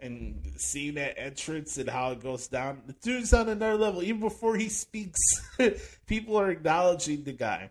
and 0.01 0.53
seeing 0.57 0.95
that 0.95 1.19
entrance 1.19 1.79
and 1.79 1.89
how 1.89 2.13
it 2.13 2.23
goes 2.23 2.47
down, 2.47 2.83
the 2.87 2.93
dude's 2.93 3.33
on 3.33 3.49
another 3.49 3.77
level. 3.77 4.03
Even 4.03 4.21
before 4.21 4.57
he 4.57 4.69
speaks, 4.69 5.19
people 6.07 6.37
are 6.39 6.51
acknowledging 6.51 7.25
the 7.25 7.33
guy. 7.33 7.71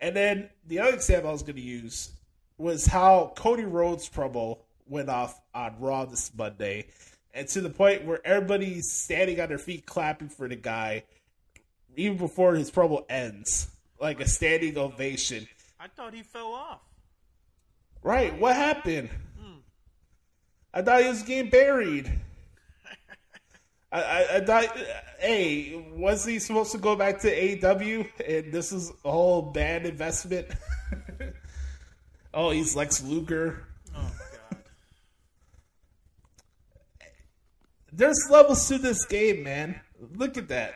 And 0.00 0.16
then 0.16 0.50
the 0.66 0.80
other 0.80 0.94
example 0.94 1.30
I 1.30 1.32
was 1.32 1.42
going 1.42 1.56
to 1.56 1.62
use 1.62 2.10
was 2.58 2.86
how 2.86 3.32
Cody 3.36 3.64
Rhodes 3.64 4.08
promo 4.08 4.58
went 4.90 5.08
off 5.08 5.40
on 5.54 5.76
Raw 5.78 6.04
this 6.04 6.30
Monday, 6.36 6.88
and 7.34 7.46
to 7.48 7.60
the 7.60 7.70
point 7.70 8.04
where 8.04 8.20
everybody's 8.26 8.92
standing 8.92 9.40
on 9.40 9.48
their 9.48 9.58
feet 9.58 9.86
clapping 9.86 10.28
for 10.28 10.48
the 10.48 10.56
guy, 10.56 11.04
even 11.96 12.16
before 12.16 12.54
his 12.54 12.70
promo 12.70 13.04
ends, 13.08 13.68
like 14.00 14.20
a 14.20 14.28
standing 14.28 14.76
ovation. 14.78 15.46
I 15.78 15.88
thought 15.88 16.14
he 16.14 16.22
fell 16.22 16.52
off. 16.52 16.80
Right? 18.02 18.38
What 18.38 18.56
happened? 18.56 19.10
Hmm. 19.38 19.58
I 20.72 20.82
thought 20.82 21.02
he 21.02 21.08
was 21.08 21.22
getting 21.22 21.50
buried. 21.50 22.10
I, 23.92 24.02
I, 24.02 24.36
I 24.36 24.40
thought, 24.40 24.76
hey, 25.18 25.84
was 25.94 26.24
he 26.24 26.38
supposed 26.38 26.72
to 26.72 26.78
go 26.78 26.96
back 26.96 27.20
to 27.20 27.34
AEW 27.34 28.08
and 28.26 28.52
this 28.52 28.72
is 28.72 28.90
a 29.04 29.10
whole 29.10 29.42
bad 29.42 29.84
investment? 29.84 30.48
oh, 32.34 32.50
he's 32.50 32.74
Lex 32.74 33.02
Luger. 33.02 33.64
Oh 33.94 34.10
God. 34.50 34.58
There's 37.92 38.28
levels 38.30 38.68
to 38.68 38.78
this 38.78 39.04
game, 39.04 39.42
man. 39.42 39.80
Look 40.14 40.36
at 40.36 40.48
that. 40.48 40.74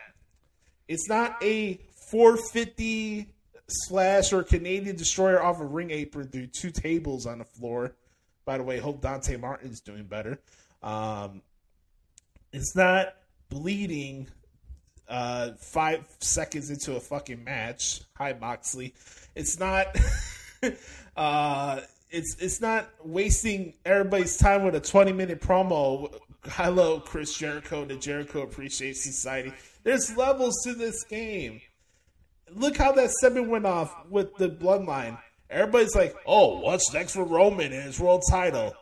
It's 0.87 1.09
not 1.09 1.41
a 1.41 1.79
450 2.11 3.27
splash 3.67 4.31
or 4.33 4.43
Canadian 4.43 4.95
destroyer 4.95 5.41
off 5.41 5.59
a 5.59 5.65
ring 5.65 5.91
apron 5.91 6.27
through 6.27 6.47
two 6.47 6.71
tables 6.71 7.25
on 7.25 7.39
the 7.39 7.45
floor. 7.45 7.95
By 8.45 8.57
the 8.57 8.63
way, 8.63 8.77
hope 8.77 9.01
Dante 9.01 9.37
Martin's 9.37 9.81
doing 9.81 10.03
better. 10.03 10.39
Um, 10.83 11.41
it's 12.53 12.75
not 12.75 13.15
bleeding 13.49 14.27
uh, 15.07 15.51
five 15.59 16.07
seconds 16.19 16.69
into 16.69 16.95
a 16.95 16.99
fucking 16.99 17.43
match. 17.43 18.01
Hi, 18.17 18.33
Moxley. 18.33 18.93
It's 19.35 19.59
not. 19.59 19.87
uh, 21.17 21.81
it's 22.11 22.37
it's 22.39 22.61
not 22.61 22.87
wasting 23.03 23.73
everybody's 23.83 24.37
time 24.37 24.63
with 24.63 24.75
a 24.75 24.79
twenty 24.79 25.11
minute 25.11 25.41
promo. 25.41 26.13
Hello, 26.47 26.99
Chris 26.99 27.35
Jericho, 27.35 27.85
the 27.85 27.95
Jericho 27.95 28.43
Appreciation 28.43 28.95
Society. 28.95 29.53
There's 29.83 30.15
levels 30.15 30.55
to 30.63 30.73
this 30.73 31.03
game. 31.03 31.61
Look 32.51 32.77
how 32.77 32.91
that 32.93 33.11
segment 33.11 33.49
went 33.49 33.65
off 33.65 33.93
with 34.09 34.35
the 34.37 34.49
Bloodline. 34.49 35.17
Everybody's 35.49 35.95
like, 35.95 36.15
"Oh, 36.25 36.59
what's 36.59 36.93
next 36.93 37.13
for 37.13 37.23
Roman 37.23 37.73
and 37.73 37.83
his 37.83 37.99
world 37.99 38.23
title?" 38.29 38.73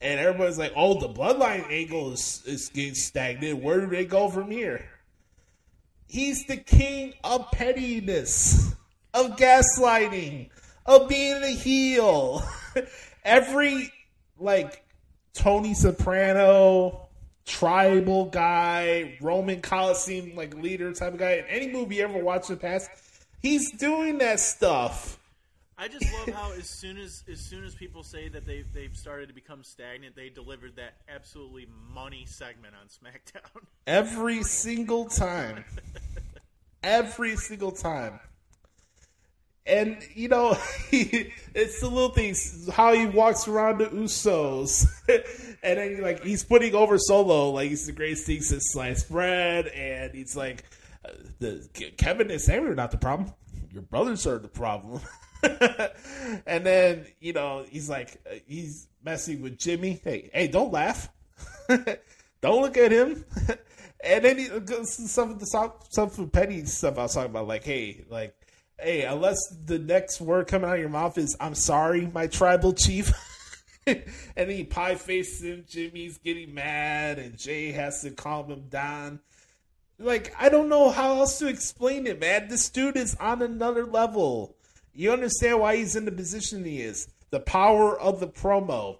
And 0.00 0.18
everybody's 0.18 0.58
like, 0.58 0.72
"Oh, 0.74 0.98
the 0.98 1.08
Bloodline 1.08 1.70
angle 1.70 2.12
is 2.12 2.42
is 2.46 2.68
getting 2.68 2.94
stagnant. 2.94 3.62
Where 3.62 3.80
do 3.80 3.86
they 3.86 4.04
go 4.04 4.30
from 4.30 4.50
here?" 4.50 4.88
He's 6.06 6.46
the 6.46 6.56
king 6.56 7.14
of 7.22 7.50
pettiness, 7.50 8.74
of 9.12 9.36
gaslighting, 9.36 10.50
of 10.86 11.08
being 11.08 11.42
a 11.42 11.50
heel. 11.50 12.42
Every 13.24 13.92
like 14.38 14.83
Tony 15.34 15.74
Soprano, 15.74 17.08
tribal 17.44 18.26
guy, 18.26 19.18
Roman 19.20 19.60
Coliseum 19.60 20.34
like 20.34 20.54
leader 20.54 20.92
type 20.92 21.12
of 21.12 21.18
guy 21.18 21.32
in 21.32 21.44
any 21.46 21.70
movie 21.70 21.96
you 21.96 22.04
ever 22.04 22.18
watched 22.18 22.48
in 22.48 22.56
the 22.56 22.60
past, 22.60 22.88
he's 23.42 23.72
doing 23.72 24.18
that 24.18 24.40
stuff. 24.40 25.18
I 25.76 25.88
just 25.88 26.06
love 26.12 26.28
how 26.28 26.52
as 26.52 26.70
soon 26.70 26.98
as 26.98 27.24
as 27.30 27.40
soon 27.40 27.64
as 27.64 27.74
people 27.74 28.04
say 28.04 28.28
that 28.28 28.46
they 28.46 28.64
they've 28.72 28.96
started 28.96 29.26
to 29.26 29.34
become 29.34 29.64
stagnant, 29.64 30.14
they 30.14 30.28
delivered 30.28 30.76
that 30.76 30.94
absolutely 31.08 31.66
money 31.92 32.24
segment 32.26 32.74
on 32.80 32.86
SmackDown. 32.86 33.62
Every 33.86 34.44
single 34.44 35.06
time. 35.06 35.64
Every 36.84 37.36
single 37.36 37.72
time. 37.72 38.20
And 39.66 39.96
you 40.14 40.28
know, 40.28 40.56
it's 40.90 41.80
the 41.80 41.88
little 41.88 42.10
things 42.10 42.68
how 42.70 42.92
he 42.92 43.06
walks 43.06 43.48
around 43.48 43.78
the 43.78 43.86
Usos, 43.86 44.86
and 45.62 45.78
then 45.78 46.02
like 46.02 46.22
he's 46.22 46.44
putting 46.44 46.74
over 46.74 46.98
Solo 46.98 47.50
like 47.50 47.70
he's 47.70 47.86
the 47.86 47.92
greatest 47.92 48.26
thing 48.26 48.42
since 48.42 48.64
sliced 48.72 49.10
bread, 49.10 49.68
and 49.68 50.12
he's 50.12 50.36
like, 50.36 50.64
uh, 51.04 51.12
the 51.38 51.66
Kevin 51.96 52.30
and 52.30 52.40
Sammy 52.40 52.68
are 52.68 52.74
not 52.74 52.90
the 52.90 52.98
problem. 52.98 53.32
Your 53.72 53.82
brothers 53.82 54.26
are 54.26 54.38
the 54.38 54.48
problem. 54.48 55.00
and 56.46 56.64
then 56.66 57.06
you 57.20 57.32
know 57.32 57.64
he's 57.68 57.88
like 57.88 58.20
uh, 58.30 58.34
he's 58.46 58.88
messing 59.02 59.40
with 59.40 59.58
Jimmy. 59.58 60.00
Hey, 60.04 60.30
hey, 60.32 60.46
don't 60.46 60.72
laugh. 60.72 61.08
don't 61.68 62.60
look 62.60 62.76
at 62.76 62.92
him. 62.92 63.24
and 64.04 64.24
then 64.24 64.38
he 64.38 64.48
goes 64.60 64.92
some 65.10 65.30
of 65.30 65.40
the 65.40 65.46
some 65.46 66.10
of 66.18 66.32
petty 66.32 66.66
stuff 66.66 66.98
I 66.98 67.02
was 67.02 67.14
talking 67.14 67.30
about, 67.30 67.48
like, 67.48 67.64
hey, 67.64 68.04
like, 68.10 68.36
hey, 68.84 69.02
unless 69.02 69.38
the 69.64 69.78
next 69.78 70.20
word 70.20 70.46
coming 70.46 70.68
out 70.68 70.74
of 70.74 70.80
your 70.80 70.88
mouth 70.88 71.18
is 71.18 71.36
"I'm 71.40 71.54
sorry, 71.54 72.06
my 72.12 72.26
tribal 72.26 72.72
chief." 72.72 73.12
and 73.86 74.50
he 74.50 74.64
pie 74.64 74.94
faces 74.94 75.42
him. 75.42 75.64
Jimmy's 75.68 76.18
getting 76.18 76.54
mad, 76.54 77.18
and 77.18 77.36
Jay 77.36 77.72
has 77.72 78.02
to 78.02 78.10
calm 78.10 78.50
him 78.50 78.68
down. 78.68 79.20
Like, 79.98 80.34
I 80.38 80.48
don't 80.48 80.68
know 80.68 80.90
how 80.90 81.16
else 81.18 81.38
to 81.38 81.46
explain 81.46 82.06
it, 82.06 82.20
man. 82.20 82.48
This 82.48 82.68
dude 82.68 82.96
is 82.96 83.16
on 83.20 83.42
another 83.42 83.86
level. 83.86 84.56
You 84.92 85.12
understand 85.12 85.60
why 85.60 85.76
he's 85.76 85.96
in 85.96 86.04
the 86.04 86.12
position 86.12 86.64
he 86.64 86.80
is. 86.80 87.08
The 87.30 87.40
power 87.40 87.98
of 87.98 88.20
the 88.20 88.28
promo. 88.28 88.98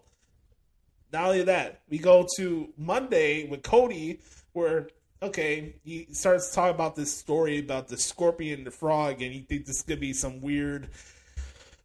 Not 1.12 1.27
only 1.27 1.43
that, 1.44 1.82
we 1.89 1.98
go 1.98 2.27
to 2.36 2.69
Monday 2.77 3.48
with 3.48 3.62
Cody, 3.62 4.20
where 4.52 4.89
okay, 5.24 5.74
he 5.84 6.06
starts 6.12 6.55
talking 6.55 6.74
about 6.74 6.96
this 6.96 7.16
story 7.16 7.59
about 7.59 7.88
the 7.88 7.96
scorpion 7.96 8.59
and 8.59 8.66
the 8.66 8.70
frog, 8.70 9.22
and 9.22 9.32
he 9.32 9.40
thinks 9.40 9.68
this 9.68 9.82
could 9.82 10.01
be 10.01 10.12
some 10.12 10.40
weird 10.40 10.88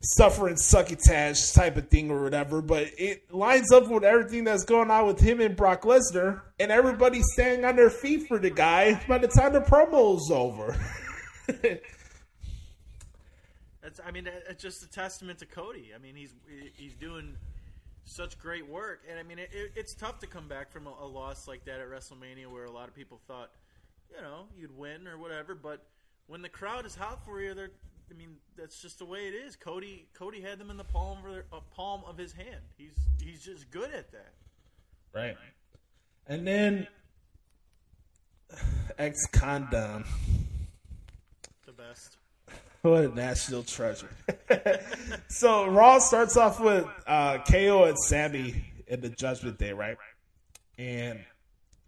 suffering 0.01 0.55
succotash 0.55 1.51
type 1.51 1.75
of 1.75 1.89
thing 1.89 2.09
or 2.09 2.23
whatever, 2.23 2.61
but 2.61 2.87
it 2.97 3.33
lines 3.33 3.71
up 3.71 3.89
with 3.89 4.03
everything 4.03 4.45
that's 4.45 4.63
going 4.63 4.89
on 4.89 5.05
with 5.05 5.19
him 5.19 5.41
and 5.41 5.55
Brock 5.55 5.81
Lesnar, 5.81 6.41
and 6.59 6.71
everybody's 6.71 7.25
standing 7.33 7.65
on 7.65 7.75
their 7.75 7.89
feet 7.89 8.27
for 8.27 8.39
the 8.39 8.49
guy 8.49 9.01
by 9.07 9.17
the 9.17 9.27
time 9.27 9.53
the 9.53 9.61
promo's 9.61 10.31
over. 10.31 10.77
That's 13.81 13.99
I 14.05 14.11
mean 14.11 14.29
it's 14.47 14.61
just 14.61 14.83
a 14.83 14.89
testament 14.89 15.39
to 15.39 15.45
Cody. 15.45 15.91
I 15.95 15.97
mean 15.97 16.15
he's 16.15 16.33
he's 16.75 16.93
doing 16.93 17.35
such 18.09 18.39
great 18.39 18.67
work, 18.67 19.03
and 19.09 19.19
I 19.19 19.23
mean 19.23 19.39
it, 19.39 19.49
it, 19.53 19.71
it's 19.75 19.93
tough 19.93 20.19
to 20.19 20.27
come 20.27 20.47
back 20.47 20.71
from 20.71 20.87
a, 20.87 20.93
a 21.01 21.05
loss 21.05 21.47
like 21.47 21.65
that 21.65 21.79
at 21.79 21.89
WrestleMania, 21.89 22.47
where 22.47 22.65
a 22.65 22.71
lot 22.71 22.87
of 22.87 22.95
people 22.95 23.19
thought, 23.27 23.51
you 24.13 24.21
know, 24.21 24.45
you'd 24.57 24.75
win 24.75 25.07
or 25.07 25.17
whatever. 25.17 25.53
But 25.55 25.85
when 26.27 26.41
the 26.41 26.49
crowd 26.49 26.85
is 26.85 26.95
hot 26.95 27.23
for 27.25 27.39
you, 27.41 27.53
they're 27.53 27.71
I 28.09 28.15
mean 28.15 28.37
that's 28.57 28.81
just 28.81 28.99
the 28.99 29.05
way 29.05 29.27
it 29.27 29.33
is. 29.33 29.55
Cody 29.55 30.07
Cody 30.13 30.41
had 30.41 30.57
them 30.59 30.71
in 30.71 30.77
the 30.77 30.83
palm 30.83 31.19
of 31.23 31.31
their, 31.31 31.45
uh, 31.53 31.59
palm 31.75 32.01
of 32.07 32.17
his 32.17 32.33
hand. 32.33 32.61
He's 32.77 32.95
he's 33.21 33.43
just 33.43 33.69
good 33.69 33.91
at 33.93 34.11
that. 34.11 34.33
Right. 35.13 35.37
And 36.27 36.47
then 36.47 36.87
ex 38.97 39.25
condom. 39.27 40.05
The 41.65 41.73
best. 41.73 42.17
What 42.81 43.03
a 43.03 43.07
national 43.09 43.63
treasure. 43.63 44.09
so 45.27 45.67
Raw 45.67 45.99
starts 45.99 46.37
off 46.37 46.61
with 46.61 46.85
uh, 47.05 47.39
KO 47.39 47.85
and 47.85 47.97
Sammy 47.99 48.71
in 48.87 49.01
the 49.01 49.09
Judgment 49.09 49.57
Day, 49.57 49.73
right? 49.73 49.97
And 50.77 51.19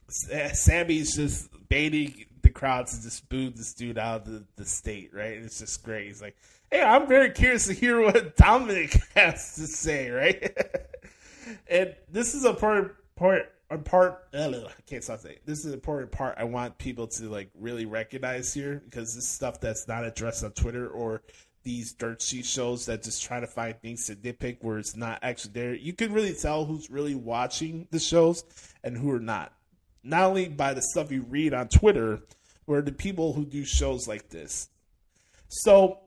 Sa- 0.10 0.54
Sammy's 0.54 1.16
just 1.16 1.50
baiting 1.70 2.26
the 2.42 2.50
crowd 2.50 2.88
to 2.88 3.02
just 3.02 3.30
boo 3.30 3.50
this 3.50 3.74
dude 3.74 3.98
out 3.98 4.22
of 4.22 4.26
the, 4.26 4.44
the 4.58 4.66
state, 4.66 5.12
right? 5.14 5.38
And 5.38 5.46
It's 5.46 5.60
just 5.60 5.82
great. 5.84 6.08
He's 6.08 6.22
like, 6.22 6.36
hey, 6.70 6.82
I'm 6.82 7.08
very 7.08 7.32
curious 7.32 7.68
to 7.68 7.74
hear 7.74 8.02
what 8.02 8.36
Dominic 8.36 8.98
has 9.16 9.56
to 9.56 9.68
say, 9.68 10.10
right? 10.10 10.58
and 11.70 11.96
this 12.10 12.34
is 12.36 12.44
a 12.44 12.54
part 12.54 12.98
part 13.16 13.54
part 13.78 14.24
uh, 14.34 14.50
I 14.50 14.82
can't 14.86 15.04
stop 15.04 15.20
saying 15.20 15.38
this 15.46 15.60
is 15.60 15.66
an 15.66 15.74
important 15.74 16.12
part 16.12 16.36
I 16.38 16.44
want 16.44 16.78
people 16.78 17.08
to 17.08 17.30
like 17.30 17.50
really 17.60 17.86
recognize 17.86 18.54
here 18.54 18.82
because 18.86 19.16
this 19.16 19.30
stuff 19.30 19.60
that's 19.60 19.88
not 19.88 20.04
addressed 20.04 20.44
on 20.44 20.52
Twitter 20.52 20.88
or 20.88 21.22
these 21.64 21.94
dirt 21.94 22.22
sheet 22.22 22.46
shows 22.46 22.86
that 22.88 23.04
just 23.04 23.24
try 23.24 23.40
to 23.40 23.48
find 23.48 23.80
things 23.82 24.08
to 24.08 24.16
nitpick 24.16 24.58
where 24.62 24.80
it's 24.80 24.96
not 24.96 25.20
actually 25.22 25.54
there. 25.54 25.74
You 25.74 25.94
can 25.94 26.12
really 26.12 26.34
tell 26.34 26.66
who's 26.66 26.90
really 26.90 27.16
watching 27.16 27.88
the 27.92 28.00
shows 28.00 28.44
and 28.84 28.98
who 28.98 29.12
are 29.12 29.20
not. 29.20 29.54
Not 30.04 30.24
only 30.24 30.48
by 30.48 30.74
the 30.74 30.82
stuff 30.82 31.12
you 31.12 31.22
read 31.30 31.54
on 31.54 31.68
Twitter, 31.68 32.22
or 32.68 32.82
the 32.82 32.92
people 32.92 33.34
who 33.34 33.46
do 33.46 33.66
shows 33.66 34.08
like 34.08 34.30
this. 34.30 34.70
So 35.50 36.00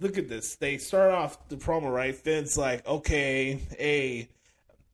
look 0.00 0.18
at 0.18 0.28
this. 0.28 0.56
They 0.56 0.76
start 0.78 1.10
off 1.12 1.48
the 1.48 1.56
promo 1.56 1.92
right. 1.92 2.14
Finn's 2.14 2.58
like, 2.58 2.86
okay, 2.86 3.60
hey, 3.78 4.28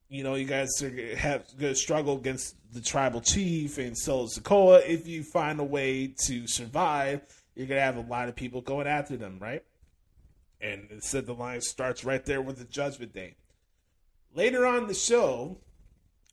you 0.08 0.24
know, 0.24 0.34
you 0.34 0.46
guys 0.46 0.70
are 0.82 1.16
have 1.16 1.44
going 1.58 1.72
to 1.72 1.74
struggle 1.74 2.16
against 2.16 2.56
the 2.72 2.80
tribal 2.80 3.20
chief 3.20 3.78
and 3.78 3.96
so 3.96 4.24
is 4.24 4.38
Sikoa. 4.38 4.86
If 4.86 5.06
you 5.06 5.22
find 5.22 5.60
a 5.60 5.64
way 5.64 6.14
to 6.26 6.46
survive, 6.46 7.22
you're 7.54 7.66
gonna 7.66 7.80
have 7.80 7.96
a 7.96 8.02
lot 8.02 8.28
of 8.28 8.36
people 8.36 8.60
going 8.60 8.86
after 8.86 9.16
them, 9.16 9.38
right? 9.40 9.64
And 10.60 11.02
said 11.02 11.26
the 11.26 11.34
line 11.34 11.60
starts 11.60 12.04
right 12.04 12.24
there 12.24 12.40
with 12.40 12.58
the 12.58 12.64
Judgment 12.64 13.12
Day. 13.12 13.34
Later 14.34 14.66
on 14.66 14.86
the 14.86 14.94
show, 14.94 15.58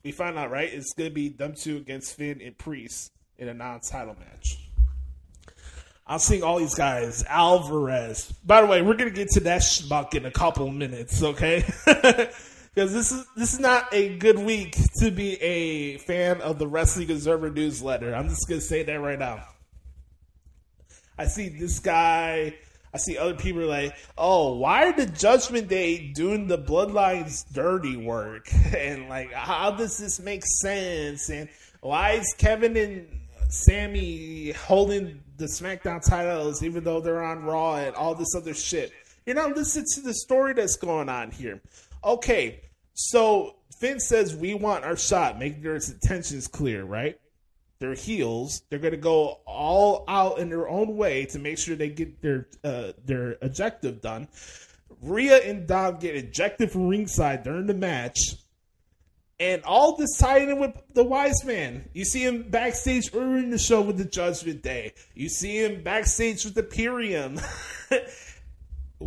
we 0.04 0.12
find 0.12 0.38
out 0.38 0.52
right 0.52 0.72
it's 0.72 0.94
gonna 0.94 1.10
be 1.10 1.30
them 1.30 1.54
two 1.56 1.78
against 1.78 2.16
Finn 2.16 2.42
and 2.42 2.58
Priest 2.58 3.12
in 3.38 3.48
a 3.48 3.54
non-title 3.54 4.16
match. 4.20 4.60
I'm 6.08 6.20
seeing 6.20 6.44
all 6.44 6.60
these 6.60 6.76
guys. 6.76 7.24
Alvarez. 7.28 8.32
By 8.46 8.62
the 8.62 8.68
way, 8.68 8.84
we're 8.84 8.94
gonna 8.94 9.10
get 9.10 9.30
to 9.30 9.40
that 9.42 9.62
schmuck 9.62 10.14
in 10.14 10.26
a 10.26 10.32
couple 10.32 10.70
minutes, 10.70 11.24
okay? 11.24 11.64
Because 12.76 12.92
this 12.92 13.14
is 13.14 13.26
this 13.38 13.54
is 13.54 13.60
not 13.62 13.88
a 13.94 14.18
good 14.18 14.38
week 14.38 14.76
to 15.00 15.10
be 15.10 15.42
a 15.42 15.98
fan 16.00 16.42
of 16.42 16.60
the 16.60 16.68
Wrestling 16.68 17.10
Observer 17.10 17.50
newsletter. 17.50 18.14
I'm 18.14 18.28
just 18.28 18.50
gonna 18.50 18.60
say 18.60 18.84
that 18.84 19.00
right 19.00 19.18
now. 19.18 19.46
I 21.18 21.28
see 21.28 21.48
this 21.48 21.80
guy. 21.80 22.54
I 22.94 22.98
see 22.98 23.18
other 23.18 23.34
people 23.34 23.66
like, 23.66 23.96
oh, 24.18 24.56
why 24.58 24.88
are 24.88 24.94
the 24.94 25.06
Judgment 25.06 25.70
Day 25.70 26.12
doing 26.14 26.48
the 26.48 26.58
Bloodlines 26.58 27.46
dirty 27.54 27.96
work? 27.96 28.50
And 28.76 29.08
like, 29.08 29.32
how 29.32 29.72
does 29.72 29.98
this 29.98 30.20
make 30.20 30.44
sense? 30.46 31.30
And 31.30 31.48
why 31.80 32.12
is 32.12 32.36
Kevin 32.38 32.76
and 32.76 33.08
Sammy 33.48 34.52
holding 34.52 35.24
the 35.38 35.46
SmackDown 35.46 36.06
titles 36.06 36.62
even 36.62 36.84
though 36.84 37.00
they're 37.00 37.24
on 37.24 37.44
Raw 37.44 37.76
and 37.76 37.96
all 37.96 38.16
this 38.16 38.36
other 38.36 38.54
shit? 38.54 38.92
You're 39.26 39.36
not 39.36 39.56
listening 39.56 39.86
to 39.96 40.02
the 40.02 40.14
story 40.14 40.54
that's 40.54 40.76
going 40.76 41.08
on 41.10 41.32
here. 41.32 41.62
Okay, 42.04 42.62
so 42.96 43.58
Finn 43.78 44.00
says 44.00 44.36
we 44.36 44.54
want 44.54 44.86
our 44.86 44.98
shot, 44.98 45.38
making 45.38 45.62
their 45.62 45.76
intentions 45.76 46.48
clear, 46.48 46.84
right? 46.84 47.20
They're 47.80 47.94
heels. 47.94 48.64
They're 48.70 48.80
going 48.80 48.92
to 48.92 48.98
go 48.98 49.42
all 49.46 50.06
out 50.08 50.40
in 50.40 50.50
their 50.50 50.68
own 50.68 50.96
way 50.96 51.26
to 51.28 51.40
make 51.40 51.58
sure 51.58 51.76
they 51.76 51.90
get 51.90 52.22
their 52.22 52.48
uh, 52.64 52.94
their 53.04 53.38
objective 53.42 54.02
done. 54.02 54.30
Rhea 55.02 55.38
and 55.38 55.68
Dom 55.68 55.98
get 55.98 56.16
ejected 56.16 56.72
from 56.72 56.88
ringside 56.88 57.44
during 57.44 57.68
the 57.68 57.74
match. 57.74 58.18
And 59.38 59.64
all 59.64 59.98
this 59.98 60.18
tied 60.18 60.44
in 60.44 60.60
with 60.60 60.72
the 60.94 61.04
wise 61.04 61.44
man. 61.44 61.90
You 61.94 62.06
see 62.06 62.24
him 62.24 62.44
backstage 62.50 63.14
earlier 63.14 63.44
in 63.44 63.50
the 63.50 63.58
show 63.58 63.82
with 63.82 63.98
the 63.98 64.06
Judgment 64.06 64.64
Day. 64.64 64.94
You 65.14 65.28
see 65.28 65.62
him 65.62 65.84
backstage 65.84 66.46
with 66.46 66.56
the 66.56 66.64
Imperium. 66.64 67.42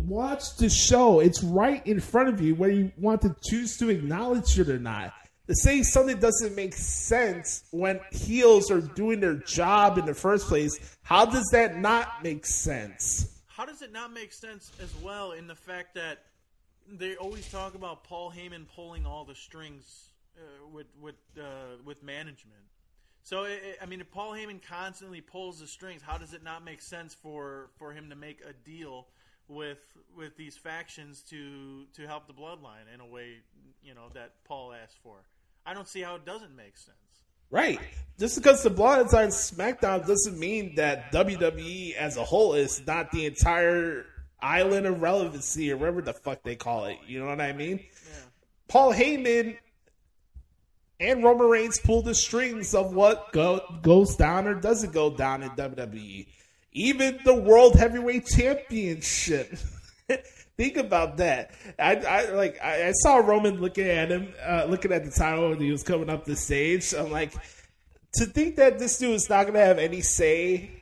Watch 0.07 0.55
the 0.57 0.69
show. 0.69 1.19
It's 1.19 1.43
right 1.43 1.85
in 1.85 1.99
front 1.99 2.29
of 2.29 2.41
you 2.41 2.55
whether 2.55 2.73
you 2.73 2.91
want 2.97 3.21
to 3.23 3.35
choose 3.43 3.77
to 3.77 3.89
acknowledge 3.89 4.57
it 4.57 4.69
or 4.69 4.79
not. 4.79 5.13
To 5.47 5.55
say 5.55 5.81
something 5.83 6.17
doesn't 6.19 6.55
make 6.55 6.73
sense 6.75 7.63
when 7.71 7.99
heels 8.11 8.69
are 8.71 8.81
doing 8.81 9.19
their 9.19 9.33
job 9.35 9.97
in 9.97 10.05
the 10.05 10.13
first 10.13 10.47
place, 10.47 10.79
how 11.01 11.25
does 11.25 11.47
that 11.51 11.77
not 11.79 12.23
make 12.23 12.45
sense? 12.45 13.39
How 13.47 13.65
does 13.65 13.81
it 13.81 13.91
not 13.91 14.13
make 14.13 14.31
sense 14.31 14.71
as 14.81 14.93
well 15.03 15.31
in 15.33 15.47
the 15.47 15.55
fact 15.55 15.95
that 15.95 16.19
they 16.87 17.15
always 17.17 17.49
talk 17.51 17.75
about 17.75 18.03
Paul 18.03 18.31
Heyman 18.31 18.65
pulling 18.75 19.05
all 19.05 19.25
the 19.25 19.35
strings 19.35 20.09
uh, 20.37 20.67
with 20.71 20.87
with 21.01 21.15
uh, 21.37 21.77
with 21.83 22.01
management? 22.03 22.61
So 23.23 23.43
it, 23.43 23.61
it- 23.63 23.77
I 23.81 23.85
mean, 23.85 24.01
if 24.01 24.09
Paul 24.11 24.31
Heyman 24.33 24.61
constantly 24.61 25.19
pulls 25.21 25.59
the 25.59 25.67
strings, 25.67 26.01
how 26.01 26.17
does 26.17 26.33
it 26.33 26.43
not 26.43 26.63
make 26.63 26.81
sense 26.81 27.13
for 27.15 27.71
for 27.79 27.91
him 27.91 28.09
to 28.11 28.15
make 28.15 28.39
a 28.47 28.53
deal 28.53 29.07
with 29.49 29.79
with 30.15 30.37
these 30.37 30.55
factions 30.55 31.23
to 31.23 31.85
to 31.95 32.07
help 32.07 32.27
the 32.27 32.33
bloodline 32.33 32.93
in 32.93 33.01
a 33.01 33.05
way 33.05 33.37
you 33.83 33.93
know 33.93 34.09
that 34.13 34.33
Paul 34.45 34.73
asked 34.73 34.99
for? 35.03 35.17
I 35.65 35.73
don't 35.73 35.87
see 35.87 36.01
how 36.01 36.15
it 36.15 36.25
doesn't 36.25 36.55
make 36.55 36.77
sense. 36.77 36.97
Right. 37.51 37.79
Just 38.19 38.37
because 38.37 38.61
the 38.63 38.69
on 38.69 39.05
SmackDown 39.07 40.05
doesn't 40.05 40.37
mean 40.37 40.75
that 40.75 41.11
WWE 41.11 41.95
as 41.95 42.17
a 42.17 42.23
whole 42.23 42.53
is 42.53 42.85
not 42.85 43.11
the 43.11 43.25
entire 43.25 44.05
island 44.41 44.85
of 44.85 45.01
relevancy 45.01 45.71
or 45.71 45.77
whatever 45.77 46.01
the 46.01 46.13
fuck 46.13 46.43
they 46.43 46.55
call 46.55 46.85
it. 46.85 46.97
You 47.07 47.19
know 47.19 47.27
what 47.27 47.41
I 47.41 47.53
mean? 47.53 47.79
Paul 48.67 48.93
Heyman 48.93 49.57
and 50.99 51.23
Roman 51.23 51.47
Reigns 51.47 51.79
pull 51.79 52.01
the 52.01 52.13
strings 52.13 52.75
of 52.75 52.93
what 52.93 53.31
go, 53.31 53.61
goes 53.81 54.15
down 54.15 54.47
or 54.47 54.53
doesn't 54.53 54.93
go 54.93 55.09
down 55.09 55.41
in 55.41 55.49
WWE. 55.51 56.27
Even 56.71 57.19
the 57.23 57.33
World 57.33 57.75
Heavyweight 57.75 58.25
Championship. 58.27 59.57
Think 60.57 60.77
about 60.77 61.17
that. 61.17 61.51
I, 61.79 61.95
I 61.95 62.29
like. 62.31 62.59
I, 62.61 62.87
I 62.87 62.91
saw 62.91 63.17
Roman 63.17 63.61
looking 63.61 63.87
at 63.87 64.09
him, 64.09 64.33
uh, 64.45 64.65
looking 64.67 64.91
at 64.91 65.05
the 65.05 65.11
title 65.11 65.49
when 65.49 65.59
he 65.59 65.71
was 65.71 65.83
coming 65.83 66.09
up 66.09 66.25
the 66.25 66.35
stage. 66.35 66.93
I'm 66.93 67.11
like, 67.11 67.33
to 68.15 68.25
think 68.25 68.57
that 68.57 68.77
this 68.77 68.97
dude 68.97 69.11
is 69.11 69.29
not 69.29 69.43
going 69.43 69.53
to 69.53 69.65
have 69.65 69.79
any 69.79 70.01
say 70.01 70.79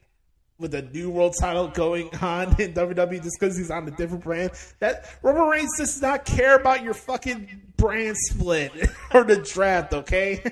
with 0.59 0.73
a 0.73 0.81
new 0.81 1.09
world 1.09 1.35
title 1.39 1.68
going 1.68 2.09
on 2.22 2.59
in 2.59 2.73
WWE 2.73 3.22
just 3.22 3.38
because 3.39 3.57
he's 3.57 3.69
on 3.69 3.88
a 3.88 3.91
different 3.91 4.23
brand. 4.23 4.51
That 4.80 5.05
Roman 5.22 5.47
Reigns 5.47 5.77
does 5.77 6.01
not 6.01 6.26
care 6.26 6.55
about 6.55 6.84
your 6.84 6.93
fucking 6.93 7.73
brand 7.77 8.18
split 8.18 8.72
or 9.14 9.23
the 9.23 9.38
draft. 9.38 9.93
Okay, 9.93 10.43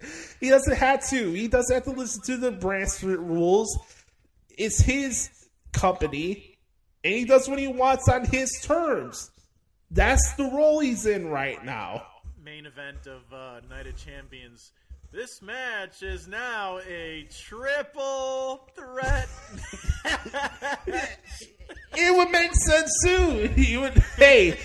he 0.40 0.48
doesn't 0.48 0.76
have 0.76 1.06
to. 1.10 1.32
He 1.32 1.48
doesn't 1.48 1.74
have 1.74 1.84
to 1.84 1.90
listen 1.90 2.22
to 2.26 2.36
the 2.36 2.52
brand 2.52 2.90
split 2.90 3.18
rules. 3.18 3.78
It's 4.60 4.78
his 4.78 5.30
company, 5.72 6.58
and 7.02 7.14
he 7.14 7.24
does 7.24 7.48
what 7.48 7.58
he 7.58 7.66
wants 7.66 8.10
on 8.10 8.26
his 8.26 8.60
terms. 8.62 9.30
That's 9.90 10.34
the 10.34 10.44
role 10.44 10.80
he's 10.80 11.06
in 11.06 11.28
right 11.28 11.64
now. 11.64 12.02
main 12.44 12.66
event 12.66 13.06
of 13.06 13.22
uh, 13.32 13.60
Night 13.70 13.86
of 13.86 13.96
Champions. 13.96 14.72
This 15.12 15.40
match 15.40 16.02
is 16.02 16.28
now 16.28 16.78
a 16.86 17.26
triple 17.30 18.68
threat. 18.76 19.28
It 21.96 22.16
would 22.16 22.30
make 22.30 22.54
sense 22.54 22.92
too. 23.02 23.48
He 23.56 23.78
would, 23.78 23.94
hey, 24.16 24.58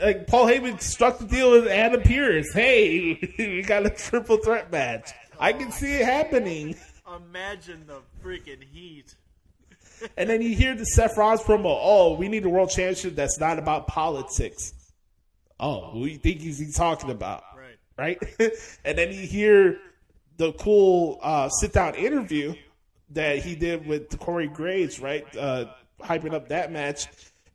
like 0.00 0.28
Paul 0.28 0.46
Heyman 0.46 0.80
struck 0.80 1.18
the 1.18 1.26
deal 1.26 1.50
with 1.50 1.66
Adam 1.66 2.02
Pearce. 2.02 2.52
Hey, 2.52 3.18
we 3.38 3.62
got 3.62 3.84
a 3.84 3.90
triple 3.90 4.36
threat 4.36 4.70
match. 4.70 5.10
I 5.40 5.52
can 5.52 5.72
see 5.72 5.94
it 5.94 6.04
happening. 6.04 6.76
Imagine 7.16 7.84
the 7.86 8.00
freaking 8.22 8.62
heat. 8.72 9.14
And 10.16 10.30
then 10.30 10.42
you 10.42 10.54
hear 10.54 10.74
the 10.74 10.84
Seth 10.84 11.16
Rollins 11.16 11.40
promo. 11.40 11.76
Oh, 11.80 12.14
we 12.14 12.28
need 12.28 12.44
a 12.44 12.48
world 12.48 12.70
championship 12.70 13.16
that's 13.16 13.38
not 13.40 13.58
about 13.58 13.86
politics. 13.86 14.72
Oh, 15.58 15.90
who 15.90 16.04
do 16.04 16.12
you 16.12 16.18
think 16.18 16.40
he's 16.40 16.76
talking 16.76 17.10
about? 17.10 17.42
Right. 17.56 18.18
Right? 18.20 18.52
and 18.84 18.96
then 18.96 19.12
you 19.12 19.26
hear 19.26 19.80
the 20.36 20.52
cool 20.52 21.18
uh, 21.22 21.48
sit 21.48 21.72
down 21.72 21.94
interview 21.96 22.54
that 23.10 23.38
he 23.38 23.54
did 23.54 23.86
with 23.86 24.18
Corey 24.18 24.48
Graves, 24.48 25.00
right? 25.00 25.24
Uh, 25.36 25.66
hyping 26.00 26.32
up 26.32 26.48
that 26.48 26.70
match. 26.70 27.06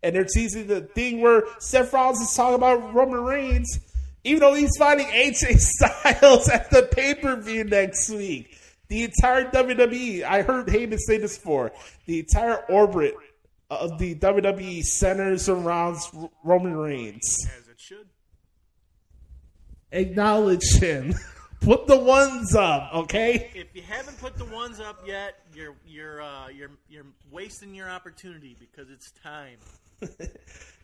And 0.02 0.14
they're 0.14 0.26
teasing 0.26 0.68
the 0.68 0.82
thing 0.82 1.22
where 1.22 1.44
Seth 1.60 1.94
Rollins 1.94 2.20
is 2.20 2.34
talking 2.36 2.56
about 2.56 2.94
Roman 2.94 3.22
Reigns, 3.22 3.80
even 4.26 4.42
though 4.42 4.54
he's 4.54 4.76
fighting 4.78 5.06
AJ 5.06 5.60
Styles 5.60 6.50
at 6.50 6.70
the 6.72 6.84
pay 6.92 7.16
per 7.16 7.38
view 7.38 7.64
next 7.64 8.10
week. 8.10 8.58
The 8.94 9.06
entire 9.06 9.46
WWE, 9.46 10.22
I 10.22 10.44
heard 10.44 10.68
Heyman 10.68 11.00
say 11.00 11.18
this 11.18 11.36
before, 11.36 11.72
the 12.06 12.20
entire 12.20 12.58
orbit 12.70 13.16
of 13.72 13.98
the 13.98 14.14
WWE 14.14 14.84
centers 14.84 15.50
around 15.50 15.98
Roman 16.44 16.78
Reigns. 16.78 17.24
As 17.58 17.70
it 17.70 17.80
should. 17.80 18.08
Acknowledge 19.92 20.76
him. 20.76 21.16
Put 21.62 21.88
the 21.88 21.98
ones 21.98 22.54
up, 22.56 22.94
okay? 22.94 23.50
If 23.56 23.74
you 23.74 23.82
haven't 23.82 24.20
put 24.20 24.38
the 24.38 24.46
ones 24.46 24.82
up 24.82 25.02
yet, 25.08 25.40
you're 25.56 25.76
you're 25.88 26.22
uh, 26.22 26.50
you're 26.50 26.72
you're 26.90 27.06
wasting 27.32 27.74
your 27.74 27.90
opportunity 27.90 28.58
because 28.60 28.92
it's 28.92 29.12
time. 29.24 29.58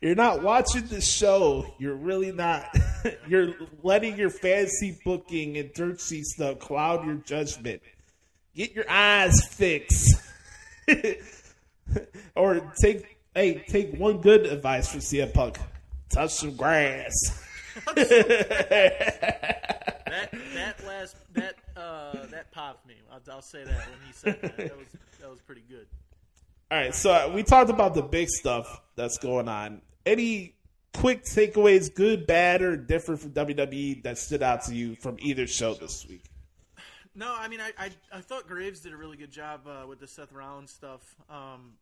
You're 0.02 0.16
not 0.16 0.42
watching 0.42 0.88
the 0.88 1.02
show. 1.02 1.76
You're 1.78 1.96
really 1.96 2.32
not. 2.32 2.74
You're 3.28 3.54
letting 3.84 4.18
your 4.18 4.30
fantasy 4.30 4.98
booking 5.04 5.58
and 5.58 5.74
dirt 5.74 6.00
sheet 6.00 6.24
stuff 6.24 6.60
cloud 6.60 7.06
your 7.06 7.16
judgment. 7.16 7.82
Get 8.60 8.76
your 8.76 8.92
eyes 8.92 9.48
fixed. 9.52 10.22
or 12.36 12.74
take 12.82 13.18
hey, 13.34 13.64
take 13.70 13.96
one 13.98 14.18
good 14.18 14.46
advice 14.46 14.92
from 14.92 15.00
CM 15.00 15.34
Punk. 15.34 15.58
Touch 16.10 16.32
some 16.32 16.58
grass. 16.58 17.14
That 20.10 20.32
that 20.56 20.88
last 20.88 21.16
that 21.36 21.56
uh, 21.78 22.26
that 22.32 22.52
popped 22.52 22.86
me. 22.86 22.96
I'll, 23.10 23.22
I'll 23.32 23.42
say 23.42 23.64
that 23.64 23.88
when 23.88 24.00
he 24.06 24.12
said 24.12 24.42
that. 24.42 24.58
That 24.58 24.78
was 24.78 24.88
that 25.22 25.30
was 25.30 25.40
pretty 25.40 25.64
good. 25.70 25.86
All 26.72 26.80
right, 26.80 26.94
so 26.94 27.12
uh, 27.12 27.32
we 27.34 27.44
talked 27.44 27.70
about 27.70 27.94
the 27.94 28.02
big 28.02 28.28
stuff 28.28 28.82
that's 28.96 29.20
going 29.20 29.48
on. 29.48 29.84
Any 30.06 30.56
quick 30.96 31.24
takeaways, 31.24 31.94
good, 31.94 32.26
bad, 32.28 32.64
or 32.64 32.76
different 32.76 33.22
from 33.22 33.32
WWE 33.32 34.04
that 34.04 34.18
stood 34.18 34.42
out 34.44 34.64
to 34.64 34.76
you 34.76 34.96
from 34.96 35.18
either 35.20 35.46
show 35.46 35.76
this 35.76 36.06
week? 36.10 36.24
No, 37.16 37.36
I 37.38 37.48
mean, 37.48 37.60
I, 37.60 37.72
I, 37.78 37.90
I 38.14 38.22
thought 38.22 38.48
Graves 38.48 38.82
did 38.82 38.94
a 38.94 38.98
really 38.98 39.18
good 39.18 39.32
job 39.32 39.62
uh, 39.68 39.88
with 39.88 40.00
the 40.00 40.08
Seth 40.08 40.32
Rollins 40.32 40.72
stuff. 40.72 41.16
Um, 41.30 41.74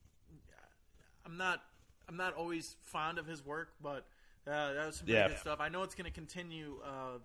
I'm 1.26 1.38
not 1.38 1.62
I'm 2.08 2.16
not 2.16 2.34
always 2.36 2.78
fond 2.84 3.18
of 3.20 3.28
his 3.28 3.46
work, 3.46 3.74
but 3.84 4.06
uh, 4.48 4.74
that 4.74 4.86
was 4.86 4.96
some 4.98 5.06
pretty 5.06 5.20
Yeah. 5.20 5.28
good 5.28 5.40
stuff. 5.40 5.60
I 5.60 5.68
know 5.68 5.84
it's 5.84 5.94
going 5.96 6.06
to 6.06 6.12
continue 6.12 6.80
uh, 6.84 7.18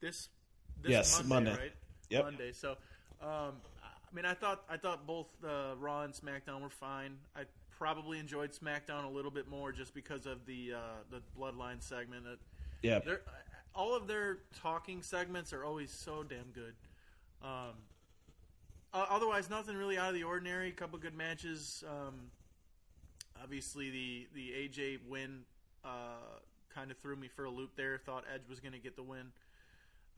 this 0.00 0.28
this 0.82 0.90
Yes, 0.90 1.18
Monday, 1.26 1.50
Monday. 1.50 1.62
right? 1.62 1.72
Yep. 2.10 2.24
Monday. 2.24 2.52
So, 2.52 2.72
um, 3.22 3.52
I 3.82 4.14
mean, 4.14 4.26
I 4.26 4.34
thought 4.34 4.64
I 4.68 4.76
thought 4.76 5.06
both 5.06 5.28
uh, 5.42 5.74
Raw 5.80 6.02
and 6.02 6.12
SmackDown 6.12 6.60
were 6.60 6.68
fine. 6.68 7.16
I 7.34 7.44
probably 7.78 8.18
enjoyed 8.18 8.52
SmackDown 8.52 9.04
a 9.04 9.08
little 9.08 9.30
bit 9.30 9.48
more 9.48 9.72
just 9.72 9.94
because 9.94 10.26
of 10.26 10.44
the 10.44 10.74
uh, 10.74 10.78
the 11.10 11.22
Bloodline 11.40 11.82
segment. 11.82 12.26
Yeah. 12.82 12.98
all 13.74 13.96
of 13.96 14.06
their 14.06 14.40
talking 14.60 15.00
segments 15.02 15.52
are 15.54 15.64
always 15.64 15.90
so 15.90 16.22
damn 16.22 16.50
good. 16.54 16.74
Um, 17.42 17.74
otherwise, 18.92 19.50
nothing 19.50 19.76
really 19.76 19.98
out 19.98 20.08
of 20.08 20.14
the 20.14 20.24
ordinary. 20.24 20.68
A 20.68 20.72
couple 20.72 20.98
good 20.98 21.14
matches. 21.14 21.84
Um, 21.88 22.30
obviously, 23.42 23.90
the 23.90 24.28
the 24.34 24.50
AJ 24.50 24.98
win 25.08 25.40
uh, 25.84 26.38
kind 26.74 26.90
of 26.90 26.98
threw 26.98 27.16
me 27.16 27.28
for 27.28 27.44
a 27.44 27.50
loop 27.50 27.76
there. 27.76 27.98
Thought 27.98 28.24
Edge 28.32 28.42
was 28.48 28.60
going 28.60 28.72
to 28.72 28.78
get 28.78 28.96
the 28.96 29.02
win, 29.02 29.32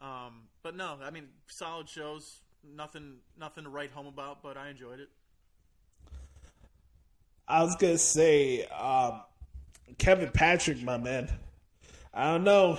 um, 0.01 0.48
but 0.62 0.76
no. 0.76 0.98
I 1.02 1.10
mean, 1.10 1.28
solid 1.46 1.88
shows. 1.88 2.40
Nothing 2.76 3.16
nothing 3.38 3.64
to 3.64 3.70
write 3.70 3.90
home 3.90 4.06
about, 4.06 4.42
but 4.42 4.56
I 4.56 4.70
enjoyed 4.70 5.01
it. 5.01 5.09
I 7.46 7.62
was 7.62 7.76
gonna 7.76 7.98
say, 7.98 8.64
um, 8.66 9.20
Kevin 9.98 10.30
Patrick, 10.30 10.82
my 10.82 10.96
man. 10.96 11.30
I 12.12 12.32
don't 12.32 12.44
know. 12.44 12.78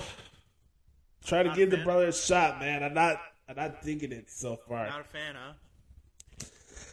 Try 1.24 1.42
to 1.42 1.50
Not 1.50 1.56
give 1.56 1.70
the 1.70 1.78
brother 1.78 2.08
a 2.08 2.12
shot, 2.12 2.60
man. 2.60 2.82
I'm 2.82 2.94
not. 2.94 3.20
I'm 3.48 3.56
not 3.56 3.82
thinking 3.82 4.12
it 4.12 4.30
so 4.30 4.56
far. 4.68 4.86
Not 4.86 5.00
a 5.02 5.04
fan, 5.04 5.34
huh? 5.36 5.52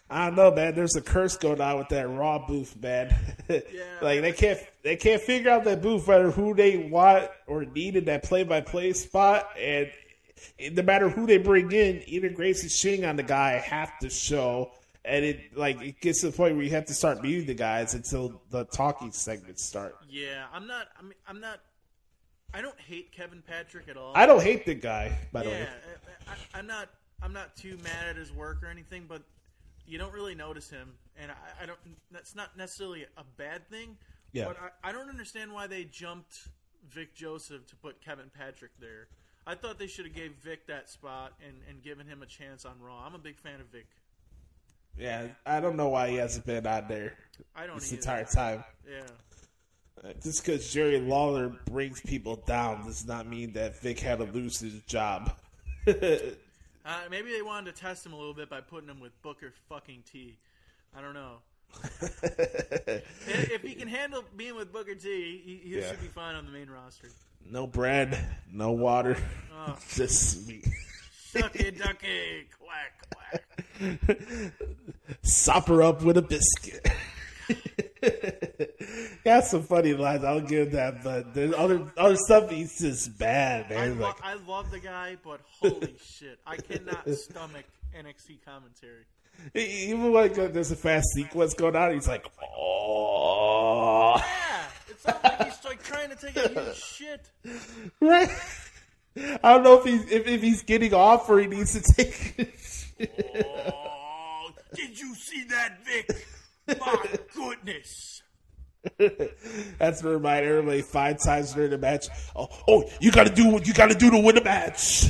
I 0.10 0.28
don't 0.28 0.36
know, 0.36 0.52
man. 0.54 0.76
There's 0.76 0.96
a 0.96 1.02
curse 1.02 1.38
going 1.38 1.60
on 1.62 1.78
with 1.80 1.90
that 1.90 2.08
Raw 2.08 2.46
booth, 2.46 2.76
man. 2.82 3.14
Yeah. 3.50 3.60
like 4.02 4.22
they 4.22 4.32
can't. 4.32 4.60
They 4.84 4.96
can't 4.96 5.22
figure 5.22 5.52
out 5.52 5.66
that 5.66 5.82
booth 5.82 6.08
whether 6.08 6.32
who 6.32 6.54
they 6.54 6.78
want 6.90 7.30
or 7.46 7.66
need 7.66 7.98
in 7.98 8.06
that 8.06 8.24
play-by-play 8.24 8.94
spot, 8.94 9.50
and 9.60 9.92
no 10.72 10.82
matter 10.82 11.10
who 11.10 11.28
they 11.28 11.38
bring 11.38 11.72
in, 11.72 12.02
either 12.06 12.30
Graves 12.30 12.64
is 12.64 12.72
shitting 12.72 13.08
on 13.08 13.18
the 13.18 13.24
guy 13.24 13.54
half 13.54 14.00
the 14.00 14.10
show, 14.10 14.72
and 15.04 15.26
it 15.26 15.58
like 15.58 15.82
it 15.82 16.00
gets 16.00 16.22
to 16.22 16.28
the 16.28 16.38
point 16.38 16.56
where 16.56 16.64
you 16.64 16.72
have 16.72 16.86
to 16.86 16.94
start 16.94 17.22
muting 17.22 17.48
the 17.48 17.54
guys 17.54 17.94
until 17.96 18.42
the 18.50 18.64
talking 18.66 19.12
segments 19.12 19.64
start. 19.64 19.96
Yeah, 20.10 20.46
I'm 20.54 20.68
not. 20.68 20.88
I 20.98 21.02
mean, 21.02 21.14
I'm 21.28 21.42
not. 21.42 21.60
I 22.54 22.62
don't 22.62 22.80
hate 22.80 23.12
Kevin 23.12 23.42
Patrick 23.46 23.88
at 23.90 23.98
all. 23.98 24.14
I 24.16 24.26
don't 24.26 24.42
hate 24.42 24.66
the 24.66 24.76
guy, 24.76 25.18
by 25.32 25.44
the 25.44 25.50
way. 25.50 25.68
I, 26.28 26.32
I, 26.32 26.60
I'm 26.60 26.68
not. 26.68 26.90
I'm 27.22 27.34
not 27.34 27.56
too 27.56 27.78
mad 27.84 28.10
at 28.10 28.16
his 28.18 28.34
work 28.34 28.62
or 28.64 28.68
anything, 28.68 29.06
but 29.08 29.22
you 29.88 29.98
don't 29.98 30.14
really 30.14 30.36
notice 30.36 30.70
him, 30.70 30.94
and 31.18 31.32
I, 31.32 31.64
I 31.64 31.66
don't. 31.66 31.80
That's 32.12 32.36
not 32.36 32.58
necessarily 32.58 33.06
a 33.18 33.24
bad 33.38 33.68
thing. 33.70 33.98
Yeah. 34.34 34.46
But 34.48 34.58
I, 34.84 34.90
I 34.90 34.92
don't 34.92 35.10
understand 35.10 35.54
why 35.54 35.68
they 35.68 35.86
jumped 35.86 36.48
Vic 36.90 37.16
Joseph 37.16 37.66
to 37.68 37.76
put 37.78 38.02
Kevin 38.02 38.30
Patrick 38.38 38.72
there. 38.80 39.08
I 39.46 39.56
thought 39.56 39.78
they 39.78 39.88
should 39.88 40.06
have 40.06 40.16
gave 40.16 40.34
Vic 40.44 40.68
that 40.68 40.90
spot 40.90 41.34
and, 41.46 41.56
and 41.70 41.84
given 41.84 42.08
him 42.08 42.22
a 42.24 42.26
chance 42.26 42.66
on 42.66 42.74
Raw. 42.82 43.06
I'm 43.06 43.14
a 43.14 43.20
big 43.20 43.38
fan 43.38 43.60
of 43.60 43.68
Vic. 43.68 43.86
Yeah, 44.98 45.28
I 45.46 45.60
don't 45.60 45.76
know 45.76 45.90
why 45.90 46.10
he 46.10 46.16
hasn't 46.18 46.46
been 46.46 46.66
on 46.68 46.86
there 46.88 47.14
I 47.56 47.66
don't 47.66 47.80
this 47.80 47.92
either. 47.92 48.02
entire 48.02 48.26
time. 48.26 48.64
Yeah. 48.90 49.02
Just 50.22 50.44
because 50.46 50.72
Jerry 50.74 51.00
Lawler 51.00 51.50
brings 51.66 52.02
people 52.02 52.36
down 52.46 52.86
does 52.86 53.06
not 53.06 53.28
mean 53.28 53.54
that 53.54 53.80
Vic 53.82 54.00
had 54.00 54.20
to 54.20 54.26
lose 54.26 54.60
his 54.60 54.82
job. 54.84 55.32
Uh, 56.86 57.00
maybe 57.10 57.32
they 57.32 57.42
wanted 57.42 57.74
to 57.74 57.82
test 57.82 58.06
him 58.06 58.12
a 58.12 58.18
little 58.18 58.34
bit 58.34 58.50
by 58.50 58.60
putting 58.60 58.90
him 58.90 59.00
with 59.00 59.14
Booker 59.22 59.54
fucking 59.70 60.04
T. 60.12 60.38
I 60.94 61.00
don't 61.00 61.14
know. 61.14 61.36
if 62.02 63.52
if 63.52 63.62
he 63.62 63.74
can 63.74 63.88
handle 63.88 64.22
being 64.36 64.54
with 64.58 64.74
Booker 64.74 64.94
T, 64.96 65.42
he, 65.46 65.62
he 65.70 65.78
Yeah. 65.78 65.90
should 65.90 66.02
be 66.02 66.08
fine 66.08 66.36
on 66.36 66.46
the 66.46 66.52
main 66.52 66.70
roster. 66.70 67.08
no 67.50 67.66
bread, 67.68 68.20
no 68.52 68.74
water, 68.74 69.16
Oh. 69.56 69.78
just 69.94 70.46
me. 70.46 70.62
Ducky, 71.34 71.72
ducky, 71.72 72.48
quack, 72.60 73.42
quack. 73.80 74.52
Sop 75.22 75.70
her 75.70 75.82
up 75.84 76.02
with 76.04 76.18
a 76.18 76.22
biscuit. 76.22 76.86
Got 79.24 79.46
some 79.46 79.64
funny 79.64 79.94
lines. 79.94 80.24
I'll 80.26 80.42
give 80.42 80.72
that, 80.72 81.02
but 81.04 81.34
there's 81.34 81.54
other 81.54 81.90
other 81.98 82.18
stuff. 82.18 82.50
He's 82.50 82.78
just 82.80 83.18
bad, 83.18 83.68
I, 83.72 83.88
man. 83.88 84.00
lo- 84.00 84.08
Like 84.08 84.18
I 84.24 84.34
love 84.34 84.70
the 84.70 84.80
guy, 84.80 85.16
but 85.24 85.40
holy 85.60 85.96
shit, 86.04 86.40
I 86.46 86.58
cannot 86.58 87.08
stomach 87.10 87.64
NXT 87.98 88.44
commentary. 88.46 89.06
even 89.56 90.12
like 90.12 90.34
there's 90.36 90.72
a 90.72 90.76
fast 90.76 91.08
sequence 91.16 91.54
going 91.54 91.76
on, 91.76 91.94
he's 91.94 92.08
like, 92.08 92.26
oh, 92.58 94.16
Yeah, 94.18 94.64
it 94.90 95.00
sounds 95.02 95.24
like 95.24 95.46
he's 95.46 95.64
like 95.66 95.84
trying 95.84 96.10
to 96.10 96.16
take 96.18 96.36
a 96.36 96.50
huge 96.50 96.76
shit. 96.78 97.30
right. 98.02 98.30
I 99.44 99.54
don't 99.54 99.64
know 99.64 99.78
if 99.80 99.86
he's 99.86 100.12
if, 100.12 100.28
if 100.28 100.42
he's 100.42 100.64
getting 100.64 100.94
off 100.94 101.30
or 101.30 101.40
he 101.40 101.48
needs 101.48 101.80
to 101.80 101.94
take. 101.94 102.60
Oh, 103.00 104.52
did 104.76 105.00
you 105.00 105.16
see 105.16 105.44
that, 105.46 105.80
Vic? 105.86 106.28
My 106.80 107.06
goodness. 107.36 108.13
That's 109.80 110.02
to 110.02 110.10
remind 110.10 110.46
everybody 110.46 110.82
five 110.82 111.24
times 111.24 111.54
during 111.54 111.72
the 111.72 111.78
match. 111.78 112.08
Oh, 112.36 112.50
oh, 112.68 112.84
you 113.00 113.12
got 113.12 113.28
to 113.28 113.34
do 113.34 113.50
what 113.50 113.68
you 113.68 113.74
got 113.74 113.90
to 113.90 113.96
do 113.96 114.12
to 114.12 114.20
win 114.20 114.36
the 114.36 114.44
match. 114.44 115.06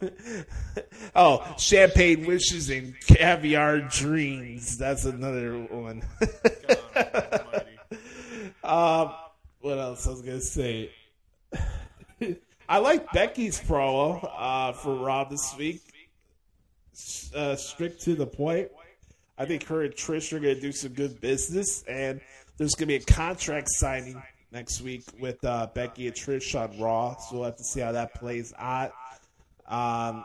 oh, 1.16 1.54
champagne 1.58 2.26
wishes 2.26 2.70
and 2.70 2.98
caviar 3.00 3.80
dreams. 3.80 4.78
That's 4.78 5.04
another 5.04 5.58
one. 5.58 6.02
Um, 8.66 9.12
what 9.60 9.78
else 9.78 10.08
I 10.08 10.10
was 10.10 10.22
gonna 10.22 10.40
say? 10.40 10.90
I 12.68 12.78
like 12.78 13.12
Becky's 13.12 13.60
promo 13.60 14.28
uh, 14.36 14.72
for 14.72 14.96
Raw 14.96 15.22
this 15.22 15.54
week. 15.56 15.82
Uh, 17.32 17.54
strict 17.54 18.02
to 18.02 18.16
the 18.16 18.26
point. 18.26 18.70
I 19.38 19.44
think 19.44 19.64
her 19.64 19.82
and 19.82 19.94
Trish 19.94 20.32
are 20.32 20.38
gonna 20.38 20.60
do 20.60 20.72
some 20.72 20.92
good 20.92 21.20
business, 21.20 21.82
and 21.88 22.20
there's 22.56 22.74
gonna 22.74 22.88
be 22.88 22.96
a 22.96 23.00
contract 23.00 23.68
signing 23.70 24.22
next 24.52 24.80
week 24.80 25.04
with 25.18 25.44
uh, 25.44 25.68
Becky 25.74 26.06
and 26.06 26.16
Trish 26.16 26.58
on 26.58 26.78
Raw. 26.80 27.16
So 27.16 27.36
we'll 27.36 27.44
have 27.44 27.56
to 27.56 27.64
see 27.64 27.80
how 27.80 27.92
that 27.92 28.14
plays 28.14 28.54
out. 28.58 28.92
Um, 29.66 30.24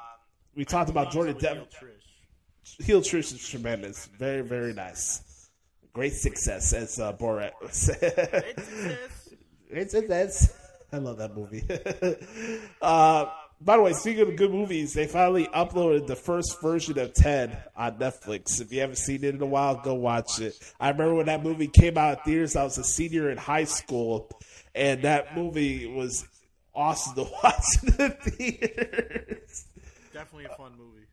we 0.56 0.66
talked 0.66 0.90
about 0.90 1.12
Jordan 1.12 1.38
Devlin. 1.38 1.66
Trish. 1.66 2.86
Heel 2.86 3.02
Trish 3.02 3.34
is 3.34 3.48
tremendous. 3.48 4.06
Very, 4.18 4.42
very 4.42 4.74
nice. 4.74 5.50
Great 5.94 6.14
success, 6.14 6.74
as 6.74 7.00
uh, 7.00 7.14
Borat 7.14 7.52
said. 7.70 8.00
say. 8.00 8.54
It's 8.56 8.70
this. 8.84 9.34
It's 9.70 9.94
it, 9.94 10.08
that's 10.08 10.54
I 10.94 10.98
love 10.98 11.18
that 11.18 11.36
movie. 11.36 11.64
uh, 12.82 13.26
by 13.64 13.78
the 13.78 13.84
way, 13.84 13.94
speaking 13.94 14.28
of 14.28 14.36
good 14.36 14.52
movies, 14.52 14.94
they 14.94 15.06
finally 15.06 15.46
uploaded 15.48 16.08
the 16.08 16.16
first 16.16 16.62
version 16.62 16.98
of 16.98 17.14
Ted 17.14 17.64
on 17.76 18.00
Netflix. 18.00 18.60
If 18.60 18.74
you 18.74 18.82
haven't 18.82 18.98
seen 18.98 19.24
it 19.24 19.36
in 19.36 19.42
a 19.42 19.46
while, 19.46 19.76
go 19.76 19.94
watch 19.94 20.40
it. 20.40 20.58
I 20.80 20.90
remember 20.90 21.16
when 21.16 21.28
that 21.28 21.44
movie 21.44 21.68
came 21.68 21.98
out 21.98 22.20
in 22.20 22.24
theaters. 22.24 22.56
I 22.56 22.64
was 22.64 22.78
a 22.80 22.84
senior 22.84 23.30
in 23.30 23.38
high 23.38 23.66
school, 23.66 24.30
and 24.74 25.04
that 25.04 25.38
movie 25.38 25.86
was 25.86 26.26
awesome 26.74 27.16
to 27.16 27.22
watch 27.44 27.66
in 27.84 27.96
the 27.98 28.10
theaters. 28.10 29.66
Definitely 30.12 30.46
a 30.46 30.56
fun 30.56 30.72
movie. 30.78 31.06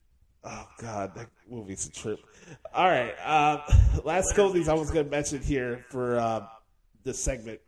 Oh 0.45 0.69
God, 0.81 1.15
that 1.17 1.29
movie's 1.51 1.87
a 1.87 1.91
trip. 1.91 2.21
All 2.73 2.87
right, 2.87 3.13
um, 3.27 3.61
last 4.05 4.35
couple 4.35 4.53
things 4.53 4.69
I 4.69 4.75
was 4.75 4.91
going 4.91 5.05
to 5.05 5.11
mention 5.11 5.43
here 5.43 5.85
for 5.91 6.19
uh, 6.19 6.47
this 7.05 7.23
segment. 7.23 7.61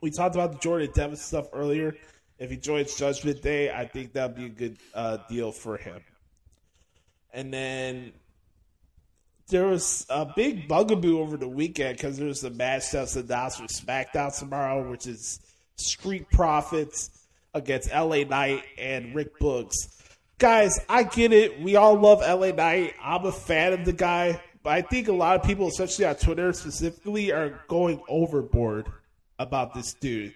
We 0.00 0.10
talked 0.10 0.36
about 0.36 0.52
the 0.52 0.58
Jordan 0.58 0.90
Devlin 0.94 1.16
stuff 1.16 1.48
earlier, 1.52 1.96
If 2.42 2.50
he 2.50 2.56
joins 2.56 2.96
Judgment 2.96 3.40
Day, 3.40 3.70
I 3.70 3.86
think 3.86 4.14
that'd 4.14 4.34
be 4.34 4.46
a 4.46 4.48
good 4.48 4.76
uh, 4.92 5.18
deal 5.28 5.52
for 5.52 5.76
him. 5.76 6.02
And 7.32 7.54
then 7.54 8.12
there 9.46 9.68
was 9.68 10.04
a 10.10 10.26
big 10.26 10.66
bugaboo 10.66 11.20
over 11.20 11.36
the 11.36 11.46
weekend 11.46 11.98
because 11.98 12.18
there's 12.18 12.42
a 12.42 12.50
match 12.50 12.90
that's 12.90 13.14
announced 13.14 13.58
for 13.58 13.66
SmackDown 13.68 14.36
tomorrow, 14.36 14.90
which 14.90 15.06
is 15.06 15.38
Street 15.76 16.28
Profits 16.32 17.10
against 17.54 17.92
LA 17.92 18.24
Knight 18.24 18.64
and 18.76 19.14
Rick 19.14 19.38
Boogs. 19.38 19.74
Guys, 20.38 20.80
I 20.88 21.04
get 21.04 21.32
it. 21.32 21.60
We 21.60 21.76
all 21.76 21.94
love 21.94 22.22
LA 22.22 22.50
Knight. 22.50 22.94
I'm 23.00 23.24
a 23.24 23.30
fan 23.30 23.72
of 23.72 23.84
the 23.84 23.92
guy, 23.92 24.42
but 24.64 24.70
I 24.70 24.82
think 24.82 25.06
a 25.06 25.12
lot 25.12 25.36
of 25.36 25.46
people, 25.46 25.68
especially 25.68 26.06
on 26.06 26.16
Twitter 26.16 26.52
specifically, 26.52 27.30
are 27.30 27.60
going 27.68 28.02
overboard 28.08 28.88
about 29.38 29.74
this 29.74 29.94
dude. 29.94 30.34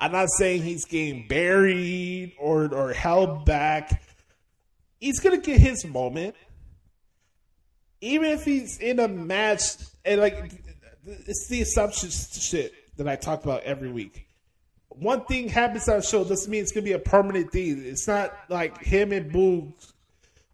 I'm 0.00 0.12
not 0.12 0.28
saying 0.38 0.62
he's 0.62 0.84
getting 0.84 1.26
buried 1.26 2.34
or 2.38 2.72
or 2.74 2.92
held 2.92 3.44
back. 3.44 4.02
He's 5.00 5.20
gonna 5.20 5.38
get 5.38 5.60
his 5.60 5.84
moment 5.84 6.34
even 8.00 8.30
if 8.30 8.44
he's 8.44 8.78
in 8.78 8.98
a 9.00 9.08
match 9.08 9.62
and 10.04 10.20
like 10.20 10.52
it's 11.06 11.48
the 11.48 11.62
assumption 11.62 12.10
shit 12.10 12.72
that 12.96 13.08
I 13.08 13.16
talk 13.16 13.44
about 13.44 13.62
every 13.62 13.90
week. 13.90 14.26
One 14.88 15.24
thing 15.24 15.48
happens 15.48 15.88
on 15.88 15.96
a 15.98 16.02
show 16.02 16.24
doesn't 16.24 16.50
mean 16.50 16.62
it's 16.62 16.72
gonna 16.72 16.84
be 16.84 16.92
a 16.92 16.98
permanent 16.98 17.52
thing. 17.52 17.84
It's 17.84 18.08
not 18.08 18.32
like 18.48 18.82
him 18.82 19.12
and 19.12 19.32
Boogs 19.32 19.92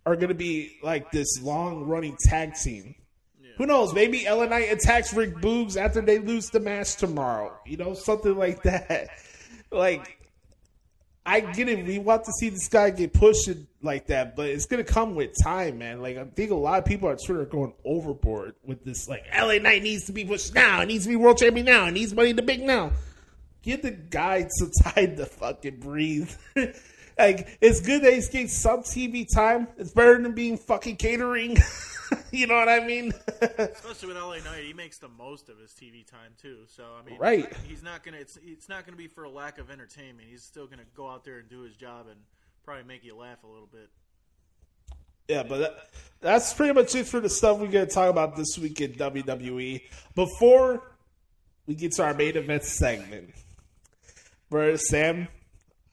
are 0.04 0.16
gonna 0.16 0.34
be 0.34 0.78
like 0.82 1.10
this 1.10 1.40
long 1.42 1.84
running 1.84 2.16
tag 2.24 2.54
team. 2.54 2.94
Who 3.58 3.66
knows? 3.66 3.92
Maybe 3.92 4.24
LA 4.24 4.46
Knight 4.46 4.72
attacks 4.72 5.12
Rick 5.12 5.36
Boogs 5.36 5.76
after 5.76 6.00
they 6.00 6.18
lose 6.18 6.48
the 6.48 6.58
match 6.58 6.96
tomorrow. 6.96 7.52
You 7.66 7.76
know, 7.76 7.94
something 7.94 8.36
like 8.36 8.62
that. 8.62 9.08
Like 9.72 10.22
I 11.24 11.40
get 11.40 11.68
it. 11.68 11.86
We 11.86 11.98
want 11.98 12.24
to 12.24 12.32
see 12.32 12.48
this 12.48 12.68
guy 12.68 12.90
get 12.90 13.12
pushed 13.12 13.48
like 13.80 14.06
that, 14.08 14.34
but 14.34 14.48
it's 14.48 14.66
gonna 14.66 14.84
come 14.84 15.14
with 15.14 15.30
time, 15.42 15.78
man. 15.78 16.02
Like 16.02 16.16
I 16.16 16.24
think 16.24 16.50
a 16.50 16.56
lot 16.56 16.80
of 16.80 16.84
people 16.84 17.08
on 17.08 17.16
Twitter 17.16 17.42
are 17.42 17.46
going 17.46 17.72
overboard 17.84 18.54
with 18.64 18.84
this. 18.84 19.08
Like 19.08 19.24
LA 19.36 19.58
Knight 19.58 19.82
needs 19.82 20.06
to 20.06 20.12
be 20.12 20.24
pushed 20.24 20.54
now. 20.54 20.80
It 20.80 20.86
needs 20.86 21.04
to 21.04 21.10
be 21.10 21.16
world 21.16 21.38
champion 21.38 21.66
now. 21.66 21.86
It 21.86 21.92
needs 21.92 22.12
money 22.12 22.32
the 22.32 22.42
big 22.42 22.62
now. 22.62 22.90
Give 23.62 23.80
the 23.80 23.92
guy 23.92 24.48
some 24.50 24.70
time 24.82 25.16
to 25.16 25.26
fucking 25.26 25.78
breathe. 25.78 26.32
like 27.18 27.58
it's 27.60 27.80
good 27.80 28.02
that 28.02 28.14
he's 28.14 28.28
getting 28.28 28.48
some 28.48 28.80
TV 28.82 29.24
time. 29.32 29.68
It's 29.78 29.92
better 29.92 30.20
than 30.20 30.32
being 30.32 30.58
fucking 30.58 30.96
catering. 30.96 31.56
you 32.38 32.46
know 32.46 32.56
what 32.56 32.68
I 32.68 32.80
mean? 32.80 33.12
Especially 33.40 34.08
with 34.08 34.16
LA 34.16 34.38
Knight, 34.38 34.64
he 34.64 34.72
makes 34.72 34.98
the 34.98 35.08
most 35.08 35.48
of 35.48 35.58
his 35.58 35.70
TV 35.72 36.06
time 36.06 36.32
too. 36.40 36.60
So 36.66 36.84
I 36.98 37.08
mean, 37.08 37.18
Right. 37.18 37.52
He's 37.68 37.82
not 37.82 38.02
gonna. 38.02 38.16
It's 38.16 38.38
it's 38.42 38.68
not 38.68 38.84
gonna 38.86 38.96
be 38.96 39.06
for 39.06 39.24
a 39.24 39.30
lack 39.30 39.58
of 39.58 39.70
entertainment. 39.70 40.28
He's 40.30 40.42
still 40.42 40.66
gonna 40.66 40.82
go 40.96 41.08
out 41.08 41.24
there 41.24 41.38
and 41.38 41.48
do 41.48 41.60
his 41.60 41.76
job 41.76 42.06
and 42.08 42.18
probably 42.64 42.84
make 42.84 43.04
you 43.04 43.14
laugh 43.14 43.44
a 43.44 43.46
little 43.46 43.68
bit. 43.70 43.90
Yeah, 45.28 45.44
but 45.44 45.58
that, 45.58 45.90
that's 46.20 46.52
pretty 46.52 46.72
much 46.72 46.94
it 46.94 47.06
for 47.06 47.20
the 47.20 47.28
stuff 47.28 47.58
we're 47.58 47.68
going 47.68 47.86
to 47.86 47.92
talk 47.92 48.10
about 48.10 48.36
this 48.36 48.58
week 48.58 48.80
in 48.80 48.92
WWE. 48.92 49.80
Before 50.14 50.82
we 51.66 51.74
get 51.74 51.92
to 51.92 52.02
our 52.02 52.12
main 52.12 52.36
event 52.36 52.64
segment, 52.64 53.30
Brother 54.50 54.76
Sam, 54.76 55.28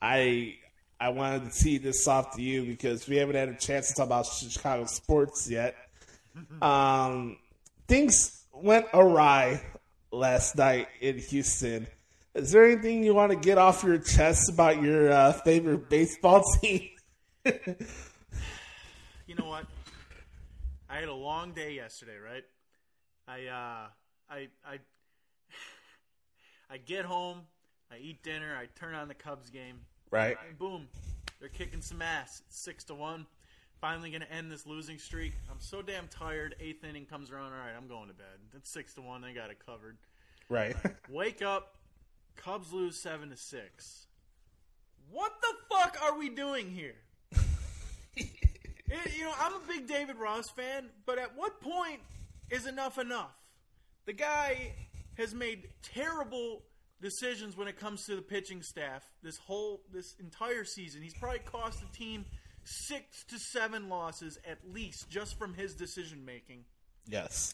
I 0.01 0.55
I 0.99 1.09
wanted 1.09 1.51
to 1.51 1.57
tee 1.57 1.77
this 1.77 2.07
off 2.07 2.35
to 2.35 2.41
you 2.41 2.65
because 2.65 3.07
we 3.07 3.15
haven't 3.17 3.35
had 3.35 3.49
a 3.49 3.55
chance 3.55 3.89
to 3.89 3.93
talk 3.93 4.07
about 4.07 4.25
Chicago 4.25 4.85
sports 4.85 5.49
yet. 5.49 5.75
Um, 6.61 7.37
things 7.87 8.45
went 8.53 8.87
awry 8.93 9.61
last 10.11 10.57
night 10.57 10.87
in 11.01 11.17
Houston. 11.17 11.87
Is 12.35 12.51
there 12.51 12.65
anything 12.65 13.03
you 13.03 13.13
want 13.13 13.31
to 13.31 13.37
get 13.37 13.57
off 13.57 13.83
your 13.83 13.97
chest 13.97 14.49
about 14.51 14.81
your 14.81 15.11
uh, 15.11 15.33
favorite 15.33 15.89
baseball 15.89 16.43
team? 16.61 16.89
You 17.43 19.35
know 19.35 19.45
what? 19.45 19.65
I 20.89 20.97
had 20.97 21.09
a 21.09 21.13
long 21.13 21.51
day 21.51 21.73
yesterday, 21.73 22.17
right? 22.17 22.43
I 23.27 23.45
uh, 23.45 23.87
I 24.29 24.47
I 24.65 24.79
I 26.69 26.77
get 26.77 27.05
home, 27.05 27.41
I 27.91 27.97
eat 27.97 28.23
dinner, 28.23 28.55
I 28.59 28.67
turn 28.79 28.95
on 28.95 29.07
the 29.07 29.13
Cubs 29.13 29.49
game, 29.49 29.81
right. 30.09 30.35
boom, 30.57 30.87
they're 31.39 31.49
kicking 31.49 31.81
some 31.81 32.01
ass. 32.01 32.41
It's 32.47 32.59
six 32.59 32.83
to 32.85 32.95
one. 32.95 33.27
Finally 33.81 34.09
going 34.09 34.21
to 34.21 34.31
end 34.31 34.51
this 34.51 34.65
losing 34.65 34.97
streak. 34.97 35.33
I'm 35.49 35.59
so 35.59 35.81
damn 35.81 36.07
tired. 36.09 36.55
Eighth 36.59 36.83
inning 36.83 37.05
comes 37.05 37.31
around. 37.31 37.53
All 37.53 37.59
right, 37.59 37.73
I'm 37.77 37.87
going 37.87 38.09
to 38.09 38.13
bed. 38.13 38.25
It's 38.55 38.69
six 38.69 38.93
to 38.95 39.01
one. 39.01 39.21
They 39.21 39.31
got 39.33 39.49
it 39.51 39.57
covered. 39.65 39.97
Right. 40.49 40.75
Wake 41.09 41.41
up. 41.41 41.75
Cubs 42.35 42.73
lose 42.73 42.97
seven 42.97 43.29
to 43.29 43.37
six. 43.37 44.07
What 45.11 45.31
the 45.41 45.53
fuck 45.75 45.97
are 46.03 46.17
we 46.17 46.29
doing 46.29 46.69
here? 46.71 46.95
It- 48.15 49.15
you 49.15 49.23
know, 49.23 49.33
I'm 49.39 49.53
a 49.53 49.59
big 49.67 49.87
David 49.87 50.15
Ross 50.17 50.49
fan, 50.49 50.89
but 51.05 51.19
at 51.19 51.37
what 51.37 51.61
point 51.61 51.99
is 52.49 52.65
enough 52.65 52.97
enough? 52.97 53.35
The 54.07 54.13
guy 54.13 54.73
has 55.15 55.35
made 55.35 55.67
terrible 55.83 56.63
decisions 56.99 57.55
when 57.55 57.67
it 57.67 57.77
comes 57.79 58.05
to 58.07 58.15
the 58.15 58.21
pitching 58.23 58.63
staff 58.63 59.03
this 59.21 59.37
whole 59.37 59.81
this 59.93 60.15
entire 60.19 60.63
season. 60.63 61.03
He's 61.03 61.13
probably 61.13 61.37
cost 61.39 61.81
the 61.81 61.95
team 61.95 62.25
six 62.69 63.23
to 63.25 63.39
seven 63.39 63.89
losses 63.89 64.37
at 64.47 64.57
least 64.71 65.09
just 65.09 65.37
from 65.39 65.53
his 65.53 65.73
decision 65.73 66.23
making 66.25 66.63
yes. 67.07 67.53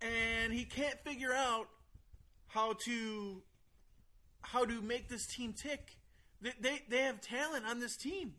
and 0.00 0.52
he 0.52 0.64
can't 0.64 0.98
figure 1.04 1.32
out 1.32 1.68
how 2.48 2.72
to 2.72 3.42
how 4.42 4.64
to 4.64 4.80
make 4.82 5.08
this 5.08 5.26
team 5.26 5.52
tick. 5.52 5.96
They 6.40 6.52
they, 6.60 6.82
they 6.88 6.98
have 7.02 7.20
talent 7.20 7.64
on 7.66 7.80
this 7.80 7.96
team. 7.96 8.34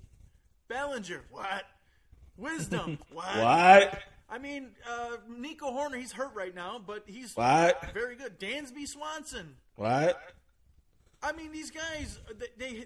Bellinger, 0.68 1.24
what? 1.30 1.64
Wisdom, 2.38 2.98
what? 3.12 3.38
What? 3.38 4.00
I 4.30 4.40
mean, 4.40 4.70
uh, 4.90 5.18
Nico 5.30 5.70
Hoerner, 5.70 5.98
he's 5.98 6.12
hurt 6.12 6.34
right 6.34 6.54
now, 6.56 6.82
but 6.86 7.04
he's 7.06 7.36
What? 7.36 7.94
very 7.94 8.16
good. 8.16 8.40
Dansby 8.40 8.88
Swanson. 8.88 9.56
What? 9.76 10.20
I 11.22 11.32
mean, 11.34 11.52
these 11.52 11.70
guys, 11.72 12.20
they, 12.40 12.48
they 12.58 12.86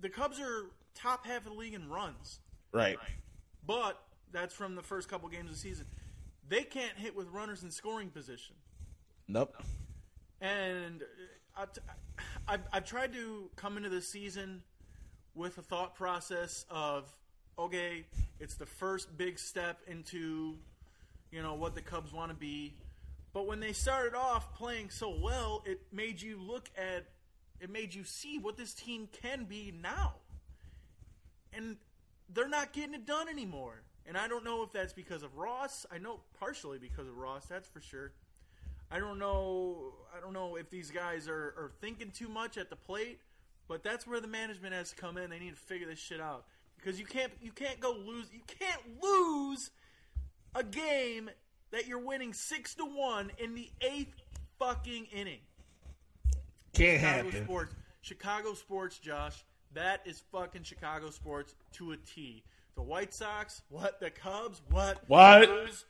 the 0.00 0.08
Cubs 0.08 0.40
are 0.40 0.70
top 0.94 1.26
half 1.26 1.38
of 1.38 1.52
the 1.52 1.58
league 1.58 1.74
in 1.74 1.88
runs, 1.88 2.40
Right. 2.72 2.96
but 3.66 4.02
that's 4.32 4.54
from 4.54 4.74
the 4.74 4.82
first 4.82 5.08
couple 5.08 5.28
games 5.28 5.50
of 5.50 5.56
the 5.56 5.60
season. 5.60 5.86
They 6.48 6.62
can't 6.62 6.96
hit 6.96 7.14
with 7.14 7.28
runners 7.28 7.62
in 7.62 7.70
scoring 7.70 8.08
position. 8.10 8.56
Nope. 9.28 9.56
And 10.40 11.02
I, 11.56 11.64
I've, 12.48 12.60
I've 12.72 12.84
tried 12.84 13.12
to 13.14 13.50
come 13.56 13.76
into 13.76 13.88
this 13.88 14.08
season 14.08 14.62
with 15.34 15.56
a 15.58 15.62
thought 15.62 15.94
process 15.94 16.64
of, 16.70 17.08
okay, 17.58 18.04
it's 18.40 18.54
the 18.54 18.66
first 18.66 19.16
big 19.16 19.38
step 19.38 19.80
into, 19.86 20.56
you 21.30 21.42
know, 21.42 21.54
what 21.54 21.74
the 21.74 21.82
Cubs 21.82 22.12
want 22.12 22.30
to 22.30 22.36
be. 22.36 22.74
But 23.32 23.46
when 23.46 23.60
they 23.60 23.72
started 23.72 24.14
off 24.14 24.52
playing 24.54 24.90
so 24.90 25.14
well, 25.22 25.62
it 25.64 25.80
made 25.92 26.20
you 26.20 26.38
look 26.38 26.68
at, 26.76 27.06
it 27.60 27.70
made 27.70 27.94
you 27.94 28.04
see 28.04 28.38
what 28.38 28.56
this 28.58 28.74
team 28.74 29.08
can 29.22 29.44
be 29.44 29.72
now. 29.80 30.14
And 31.56 31.76
they're 32.32 32.48
not 32.48 32.72
getting 32.72 32.94
it 32.94 33.06
done 33.06 33.28
anymore. 33.28 33.82
And 34.06 34.16
I 34.16 34.26
don't 34.26 34.44
know 34.44 34.62
if 34.62 34.72
that's 34.72 34.92
because 34.92 35.22
of 35.22 35.36
Ross. 35.36 35.86
I 35.90 35.98
know 35.98 36.20
partially 36.38 36.78
because 36.78 37.06
of 37.06 37.16
Ross, 37.16 37.46
that's 37.46 37.68
for 37.68 37.80
sure. 37.80 38.12
I 38.90 38.98
don't 38.98 39.18
know. 39.18 39.94
I 40.16 40.20
don't 40.20 40.32
know 40.32 40.56
if 40.56 40.68
these 40.70 40.90
guys 40.90 41.28
are, 41.28 41.54
are 41.56 41.72
thinking 41.80 42.10
too 42.10 42.28
much 42.28 42.58
at 42.58 42.68
the 42.68 42.76
plate, 42.76 43.20
but 43.68 43.82
that's 43.82 44.06
where 44.06 44.20
the 44.20 44.26
management 44.28 44.74
has 44.74 44.90
to 44.90 44.96
come 44.96 45.16
in. 45.16 45.30
They 45.30 45.38
need 45.38 45.54
to 45.54 45.60
figure 45.60 45.86
this 45.86 45.98
shit 45.98 46.20
out 46.20 46.44
because 46.76 46.98
you 46.98 47.06
can't 47.06 47.32
you 47.40 47.52
can't 47.52 47.80
go 47.80 47.92
lose. 47.92 48.26
You 48.32 48.40
can't 48.46 49.02
lose 49.02 49.70
a 50.54 50.62
game 50.62 51.30
that 51.70 51.86
you're 51.86 51.98
winning 51.98 52.34
six 52.34 52.74
to 52.74 52.84
one 52.84 53.30
in 53.38 53.54
the 53.54 53.70
eighth 53.80 54.14
fucking 54.58 55.06
inning. 55.06 55.40
Can't 56.74 57.00
Chicago 57.00 57.30
happen. 57.30 57.44
sports, 57.44 57.74
Chicago 58.02 58.54
sports, 58.54 58.98
Josh. 58.98 59.44
That 59.74 60.02
is 60.04 60.22
fucking 60.32 60.64
Chicago 60.64 61.10
sports 61.10 61.54
to 61.74 61.92
a 61.92 61.96
T. 61.96 62.42
The 62.74 62.82
White 62.82 63.14
Sox, 63.14 63.62
what? 63.70 64.00
The 64.00 64.10
Cubs, 64.10 64.60
what? 64.70 65.02
What? 65.06 65.40
The 65.40 65.46
Blues, 65.46 65.84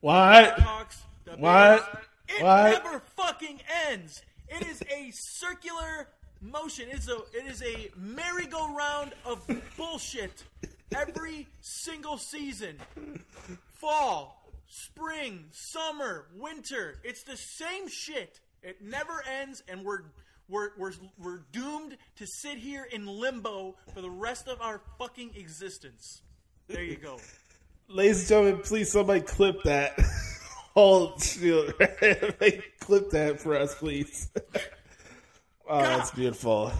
What? 0.00 0.58
Hawks, 0.60 1.02
the 1.24 1.32
What? 1.32 1.92
Bears. 1.92 2.04
It 2.28 2.42
What? 2.42 2.84
never 2.84 3.00
fucking 3.16 3.60
ends. 3.88 4.22
It 4.48 4.66
is 4.66 4.82
a 4.82 5.10
circular 5.12 6.08
motion. 6.40 6.88
It's 6.90 7.08
a 7.08 7.16
it 7.32 7.46
is 7.46 7.62
a 7.62 7.90
merry-go-round 7.96 9.12
of 9.24 9.46
bullshit 9.76 10.44
every 10.94 11.48
single 11.60 12.18
season. 12.18 12.78
Fall, 13.74 14.42
spring, 14.68 15.46
summer, 15.52 16.26
winter. 16.36 16.98
It's 17.04 17.22
the 17.22 17.36
same 17.36 17.88
shit. 17.88 18.40
It 18.62 18.82
never 18.82 19.22
ends, 19.40 19.62
and 19.68 19.84
we're 19.84 20.02
we're 20.48 20.70
we're 20.76 20.92
we're 21.18 21.40
doomed 21.52 21.96
to 22.16 22.26
sit 22.26 22.58
here 22.58 22.86
in 22.90 23.06
limbo 23.06 23.76
for 23.92 24.00
the 24.00 24.10
rest 24.10 24.48
of 24.48 24.60
our 24.60 24.80
fucking 24.98 25.32
existence. 25.36 26.22
There 26.68 26.82
you 26.82 26.96
go. 26.96 27.18
Ladies 27.88 28.20
and 28.20 28.28
gentlemen, 28.28 28.62
please 28.62 28.90
somebody 28.90 29.20
clip 29.20 29.62
that. 29.64 29.98
Hold, 30.74 31.22
shield. 31.22 31.72
clip 32.80 33.10
that 33.10 33.40
for 33.40 33.56
us, 33.56 33.74
please. 33.76 34.28
Oh, 35.66 35.80
that's 35.80 36.10
beautiful. 36.10 36.70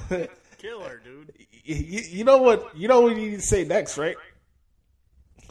Killer, 0.59 1.01
dude. 1.03 1.33
You, 1.65 2.01
you 2.03 2.25
know 2.25 2.39
what? 2.39 2.77
You 2.77 2.89
know 2.89 3.01
what 3.01 3.17
you 3.17 3.31
need 3.31 3.37
to 3.37 3.41
say 3.41 3.65
next, 3.65 3.97
right? 3.97 4.17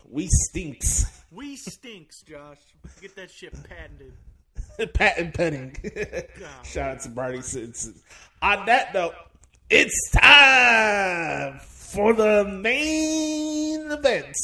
We 0.07 0.27
stinks. 0.29 1.23
We 1.31 1.55
stinks, 1.55 2.21
Josh. 2.21 2.59
Get 3.01 3.15
that 3.15 3.31
shit 3.31 3.53
patented. 3.67 4.13
Patent 4.93 5.33
penning. 5.33 5.75
Shout 6.63 6.91
out 6.91 7.01
to 7.01 7.09
Marty 7.09 7.41
Simpson. 7.41 7.95
On 8.41 8.65
that 8.65 8.93
note, 8.93 9.13
it's 9.69 10.11
time 10.11 11.59
for 11.59 12.13
the 12.13 12.43
main 12.45 13.91
event. 13.91 14.35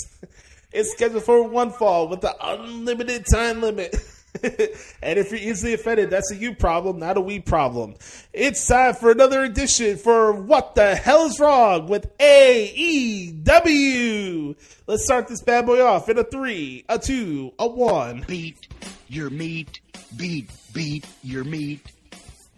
It's 0.71 0.93
scheduled 0.93 1.23
for 1.23 1.43
one 1.47 1.71
fall 1.71 2.07
with 2.07 2.21
the 2.21 2.35
unlimited 2.41 3.25
time 3.31 3.61
limit. 3.61 3.95
and 4.43 5.19
if 5.19 5.29
you're 5.29 5.39
easily 5.41 5.73
offended, 5.73 6.09
that's 6.09 6.31
a 6.31 6.35
you 6.35 6.55
problem, 6.55 6.97
not 6.99 7.17
a 7.17 7.21
we 7.21 7.39
problem. 7.41 7.95
It's 8.31 8.65
time 8.65 8.93
for 8.93 9.11
another 9.11 9.43
edition 9.43 9.97
for 9.97 10.31
What 10.31 10.75
the 10.75 10.95
Hell 10.95 11.25
is 11.25 11.37
Wrong 11.39 11.87
with 11.87 12.17
AEW. 12.17 13.35
Let's 14.87 15.03
start 15.03 15.27
this 15.27 15.43
bad 15.43 15.65
boy 15.65 15.83
off 15.85 16.07
in 16.07 16.17
a 16.17 16.23
three, 16.23 16.85
a 16.87 16.97
two, 16.97 17.51
a 17.59 17.67
one. 17.67 18.23
beat 18.25 18.69
your 19.09 19.29
meat, 19.29 19.80
beat, 20.17 20.49
beat 20.73 21.05
your 21.23 21.43
meat, 21.43 21.81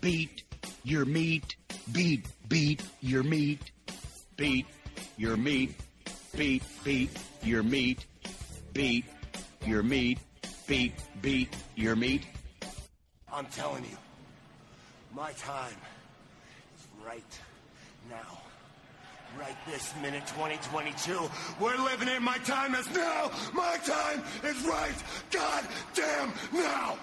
beat 0.01 0.43
your 0.83 1.05
meat, 1.05 1.55
beat, 1.91 2.25
beat 2.47 2.81
your 3.01 3.23
meat, 3.23 3.71
beat 4.35 4.65
your 5.17 5.37
meat, 5.37 5.75
beat, 6.35 6.63
beat 6.83 7.09
your 7.43 7.63
meat, 7.63 8.05
beat 8.73 9.05
your 9.65 9.83
meat, 9.83 10.19
beat, 10.67 10.93
beat 11.21 11.55
your 11.75 11.95
meat. 11.95 12.23
I'm 13.31 13.45
telling 13.47 13.83
you, 13.83 13.97
my 15.15 15.31
time 15.33 15.75
is 16.77 16.87
right 17.05 17.39
now. 18.09 18.39
Right 19.39 19.57
this 19.65 19.91
minute, 19.99 20.21
2022. 20.27 21.19
We're 21.59 21.77
living 21.77 22.07
in 22.07 22.21
my 22.21 22.37
time 22.39 22.75
is 22.75 22.87
now. 22.93 23.31
My 23.51 23.77
time 23.77 24.21
is 24.43 24.61
right. 24.63 24.93
God 25.31 25.67
damn 25.95 26.31
now. 26.53 26.97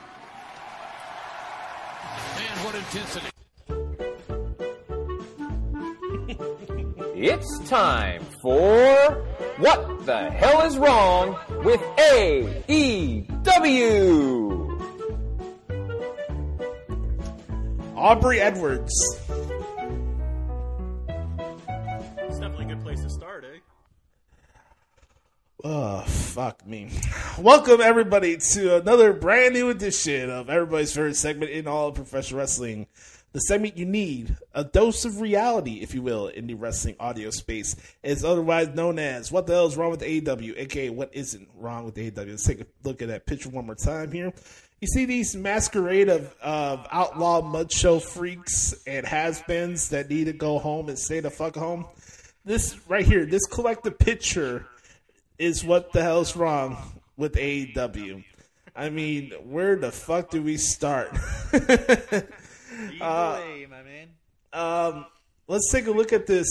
Man, 2.37 2.65
what 2.65 2.75
intensity. 2.75 3.27
It's 7.23 7.69
time 7.69 8.23
for 8.43 9.25
What 9.59 10.07
the 10.07 10.31
Hell 10.31 10.63
is 10.63 10.79
Wrong 10.79 11.39
with 11.63 11.81
AEW? 12.69 13.41
Aubrey 17.95 18.41
Edwards. 18.41 18.93
It's 22.19 22.39
definitely 22.39 22.65
a 22.65 22.69
good 22.69 22.83
place 22.83 23.03
to 23.03 23.11
start? 23.11 23.30
Oh, 25.63 26.01
fuck 26.07 26.67
me. 26.67 26.91
Welcome, 27.39 27.83
everybody, 27.83 28.39
to 28.39 28.77
another 28.77 29.13
brand 29.13 29.53
new 29.53 29.69
edition 29.69 30.31
of 30.31 30.49
everybody's 30.49 30.95
favorite 30.95 31.17
segment 31.17 31.51
in 31.51 31.67
all 31.67 31.89
of 31.89 31.97
professional 31.97 32.39
wrestling. 32.39 32.87
The 33.33 33.41
segment 33.41 33.77
you 33.77 33.85
need, 33.85 34.37
a 34.55 34.65
dose 34.65 35.05
of 35.05 35.21
reality, 35.21 35.81
if 35.83 35.95
you 35.95 36.01
will, 36.01 36.29
in 36.29 36.47
the 36.47 36.55
wrestling 36.55 36.97
audio 36.99 37.29
space, 37.29 37.77
is 38.03 38.25
otherwise 38.25 38.69
known 38.69 38.99
as 38.99 39.31
What 39.31 39.47
the 39.47 39.53
Hell 39.53 39.67
is 39.67 39.77
Wrong 39.77 39.91
with 39.91 40.01
AEW, 40.01 40.55
aka 40.57 40.89
What 40.89 41.11
Isn't 41.13 41.49
Wrong 41.55 41.85
with 41.85 41.97
AEW. 41.97 42.31
Let's 42.31 42.47
take 42.47 42.63
a 42.63 42.67
look 42.83 43.03
at 43.03 43.09
that 43.09 43.27
picture 43.27 43.51
one 43.51 43.67
more 43.67 43.75
time 43.75 44.13
here. 44.13 44.33
You 44.81 44.89
see 44.89 45.05
these 45.05 45.37
masquerade 45.37 46.09
of, 46.09 46.35
of 46.41 46.87
outlaw 46.91 47.43
mud 47.43 47.71
show 47.71 47.99
freaks 48.01 48.75
and 48.87 49.05
has-beens 49.05 49.91
that 49.91 50.09
need 50.09 50.25
to 50.25 50.33
go 50.33 50.59
home 50.59 50.89
and 50.89 50.99
stay 50.99 51.21
the 51.21 51.31
fuck 51.31 51.55
home? 51.55 51.85
This 52.47 52.81
right 52.89 53.05
here, 53.05 53.27
this 53.27 53.45
collective 53.45 53.99
picture 53.99 54.65
is 55.41 55.65
what 55.65 55.91
the 55.93 56.03
hell's 56.03 56.37
wrong 56.37 56.77
with 57.17 57.33
AEW. 57.35 58.23
I 58.77 58.91
mean, 58.91 59.33
where 59.43 59.75
the 59.75 59.91
fuck 59.91 60.31
do 60.31 60.43
we 60.43 60.59
start? 60.59 61.17
Either 61.53 62.27
way, 63.01 63.67
my 63.69 63.83
man. 63.83 64.09
um, 64.53 65.07
let's 65.49 65.73
take 65.73 65.87
a 65.87 65.91
look 65.91 66.13
at 66.13 66.27
this 66.27 66.47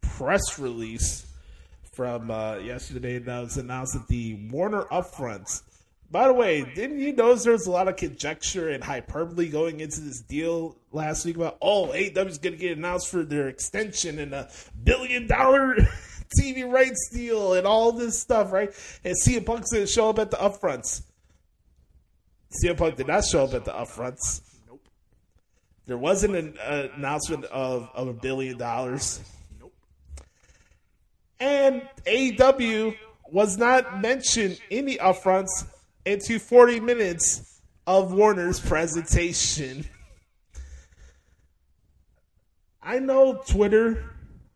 press 0.00 0.58
release 0.58 1.26
from 1.92 2.30
uh, 2.30 2.56
yesterday 2.56 3.18
that 3.18 3.40
was 3.40 3.56
announced 3.56 3.94
at 3.94 4.08
the 4.08 4.34
Warner 4.50 4.82
Upfronts. 4.84 5.62
By 6.10 6.26
the 6.26 6.34
way, 6.34 6.62
didn't 6.74 6.98
you 6.98 7.14
notice 7.14 7.44
there 7.44 7.52
was 7.52 7.66
a 7.66 7.70
lot 7.70 7.88
of 7.88 7.96
conjecture 7.96 8.68
and 8.68 8.82
hyperbole 8.82 9.48
going 9.48 9.80
into 9.80 10.00
this 10.00 10.20
deal 10.20 10.76
last 10.90 11.24
week 11.24 11.36
about, 11.36 11.56
oh, 11.62 11.86
AEW's 11.86 12.38
going 12.38 12.52
to 12.52 12.58
get 12.58 12.76
announced 12.76 13.08
for 13.08 13.22
their 13.22 13.48
extension 13.48 14.18
and 14.18 14.34
a 14.34 14.50
billion 14.84 15.26
dollar 15.26 15.76
TV 16.38 16.70
rights 16.70 17.10
deal 17.12 17.54
and 17.54 17.66
all 17.66 17.92
this 17.92 18.20
stuff, 18.20 18.52
right? 18.52 18.70
And 19.04 19.16
CM 19.24 19.44
Punk's 19.44 19.72
going 19.72 19.84
to 19.84 19.90
show 19.90 20.10
up 20.10 20.18
at 20.18 20.30
the 20.30 20.36
Upfronts. 20.36 21.02
CM 22.52 22.76
Punk 22.76 22.96
did 22.96 23.06
not 23.06 23.24
show 23.24 23.44
up 23.44 23.54
at 23.54 23.64
the 23.64 23.72
Upfronts. 23.72 24.42
Nope. 24.68 24.86
There 25.86 25.96
wasn't 25.96 26.36
an 26.36 26.58
uh, 26.58 26.88
announcement 26.94 27.44
of, 27.46 27.88
of 27.94 28.08
a 28.08 28.12
billion 28.12 28.58
dollars. 28.58 29.20
Nope. 29.58 29.72
And 31.40 31.82
AEW 32.06 32.96
was 33.30 33.56
not 33.56 34.00
mentioned 34.00 34.60
in 34.68 34.84
the 34.84 35.00
upfronts 35.02 35.66
into 36.04 36.38
40 36.38 36.80
minutes 36.80 37.60
of 37.86 38.12
Warner's 38.12 38.60
presentation. 38.60 39.86
I 42.82 42.98
know 42.98 43.42
Twitter 43.46 44.10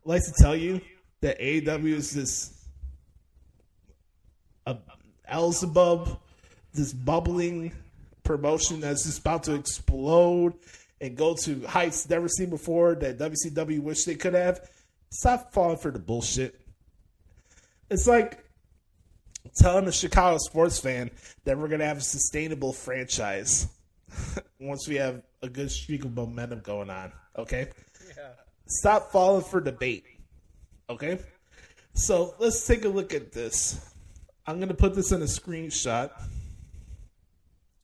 likes 0.04 0.30
to 0.30 0.42
tell 0.42 0.54
you 0.54 0.80
that 1.26 1.40
AEW 1.40 1.86
is 1.86 2.12
this 2.12 2.54
uh, 4.64 4.76
Elzebub, 5.28 6.20
this 6.72 6.92
bubbling 6.92 7.72
promotion 8.22 8.78
that's 8.78 9.04
just 9.04 9.18
about 9.18 9.42
to 9.42 9.54
explode 9.54 10.54
and 11.00 11.16
go 11.16 11.34
to 11.34 11.66
heights 11.66 12.08
never 12.08 12.28
seen 12.28 12.48
before 12.48 12.94
that 12.94 13.18
WCW 13.18 13.80
wish 13.80 14.04
they 14.04 14.14
could 14.14 14.34
have. 14.34 14.60
Stop 15.10 15.52
falling 15.52 15.78
for 15.78 15.90
the 15.90 15.98
bullshit. 15.98 16.60
It's 17.90 18.06
like 18.06 18.38
telling 19.56 19.88
a 19.88 19.92
Chicago 19.92 20.38
sports 20.38 20.78
fan 20.78 21.10
that 21.44 21.58
we're 21.58 21.66
going 21.66 21.80
to 21.80 21.86
have 21.86 21.98
a 21.98 22.02
sustainable 22.02 22.72
franchise 22.72 23.66
once 24.60 24.86
we 24.86 24.94
have 24.94 25.22
a 25.42 25.48
good 25.48 25.72
streak 25.72 26.04
of 26.04 26.14
momentum 26.14 26.60
going 26.60 26.88
on. 26.88 27.10
Okay? 27.36 27.70
Stop 28.68 29.10
falling 29.10 29.42
for 29.42 29.60
the 29.60 29.72
bait. 29.72 30.04
Okay? 30.88 31.18
So 31.94 32.34
let's 32.38 32.66
take 32.66 32.84
a 32.84 32.88
look 32.88 33.14
at 33.14 33.32
this. 33.32 33.92
I'm 34.46 34.56
going 34.56 34.68
to 34.68 34.74
put 34.74 34.94
this 34.94 35.12
in 35.12 35.22
a 35.22 35.26
screenshot. 35.26 36.10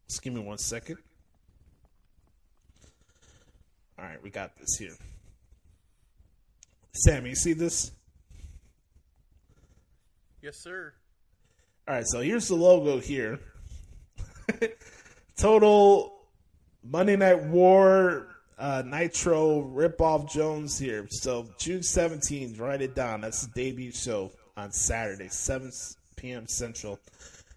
Just 0.08 0.22
give 0.22 0.32
me 0.32 0.40
one 0.40 0.58
second. 0.58 0.98
All 3.98 4.04
right, 4.04 4.22
we 4.22 4.30
got 4.30 4.56
this 4.56 4.76
here. 4.78 4.94
Sammy, 6.92 7.30
you 7.30 7.34
see 7.34 7.52
this? 7.52 7.92
Yes, 10.40 10.56
sir. 10.58 10.92
All 11.88 11.94
right, 11.94 12.06
so 12.06 12.20
here's 12.20 12.48
the 12.48 12.54
logo 12.54 13.00
here. 13.00 13.40
Total 15.36 16.12
Monday 16.84 17.16
Night 17.16 17.42
War 17.44 18.31
uh, 18.62 18.82
Nitro 18.86 19.60
ripoff 19.74 20.30
Jones 20.30 20.78
here. 20.78 21.08
So 21.10 21.48
June 21.58 21.80
17th, 21.80 22.60
write 22.60 22.80
it 22.80 22.94
down. 22.94 23.22
That's 23.22 23.44
the 23.44 23.52
debut 23.52 23.90
show 23.90 24.30
on 24.56 24.70
Saturday, 24.70 25.28
7 25.28 25.72
p.m. 26.14 26.46
Central. 26.46 27.00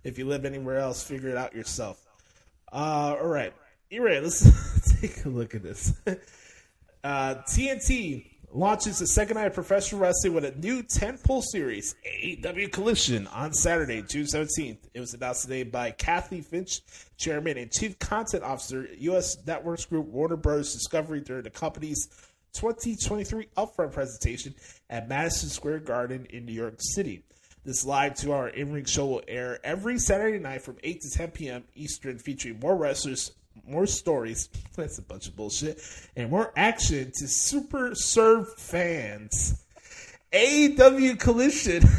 If 0.04 0.18
you 0.18 0.26
live 0.26 0.46
anywhere 0.46 0.80
else, 0.80 1.04
figure 1.04 1.30
it 1.30 1.38
out 1.38 1.54
yourself. 1.54 2.04
Uh, 2.74 3.16
all 3.22 3.28
right, 3.28 3.54
ready? 3.92 4.20
Let's 4.20 4.92
take 5.02 5.24
a 5.26 5.30
look 5.30 5.56
at 5.56 5.64
this. 5.64 5.94
Uh, 7.04 7.36
TNT 7.48 8.26
launches 8.56 9.00
the 9.00 9.08
second 9.08 9.36
night 9.36 9.48
of 9.48 9.54
professional 9.54 10.00
wrestling 10.00 10.34
with 10.34 10.46
a 10.46 10.52
new 10.56 10.82
tentpole 10.82 11.44
series, 11.44 11.94
AEW 12.08 12.72
Collision, 12.72 13.28
on 13.28 13.54
Saturday, 13.54 14.02
June 14.02 14.26
17th. 14.26 14.78
It 14.94 15.00
was 15.00 15.14
announced 15.14 15.42
today 15.42 15.64
by 15.64 15.92
Kathy 15.92 16.40
Finch, 16.40 16.82
Chairman 17.18 17.58
and 17.58 17.70
Chief 17.70 18.00
Content 18.00 18.44
Officer, 18.44 18.88
U.S. 19.00 19.36
Networks 19.46 19.86
Group 19.86 20.08
Warner 20.08 20.38
Bros. 20.38 20.72
Discovery 20.72 21.20
during 21.20 21.44
the 21.44 21.50
company's 21.50 22.08
2023 22.54 23.50
Upfront 23.58 23.92
presentation 23.92 24.56
at 24.90 25.10
Madison 25.10 25.50
Square 25.50 25.80
Garden 25.80 26.26
in 26.30 26.46
New 26.46 26.54
York 26.54 26.76
City. 26.80 27.24
This 27.66 27.84
live 27.84 28.16
two 28.16 28.34
hour 28.34 28.48
in 28.48 28.72
ring 28.72 28.86
show 28.86 29.06
will 29.08 29.24
air 29.28 29.60
every 29.66 30.00
Saturday 30.00 30.40
night 30.40 30.62
from 30.62 30.78
8 30.82 31.02
to 31.02 31.10
10 31.10 31.32
p.m. 31.32 31.64
Eastern, 31.76 32.20
featuring 32.20 32.60
more 32.62 32.78
wrestlers, 32.78 33.32
more 33.68 33.88
stories, 33.88 34.50
that's 34.76 34.98
a 34.98 35.02
bunch 35.02 35.28
of 35.28 35.36
bullshit, 35.36 35.82
and 36.16 36.30
more 36.30 36.54
action 36.56 37.12
to 37.20 37.28
super 37.28 37.96
serve 37.96 38.54
fans. 38.58 39.62
AEW 40.32 41.20
Collision. 41.20 41.84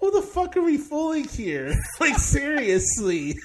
Who 0.00 0.10
the 0.10 0.22
fuck 0.22 0.56
are 0.56 0.62
we 0.62 0.76
fooling 0.76 1.28
here? 1.28 1.74
like, 2.00 2.18
seriously. 2.18 3.36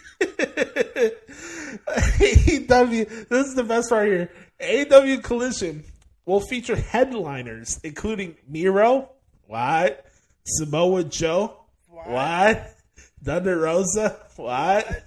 AEW, 1.88 3.30
this 3.30 3.48
is 3.48 3.56
the 3.56 3.64
best 3.64 3.90
part 3.90 4.08
here. 4.08 4.30
AEW 4.60 5.24
Collision 5.24 5.86
will 6.26 6.42
feature 6.42 6.76
headliners 6.76 7.80
including 7.84 8.36
Miro, 8.48 9.10
what? 9.48 10.06
Samoa 10.46 11.04
Joe, 11.04 11.64
what? 11.88 12.76
Thunder 13.24 13.60
Rosa, 13.60 14.18
what? 14.36 15.04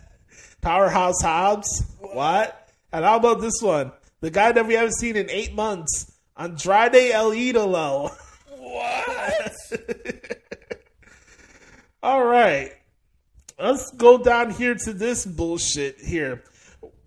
Powerhouse 0.62 1.20
Hobbs, 1.20 1.84
what? 1.98 2.70
And 2.92 3.04
how 3.04 3.16
about 3.16 3.40
this 3.40 3.60
one? 3.60 3.90
The 4.20 4.30
guy 4.30 4.52
that 4.52 4.66
we 4.66 4.74
haven't 4.74 4.94
seen 4.94 5.16
in 5.16 5.28
eight 5.28 5.54
months, 5.54 6.12
Andrade 6.36 7.10
El 7.12 7.32
Idolo. 7.32 8.10
What? 8.56 9.52
All 12.02 12.24
right. 12.24 12.72
Let's 13.58 13.90
go 13.92 14.18
down 14.18 14.50
here 14.50 14.76
to 14.76 14.92
this 14.92 15.26
bullshit 15.26 16.00
here. 16.00 16.44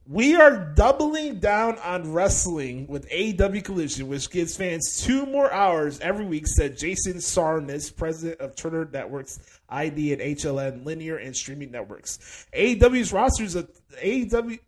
We 0.08 0.36
are 0.36 0.74
doubling 0.76 1.40
down 1.40 1.80
on 1.80 2.14
wrestling 2.14 2.88
with 2.88 3.10
AEW 3.10 3.64
Collision, 3.64 4.08
which 4.08 4.30
gives 4.30 4.56
fans 4.56 5.02
two 5.04 5.26
more 5.26 5.52
hours 5.52 6.00
every 6.02 6.26
week, 6.26 6.46
said 6.46 6.78
Jason 6.78 7.16
Sarnes, 7.16 7.96
president 7.96 8.40
of 8.40 8.56
Turner 8.56 8.88
Networks, 8.92 9.40
ID 9.70 10.14
and 10.14 10.22
HLN 10.22 10.86
linear 10.86 11.18
and 11.18 11.36
streaming 11.36 11.72
networks. 11.72 12.46
AEW's 12.54 13.12
rosters 13.12 13.56
of 13.56 13.70
AEW, 14.04 14.60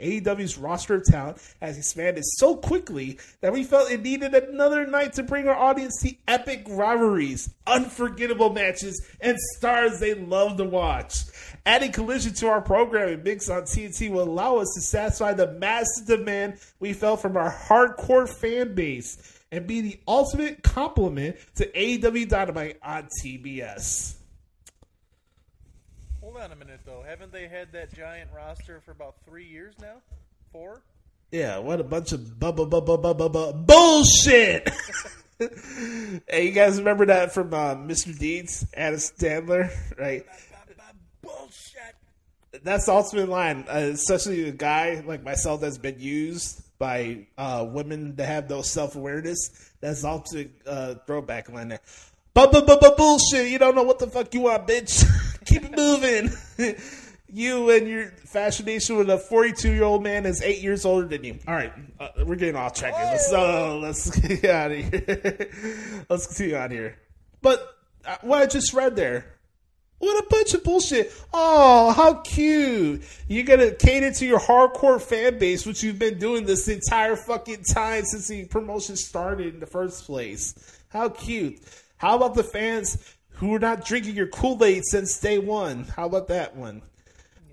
AEW's 0.00 0.58
roster 0.58 0.94
of 0.96 1.04
talent 1.04 1.38
has 1.60 1.76
expanded 1.76 2.24
so 2.24 2.56
quickly 2.56 3.18
that 3.40 3.52
we 3.52 3.64
felt 3.64 3.90
it 3.90 4.02
needed 4.02 4.34
another 4.34 4.86
night 4.86 5.12
to 5.14 5.22
bring 5.22 5.48
our 5.48 5.56
audience 5.56 6.00
the 6.02 6.18
epic 6.28 6.64
rivalries, 6.68 7.52
unforgettable 7.66 8.52
matches, 8.52 9.04
and 9.20 9.38
stars 9.56 10.00
they 10.00 10.14
love 10.14 10.56
to 10.56 10.64
watch. 10.64 11.24
Adding 11.66 11.92
collision 11.92 12.34
to 12.34 12.48
our 12.48 12.60
programming 12.60 13.22
mix 13.22 13.48
on 13.48 13.62
TNT 13.62 14.10
will 14.10 14.24
allow 14.24 14.56
us 14.56 14.72
to 14.74 14.80
satisfy 14.80 15.32
the 15.32 15.52
massive 15.52 16.06
demand 16.06 16.58
we 16.78 16.92
felt 16.92 17.20
from 17.22 17.36
our 17.36 17.52
hardcore 17.52 18.28
fan 18.28 18.74
base 18.74 19.40
and 19.50 19.66
be 19.66 19.80
the 19.80 20.00
ultimate 20.08 20.62
complement 20.62 21.36
to 21.54 21.66
AEW 21.70 22.28
Dynamite 22.28 22.78
on 22.82 23.08
TBS. 23.22 24.13
Hold 26.34 26.46
on 26.46 26.50
a 26.50 26.56
minute, 26.56 26.80
though. 26.84 27.04
Haven't 27.06 27.30
they 27.30 27.46
had 27.46 27.70
that 27.74 27.94
giant 27.94 28.28
roster 28.34 28.80
for 28.84 28.90
about 28.90 29.14
three 29.24 29.46
years 29.46 29.76
now? 29.80 30.02
Four? 30.50 30.82
Yeah, 31.30 31.58
what 31.58 31.78
a 31.78 31.84
bunch 31.84 32.10
of 32.10 32.40
bu- 32.40 32.50
bu- 32.50 32.66
bu- 32.66 32.80
bu- 32.80 32.98
bu- 32.98 33.14
bu- 33.14 33.28
bu- 33.28 33.52
bullshit. 33.52 34.68
hey, 35.38 36.46
you 36.46 36.50
guys 36.50 36.78
remember 36.78 37.06
that 37.06 37.32
from 37.32 37.54
uh, 37.54 37.76
Mr. 37.76 38.18
Deeds, 38.18 38.66
Adam 38.76 38.98
Sandler, 38.98 39.70
right? 39.96 40.26
Bullshit. 41.22 41.94
That's 42.64 42.86
the 42.86 42.92
ultimate 42.94 43.28
line, 43.28 43.66
uh, 43.68 43.90
especially 43.94 44.48
a 44.48 44.52
guy 44.52 45.04
like 45.06 45.22
myself 45.22 45.60
that's 45.60 45.78
been 45.78 46.00
used 46.00 46.62
by 46.80 47.28
uh, 47.38 47.64
women 47.68 48.16
that 48.16 48.26
have 48.26 48.50
no 48.50 48.62
self 48.62 48.96
awareness. 48.96 49.70
That's 49.80 50.02
the 50.02 50.08
ultimate 50.08 50.50
uh, 50.66 50.94
throwback 51.06 51.48
line 51.48 51.68
there. 51.68 51.80
Bu- 52.34 52.48
bu- 52.48 52.66
bu- 52.66 52.80
bu- 52.80 52.96
bullshit. 52.96 53.52
You 53.52 53.60
don't 53.60 53.76
know 53.76 53.84
what 53.84 54.00
the 54.00 54.08
fuck 54.08 54.34
you 54.34 54.40
want, 54.40 54.66
bitch. 54.66 55.04
Keep 55.44 55.64
it 55.64 55.76
moving. 55.76 56.30
you 57.28 57.70
and 57.70 57.88
your 57.88 58.06
fascination 58.26 58.96
with 58.96 59.10
a 59.10 59.18
42 59.18 59.72
year 59.72 59.84
old 59.84 60.02
man 60.02 60.26
is 60.26 60.42
eight 60.42 60.62
years 60.62 60.84
older 60.84 61.06
than 61.06 61.24
you. 61.24 61.38
All 61.46 61.54
right, 61.54 61.72
uh, 61.98 62.08
we're 62.24 62.36
getting 62.36 62.56
off 62.56 62.74
track 62.74 62.94
here. 62.94 63.04
Let's, 63.04 63.32
uh, 63.32 63.76
let's 63.82 64.10
get 64.20 64.44
out 64.44 64.70
of 64.70 64.78
here. 64.78 66.04
let's 66.08 66.26
continue 66.26 66.56
on 66.56 66.70
here. 66.70 66.98
But 67.42 67.76
uh, 68.06 68.16
what 68.22 68.42
I 68.42 68.46
just 68.46 68.72
read 68.72 68.96
there, 68.96 69.34
what 69.98 70.22
a 70.22 70.26
bunch 70.28 70.54
of 70.54 70.62
bullshit. 70.62 71.12
Oh, 71.32 71.92
how 71.92 72.14
cute. 72.14 73.02
You're 73.26 73.44
going 73.44 73.60
to 73.60 73.74
cater 73.74 74.12
to 74.12 74.26
your 74.26 74.38
hardcore 74.38 75.00
fan 75.00 75.38
base, 75.38 75.64
which 75.64 75.82
you've 75.82 75.98
been 75.98 76.18
doing 76.18 76.44
this 76.44 76.68
entire 76.68 77.16
fucking 77.16 77.64
time 77.72 78.04
since 78.04 78.28
the 78.28 78.44
promotion 78.46 78.96
started 78.96 79.54
in 79.54 79.60
the 79.60 79.66
first 79.66 80.04
place. 80.04 80.54
How 80.90 81.08
cute. 81.08 81.60
How 81.96 82.16
about 82.16 82.34
the 82.34 82.44
fans 82.44 82.98
who 83.34 83.54
are 83.54 83.58
not 83.58 83.84
drinking 83.84 84.14
your 84.14 84.28
Kool-Aid 84.28 84.82
since 84.84 85.18
day 85.18 85.38
one? 85.38 85.84
How 85.84 86.06
about 86.06 86.28
that 86.28 86.56
one? 86.56 86.82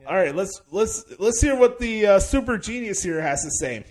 All 0.07 0.15
right, 0.15 0.35
let's 0.35 0.61
let's 0.71 1.03
let's 1.19 1.39
hear 1.39 1.55
what 1.55 1.79
the 1.79 2.05
uh, 2.05 2.19
super 2.19 2.57
genius 2.57 3.03
here 3.03 3.21
has 3.21 3.43
to 3.43 3.51
say. 3.51 3.85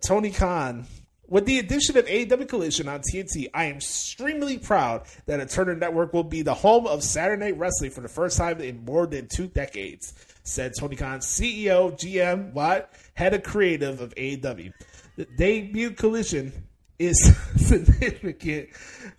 Tony 0.00 0.30
Khan. 0.30 0.86
With 1.30 1.44
the 1.44 1.58
addition 1.58 1.98
of 1.98 2.06
AEW 2.06 2.48
Collision 2.48 2.88
on 2.88 3.00
TNT, 3.00 3.50
I 3.52 3.64
am 3.64 3.76
extremely 3.76 4.56
proud 4.56 5.02
that 5.26 5.40
a 5.40 5.44
Turner 5.44 5.74
Network 5.74 6.14
will 6.14 6.24
be 6.24 6.40
the 6.40 6.54
home 6.54 6.86
of 6.86 7.02
Saturday 7.02 7.44
Night 7.44 7.58
Wrestling 7.58 7.90
for 7.90 8.00
the 8.00 8.08
first 8.08 8.38
time 8.38 8.62
in 8.62 8.82
more 8.86 9.06
than 9.06 9.28
two 9.28 9.46
decades, 9.46 10.14
said 10.42 10.72
Tony 10.74 10.96
Khan, 10.96 11.18
CEO, 11.18 11.92
GM, 11.92 12.54
what? 12.54 12.94
Head 13.12 13.34
of 13.34 13.42
creative 13.42 14.00
of 14.00 14.14
AEW. 14.14 14.72
The 15.16 15.26
debut 15.36 15.90
Collision 15.90 16.50
is 16.98 17.36
significant 17.56 18.68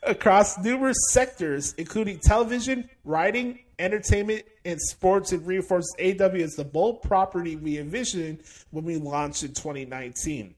across 0.03 0.57
numerous 0.57 0.97
sectors, 1.11 1.73
including 1.77 2.19
television, 2.19 2.89
writing, 3.03 3.59
entertainment, 3.79 4.43
and 4.65 4.79
sports, 4.81 5.31
and 5.31 5.45
reinforces 5.45 5.95
AW 5.99 6.35
as 6.35 6.55
the 6.55 6.65
bold 6.65 7.01
property 7.01 7.55
we 7.55 7.77
envisioned 7.77 8.43
when 8.71 8.83
we 8.83 8.97
launched 8.97 9.43
in 9.43 9.53
2019. 9.53 10.55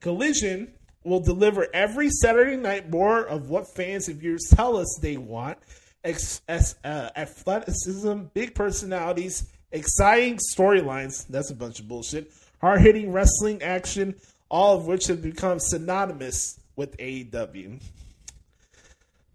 Collision 0.00 0.72
will 1.04 1.20
deliver 1.20 1.66
every 1.72 2.10
Saturday 2.10 2.56
night 2.56 2.90
more 2.90 3.26
of 3.26 3.48
what 3.48 3.74
fans 3.74 4.08
and 4.08 4.20
viewers 4.20 4.46
tell 4.54 4.76
us 4.76 4.98
they 5.00 5.16
want 5.16 5.58
ex- 6.04 6.42
as, 6.48 6.76
uh, 6.84 7.10
athleticism, 7.16 8.22
big 8.34 8.54
personalities, 8.54 9.50
exciting 9.72 10.38
storylines 10.54 11.26
that's 11.28 11.50
a 11.50 11.54
bunch 11.54 11.80
of 11.80 11.88
bullshit, 11.88 12.30
hard 12.60 12.80
hitting 12.80 13.12
wrestling 13.12 13.62
action, 13.62 14.14
all 14.50 14.76
of 14.76 14.86
which 14.86 15.06
have 15.06 15.22
become 15.22 15.58
synonymous 15.58 16.58
with 16.76 16.96
AEW. 16.98 17.80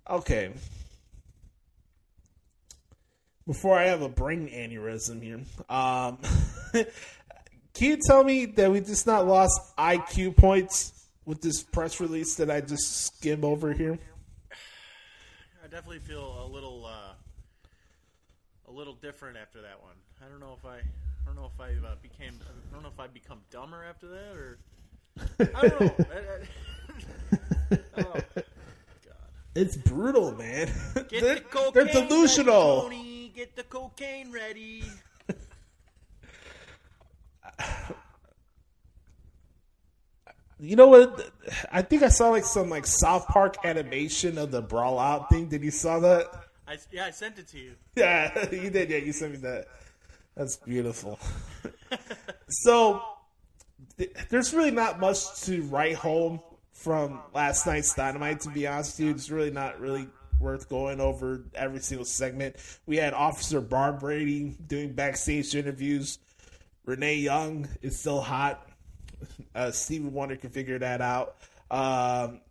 Okay. 0.10 0.52
Before 3.46 3.78
I 3.78 3.86
have 3.86 4.02
a 4.02 4.10
brain 4.10 4.48
aneurysm 4.50 5.22
here, 5.22 5.42
um, 5.70 6.18
can 7.74 7.90
you 7.90 7.98
tell 8.08 8.24
me 8.24 8.46
that 8.46 8.72
we 8.72 8.80
just 8.80 9.06
not 9.06 9.28
lost 9.28 9.60
IQ 9.78 10.38
points 10.38 10.94
with 11.26 11.42
this 11.42 11.62
press 11.62 12.00
release 12.00 12.36
that 12.36 12.50
I 12.50 12.62
just 12.62 13.08
skim 13.08 13.44
over 13.44 13.74
here? 13.74 14.00
I 15.62 15.68
definitely 15.68 16.00
feel 16.00 16.46
a 16.46 16.48
little, 16.48 16.86
uh, 16.86 17.14
a 18.70 18.72
little 18.72 18.94
different 18.94 19.38
after 19.38 19.62
that 19.62 19.82
one. 19.82 19.96
I 20.26 20.30
don't 20.30 20.40
know 20.40 20.56
if 20.58 20.66
I, 20.66 20.78
I 20.78 21.26
don't 21.26 21.36
know 21.36 21.52
if 21.54 21.60
I 21.60 21.72
uh, 21.86 21.96
became, 22.02 22.40
I 22.42 22.74
don't 22.74 22.84
know 22.84 22.92
if 22.94 23.00
I 23.00 23.08
become 23.08 23.40
dumber 23.52 23.84
after 23.84 24.08
that 24.08 24.38
or, 24.38 24.58
I 25.40 25.68
don't 25.68 26.00
know. 26.00 26.06
Know. 27.98 28.14
It's 29.56 29.76
brutal, 29.76 30.32
man. 30.34 30.72
Get 31.10 31.22
they're, 31.22 31.36
the 31.36 31.42
cocaine 31.42 31.86
they're 31.86 32.08
delusional. 32.08 32.84
Ready, 32.84 32.96
Tony. 32.96 33.32
Get 33.36 33.56
the 33.56 33.64
cocaine 33.64 34.32
ready. 34.32 34.84
You 40.64 40.78
know 40.78 40.88
what? 40.88 41.30
I 41.74 41.82
think 41.82 42.04
I 42.04 42.08
saw 42.08 42.30
like 42.30 42.46
some 42.46 42.70
like 42.70 42.86
South 42.86 43.28
Park 43.28 43.58
animation 43.66 44.38
of 44.38 44.50
the 44.50 44.62
brawl 44.62 44.98
out 44.98 45.30
thing. 45.30 45.48
Did 45.48 45.62
you 45.62 45.72
saw 45.72 46.00
that? 46.00 46.28
I, 46.66 46.78
yeah, 46.90 47.08
I 47.08 47.12
sent 47.12 47.38
it 47.38 47.50
to 47.50 47.60
you. 47.60 47.74
Yeah, 47.98 48.50
you 48.52 48.70
did. 48.70 48.90
Yeah, 48.90 48.98
you 48.98 49.12
sent 49.12 49.34
me 49.34 49.38
that. 49.40 49.66
That's 50.38 50.56
beautiful. 50.56 51.20
so 52.48 53.04
there's 54.30 54.54
really 54.54 54.72
not 54.72 55.00
much 55.00 55.42
to 55.42 55.62
write 55.64 55.96
home 55.96 56.40
from 56.72 57.22
last 57.34 57.66
night's 57.66 57.94
Dynamite. 57.94 58.42
To 58.42 58.50
be 58.50 58.68
honest, 58.68 59.00
with 59.00 59.08
you, 59.08 59.14
it's 59.14 59.30
really 59.30 59.52
not 59.52 59.80
really 59.80 60.08
worth 60.40 60.68
going 60.70 61.00
over 61.00 61.44
every 61.56 61.80
single 61.80 62.06
segment. 62.06 62.56
We 62.86 62.98
had 62.98 63.14
Officer 63.14 63.62
Barbrady 63.62 64.56
doing 64.68 64.94
backstage 64.94 65.56
interviews. 65.56 66.20
Renee 66.86 67.16
Young 67.16 67.68
is 67.82 67.98
still 67.98 68.22
hot. 68.22 68.68
Uh, 69.56 69.72
Wonder 69.90 70.36
can 70.36 70.50
figure 70.50 70.80
that 70.80 71.00
out. 71.00 71.38
Um, 71.72 72.42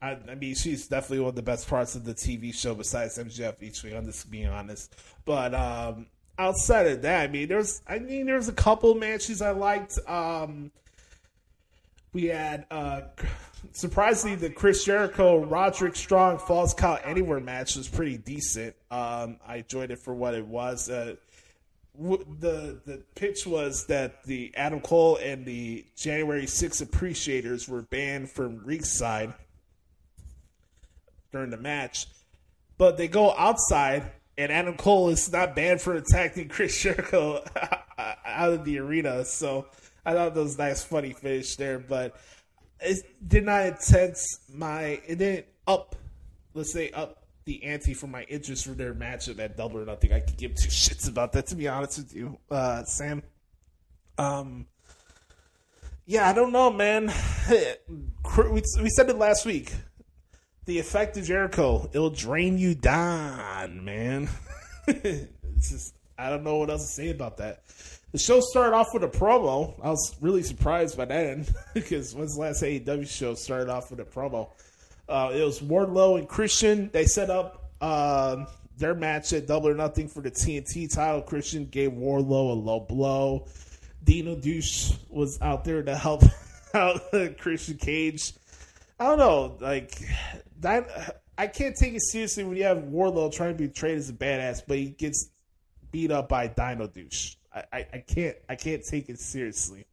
I, 0.00 0.16
I 0.28 0.34
mean, 0.36 0.54
she's 0.54 0.86
definitely 0.86 1.20
one 1.20 1.30
of 1.30 1.34
the 1.34 1.42
best 1.42 1.68
parts 1.68 1.94
of 1.94 2.04
the 2.04 2.14
TV 2.14 2.54
show 2.54 2.74
besides 2.74 3.18
MJF 3.18 3.62
each 3.62 3.82
week. 3.82 3.94
I'm 3.94 4.06
just 4.06 4.30
being 4.30 4.46
honest. 4.46 4.94
But 5.24 5.54
um, 5.54 6.06
outside 6.38 6.86
of 6.86 7.02
that, 7.02 7.22
I 7.22 7.32
mean, 7.32 7.48
there's, 7.48 7.82
I 7.88 7.98
mean, 7.98 8.26
there's 8.26 8.48
a 8.48 8.52
couple 8.52 8.94
matches 8.94 9.42
I 9.42 9.50
liked. 9.50 9.98
Um, 10.06 10.70
we 12.12 12.26
had, 12.26 12.66
uh, 12.70 13.02
surprisingly, 13.72 14.36
the 14.36 14.50
Chris 14.50 14.84
Jericho 14.84 15.44
Roderick 15.44 15.96
Strong 15.96 16.38
Falls 16.38 16.74
Count 16.74 17.00
Anywhere 17.04 17.40
match 17.40 17.76
was 17.76 17.88
pretty 17.88 18.16
decent. 18.18 18.74
Um, 18.90 19.38
I 19.46 19.56
enjoyed 19.56 19.90
it 19.90 19.98
for 19.98 20.14
what 20.14 20.34
it 20.34 20.46
was. 20.46 20.88
Uh, 20.88 21.16
w- 21.96 22.24
the 22.38 22.80
the 22.84 23.02
pitch 23.14 23.46
was 23.46 23.86
that 23.86 24.24
the 24.24 24.52
Adam 24.56 24.80
Cole 24.80 25.16
and 25.16 25.44
the 25.44 25.84
January 25.96 26.46
6 26.46 26.80
appreciators 26.80 27.68
were 27.68 27.82
banned 27.82 28.30
from 28.30 28.64
ringside 28.64 29.32
during 31.32 31.50
the 31.50 31.56
match, 31.56 32.06
but 32.76 32.96
they 32.96 33.06
go 33.08 33.32
outside 33.36 34.10
and 34.40 34.50
Adam 34.50 34.74
Cole 34.74 35.10
is 35.10 35.30
not 35.30 35.54
banned 35.54 35.82
for 35.82 35.94
attacking 35.94 36.48
Chris 36.48 36.76
Jericho 36.82 37.44
out 38.24 38.52
of 38.52 38.64
the 38.64 38.78
arena. 38.78 39.24
So 39.24 39.66
I 40.04 40.14
thought 40.14 40.34
was 40.34 40.58
nice, 40.58 40.82
funny 40.82 41.12
finish 41.12 41.56
there. 41.56 41.78
But 41.78 42.16
it 42.80 43.04
did 43.26 43.44
not 43.44 43.66
intense 43.66 44.40
my 44.52 45.00
it 45.06 45.18
didn't 45.18 45.46
up 45.66 45.96
let's 46.54 46.72
say 46.72 46.90
up 46.90 47.24
the 47.44 47.62
ante 47.64 47.94
for 47.94 48.06
my 48.06 48.22
interest 48.24 48.64
for 48.64 48.72
their 48.72 48.94
matchup 48.94 49.38
at 49.38 49.56
double 49.56 49.78
or 49.78 49.84
nothing. 49.84 50.12
I 50.12 50.20
could 50.20 50.36
give 50.36 50.54
two 50.54 50.68
shits 50.68 51.08
about 51.08 51.32
that 51.32 51.46
to 51.48 51.56
be 51.56 51.68
honest 51.68 51.98
with 51.98 52.14
you, 52.14 52.38
uh, 52.50 52.84
Sam. 52.84 53.22
Um, 54.18 54.66
yeah, 56.06 56.28
I 56.28 56.32
don't 56.32 56.52
know, 56.52 56.70
man. 56.70 57.12
We, 58.36 58.62
we 58.80 58.88
said 58.90 59.10
it 59.10 59.16
last 59.16 59.44
week. 59.44 59.72
The 60.66 60.78
effect 60.78 61.16
of 61.16 61.24
Jericho, 61.24 61.90
it'll 61.92 62.10
drain 62.10 62.58
you 62.58 62.76
down, 62.76 63.84
man. 63.84 64.28
it's 64.86 65.70
just 65.70 65.96
I 66.16 66.30
don't 66.30 66.44
know 66.44 66.58
what 66.58 66.70
else 66.70 66.82
to 66.82 66.92
say 66.92 67.10
about 67.10 67.38
that. 67.38 67.64
The 68.12 68.18
show 68.18 68.40
started 68.40 68.74
off 68.74 68.88
with 68.92 69.04
a 69.04 69.08
promo. 69.08 69.78
I 69.82 69.90
was 69.90 70.16
really 70.20 70.42
surprised 70.42 70.96
by 70.96 71.04
that 71.04 71.48
because 71.74 72.14
when's 72.14 72.34
the 72.34 72.40
last 72.40 72.62
AEW 72.62 73.08
show 73.08 73.34
started 73.34 73.68
off 73.68 73.90
with 73.90 74.00
a 74.00 74.04
promo? 74.04 74.50
Uh, 75.08 75.30
it 75.32 75.42
was 75.42 75.60
Wardlow 75.60 76.18
and 76.18 76.28
Christian. 76.28 76.90
They 76.92 77.04
set 77.04 77.30
up 77.30 77.70
uh, 77.80 78.46
their 78.78 78.94
match 78.94 79.32
at 79.32 79.46
Double 79.46 79.68
or 79.68 79.74
Nothing 79.74 80.08
for 80.08 80.22
the 80.22 80.30
TNT 80.30 80.92
title. 80.92 81.22
Christian 81.22 81.66
gave 81.66 81.92
Wardlow 81.92 82.50
a 82.50 82.54
low 82.54 82.80
blow. 82.80 83.46
Dino 84.02 84.34
Douche 84.34 84.92
was 85.08 85.38
out 85.40 85.64
there 85.64 85.82
to 85.82 85.96
help 85.96 86.22
out 86.74 87.00
Christian 87.38 87.76
Cage. 87.76 88.32
I 88.98 89.04
don't 89.04 89.18
know, 89.18 89.56
like 89.60 90.02
that. 90.60 91.22
I 91.38 91.46
can't 91.46 91.76
take 91.76 91.94
it 91.94 92.02
seriously 92.02 92.44
when 92.44 92.56
you 92.56 92.64
have 92.64 92.78
Wardlow 92.78 93.32
trying 93.32 93.52
to 93.52 93.58
be 93.58 93.68
portrayed 93.68 93.98
as 93.98 94.10
a 94.10 94.12
badass, 94.12 94.62
but 94.66 94.76
he 94.76 94.90
gets 94.90 95.30
beat 95.90 96.10
up 96.10 96.28
by 96.28 96.48
Dino 96.48 96.86
Douche. 96.86 97.36
I, 97.54 97.64
I, 97.72 97.86
I 97.94 97.98
can't 97.98 98.36
I 98.48 98.54
can't 98.56 98.82
take 98.84 99.08
it 99.08 99.20
seriously. 99.20 99.86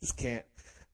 Just 0.00 0.16
can't. 0.16 0.44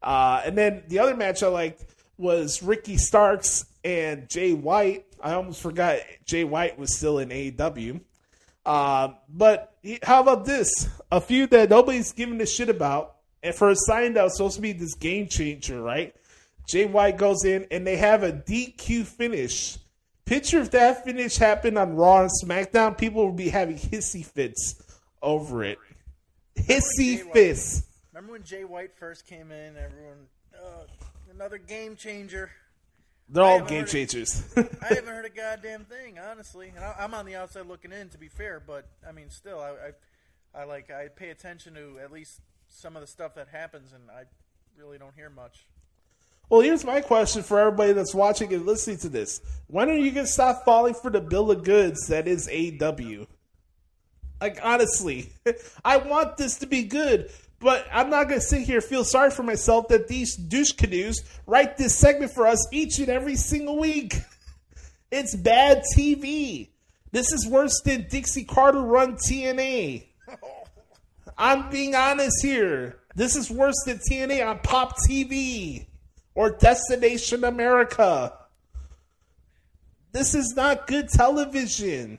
Uh, 0.03 0.43
and 0.45 0.57
then 0.57 0.83
the 0.89 0.99
other 0.99 1.17
match 1.17 1.43
I 1.43 1.49
liked 1.49 1.85
was 2.17 2.63
Ricky 2.63 2.97
Starks 2.97 3.67
and 3.85 4.29
Jay 4.29 4.53
White. 4.53 5.07
I 5.23 5.35
almost 5.35 5.61
forgot 5.61 5.99
Jay 6.25 6.45
White 6.45 6.79
was 6.79 6.97
still 6.97 7.19
in 7.19 7.31
AEW. 7.31 8.01
Uh, 8.65 9.09
but 9.29 9.77
he- 9.83 9.99
how 10.03 10.21
about 10.21 10.45
this? 10.45 10.89
A 11.11 11.21
feud 11.21 11.51
that 11.51 11.71
nobody's 11.71 12.13
giving 12.13 12.41
a 12.41 12.47
shit 12.47 12.69
about, 12.69 13.17
and 13.43 13.55
for 13.55 13.71
a 13.71 13.77
sign 13.77 14.15
that 14.15 14.23
was 14.23 14.37
supposed 14.37 14.57
to 14.57 14.63
be 14.63 14.73
this 14.73 14.95
game 14.95 15.29
changer, 15.29 15.81
right? 15.81 16.15
Jay 16.69 16.87
White 16.87 17.19
goes 17.19 17.45
in 17.45 17.67
and 17.71 17.87
they 17.87 17.97
have 17.97 18.23
a 18.23 18.33
DQ 18.33 19.05
finish. 19.05 19.79
Picture 20.25 20.61
if 20.61 20.71
that 20.71 21.05
finish 21.05 21.37
happened 21.37 21.77
on 21.77 21.97
Raw 21.97 22.23
and 22.23 22.31
SmackDown, 22.43 22.97
people 22.97 23.27
would 23.27 23.37
be 23.37 23.49
having 23.49 23.77
hissy 23.77 24.25
fits 24.25 24.81
over 25.23 25.65
it. 25.65 25.79
Hissy 26.57 27.25
White- 27.25 27.83
Remember 28.13 28.33
when 28.33 28.43
Jay 28.43 28.65
White 28.65 28.95
first 28.99 29.27
came 29.27 29.51
in? 29.51 29.77
Everyone, 29.77 30.27
uh, 30.55 30.85
another 31.33 31.59
game 31.59 31.97
changer. 31.97 32.51
They're 33.29 33.43
all 33.43 33.63
game 33.63 33.85
a- 33.85 33.87
changers. 33.87 34.45
I 34.57 34.61
haven't 34.95 35.07
heard 35.15 35.25
a 35.25 35.31
goddamn 35.31 35.85
thing, 35.87 36.19
honestly. 36.19 36.73
And 36.75 36.85
I, 36.85 36.95
I'm 36.99 37.15
on 37.15 37.25
the 37.25 37.37
outside 37.37 37.67
looking 37.67 37.93
in, 37.93 38.11
to 38.11 38.19
be 38.19 38.29
fair. 38.29 38.61
But 38.65 38.87
I 39.09 39.13
mean, 39.13 39.31
still, 39.31 39.59
I, 39.59 39.71
I, 40.55 40.61
I 40.63 40.65
like 40.65 40.91
I 40.91 41.09
pay 41.09 41.31
attention 41.31 41.75
to 41.75 41.99
at 42.03 42.13
least 42.13 42.41
some 42.69 42.97
of 42.97 43.01
the 43.01 43.07
stuff 43.07 43.35
that 43.37 43.49
happens, 43.49 43.93
and 43.93 44.11
I 44.11 44.25
really 44.77 44.99
don't 44.99 45.15
hear 45.15 45.31
much. 45.31 45.65
Well, 46.51 46.61
here's 46.61 46.85
my 46.85 47.01
question 47.01 47.43
for 47.43 47.59
everybody 47.59 47.95
that's 47.95 48.15
watching 48.15 48.53
and 48.53 48.67
listening 48.67 48.99
to 48.99 49.09
this. 49.09 49.41
When 49.69 49.89
are 49.89 49.95
you 49.97 50.11
going 50.13 50.27
to 50.27 50.33
stop 50.33 50.67
falling 50.67 50.93
for 50.93 51.11
the 51.11 51.21
bill 51.21 51.51
of 51.51 51.65
goods 51.65 52.09
that 52.09 52.29
is 52.29 52.47
AW? 52.49 53.25
Like, 54.43 54.59
honestly, 54.61 55.33
I 55.85 55.99
want 55.99 56.37
this 56.37 56.57
to 56.59 56.67
be 56.67 56.83
good, 56.83 57.31
but 57.61 57.87
I'm 57.93 58.11
not 58.11 58.25
going 58.25 58.41
to 58.41 58.45
sit 58.45 58.63
here 58.63 58.79
and 58.79 58.85
feel 58.85 59.05
sorry 59.05 59.31
for 59.31 59.45
myself 59.45 59.87
that 59.87 60.09
these 60.09 60.35
douche 60.35 60.73
canoes 60.73 61.23
write 61.47 61.77
this 61.77 61.95
segment 61.95 62.33
for 62.35 62.49
us 62.49 62.59
each 62.73 62.99
and 62.99 63.09
every 63.09 63.37
single 63.37 63.79
week. 63.79 64.17
It's 65.15 65.37
bad 65.37 65.83
TV. 65.95 66.71
This 67.11 67.33
is 67.33 67.47
worse 67.47 67.83
than 67.85 68.07
Dixie 68.09 68.45
Carter 68.45 68.81
run 68.81 69.17
TNA. 69.17 70.07
I'm 71.37 71.69
being 71.69 71.95
honest 71.95 72.43
here. 72.43 72.97
This 73.15 73.37
is 73.37 73.51
worse 73.51 73.77
than 73.85 73.99
TNA 73.99 74.49
on 74.49 74.61
Pop 74.61 74.95
TV 75.07 75.85
or 76.35 76.53
Destination 76.53 77.45
America. 77.45 78.33
This 80.13 80.35
is 80.35 80.55
not 80.57 80.87
good 80.87 81.11
television. 81.11 82.19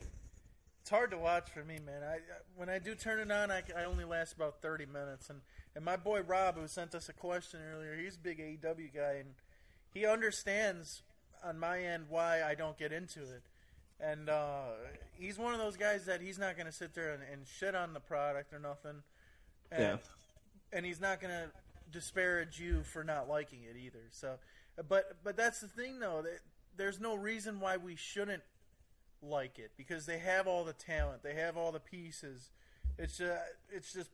It's 0.83 0.89
hard 0.89 1.11
to 1.11 1.17
watch 1.17 1.49
for 1.49 1.63
me, 1.63 1.79
man. 1.85 2.03
I 2.03 2.17
when 2.57 2.67
I 2.67 2.77
do 2.77 2.93
turn 2.93 3.19
it 3.19 3.31
on, 3.31 3.49
I, 3.49 3.63
I 3.73 3.85
only 3.85 4.03
last 4.03 4.33
about 4.33 4.61
thirty 4.61 4.85
minutes. 4.85 5.29
And 5.29 5.39
and 5.75 5.85
my 5.85 5.95
boy 5.95 6.19
Rob, 6.23 6.57
who 6.59 6.67
sent 6.67 6.93
us 6.93 7.07
a 7.07 7.13
question 7.13 7.61
earlier, 7.73 7.95
he's 7.95 8.15
a 8.15 8.19
big 8.19 8.39
AEW 8.39 8.93
guy, 8.93 9.13
and 9.21 9.29
he 9.93 10.05
understands 10.05 11.01
on 11.41 11.57
my 11.57 11.79
end 11.79 12.07
why 12.09 12.43
I 12.43 12.55
don't 12.55 12.77
get 12.77 12.91
into 12.91 13.21
it. 13.21 13.43
And 14.01 14.27
uh, 14.27 14.63
he's 15.13 15.37
one 15.37 15.53
of 15.53 15.59
those 15.61 15.77
guys 15.77 16.05
that 16.07 16.19
he's 16.19 16.37
not 16.37 16.57
going 16.57 16.65
to 16.65 16.73
sit 16.73 16.93
there 16.93 17.13
and, 17.13 17.23
and 17.31 17.47
shit 17.47 17.75
on 17.75 17.93
the 17.93 18.01
product 18.01 18.51
or 18.53 18.59
nothing. 18.59 19.03
And, 19.71 19.81
Yeah. 19.81 19.97
and 20.73 20.85
he's 20.85 20.99
not 20.99 21.21
going 21.21 21.31
to 21.31 21.49
disparage 21.91 22.59
you 22.59 22.83
for 22.83 23.05
not 23.05 23.29
liking 23.29 23.59
it 23.63 23.77
either. 23.77 24.03
So, 24.11 24.35
but 24.89 25.17
but 25.23 25.37
that's 25.37 25.61
the 25.61 25.69
thing 25.69 25.99
though. 26.01 26.23
That 26.23 26.39
there's 26.75 26.99
no 26.99 27.15
reason 27.15 27.61
why 27.61 27.77
we 27.77 27.95
shouldn't 27.95 28.43
like 29.23 29.59
it 29.59 29.71
because 29.77 30.05
they 30.05 30.17
have 30.19 30.47
all 30.47 30.63
the 30.63 30.73
talent, 30.73 31.23
they 31.23 31.35
have 31.35 31.57
all 31.57 31.71
the 31.71 31.79
pieces. 31.79 32.49
It's 32.97 33.17
just, 33.17 33.41
it's 33.71 33.93
just, 33.93 34.09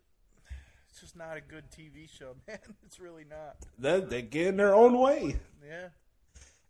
it's 0.89 1.01
just 1.01 1.15
not 1.15 1.37
a 1.37 1.41
good 1.41 1.65
TV 1.71 2.09
show, 2.09 2.35
man. 2.47 2.59
It's 2.85 2.99
really 2.99 3.25
not. 3.29 3.57
They, 3.77 3.99
they 3.99 4.21
get 4.21 4.47
in 4.47 4.57
their 4.57 4.75
own 4.75 4.97
way. 4.97 5.37
Yeah. 5.67 5.89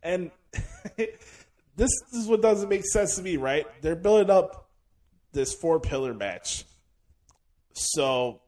And 0.01 0.31
this 0.97 1.91
is 2.13 2.27
what 2.27 2.41
doesn't 2.41 2.69
make 2.69 2.85
sense 2.85 3.15
to 3.15 3.21
me, 3.21 3.37
right? 3.37 3.67
They're 3.81 3.95
building 3.95 4.29
up 4.29 4.69
this 5.33 5.53
four 5.53 5.79
pillar 5.79 6.13
match. 6.13 6.65
So 7.73 8.41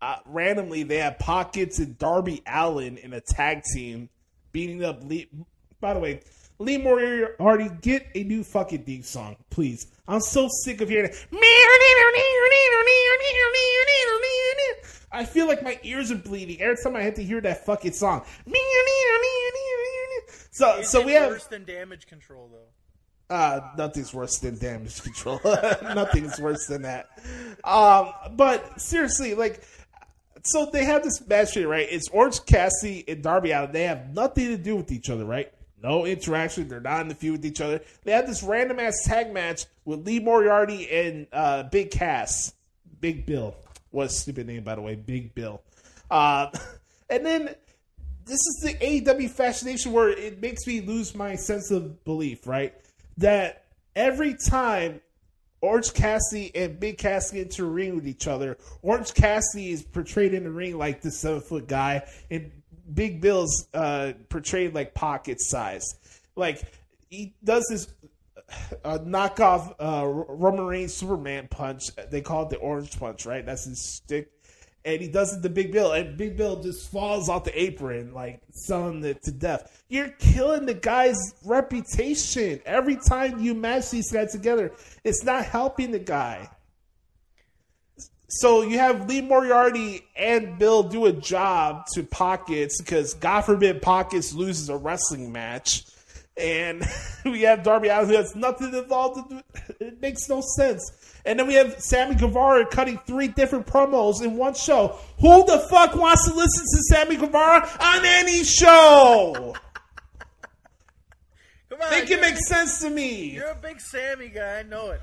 uh, 0.00 0.16
randomly, 0.26 0.82
they 0.82 0.98
have 0.98 1.18
Pockets 1.18 1.78
and 1.78 1.98
Darby 1.98 2.42
Allin 2.46 2.98
in 2.98 3.12
a 3.12 3.20
tag 3.20 3.62
team 3.74 4.08
beating 4.52 4.84
up 4.84 5.02
Lee. 5.02 5.28
By 5.80 5.94
the 5.94 6.00
way, 6.00 6.20
Lee 6.58 6.78
Moriarty, 6.78 7.70
get 7.82 8.06
a 8.14 8.22
new 8.24 8.42
fucking 8.42 8.84
theme 8.84 9.02
song, 9.02 9.36
please. 9.50 9.88
I'm 10.08 10.20
so 10.20 10.48
sick 10.64 10.80
of 10.80 10.88
hearing 10.88 11.10
it. 11.10 11.26
I 15.12 15.24
feel 15.24 15.46
like 15.46 15.62
my 15.62 15.78
ears 15.82 16.10
are 16.10 16.16
bleeding 16.16 16.60
every 16.60 16.76
time 16.82 16.96
I 16.96 17.02
have 17.02 17.14
to 17.14 17.22
hear 17.24 17.40
that 17.40 17.64
fucking 17.64 17.92
song. 17.92 18.22
So, 20.50 20.78
Is 20.78 20.88
so 20.90 21.02
we 21.04 21.12
have 21.12 21.28
worse 21.30 21.46
than 21.46 21.64
damage 21.64 22.06
control 22.06 22.50
though. 22.50 23.34
uh, 23.34 23.60
nothing's 23.76 24.14
worse 24.14 24.38
than 24.38 24.58
damage 24.58 25.02
control. 25.02 25.38
nothing's 25.82 26.38
worse 26.40 26.66
than 26.66 26.82
that. 26.82 27.08
Um, 27.62 28.12
but 28.36 28.80
seriously, 28.80 29.34
like, 29.34 29.62
so 30.44 30.66
they 30.72 30.84
have 30.84 31.02
this 31.02 31.26
match 31.26 31.52
here, 31.52 31.68
right? 31.68 31.86
It's 31.90 32.08
Orange 32.08 32.44
Cassidy 32.46 33.04
and 33.06 33.22
Darby 33.22 33.50
Allin. 33.52 33.72
They 33.72 33.84
have 33.84 34.14
nothing 34.14 34.46
to 34.48 34.56
do 34.56 34.76
with 34.76 34.90
each 34.92 35.10
other, 35.10 35.24
right? 35.26 35.52
No 35.86 36.04
interaction. 36.04 36.66
They're 36.66 36.80
not 36.80 37.02
in 37.02 37.08
the 37.08 37.14
feud 37.14 37.32
with 37.32 37.46
each 37.46 37.60
other. 37.60 37.80
They 38.02 38.10
had 38.10 38.26
this 38.26 38.42
random 38.42 38.80
ass 38.80 39.04
tag 39.04 39.32
match 39.32 39.66
with 39.84 40.04
Lee 40.04 40.18
Moriarty 40.18 40.90
and 40.90 41.28
uh, 41.32 41.62
Big 41.62 41.92
Cass. 41.92 42.54
Big 43.00 43.24
Bill. 43.24 43.54
What 43.92 44.06
a 44.06 44.08
stupid 44.08 44.48
name, 44.48 44.64
by 44.64 44.74
the 44.74 44.82
way. 44.82 44.96
Big 44.96 45.32
Bill. 45.32 45.62
Uh, 46.10 46.50
and 47.10 47.24
then 47.24 47.54
this 48.24 48.40
is 48.40 48.60
the 48.64 48.74
AEW 48.74 49.30
fascination 49.30 49.92
where 49.92 50.08
it 50.08 50.42
makes 50.42 50.66
me 50.66 50.80
lose 50.80 51.14
my 51.14 51.36
sense 51.36 51.70
of 51.70 52.02
belief, 52.02 52.48
right? 52.48 52.74
That 53.18 53.66
every 53.94 54.34
time 54.34 55.00
Orange 55.60 55.94
Cassidy 55.94 56.50
and 56.56 56.80
Big 56.80 56.98
Cassidy 56.98 57.42
into 57.42 57.64
a 57.64 57.68
ring 57.68 57.94
with 57.94 58.08
each 58.08 58.26
other, 58.26 58.58
Orange 58.82 59.14
Cassidy 59.14 59.70
is 59.70 59.84
portrayed 59.84 60.34
in 60.34 60.42
the 60.42 60.50
ring 60.50 60.76
like 60.76 61.00
the 61.00 61.12
seven 61.12 61.42
foot 61.42 61.68
guy, 61.68 62.08
and 62.28 62.50
Big 62.92 63.20
Bill's 63.20 63.68
uh, 63.74 64.12
portrayed 64.28 64.74
like 64.74 64.94
pocket 64.94 65.40
size. 65.40 65.84
Like 66.34 66.62
he 67.08 67.34
does 67.42 67.66
this 67.68 67.88
uh, 68.84 68.98
knockoff 68.98 69.74
uh, 69.80 70.06
Roman 70.06 70.66
Reigns 70.66 70.94
Superman 70.94 71.48
punch. 71.48 71.90
They 72.10 72.20
call 72.20 72.44
it 72.44 72.50
the 72.50 72.56
Orange 72.56 72.98
Punch, 72.98 73.26
right? 73.26 73.44
That's 73.44 73.64
his 73.64 73.96
stick 73.96 74.30
and 74.86 75.00
he 75.02 75.08
does 75.08 75.36
it 75.36 75.42
to 75.42 75.48
Big 75.48 75.72
Bill, 75.72 75.92
and 75.92 76.16
Big 76.16 76.36
Bill 76.36 76.62
just 76.62 76.90
falls 76.92 77.28
off 77.28 77.42
the 77.42 77.60
apron, 77.60 78.14
like 78.14 78.40
selling 78.52 79.04
it 79.04 79.20
to 79.24 79.32
death. 79.32 79.84
You're 79.88 80.10
killing 80.10 80.64
the 80.64 80.74
guy's 80.74 81.34
reputation 81.44 82.60
every 82.64 82.96
time 82.96 83.40
you 83.40 83.52
match 83.52 83.90
these 83.90 84.12
guys 84.12 84.30
together. 84.30 84.70
It's 85.02 85.24
not 85.24 85.44
helping 85.44 85.90
the 85.90 85.98
guy. 85.98 86.48
So 88.28 88.62
you 88.62 88.78
have 88.78 89.08
Lee 89.08 89.20
Moriarty 89.20 90.04
and 90.16 90.58
Bill 90.58 90.82
do 90.82 91.06
a 91.06 91.12
job 91.12 91.86
to 91.94 92.02
Pockets 92.02 92.80
because 92.80 93.14
God 93.14 93.42
forbid 93.42 93.82
Pockets 93.82 94.32
loses 94.32 94.68
a 94.68 94.76
wrestling 94.76 95.30
match. 95.32 95.84
and 96.36 96.82
we 97.24 97.42
have 97.42 97.62
Darby 97.62 97.88
Allin 97.88 98.08
who 98.08 98.14
has 98.16 98.34
nothing 98.34 98.74
involved. 98.74 99.30
In, 99.30 99.42
it 99.80 100.00
makes 100.00 100.28
no 100.28 100.42
sense. 100.56 100.82
And 101.24 101.38
then 101.38 101.46
we 101.46 101.54
have 101.54 101.80
Sammy 101.80 102.14
Guevara 102.16 102.66
cutting 102.66 102.98
three 103.06 103.28
different 103.28 103.66
promos 103.66 104.22
in 104.22 104.36
one 104.36 104.54
show. 104.54 104.98
Who 105.20 105.44
the 105.44 105.66
fuck 105.70 105.94
wants 105.96 106.28
to 106.28 106.34
listen 106.34 106.64
to 106.64 106.82
Sammy 106.94 107.16
Guevara 107.16 107.68
on 107.80 108.04
any 108.04 108.44
show? 108.44 109.54
Come 111.68 111.80
on, 111.80 111.90
Make 111.90 112.10
it 112.10 112.20
make 112.20 112.36
sense 112.36 112.80
to 112.80 112.90
me. 112.90 113.30
You're 113.30 113.50
a 113.50 113.54
big 113.56 113.80
Sammy 113.80 114.28
guy. 114.28 114.58
I 114.60 114.62
know 114.62 114.90
it. 114.92 115.00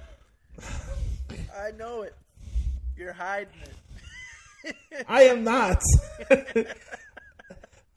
I 1.58 1.72
know 1.78 2.02
it. 2.04 2.16
You're 2.98 3.14
hiding 3.14 3.54
it. 4.66 4.76
I 5.08 5.24
am 5.24 5.44
not. 5.44 5.82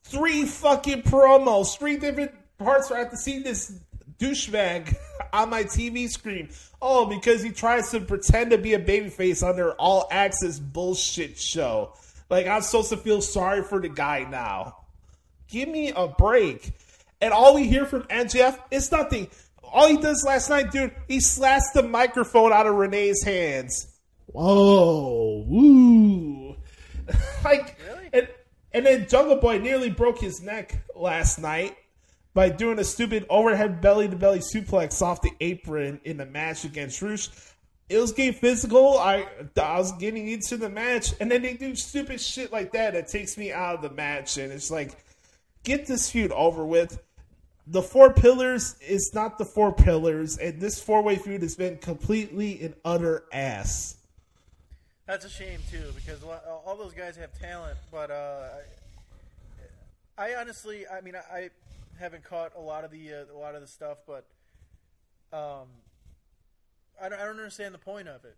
three 0.04 0.44
fucking 0.44 1.02
promos, 1.02 1.78
three 1.78 1.96
different 1.96 2.32
parts 2.58 2.90
where 2.90 2.98
I 2.98 3.02
have 3.02 3.10
to 3.10 3.16
see 3.16 3.40
this 3.40 3.78
douchebag 4.18 4.96
on 5.32 5.50
my 5.50 5.64
TV 5.64 6.08
screen. 6.08 6.48
Oh, 6.80 7.06
because 7.06 7.42
he 7.42 7.50
tries 7.50 7.90
to 7.90 8.00
pretend 8.00 8.50
to 8.50 8.58
be 8.58 8.74
a 8.74 8.78
babyface 8.78 9.46
on 9.46 9.56
their 9.56 9.72
all 9.74 10.08
access 10.10 10.58
bullshit 10.58 11.38
show. 11.38 11.92
Like, 12.30 12.46
I'm 12.46 12.62
supposed 12.62 12.90
to 12.90 12.96
feel 12.96 13.20
sorry 13.20 13.62
for 13.62 13.80
the 13.80 13.88
guy 13.88 14.26
now. 14.28 14.78
Give 15.48 15.68
me 15.68 15.92
a 15.94 16.08
break. 16.08 16.72
And 17.20 17.32
all 17.32 17.54
we 17.54 17.66
hear 17.66 17.86
from 17.86 18.02
MJF 18.04 18.58
is 18.70 18.90
nothing. 18.90 19.28
All 19.62 19.88
he 19.88 19.96
does 19.96 20.24
last 20.26 20.50
night, 20.50 20.70
dude, 20.70 20.94
he 21.08 21.20
slashed 21.20 21.74
the 21.74 21.82
microphone 21.82 22.52
out 22.52 22.66
of 22.66 22.74
Renee's 22.74 23.22
hands. 23.22 23.95
Whoa, 24.36 25.44
woo. 25.48 26.56
like, 27.44 27.78
and, 28.12 28.28
and 28.70 28.84
then 28.84 29.08
Jungle 29.08 29.36
Boy 29.36 29.56
nearly 29.56 29.88
broke 29.88 30.18
his 30.18 30.42
neck 30.42 30.84
last 30.94 31.38
night 31.38 31.74
by 32.34 32.50
doing 32.50 32.78
a 32.78 32.84
stupid 32.84 33.24
overhead 33.30 33.80
belly 33.80 34.10
to 34.10 34.14
belly 34.14 34.40
suplex 34.40 35.00
off 35.00 35.22
the 35.22 35.32
apron 35.40 36.02
in 36.04 36.18
the 36.18 36.26
match 36.26 36.66
against 36.66 37.00
Roosh. 37.00 37.30
It 37.88 37.96
was 37.96 38.12
getting 38.12 38.34
physical. 38.34 38.98
I 38.98 39.26
I 39.56 39.78
was 39.78 39.92
getting 39.92 40.28
into 40.28 40.58
the 40.58 40.68
match, 40.68 41.14
and 41.18 41.30
then 41.30 41.40
they 41.40 41.54
do 41.54 41.74
stupid 41.74 42.20
shit 42.20 42.52
like 42.52 42.72
that 42.72 42.92
that 42.92 43.08
takes 43.08 43.38
me 43.38 43.52
out 43.52 43.76
of 43.76 43.80
the 43.80 43.96
match, 43.96 44.36
and 44.36 44.52
it's 44.52 44.70
like, 44.70 44.92
get 45.64 45.86
this 45.86 46.10
feud 46.10 46.30
over 46.32 46.66
with. 46.66 47.02
The 47.68 47.80
four 47.80 48.12
pillars 48.12 48.76
is 48.86 49.12
not 49.14 49.38
the 49.38 49.46
four 49.46 49.72
pillars, 49.72 50.36
and 50.36 50.60
this 50.60 50.78
four 50.78 51.00
way 51.00 51.16
feud 51.16 51.40
has 51.40 51.56
been 51.56 51.78
completely 51.78 52.60
and 52.60 52.74
utter 52.84 53.24
ass. 53.32 53.96
That's 55.06 55.24
a 55.24 55.30
shame 55.30 55.60
too, 55.70 55.92
because 55.94 56.22
all 56.22 56.76
those 56.76 56.92
guys 56.92 57.16
have 57.16 57.38
talent, 57.38 57.78
but 57.92 58.10
uh, 58.10 58.48
I, 60.18 60.30
I 60.30 60.34
honestly, 60.40 60.84
I 60.86 61.00
mean, 61.00 61.14
I, 61.14 61.50
haven't 61.98 62.24
caught 62.24 62.52
a 62.56 62.60
lot 62.60 62.84
of 62.84 62.90
the 62.90 63.12
uh, 63.12 63.34
a 63.34 63.38
lot 63.38 63.54
of 63.54 63.60
the 63.60 63.66
stuff, 63.66 63.98
but 64.06 64.26
um, 65.32 65.66
I 67.00 67.08
don't, 67.08 67.18
I 67.18 67.24
don't 67.24 67.36
understand 67.36 67.74
the 67.74 67.78
point 67.78 68.08
of 68.08 68.24
it. 68.24 68.36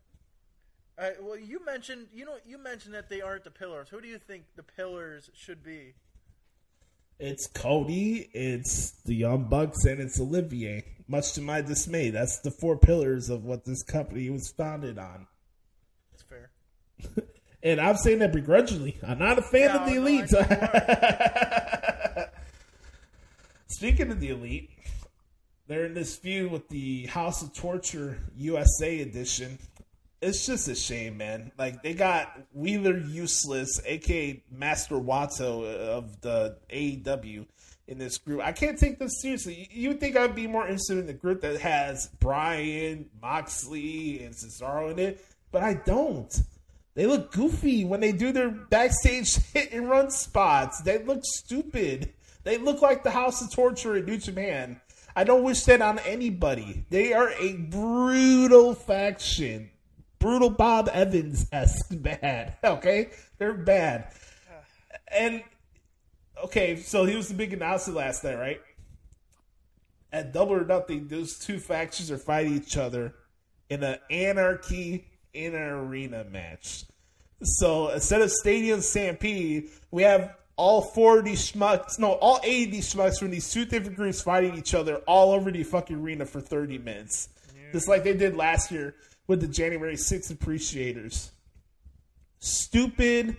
Well, 1.21 1.39
you 1.39 1.65
mentioned, 1.65 2.09
you 2.13 2.25
know, 2.25 2.37
you 2.47 2.59
mentioned 2.59 2.95
that 2.95 3.09
they 3.09 3.21
aren't 3.21 3.45
the 3.45 3.51
pillars. 3.51 3.89
Who 3.89 4.01
do 4.01 4.09
you 4.09 4.19
think 4.19 4.45
the 4.57 4.65
pillars 4.65 5.31
should 5.35 5.63
be? 5.63 5.95
It's 7.21 7.47
Cody, 7.47 8.29
it's 8.33 8.93
the 9.05 9.15
Young 9.15 9.45
Bucks, 9.45 9.85
and 9.85 10.01
it's 10.01 10.21
Olivier. 10.21 10.85
Much 11.07 11.33
to 11.33 11.41
my 11.41 11.61
dismay, 11.61 12.11
that's 12.11 12.41
the 12.41 12.51
four 12.51 12.77
pillars 12.77 13.29
of 13.29 13.45
what 13.45 13.65
this 13.65 13.83
company 13.83 14.29
was 14.31 14.53
founded 14.57 14.99
on. 14.99 15.27
And 17.61 17.81
I'm 17.81 17.97
saying 17.97 18.21
that 18.21 18.33
begrudgingly. 18.33 18.99
I'm 19.05 19.19
not 19.19 19.37
a 19.37 19.43
fan 19.43 19.63
Yeah, 19.63 19.77
of 19.79 19.87
the 19.89 19.95
no, 19.95 20.07
elite. 20.07 20.31
Speaking 23.67 24.13
of 24.13 24.21
the 24.21 24.29
elite, 24.31 24.71
they're 25.67 25.85
in 25.85 25.95
this 25.95 26.17
feud 26.17 26.53
with 26.53 26.69
the 26.69 27.07
House 27.07 27.43
of 27.43 27.53
Torture 27.53 28.17
USA 28.37 29.01
edition. 29.01 29.59
It's 30.23 30.47
just 30.47 30.69
a 30.69 30.75
shame, 30.77 31.17
man. 31.17 31.51
Like 31.59 31.83
they 31.83 31.95
got 31.95 32.39
Wheeler 32.53 32.97
Useless, 32.97 33.81
aka 33.85 34.41
Master 34.51 34.95
Wato 34.95 35.63
uh, 35.63 35.97
of 35.99 36.21
the 36.21 36.57
AEW, 36.73 37.45
in 37.89 37.99
this 37.99 38.19
group. 38.19 38.41
I 38.41 38.53
can't 38.53 38.79
take 38.79 38.99
this 38.99 39.21
seriously. 39.21 39.69
You 39.73 39.89
would 39.89 40.01
think 40.01 40.17
I'd 40.17 40.35
be 40.35 40.47
more 40.47 40.63
interested 40.67 40.99
in 40.99 41.07
the 41.07 41.13
group 41.13 41.41
that 41.41 41.61
has 41.61 42.09
Bryan, 42.21 43.11
Moxley, 43.21 44.23
and 44.25 44.35
Cesaro 44.35 44.91
in 44.93 44.99
it, 44.99 45.25
but 45.51 45.63
I 45.63 45.75
don't. 45.75 46.33
They 46.99 47.07
look 47.07 47.31
goofy 47.31 47.85
when 47.85 48.01
they 48.01 48.11
do 48.11 48.33
their 48.33 48.51
backstage 48.51 49.37
hit 49.55 49.71
and 49.71 49.89
run 49.89 50.11
spots. 50.11 50.83
They 50.83 50.99
look 50.99 51.21
stupid. 51.23 52.13
They 52.43 52.59
look 52.59 52.83
like 52.83 53.05
the 53.05 53.13
House 53.13 53.41
of 53.41 53.53
Torture 53.53 53.99
in 53.99 54.05
New 54.05 54.17
Japan. 54.17 54.81
I 55.15 55.23
don't 55.23 55.45
wish 55.45 55.63
that 55.67 55.81
on 55.81 56.01
anybody. 56.01 56.87
They 56.91 57.13
are 57.13 57.31
a 57.39 57.53
brutal 57.53 58.75
faction. 58.75 59.71
Brutal 60.19 60.51
Bob 60.51 60.91
Evans 60.93 61.47
esque 61.53 61.87
bad. 62.03 62.57
Okay? 62.65 63.11
They're 63.39 63.55
bad. 63.55 64.11
And, 65.07 65.45
okay, 66.47 66.79
so 66.79 67.05
he 67.05 67.15
was 67.15 67.29
the 67.29 67.35
big 67.35 67.53
announcer 67.53 67.93
last 67.93 68.25
night, 68.25 68.41
right? 68.41 68.61
At 70.13 70.33
Double 70.33 70.55
or 70.55 70.65
Nothing, 70.65 71.07
those 71.07 71.39
two 71.39 71.61
factions 71.61 72.11
are 72.11 72.19
fighting 72.19 72.57
each 72.57 72.77
other 72.77 73.15
in 73.71 73.85
an 73.85 73.99
anarchy 74.11 75.05
in 75.45 75.55
an 75.55 75.63
arena 75.63 76.25
match. 76.25 76.85
So 77.43 77.89
instead 77.91 78.21
of 78.23 78.31
Stadium 78.33 78.81
Stampede, 78.81 79.71
we 79.91 80.03
have 80.03 80.35
all 80.57 80.83
four 80.83 81.21
of 81.21 81.25
these 81.25 81.53
schmucks, 81.53 81.99
no, 81.99 82.13
all 82.13 82.41
eight 82.43 82.67
of 82.69 82.73
these 82.73 82.93
schmucks 82.93 83.19
from 83.19 83.31
these 83.31 83.51
two 83.51 83.65
different 83.65 83.97
groups 83.97 84.21
fighting 84.21 84.57
each 84.57 84.75
other 84.75 84.97
all 85.07 85.33
over 85.33 85.51
the 85.51 85.63
fucking 85.63 85.97
arena 85.97 86.27
for 86.27 86.41
30 86.41 86.79
minutes. 86.79 87.29
Just 87.73 87.87
like 87.87 88.03
they 88.03 88.15
did 88.15 88.35
last 88.35 88.71
year 88.71 88.95
with 89.27 89.41
the 89.41 89.47
January 89.47 89.95
6th 89.95 90.31
Appreciators. 90.31 91.31
Stupid. 92.41 93.37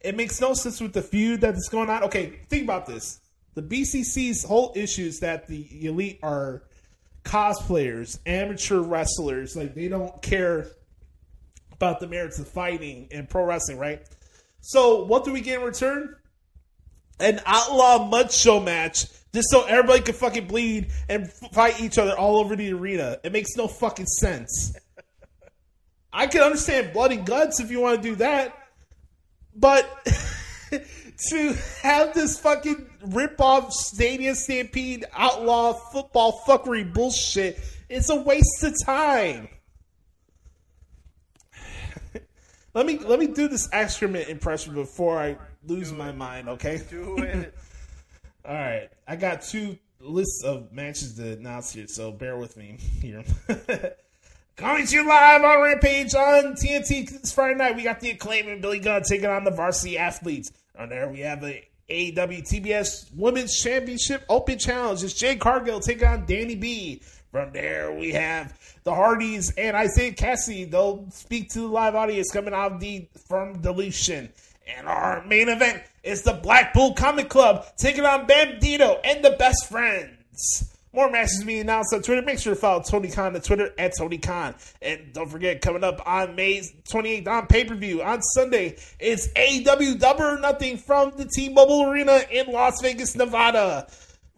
It 0.00 0.16
makes 0.16 0.40
no 0.40 0.54
sense 0.54 0.80
with 0.80 0.92
the 0.92 1.02
feud 1.02 1.40
that's 1.40 1.68
going 1.68 1.88
on. 1.88 2.02
Okay, 2.04 2.40
think 2.48 2.64
about 2.64 2.86
this. 2.86 3.20
The 3.54 3.62
BCC's 3.62 4.44
whole 4.44 4.72
issue 4.74 5.04
is 5.04 5.20
that 5.20 5.46
the 5.46 5.86
elite 5.86 6.18
are 6.22 6.62
cosplayers, 7.24 8.18
amateur 8.26 8.80
wrestlers. 8.80 9.56
Like, 9.56 9.74
they 9.74 9.88
don't 9.88 10.20
care 10.22 10.68
about 11.80 11.98
the 11.98 12.06
merits 12.06 12.38
of 12.38 12.46
fighting 12.46 13.08
and 13.10 13.26
pro 13.26 13.42
wrestling, 13.42 13.78
right? 13.78 14.02
So, 14.60 15.04
what 15.04 15.24
do 15.24 15.32
we 15.32 15.40
get 15.40 15.60
in 15.60 15.64
return? 15.64 16.14
An 17.18 17.40
outlaw 17.46 18.06
mud 18.06 18.30
show 18.30 18.60
match 18.60 19.06
just 19.32 19.48
so 19.50 19.64
everybody 19.64 20.02
can 20.02 20.14
fucking 20.14 20.46
bleed 20.46 20.90
and 21.08 21.32
fight 21.32 21.80
each 21.80 21.96
other 21.96 22.14
all 22.14 22.36
over 22.36 22.54
the 22.54 22.70
arena. 22.74 23.18
It 23.24 23.32
makes 23.32 23.56
no 23.56 23.66
fucking 23.66 24.06
sense. 24.06 24.76
I 26.12 26.26
can 26.26 26.42
understand 26.42 26.92
blood 26.92 27.12
and 27.12 27.24
guts 27.24 27.60
if 27.60 27.70
you 27.70 27.80
want 27.80 28.02
to 28.02 28.08
do 28.10 28.16
that, 28.16 28.54
but 29.54 29.88
to 31.30 31.56
have 31.82 32.12
this 32.12 32.38
fucking 32.38 32.90
rip 33.06 33.40
off 33.40 33.72
Stadium 33.72 34.34
Stampede 34.34 35.06
outlaw 35.14 35.72
football 35.92 36.42
fuckery 36.46 36.92
bullshit, 36.92 37.58
it's 37.88 38.10
a 38.10 38.16
waste 38.16 38.62
of 38.64 38.74
time. 38.84 39.48
Let 42.72 42.86
me 42.86 42.98
let 42.98 43.18
me 43.18 43.26
do 43.26 43.48
this 43.48 43.68
excrement 43.72 44.28
impression 44.28 44.74
before 44.74 45.18
I 45.18 45.36
lose 45.66 45.92
my 45.92 46.12
mind, 46.12 46.48
okay? 46.48 46.80
Do 46.88 47.18
it. 47.18 47.54
All 48.44 48.54
right, 48.54 48.88
I 49.06 49.16
got 49.16 49.42
two 49.42 49.78
lists 50.00 50.44
of 50.44 50.72
matches 50.72 51.14
to 51.14 51.32
announce 51.32 51.72
here, 51.72 51.86
so 51.88 52.12
bear 52.12 52.36
with 52.36 52.56
me 52.56 52.78
here. 53.00 53.24
Coming 54.56 54.86
to 54.86 54.94
you 54.94 55.08
live 55.08 55.42
on 55.42 55.62
Rampage 55.62 56.14
on 56.14 56.54
TNT 56.54 57.08
this 57.08 57.32
Friday 57.32 57.54
night. 57.54 57.76
We 57.76 57.82
got 57.82 58.00
the 58.00 58.10
acclaim 58.10 58.46
and 58.46 58.60
Billy 58.60 58.78
Gunn 58.78 59.02
taking 59.02 59.26
on 59.26 59.44
the 59.44 59.50
varsity 59.50 59.96
athletes. 59.96 60.52
On 60.78 60.88
there, 60.90 61.08
we 61.08 61.20
have 61.20 61.40
the 61.40 61.62
AEW 61.88 62.42
TBS 62.42 63.14
Women's 63.16 63.58
Championship 63.58 64.22
Open 64.28 64.58
Challenge. 64.58 65.02
It's 65.02 65.14
Jade 65.14 65.40
Cargill 65.40 65.80
taking 65.80 66.06
on 66.06 66.26
Danny 66.26 66.56
B. 66.56 67.00
From 67.32 67.52
there, 67.52 67.92
we 67.92 68.10
have 68.10 68.69
the 68.84 68.94
Hardys 68.94 69.52
and 69.56 69.76
Isiah 69.76 70.12
Kassidy. 70.12 70.70
They'll 70.70 71.10
speak 71.10 71.50
to 71.50 71.60
the 71.60 71.66
live 71.66 71.94
audience 71.94 72.30
coming 72.32 72.54
out 72.54 72.72
of 72.72 72.80
the 72.80 73.08
firm 73.28 73.60
deletion. 73.60 74.30
And 74.76 74.86
our 74.88 75.24
main 75.26 75.48
event 75.48 75.82
is 76.02 76.22
the 76.22 76.32
Blackpool 76.32 76.94
Comic 76.94 77.28
Club 77.28 77.66
taking 77.76 78.04
on 78.04 78.26
Bandito 78.26 78.98
and 79.04 79.24
the 79.24 79.30
Best 79.30 79.68
Friends. 79.68 80.70
More 80.92 81.08
matches 81.08 81.44
being 81.44 81.60
announced 81.60 81.94
on 81.94 82.02
Twitter. 82.02 82.22
Make 82.22 82.40
sure 82.40 82.54
to 82.54 82.60
follow 82.60 82.82
Tony 82.82 83.08
Khan 83.08 83.36
on 83.36 83.40
Twitter 83.42 83.72
at 83.78 83.92
Tony 83.96 84.18
Khan. 84.18 84.56
And 84.82 85.12
don't 85.12 85.28
forget, 85.28 85.60
coming 85.60 85.84
up 85.84 86.02
on 86.04 86.34
May 86.34 86.60
28th 86.60 87.28
on 87.28 87.46
pay 87.46 87.64
per 87.64 87.76
view 87.76 88.02
on 88.02 88.20
Sunday, 88.22 88.76
it's 88.98 89.28
AEW 89.28 90.00
Double 90.00 90.24
or 90.24 90.40
Nothing 90.40 90.78
from 90.78 91.12
the 91.16 91.26
T 91.26 91.48
Mobile 91.48 91.88
Arena 91.88 92.22
in 92.32 92.48
Las 92.48 92.80
Vegas, 92.82 93.14
Nevada. 93.14 93.86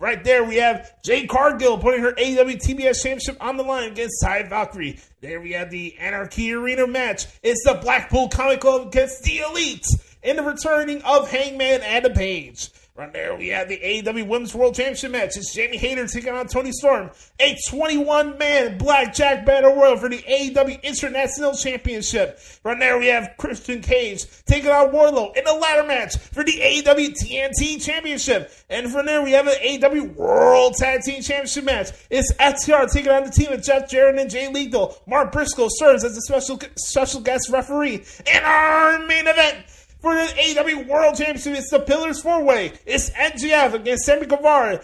Right 0.03 0.25
there, 0.25 0.43
we 0.43 0.57
have 0.57 1.01
Jade 1.05 1.29
Cargill 1.29 1.79
putting 1.79 2.01
her 2.01 2.11
AEW 2.15 2.61
TBS 2.61 3.05
Championship 3.05 3.37
on 3.41 3.57
the 3.57 3.63
line 3.63 3.93
against 3.93 4.21
Taya 4.21 4.49
Valkyrie. 4.49 4.99
There 5.21 5.41
we 5.41 5.53
have 5.53 5.71
the 5.71 5.97
Anarchy 5.97 6.53
Arena 6.53 6.89
match. 6.89 7.27
It's 7.45 7.63
the 7.65 7.75
Blackpool 7.75 8.29
Comic 8.29 8.63
Club 8.63 8.89
against 8.89 9.23
the 9.23 9.39
Elite 9.39 9.87
and 10.25 10.37
the 10.37 10.43
returning 10.43 11.03
of 11.03 11.31
Hangman 11.31 11.75
and 11.75 11.85
Adam 11.85 12.15
Page. 12.15 12.71
Right 12.95 13.11
there, 13.11 13.35
we 13.35 13.49
have 13.49 13.71
the 13.71 13.79
AEW 13.79 14.29
Women's 14.29 14.55
World 14.55 14.75
Championship 14.75 15.13
match. 15.13 15.39
It's 15.39 15.55
Jamie 15.55 15.79
Hayter 15.79 16.07
taking 16.07 16.35
on 16.35 16.47
Toni 16.47 16.73
Storm, 16.73 17.11
a 17.41 17.57
21 17.71 18.37
man 18.37 18.77
Blackjack 18.77 19.47
Battle 19.47 19.75
Royal 19.75 19.97
for 19.97 20.11
the 20.11 20.19
AEW 20.19 20.83
International 20.83 21.55
Championship. 21.55 22.39
Right 22.63 22.79
there, 22.79 22.99
we 22.99 23.07
have 23.07 23.31
Christian 23.39 23.81
Cage 23.81 24.27
taking 24.45 24.69
on 24.69 24.91
Wardlow 24.91 25.35
in 25.35 25.47
a 25.47 25.55
ladder 25.55 25.89
match 25.89 26.19
for 26.19 26.45
the 26.45 26.53
AEW 26.53 27.15
TNT 27.15 27.83
Championship. 27.83 28.53
And 28.69 28.93
from 28.93 29.07
there, 29.07 29.23
we 29.23 29.33
have 29.33 29.47
an 29.47 29.55
AEW 29.55 30.15
World 30.15 30.75
Tag 30.75 31.01
Team 31.01 31.23
Championship 31.23 31.65
match. 31.65 31.93
It's 32.11 32.31
FTR 32.35 32.93
taking 32.93 33.11
on 33.11 33.25
the 33.25 33.31
team 33.31 33.53
of 33.53 33.63
Jeff 33.63 33.89
Jarrett 33.89 34.19
and 34.19 34.29
Jay 34.29 34.49
Lethal. 34.49 34.99
Mark 35.07 35.33
Briscoe 35.33 35.69
serves 35.71 36.05
as 36.05 36.15
a 36.15 36.21
special 36.21 36.61
special 36.77 37.23
guest 37.23 37.49
referee. 37.49 38.05
And 38.31 38.45
our 38.45 38.99
main 39.07 39.27
event 39.27 39.65
for 40.03 40.15
the 40.15 40.21
AEW 40.25 40.87
World 40.89 41.17
Championship. 41.17 41.57
It's 41.57 41.71
the 41.71 41.79
Pillars 41.79 42.21
Four 42.21 42.43
Way. 42.45 42.73
It's 42.85 43.09
MJF 43.11 43.73
against 43.75 44.05
Sammy 44.05 44.27
Guevara. 44.27 44.83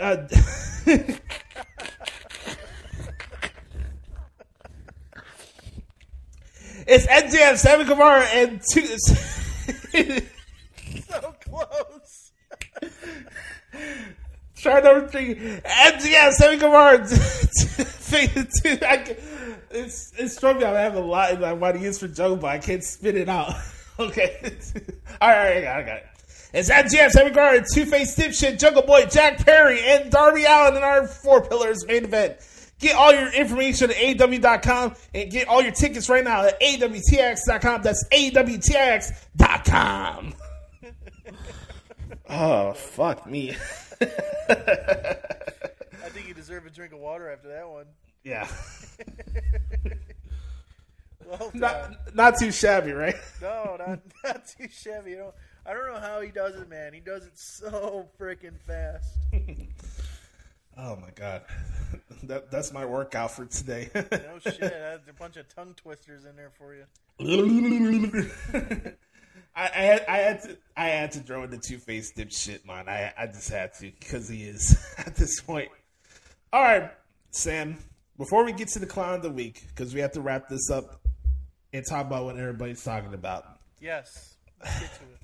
Uh, 0.00 0.26
it's 6.86 7.06
MJF, 7.06 7.58
Sammy 7.58 7.84
Guevara, 7.84 8.24
and 8.24 8.62
two. 8.72 8.86
so 11.08 11.34
close. 11.44 12.32
Try 14.56 14.80
number 14.80 15.06
three. 15.08 15.34
MJF, 15.34 16.32
Sammy 16.32 16.56
Guevara. 16.56 17.06
it's 19.70 20.12
it's 20.16 20.42
me. 20.42 20.64
I 20.64 20.80
have 20.80 20.94
a 20.94 21.00
lot 21.00 21.32
in 21.32 21.40
my 21.40 21.72
to 21.72 21.78
use 21.78 21.98
for 21.98 22.08
joke, 22.08 22.40
but 22.40 22.46
I 22.46 22.58
can't 22.58 22.82
spit 22.82 23.14
it 23.14 23.28
out. 23.28 23.52
Okay. 23.98 24.36
all 25.20 25.28
right, 25.28 25.38
all 25.38 25.44
right, 25.44 25.56
I 25.56 25.60
got 25.62 25.78
it. 25.78 25.82
I 25.82 25.82
got 25.82 25.96
it. 25.96 26.06
It's 26.54 26.70
MJF, 26.70 27.10
Sammy 27.10 27.28
Guevara, 27.28 27.62
Two 27.74 27.84
Face 27.84 28.16
Dipshit, 28.16 28.58
Jungle 28.58 28.82
Boy, 28.82 29.04
Jack 29.04 29.44
Perry, 29.44 29.80
and 29.84 30.10
Darby 30.10 30.44
Allin 30.44 30.76
in 30.76 30.82
our 30.82 31.06
Four 31.06 31.42
Pillars 31.46 31.86
main 31.86 32.04
event. 32.04 32.38
Get 32.78 32.94
all 32.94 33.12
your 33.12 33.30
information 33.32 33.90
at 33.90 34.20
AW.com 34.20 34.94
and 35.12 35.30
get 35.30 35.46
all 35.48 35.60
your 35.60 35.72
tickets 35.72 36.08
right 36.08 36.24
now 36.24 36.46
at 36.46 36.58
AWTX.com. 36.60 37.82
That's 37.82 38.02
AWTX.com. 38.12 39.14
oh, 42.30 42.72
fuck 42.72 43.26
me. 43.26 43.56
I 44.00 44.06
think 46.10 46.28
you 46.28 46.34
deserve 46.34 46.64
a 46.66 46.70
drink 46.70 46.92
of 46.94 47.00
water 47.00 47.30
after 47.30 47.48
that 47.48 47.68
one. 47.68 47.86
Yeah. 48.22 48.48
Well 51.28 51.50
done. 51.50 51.60
Not, 51.60 52.14
not 52.14 52.38
too 52.38 52.52
shabby, 52.52 52.92
right? 52.92 53.16
No, 53.42 53.76
not 53.78 54.00
not 54.24 54.46
too 54.46 54.68
shabby. 54.70 55.12
You 55.12 55.18
know, 55.18 55.34
I 55.66 55.72
don't 55.72 55.86
know 55.92 56.00
how 56.00 56.20
he 56.20 56.30
does 56.30 56.54
it, 56.56 56.68
man. 56.68 56.92
He 56.92 57.00
does 57.00 57.24
it 57.24 57.32
so 57.34 58.08
freaking 58.18 58.58
fast. 58.66 59.18
Oh 60.80 60.94
my 60.94 61.10
god, 61.16 61.42
that 62.22 62.52
that's 62.52 62.72
my 62.72 62.84
workout 62.86 63.32
for 63.32 63.46
today. 63.46 63.90
No 63.94 64.38
shit. 64.38 64.60
There's 64.60 65.08
a 65.08 65.12
bunch 65.12 65.36
of 65.36 65.52
tongue 65.52 65.74
twisters 65.74 66.24
in 66.24 66.36
there 66.36 66.52
for 66.56 66.72
you. 66.72 66.84
I, 69.56 69.62
I 69.62 69.66
had 69.66 70.04
I 70.06 70.16
had 70.18 70.42
to 70.42 70.58
I 70.76 70.86
had 70.86 71.10
to 71.12 71.18
throw 71.18 71.42
in 71.42 71.50
the 71.50 71.58
two 71.58 71.78
face 71.78 72.12
dipshit 72.12 72.64
man. 72.64 72.88
I 72.88 73.12
I 73.18 73.26
just 73.26 73.50
had 73.50 73.74
to 73.74 73.90
because 73.90 74.28
he 74.28 74.44
is 74.44 74.78
at 74.98 75.16
this 75.16 75.40
point. 75.40 75.68
All 76.52 76.62
right, 76.62 76.92
Sam. 77.32 77.76
Before 78.16 78.44
we 78.44 78.52
get 78.52 78.68
to 78.68 78.78
the 78.78 78.86
clown 78.86 79.14
of 79.14 79.22
the 79.22 79.30
week, 79.30 79.64
because 79.68 79.94
we 79.94 80.00
have 80.00 80.12
to 80.12 80.20
wrap 80.20 80.48
this 80.48 80.70
up 80.70 81.00
and 81.78 81.86
talk 81.86 82.06
about 82.06 82.24
what 82.24 82.36
everybody's 82.36 82.82
talking 82.82 83.14
about. 83.14 83.44
Yes. 83.80 84.34
Let's 84.62 84.80
get 84.80 84.90
to 84.94 85.02
it. 85.04 85.18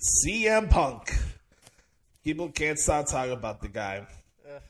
CM 0.00 0.70
Punk. 0.70 1.12
People 2.22 2.50
can't 2.50 2.78
stop 2.78 3.06
talking 3.06 3.32
about 3.32 3.60
the 3.60 3.68
guy. 3.68 4.06
Ugh. 4.46 4.62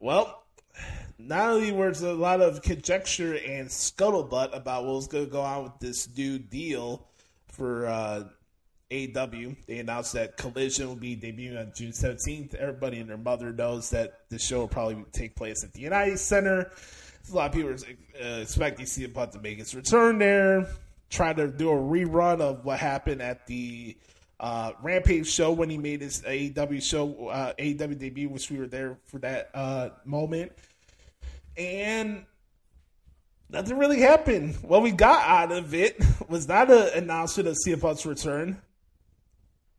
Well, 0.00 0.42
not 1.18 1.50
only 1.50 1.72
was 1.72 2.00
there 2.00 2.10
a 2.10 2.14
lot 2.14 2.40
of 2.40 2.62
conjecture 2.62 3.34
and 3.34 3.68
scuttlebutt 3.68 4.56
about 4.56 4.84
what 4.84 4.94
was 4.94 5.08
going 5.08 5.24
to 5.24 5.30
go 5.30 5.40
on 5.40 5.64
with 5.64 5.78
this 5.80 6.08
new 6.16 6.38
deal 6.38 7.06
for 7.48 7.86
uh, 7.86 8.24
AW, 8.90 9.54
they 9.66 9.78
announced 9.78 10.12
that 10.12 10.36
Collision 10.36 10.88
will 10.88 10.96
be 10.96 11.16
debuting 11.16 11.58
on 11.58 11.72
June 11.74 11.92
17th. 11.92 12.54
Everybody 12.54 13.00
and 13.00 13.10
their 13.10 13.16
mother 13.16 13.52
knows 13.52 13.90
that 13.90 14.20
the 14.28 14.38
show 14.38 14.60
will 14.60 14.68
probably 14.68 15.04
take 15.12 15.34
place 15.34 15.64
at 15.64 15.72
the 15.72 15.80
United 15.80 16.18
Center. 16.18 16.70
A 17.30 17.34
lot 17.34 17.46
of 17.46 17.52
people 17.52 17.70
are 17.70 17.74
uh, 17.74 18.40
expecting 18.40 18.86
CM 18.86 19.12
Punk 19.12 19.32
to 19.32 19.40
make 19.40 19.58
his 19.58 19.74
return 19.74 20.18
there, 20.18 20.66
try 21.10 21.32
to 21.32 21.48
do 21.48 21.70
a 21.70 21.74
rerun 21.74 22.40
of 22.40 22.64
what 22.64 22.78
happened 22.78 23.22
at 23.22 23.46
the 23.46 23.96
uh, 24.40 24.72
Rampage 24.82 25.26
show 25.26 25.52
when 25.52 25.68
he 25.68 25.78
made 25.78 26.00
his 26.00 26.22
AEW 26.22 26.82
show, 26.82 27.28
uh, 27.28 27.52
AEW 27.58 27.98
debut, 27.98 28.28
which 28.28 28.50
we 28.50 28.58
were 28.58 28.66
there 28.66 28.98
for 29.06 29.18
that 29.18 29.50
uh, 29.52 29.90
moment. 30.04 30.52
And 31.56 32.24
nothing 33.50 33.78
really 33.78 34.00
happened. 34.00 34.56
What 34.62 34.82
we 34.82 34.92
got 34.92 35.26
out 35.26 35.52
of 35.52 35.74
it 35.74 36.00
was 36.28 36.46
not 36.46 36.70
an 36.70 37.02
announcement 37.02 37.48
of 37.48 37.56
CM 37.66 37.80
Punk's 37.80 38.06
return. 38.06 38.62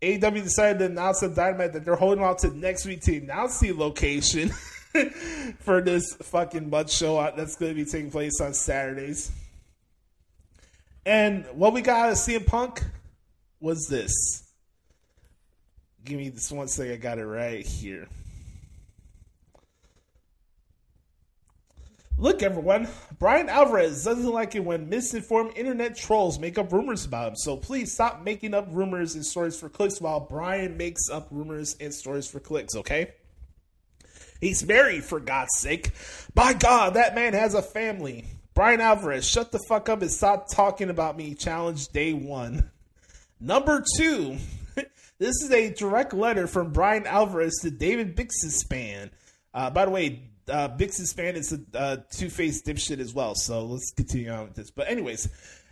AEW 0.01 0.43
decided 0.43 0.79
to 0.79 0.85
announce 0.85 1.23
on 1.23 1.33
Dynamite 1.33 1.73
that 1.73 1.83
they're 1.83 1.95
holding 1.95 2.23
on 2.23 2.37
to 2.37 2.55
next 2.55 2.85
week 2.85 3.01
to 3.01 3.17
announce 3.17 3.59
the 3.59 3.73
location 3.73 4.51
for 5.59 5.81
this 5.81 6.15
fucking 6.15 6.69
mud 6.69 6.89
show 6.89 7.15
that's 7.35 7.55
going 7.55 7.75
to 7.75 7.75
be 7.75 7.89
taking 7.89 8.11
place 8.11 8.39
on 8.41 8.53
Saturdays. 8.53 9.31
And 11.05 11.45
what 11.53 11.73
we 11.73 11.81
got 11.81 12.07
out 12.07 12.11
of 12.11 12.17
CM 12.17 12.45
Punk 12.45 12.83
was 13.59 13.87
this. 13.89 14.13
Give 16.03 16.17
me 16.17 16.29
this 16.29 16.51
one 16.51 16.67
second. 16.67 16.93
I 16.93 16.97
got 16.97 17.19
it 17.19 17.25
right 17.25 17.65
here. 17.65 18.07
Look, 22.17 22.43
everyone. 22.43 22.89
Bryan 23.17 23.47
Alvarez 23.47 24.03
doesn't 24.03 24.31
like 24.31 24.53
it 24.53 24.63
when 24.63 24.89
misinformed 24.89 25.53
internet 25.55 25.95
trolls 25.95 26.37
make 26.37 26.57
up 26.57 26.73
rumors 26.73 27.05
about 27.05 27.29
him. 27.29 27.35
So 27.37 27.55
please 27.55 27.93
stop 27.93 28.23
making 28.23 28.53
up 28.53 28.67
rumors 28.71 29.15
and 29.15 29.25
stories 29.25 29.57
for 29.57 29.69
clicks 29.69 30.01
while 30.01 30.19
Bryan 30.19 30.75
makes 30.75 31.09
up 31.09 31.27
rumors 31.31 31.77
and 31.79 31.93
stories 31.93 32.27
for 32.27 32.41
clicks, 32.41 32.75
okay? 32.75 33.13
He's 34.39 34.65
married, 34.65 35.03
for 35.03 35.19
God's 35.19 35.57
sake. 35.57 35.91
By 36.33 36.53
God, 36.53 36.93
that 36.93 37.15
man 37.15 37.33
has 37.33 37.53
a 37.53 37.61
family. 37.61 38.25
Bryan 38.53 38.81
Alvarez, 38.81 39.25
shut 39.25 39.51
the 39.51 39.59
fuck 39.69 39.89
up 39.89 40.01
and 40.01 40.11
stop 40.11 40.47
talking 40.49 40.89
about 40.89 41.17
me. 41.17 41.33
Challenge 41.33 41.87
day 41.89 42.13
one. 42.13 42.71
Number 43.39 43.83
two, 43.97 44.37
this 45.17 45.41
is 45.41 45.51
a 45.51 45.73
direct 45.73 46.13
letter 46.13 46.47
from 46.47 46.71
Bryan 46.71 47.07
Alvarez 47.07 47.59
to 47.61 47.71
David 47.71 48.17
Bixenspan. 48.17 49.11
Uh, 49.53 49.69
by 49.69 49.85
the 49.85 49.91
way, 49.91 50.23
uh, 50.49 50.69
Bixenspan 50.69 51.35
is 51.35 51.53
a 51.53 51.77
uh, 51.77 51.97
two 52.11 52.29
faced 52.29 52.65
dipshit 52.65 52.99
as 52.99 53.13
well. 53.13 53.35
So 53.35 53.65
let's 53.65 53.91
continue 53.91 54.29
on 54.31 54.45
with 54.45 54.55
this. 54.55 54.71
But, 54.71 54.89
anyways, 54.89 55.29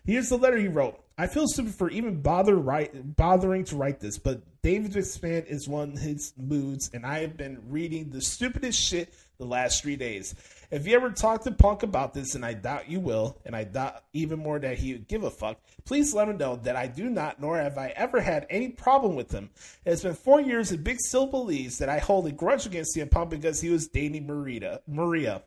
here's 0.08 0.30
the 0.30 0.38
letter 0.38 0.58
he 0.58 0.68
wrote. 0.68 1.00
I 1.20 1.28
feel 1.28 1.48
stupid 1.48 1.76
for 1.76 1.90
even 1.90 2.22
bother 2.22 2.56
write, 2.56 3.16
bothering 3.16 3.66
to 3.66 3.76
write 3.76 4.00
this, 4.00 4.18
but 4.18 4.42
David 4.62 4.92
Bixenspan 4.92 5.46
is 5.48 5.68
one 5.68 5.94
of 5.94 6.00
his 6.00 6.34
moods, 6.38 6.92
and 6.94 7.06
I 7.06 7.20
have 7.20 7.38
been 7.38 7.60
reading 7.70 8.10
the 8.10 8.22
stupidest 8.22 8.80
shit 8.80 9.14
the 9.40 9.46
last 9.46 9.82
three 9.82 9.96
days. 9.96 10.36
If 10.70 10.86
you 10.86 10.96
ever 10.96 11.10
talk 11.10 11.44
to 11.44 11.52
Punk 11.52 11.84
about 11.84 12.14
this, 12.14 12.36
and 12.36 12.46
I 12.46 12.54
doubt 12.54 12.90
you 12.90 13.00
will, 13.00 13.40
and 13.46 13.56
I 13.56 13.64
doubt 13.64 14.04
even 14.14 14.40
more 14.40 14.60
that 14.60 14.78
he 14.78 14.94
would 14.94 15.08
give 15.08 15.24
a 15.24 15.32
fuck, 15.32 15.60
please 15.86 16.14
let 16.14 16.30
him 16.30 16.38
know 16.38 16.58
that 16.58 16.76
I 16.76 16.86
do 16.88 17.10
not, 17.10 17.40
nor 17.40 17.58
have 17.58 17.78
I 17.78 17.94
ever 17.96 18.20
had 18.20 18.46
any 18.50 18.70
problem 18.70 19.16
with 19.16 19.32
him. 19.32 19.50
It's 19.86 20.04
been 20.04 20.14
four 20.14 20.40
years, 20.40 20.72
and 20.72 20.84
Big 20.84 21.00
still 21.00 21.28
believes 21.28 21.78
that 21.80 21.90
I 21.90 22.00
hold 22.00 22.28
a 22.28 22.32
grudge 22.32 22.66
against 22.66 22.96
CM 22.96 23.10
Punk 23.10 23.32
because 23.32 23.60
he 23.60 23.70
was 23.70 23.88
dating 23.88 24.28
Maria, 24.28 24.82
Maria, 24.88 25.42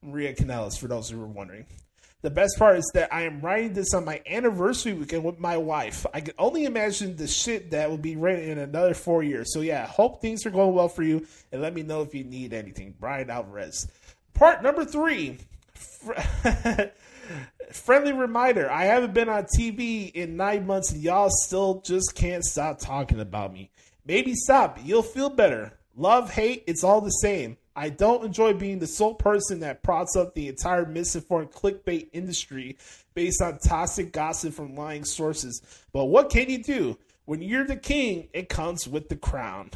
Maria 0.00 0.32
Kanellis, 0.34 0.78
for 0.78 0.86
those 0.86 1.10
who 1.10 1.18
were 1.18 1.26
wondering. 1.26 1.66
The 2.20 2.30
best 2.30 2.58
part 2.58 2.78
is 2.78 2.90
that 2.94 3.14
I 3.14 3.22
am 3.22 3.40
writing 3.40 3.74
this 3.74 3.94
on 3.94 4.04
my 4.04 4.20
anniversary 4.28 4.92
weekend 4.92 5.22
with 5.22 5.38
my 5.38 5.56
wife. 5.56 6.04
I 6.12 6.20
can 6.20 6.34
only 6.36 6.64
imagine 6.64 7.14
the 7.14 7.28
shit 7.28 7.70
that 7.70 7.88
will 7.88 7.96
be 7.96 8.16
written 8.16 8.50
in 8.50 8.58
another 8.58 8.94
four 8.94 9.22
years. 9.22 9.52
So 9.52 9.60
yeah, 9.60 9.86
hope 9.86 10.20
things 10.20 10.44
are 10.44 10.50
going 10.50 10.74
well 10.74 10.88
for 10.88 11.04
you, 11.04 11.28
and 11.52 11.62
let 11.62 11.74
me 11.74 11.84
know 11.84 12.02
if 12.02 12.16
you 12.16 12.24
need 12.24 12.52
anything. 12.52 12.96
Bryan 12.98 13.30
Alvarez. 13.30 13.86
Part 14.34 14.64
number 14.64 14.84
three. 14.84 15.38
Friendly 17.72 18.12
reminder: 18.12 18.68
I 18.68 18.86
haven't 18.86 19.14
been 19.14 19.28
on 19.28 19.44
TV 19.44 20.10
in 20.10 20.36
nine 20.36 20.66
months, 20.66 20.90
and 20.90 21.00
y'all 21.00 21.30
still 21.30 21.82
just 21.82 22.16
can't 22.16 22.44
stop 22.44 22.80
talking 22.80 23.20
about 23.20 23.52
me. 23.52 23.70
Maybe 24.04 24.34
stop. 24.34 24.80
You'll 24.82 25.02
feel 25.02 25.30
better. 25.30 25.78
Love, 25.94 26.32
hate, 26.32 26.64
it's 26.66 26.82
all 26.82 27.00
the 27.00 27.10
same. 27.10 27.58
I 27.78 27.90
don't 27.90 28.24
enjoy 28.24 28.54
being 28.54 28.80
the 28.80 28.88
sole 28.88 29.14
person 29.14 29.60
that 29.60 29.84
props 29.84 30.16
up 30.16 30.34
the 30.34 30.48
entire 30.48 30.84
misinformed 30.84 31.52
clickbait 31.52 32.08
industry 32.12 32.76
based 33.14 33.40
on 33.40 33.58
toxic 33.58 34.12
gossip 34.12 34.52
from 34.52 34.74
lying 34.74 35.04
sources. 35.04 35.62
But 35.92 36.06
what 36.06 36.28
can 36.28 36.50
you 36.50 36.60
do? 36.60 36.98
When 37.24 37.40
you're 37.40 37.64
the 37.64 37.76
king, 37.76 38.30
it 38.32 38.48
comes 38.48 38.88
with 38.88 39.08
the 39.08 39.14
crown. 39.14 39.70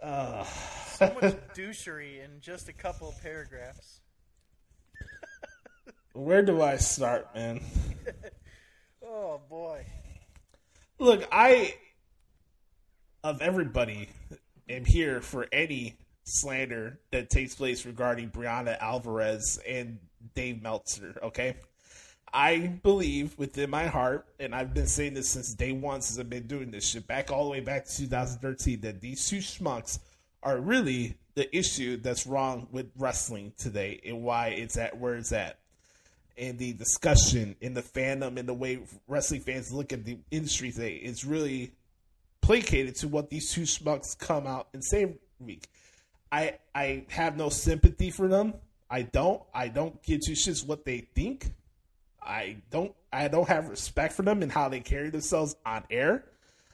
Uh, 0.00 0.44
So 0.44 1.12
much 1.20 1.34
douchery 1.56 2.24
in 2.24 2.40
just 2.40 2.68
a 2.68 2.72
couple 2.72 3.08
of 3.08 3.20
paragraphs. 3.20 3.98
where 6.12 6.42
do 6.42 6.62
I 6.62 6.76
start, 6.76 7.34
man? 7.34 7.60
Oh 9.06 9.40
boy. 9.48 9.84
Look, 10.98 11.26
I 11.30 11.74
of 13.22 13.40
everybody 13.42 14.08
am 14.68 14.84
here 14.84 15.20
for 15.20 15.46
any 15.52 15.96
slander 16.24 16.98
that 17.10 17.30
takes 17.30 17.54
place 17.54 17.84
regarding 17.86 18.28
Bryan 18.28 18.68
Alvarez 18.68 19.58
and 19.66 19.98
Dave 20.34 20.62
Meltzer. 20.62 21.18
Okay, 21.22 21.56
I 22.32 22.58
believe 22.82 23.38
within 23.38 23.70
my 23.70 23.86
heart, 23.86 24.26
and 24.40 24.54
I've 24.54 24.74
been 24.74 24.86
saying 24.86 25.14
this 25.14 25.30
since 25.30 25.54
day 25.54 25.72
one, 25.72 26.00
since 26.00 26.18
I've 26.18 26.30
been 26.30 26.46
doing 26.46 26.70
this 26.70 26.88
shit 26.88 27.06
back 27.06 27.30
all 27.30 27.44
the 27.44 27.50
way 27.50 27.60
back 27.60 27.86
to 27.86 27.96
2013, 27.96 28.80
that 28.80 29.00
these 29.00 29.28
two 29.28 29.38
schmucks 29.38 30.00
are 30.42 30.58
really 30.58 31.16
the 31.34 31.56
issue 31.56 31.96
that's 31.96 32.26
wrong 32.26 32.66
with 32.70 32.90
wrestling 32.96 33.52
today 33.56 34.00
and 34.04 34.22
why 34.22 34.48
it's 34.48 34.76
at 34.76 34.98
where 34.98 35.14
it's 35.14 35.32
at. 35.32 35.58
And 36.36 36.58
the 36.58 36.72
discussion 36.72 37.54
in 37.60 37.74
the 37.74 37.82
fandom 37.82 38.36
and 38.38 38.48
the 38.48 38.54
way 38.54 38.80
wrestling 39.06 39.40
fans 39.42 39.72
look 39.72 39.92
at 39.92 40.04
the 40.04 40.18
industry 40.32 40.72
today 40.72 40.94
is 40.94 41.24
really 41.24 41.72
placated 42.44 42.94
to 42.94 43.08
what 43.08 43.30
these 43.30 43.50
two 43.50 43.62
schmucks 43.62 44.18
come 44.18 44.46
out 44.46 44.68
and 44.74 44.84
say 44.84 45.16
week. 45.40 45.66
I 46.30 46.58
I 46.74 47.06
have 47.08 47.38
no 47.38 47.48
sympathy 47.48 48.10
for 48.10 48.28
them. 48.28 48.52
I 48.90 49.02
don't. 49.02 49.42
I 49.54 49.68
don't 49.68 50.00
give 50.02 50.20
two 50.26 50.32
shits 50.32 50.66
what 50.66 50.84
they 50.84 51.08
think. 51.14 51.50
I 52.22 52.56
don't. 52.70 52.94
I 53.10 53.28
don't 53.28 53.48
have 53.48 53.68
respect 53.70 54.12
for 54.12 54.22
them 54.22 54.42
and 54.42 54.52
how 54.52 54.68
they 54.68 54.80
carry 54.80 55.08
themselves 55.08 55.56
on 55.64 55.84
air, 55.90 56.26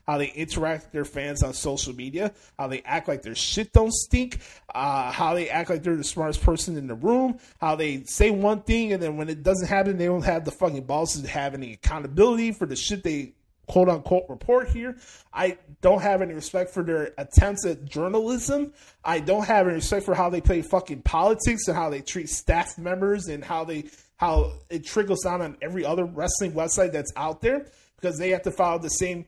how 0.08 0.18
they 0.18 0.32
interact 0.32 0.86
with 0.86 0.92
their 0.92 1.04
fans 1.04 1.44
on 1.44 1.52
social 1.52 1.94
media, 1.94 2.32
how 2.58 2.66
they 2.66 2.82
act 2.82 3.06
like 3.06 3.22
their 3.22 3.36
shit 3.36 3.72
don't 3.72 3.92
stink, 3.92 4.40
uh, 4.74 5.12
how 5.12 5.34
they 5.34 5.50
act 5.50 5.70
like 5.70 5.84
they're 5.84 5.94
the 5.94 6.02
smartest 6.02 6.42
person 6.42 6.76
in 6.78 6.88
the 6.88 6.96
room, 6.96 7.38
how 7.60 7.76
they 7.76 8.02
say 8.04 8.32
one 8.32 8.62
thing 8.62 8.92
and 8.92 9.00
then 9.00 9.16
when 9.16 9.28
it 9.28 9.44
doesn't 9.44 9.68
happen, 9.68 9.98
they 9.98 10.06
don't 10.06 10.24
have 10.24 10.44
the 10.44 10.50
fucking 10.50 10.82
balls 10.82 11.20
to 11.20 11.28
have 11.28 11.54
any 11.54 11.74
accountability 11.74 12.50
for 12.50 12.66
the 12.66 12.74
shit 12.74 13.04
they 13.04 13.34
quote 13.70 13.88
unquote 13.88 14.24
report 14.28 14.68
here. 14.68 14.96
I 15.32 15.56
don't 15.80 16.02
have 16.02 16.22
any 16.22 16.34
respect 16.34 16.74
for 16.74 16.82
their 16.82 17.14
attempts 17.18 17.64
at 17.64 17.84
journalism. 17.84 18.72
I 19.04 19.20
don't 19.20 19.46
have 19.46 19.66
any 19.66 19.76
respect 19.76 20.04
for 20.04 20.14
how 20.14 20.28
they 20.28 20.40
play 20.40 20.62
fucking 20.62 21.02
politics 21.02 21.68
and 21.68 21.76
how 21.76 21.88
they 21.88 22.00
treat 22.00 22.28
staff 22.28 22.76
members 22.78 23.28
and 23.28 23.44
how 23.44 23.64
they 23.64 23.84
how 24.16 24.54
it 24.70 24.84
trickles 24.84 25.22
down 25.22 25.40
on 25.40 25.56
every 25.62 25.84
other 25.84 26.04
wrestling 26.04 26.50
website 26.52 26.90
that's 26.90 27.12
out 27.14 27.42
there 27.42 27.66
because 27.94 28.18
they 28.18 28.30
have 28.30 28.42
to 28.42 28.50
follow 28.50 28.78
the 28.78 28.88
same. 28.88 29.24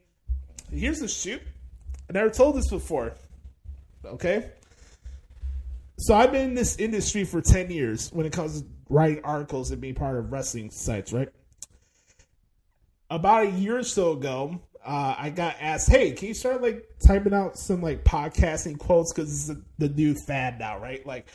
Here's 0.72 0.98
the 0.98 1.08
shoot. 1.08 1.40
I 2.10 2.12
never 2.12 2.28
told 2.28 2.56
this 2.56 2.68
before. 2.68 3.14
Okay. 4.04 4.50
So 5.98 6.14
I've 6.14 6.32
been 6.32 6.48
in 6.48 6.54
this 6.54 6.76
industry 6.76 7.22
for 7.22 7.40
10 7.40 7.70
years 7.70 8.10
when 8.12 8.26
it 8.26 8.32
comes 8.32 8.60
to 8.60 8.66
writing 8.88 9.20
articles 9.22 9.70
and 9.70 9.80
being 9.80 9.94
part 9.94 10.18
of 10.18 10.32
wrestling 10.32 10.72
sites, 10.72 11.12
right? 11.12 11.28
About 13.16 13.46
a 13.46 13.50
year 13.50 13.78
or 13.78 13.82
so 13.82 14.12
ago, 14.12 14.58
uh, 14.84 15.14
I 15.18 15.30
got 15.30 15.56
asked, 15.60 15.90
"Hey, 15.90 16.12
can 16.12 16.28
you 16.28 16.34
start 16.34 16.62
like 16.62 16.88
typing 17.06 17.34
out 17.34 17.58
some 17.58 17.82
like 17.82 18.04
podcasting 18.04 18.78
quotes 18.78 19.12
because 19.12 19.50
it's 19.50 19.60
the 19.78 19.88
new 19.90 20.14
fad 20.14 20.58
now, 20.58 20.78
right? 20.78 21.06
Like 21.06 21.28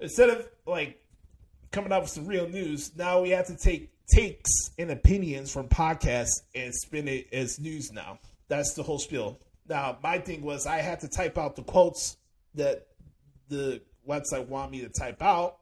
instead 0.00 0.30
of 0.30 0.48
like 0.66 1.00
coming 1.70 1.92
up 1.92 2.02
with 2.02 2.10
some 2.10 2.26
real 2.26 2.48
news, 2.48 2.96
now 2.96 3.20
we 3.20 3.30
have 3.30 3.46
to 3.46 3.56
take 3.56 3.90
takes 4.08 4.50
and 4.78 4.90
opinions 4.90 5.52
from 5.52 5.68
podcasts 5.68 6.40
and 6.54 6.74
spin 6.74 7.06
it 7.06 7.28
as 7.32 7.60
news. 7.60 7.92
Now 7.92 8.18
that's 8.48 8.72
the 8.74 8.82
whole 8.82 8.98
spiel. 8.98 9.38
Now 9.68 9.98
my 10.02 10.18
thing 10.18 10.42
was 10.42 10.66
I 10.66 10.78
had 10.78 11.00
to 11.00 11.08
type 11.08 11.38
out 11.38 11.56
the 11.56 11.62
quotes 11.62 12.16
that 12.54 12.86
the 13.48 13.82
website 14.08 14.48
want 14.48 14.72
me 14.72 14.80
to 14.80 14.88
type 14.88 15.22
out. 15.22 15.58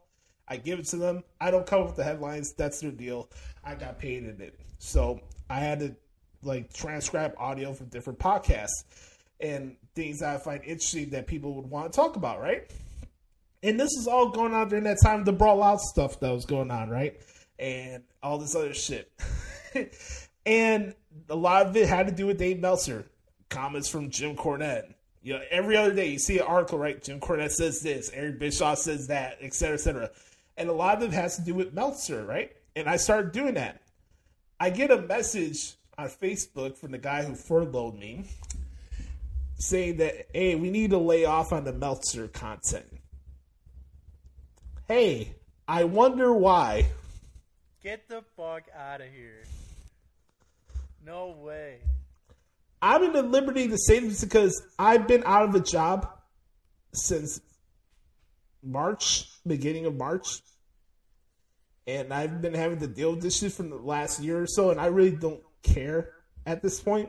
I 0.49 0.57
give 0.57 0.79
it 0.79 0.87
to 0.87 0.97
them. 0.97 1.25
I 1.41 1.51
don't 1.51 1.67
come 1.67 1.83
up 1.83 1.89
with 1.89 1.97
the 1.97 2.05
headlines. 2.05 2.55
That's 2.55 2.81
their 2.81 2.91
deal. 2.91 3.29
I 3.65 3.75
got 3.75 3.99
paid 3.99 4.25
in 4.25 4.41
it. 4.41 4.59
So 4.79 5.21
I 5.51 5.61
had 5.61 5.81
to 5.81 5.95
like 6.43 6.73
transcribe 6.73 7.35
audio 7.39 7.73
from 7.73 7.87
different 7.89 8.19
podcasts 8.19 8.85
and 9.41 9.77
things 9.95 10.21
that 10.21 10.35
I 10.35 10.39
find 10.39 10.63
interesting 10.65 11.11
that 11.11 11.27
people 11.27 11.55
would 11.55 11.69
want 11.69 11.93
to 11.93 11.97
talk 11.97 12.17
about, 12.17 12.41
right? 12.41 12.71
And 13.63 13.79
this 13.79 13.91
is 13.93 14.07
all 14.07 14.29
going 14.29 14.55
on 14.55 14.69
during 14.69 14.85
that 14.85 14.99
time, 15.03 15.25
the 15.25 15.33
brawl 15.33 15.63
out 15.63 15.81
stuff 15.81 16.21
that 16.21 16.31
was 16.31 16.45
going 16.45 16.71
on, 16.71 16.91
right? 16.91 17.21
And 17.59 18.05
all 18.23 18.39
this 18.39 18.55
other 18.55 18.75
shit. 18.75 19.11
and 20.47 20.95
a 21.29 21.35
lot 21.35 21.67
of 21.67 21.77
it 21.77 21.89
had 21.89 22.07
to 22.07 22.13
do 22.13 22.27
with 22.27 22.39
Dave 22.39 22.61
Meltzer. 22.61 23.07
Comments 23.49 23.89
from 23.89 24.11
Jim 24.11 24.37
Cornette. 24.37 24.95
You 25.23 25.35
know, 25.35 25.43
every 25.51 25.77
other 25.77 25.93
day 25.93 26.09
you 26.09 26.19
see 26.19 26.39
an 26.39 26.47
article, 26.47 26.79
right? 26.79 27.03
Jim 27.03 27.19
Cornette 27.19 27.51
says 27.51 27.81
this, 27.81 28.11
Eric 28.15 28.39
Bischoff 28.39 28.79
says 28.79 29.09
that, 29.09 29.39
et 29.41 29.55
cetera, 29.55 29.75
et 29.75 29.81
cetera. 29.81 30.11
And 30.57 30.69
a 30.69 30.73
lot 30.73 30.99
of 30.99 31.03
it 31.03 31.13
has 31.13 31.37
to 31.37 31.43
do 31.43 31.55
with 31.55 31.75
Meltzer, 31.75 32.25
right? 32.25 32.53
And 32.79 32.89
I 32.89 32.97
started 32.97 33.33
doing 33.33 33.55
that. 33.55 33.83
I 34.61 34.71
get 34.71 34.93
a 34.93 35.03
message 35.03 35.75
on 35.99 36.09
Facebook 36.09 36.77
from 36.77 36.93
the 36.93 36.99
guy 36.99 37.25
who 37.25 37.35
furloughed 37.35 37.99
me 37.99 38.27
saying 39.59 39.97
that, 39.97 40.29
hey, 40.33 40.55
we 40.55 40.71
need 40.71 40.91
to 40.91 40.99
lay 40.99 41.25
off 41.25 41.53
on 41.53 41.65
the 41.65 41.73
Meltzer 41.73 42.29
content. 42.29 42.87
Hey, 44.87 45.35
I 45.67 45.85
wonder 45.85 46.33
why. 46.33 46.87
Get 47.83 48.09
the 48.09 48.23
fuck 48.37 48.63
out 48.73 49.01
of 49.01 49.09
here. 49.09 49.43
No 51.05 51.35
way. 51.37 51.79
I'm 52.81 53.03
in 53.03 53.13
the 53.13 53.23
liberty 53.23 53.67
to 53.67 53.77
say 53.77 53.99
this 53.99 54.23
because 54.23 54.63
I've 54.79 55.09
been 55.09 55.25
out 55.27 55.49
of 55.49 55.55
a 55.57 55.61
job 55.61 56.09
since 56.93 57.41
March, 58.63 59.29
beginning 59.45 59.87
of 59.87 59.97
March 59.97 60.43
and 61.89 62.13
I've 62.13 62.43
been 62.43 62.53
having 62.53 62.81
to 62.81 62.87
deal 62.87 63.13
with 63.13 63.23
this 63.23 63.39
shit 63.39 63.53
from 63.53 63.71
the 63.71 63.77
last 63.77 64.21
year 64.21 64.43
or 64.43 64.47
so, 64.47 64.71
and 64.71 64.79
I 64.79 64.87
really 64.87 65.17
don't 65.17 65.41
care 65.63 66.11
at 66.45 66.61
this 66.61 66.81
point. 66.81 67.09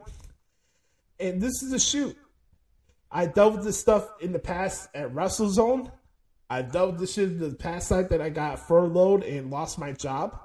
And 1.20 1.42
this 1.42 1.62
is 1.62 1.74
a 1.74 1.80
shoot. 1.80 2.16
I 3.12 3.26
dealt 3.26 3.56
with 3.56 3.66
this 3.66 3.78
stuff 3.78 4.08
in 4.22 4.32
the 4.32 4.40
past 4.40 4.88
at 4.96 5.14
WrestleZone. 5.14 5.92
I 6.50 6.62
dealt 6.62 6.92
with 6.92 7.02
this 7.02 7.14
shit 7.14 7.28
in 7.28 7.40
the 7.40 7.56
past 7.56 7.92
night 7.92 8.08
that 8.10 8.22
I 8.22 8.30
got 8.30 8.68
furloughed 8.68 9.24
and 9.24 9.52
lost 9.52 9.80
my 9.80 9.92
job 9.92 10.40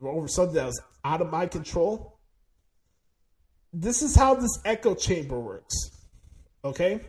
over 0.00 0.28
something 0.28 0.54
that 0.54 0.66
was 0.66 0.80
out 1.04 1.20
of 1.20 1.28
my 1.28 1.46
control. 1.46 2.20
This 3.72 4.02
is 4.02 4.14
how 4.14 4.34
this 4.34 4.56
echo 4.64 4.94
chamber 4.94 5.40
works. 5.40 5.74
Okay? 6.64 7.00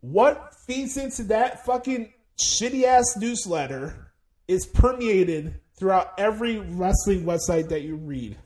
What 0.00 0.54
feeds 0.66 0.96
into 0.96 1.22
that 1.24 1.64
fucking 1.64 2.12
shitty 2.36 2.82
ass 2.82 3.16
newsletter 3.16 4.09
is 4.50 4.66
permeated 4.66 5.54
throughout 5.78 6.12
every 6.18 6.58
wrestling 6.58 7.24
website 7.24 7.68
that 7.68 7.82
you 7.82 7.94
read. 7.94 8.36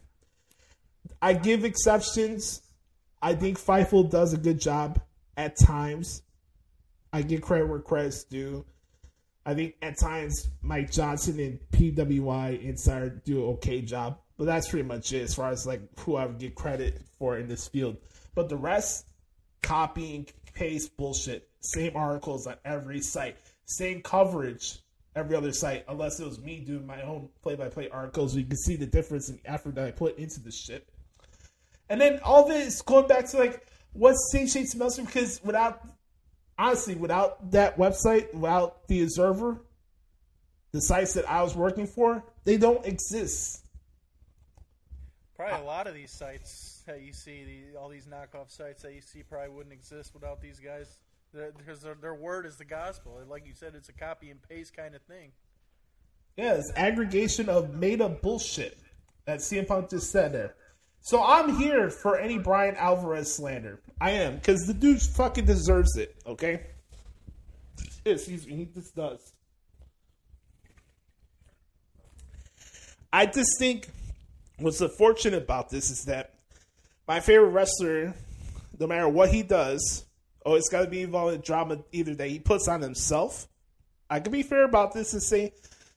I 1.23 1.33
give 1.33 1.65
exceptions. 1.65 2.61
I 3.23 3.35
think 3.35 3.59
Fightful 3.59 4.11
does 4.11 4.35
a 4.35 4.37
good 4.37 4.61
job 4.61 5.01
at 5.39 5.57
times. 5.57 6.21
I 7.11 7.23
give 7.23 7.41
credit 7.41 7.71
where 7.71 7.81
credit's 7.81 8.23
due. 8.25 8.67
I 9.47 9.55
think 9.55 9.77
at 9.81 9.99
times 9.99 10.51
Mike 10.61 10.91
Johnson 10.91 11.41
and 11.41 11.59
PWInsider 11.73 13.25
do 13.25 13.47
okay 13.53 13.81
job, 13.81 14.19
but 14.37 14.45
that's 14.45 14.69
pretty 14.69 14.87
much 14.87 15.11
it 15.15 15.23
as 15.23 15.35
far 15.35 15.49
as 15.49 15.67
like 15.67 15.81
who 16.01 16.17
I 16.17 16.27
would 16.27 16.39
get 16.39 16.55
credit 16.55 17.01
for 17.19 17.39
in 17.39 17.49
this 17.49 17.67
field. 17.67 17.97
But 18.35 18.51
the 18.51 18.59
rest, 18.59 19.07
copying, 19.63 20.27
paste 20.53 20.95
bullshit. 20.99 21.49
Same 21.61 21.97
articles 21.97 22.47
on 22.47 22.57
every 22.67 23.01
site, 23.01 23.39
same 23.65 24.03
coverage 24.03 24.81
every 25.17 25.37
other 25.37 25.53
site 25.53 25.85
unless 25.89 26.19
it 26.21 26.27
was 26.27 26.41
me 26.41 26.61
doing 26.61 26.87
my 26.87 27.03
own 27.03 27.29
play-by-play 27.43 27.89
articles. 27.91 28.35
You 28.35 28.45
can 28.45 28.57
see 28.57 28.77
the 28.77 28.87
difference 28.87 29.29
in 29.29 29.39
effort 29.45 29.77
that 29.77 29.87
I 29.87 29.91
put 29.91 30.19
into 30.19 30.41
this 30.41 30.59
shit. 30.59 30.89
And 31.89 32.01
then 32.01 32.21
all 32.25 32.45
of 32.45 32.51
it 32.51 32.67
is 32.67 32.83
going 32.83 33.07
back 33.07 33.29
to 33.31 33.39
like 33.39 33.67
what's 33.93 34.31
St. 34.33 34.49
Shades 34.49 34.75
Meltzer 34.75 35.03
because 35.03 35.41
without 35.45 35.87
honestly 36.59 36.95
without 36.95 37.51
that 37.53 37.77
website, 37.77 38.33
without 38.35 38.89
the 38.89 39.03
Observer, 39.03 39.61
the 40.73 40.81
sites 40.81 41.15
that 41.15 41.29
I 41.31 41.43
was 41.43 41.55
working 41.55 41.87
for, 41.87 42.25
they 42.45 42.57
don't 42.57 42.85
exist. 42.85 43.65
Probably 45.37 45.61
a 45.61 45.65
lot 45.65 45.87
of 45.87 45.95
these 45.95 46.13
sites 46.13 46.83
that 46.87 47.03
you 47.03 47.13
see, 47.13 47.45
the, 47.73 47.79
all 47.79 47.89
these 47.89 48.07
knockoff 48.07 48.51
sites 48.51 48.83
that 48.83 48.95
you 48.95 49.01
see, 49.01 49.23
probably 49.23 49.51
wouldn't 49.51 49.73
exist 49.73 50.15
without 50.15 50.41
these 50.41 50.61
guys 50.61 50.99
because 51.57 51.81
their, 51.81 51.95
their 51.95 52.15
word 52.15 52.47
is 52.47 52.57
the 52.57 52.65
gospel. 52.65 53.19
And 53.19 53.29
like 53.29 53.47
you 53.47 53.55
said, 53.55 53.75
it's 53.75 53.89
a 53.89 53.93
copy 53.93 54.31
and 54.31 54.41
paste 54.43 54.77
kind 54.77 54.95
of 54.95 55.03
thing. 55.03 55.33
Yeah, 56.37 56.55
it's 56.55 56.73
aggregation 56.77 57.49
of 57.49 57.75
made 57.75 58.01
up 58.01 58.23
bullshit 58.23 58.79
that 59.25 59.39
CM 59.39 59.67
Punk 59.67 59.91
just 59.91 60.11
said 60.11 60.33
there. 60.33 60.55
So 61.01 61.23
I'm 61.23 61.57
here 61.57 61.91
for 61.91 62.19
any 62.19 62.39
Bryan 62.39 62.77
Alvarez 62.77 63.35
slander. 63.35 63.81
I 64.01 64.13
am 64.13 64.37
because 64.37 64.67
the 64.67 64.75
dude 64.75 65.03
fucking 65.03 65.45
deserves 65.45 65.97
it. 65.97 66.17
Okay. 66.27 66.63
Excuse 68.05 68.47
me. 68.47 68.57
He 68.57 68.65
just 68.65 68.95
does. 68.97 69.33
I 73.13 73.27
just 73.27 73.59
think 73.59 73.89
what's 74.59 74.81
unfortunate 74.81 75.43
about 75.43 75.71
this 75.71 75.91
is 75.91 76.05
that 76.07 76.35
my 77.07 77.21
favorite 77.21 77.51
wrestler, 77.51 78.15
no 78.79 78.87
matter 78.87 79.09
what 79.09 79.29
he 79.29 79.43
does, 79.43 80.05
oh, 80.45 80.55
it's 80.55 80.69
got 80.69 80.83
to 80.83 80.89
be 80.89 81.03
involved 81.03 81.35
in 81.35 81.41
drama 81.41 81.79
either 81.93 82.15
that 82.15 82.29
he 82.29 82.39
puts 82.39 82.69
on 82.69 82.81
himself. 82.83 83.49
I 84.11 84.21
can 84.21 84.33
be 84.33 84.43
fair 84.43 84.65
about 84.65 84.93
this 84.93 85.13
and 85.13 85.23
say 85.23 85.53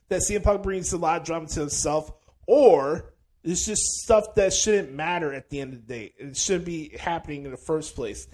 that 0.09 0.21
CM 0.21 0.43
Punk 0.43 0.63
brings 0.63 0.93
a 0.93 0.97
lot 0.97 1.21
of 1.21 1.25
drama 1.25 1.47
to 1.47 1.59
himself, 1.59 2.11
or 2.45 3.13
It's 3.43 3.65
just 3.65 3.81
stuff 4.03 4.35
that 4.35 4.53
shouldn't 4.53 4.93
matter 4.93 5.33
at 5.33 5.49
the 5.49 5.61
end 5.61 5.73
of 5.73 5.87
the 5.87 5.93
day. 5.93 6.13
It 6.17 6.35
shouldn't 6.35 6.65
be 6.65 6.97
happening 6.97 7.45
in 7.45 7.51
the 7.51 7.57
first 7.57 7.95
place. 7.95 8.27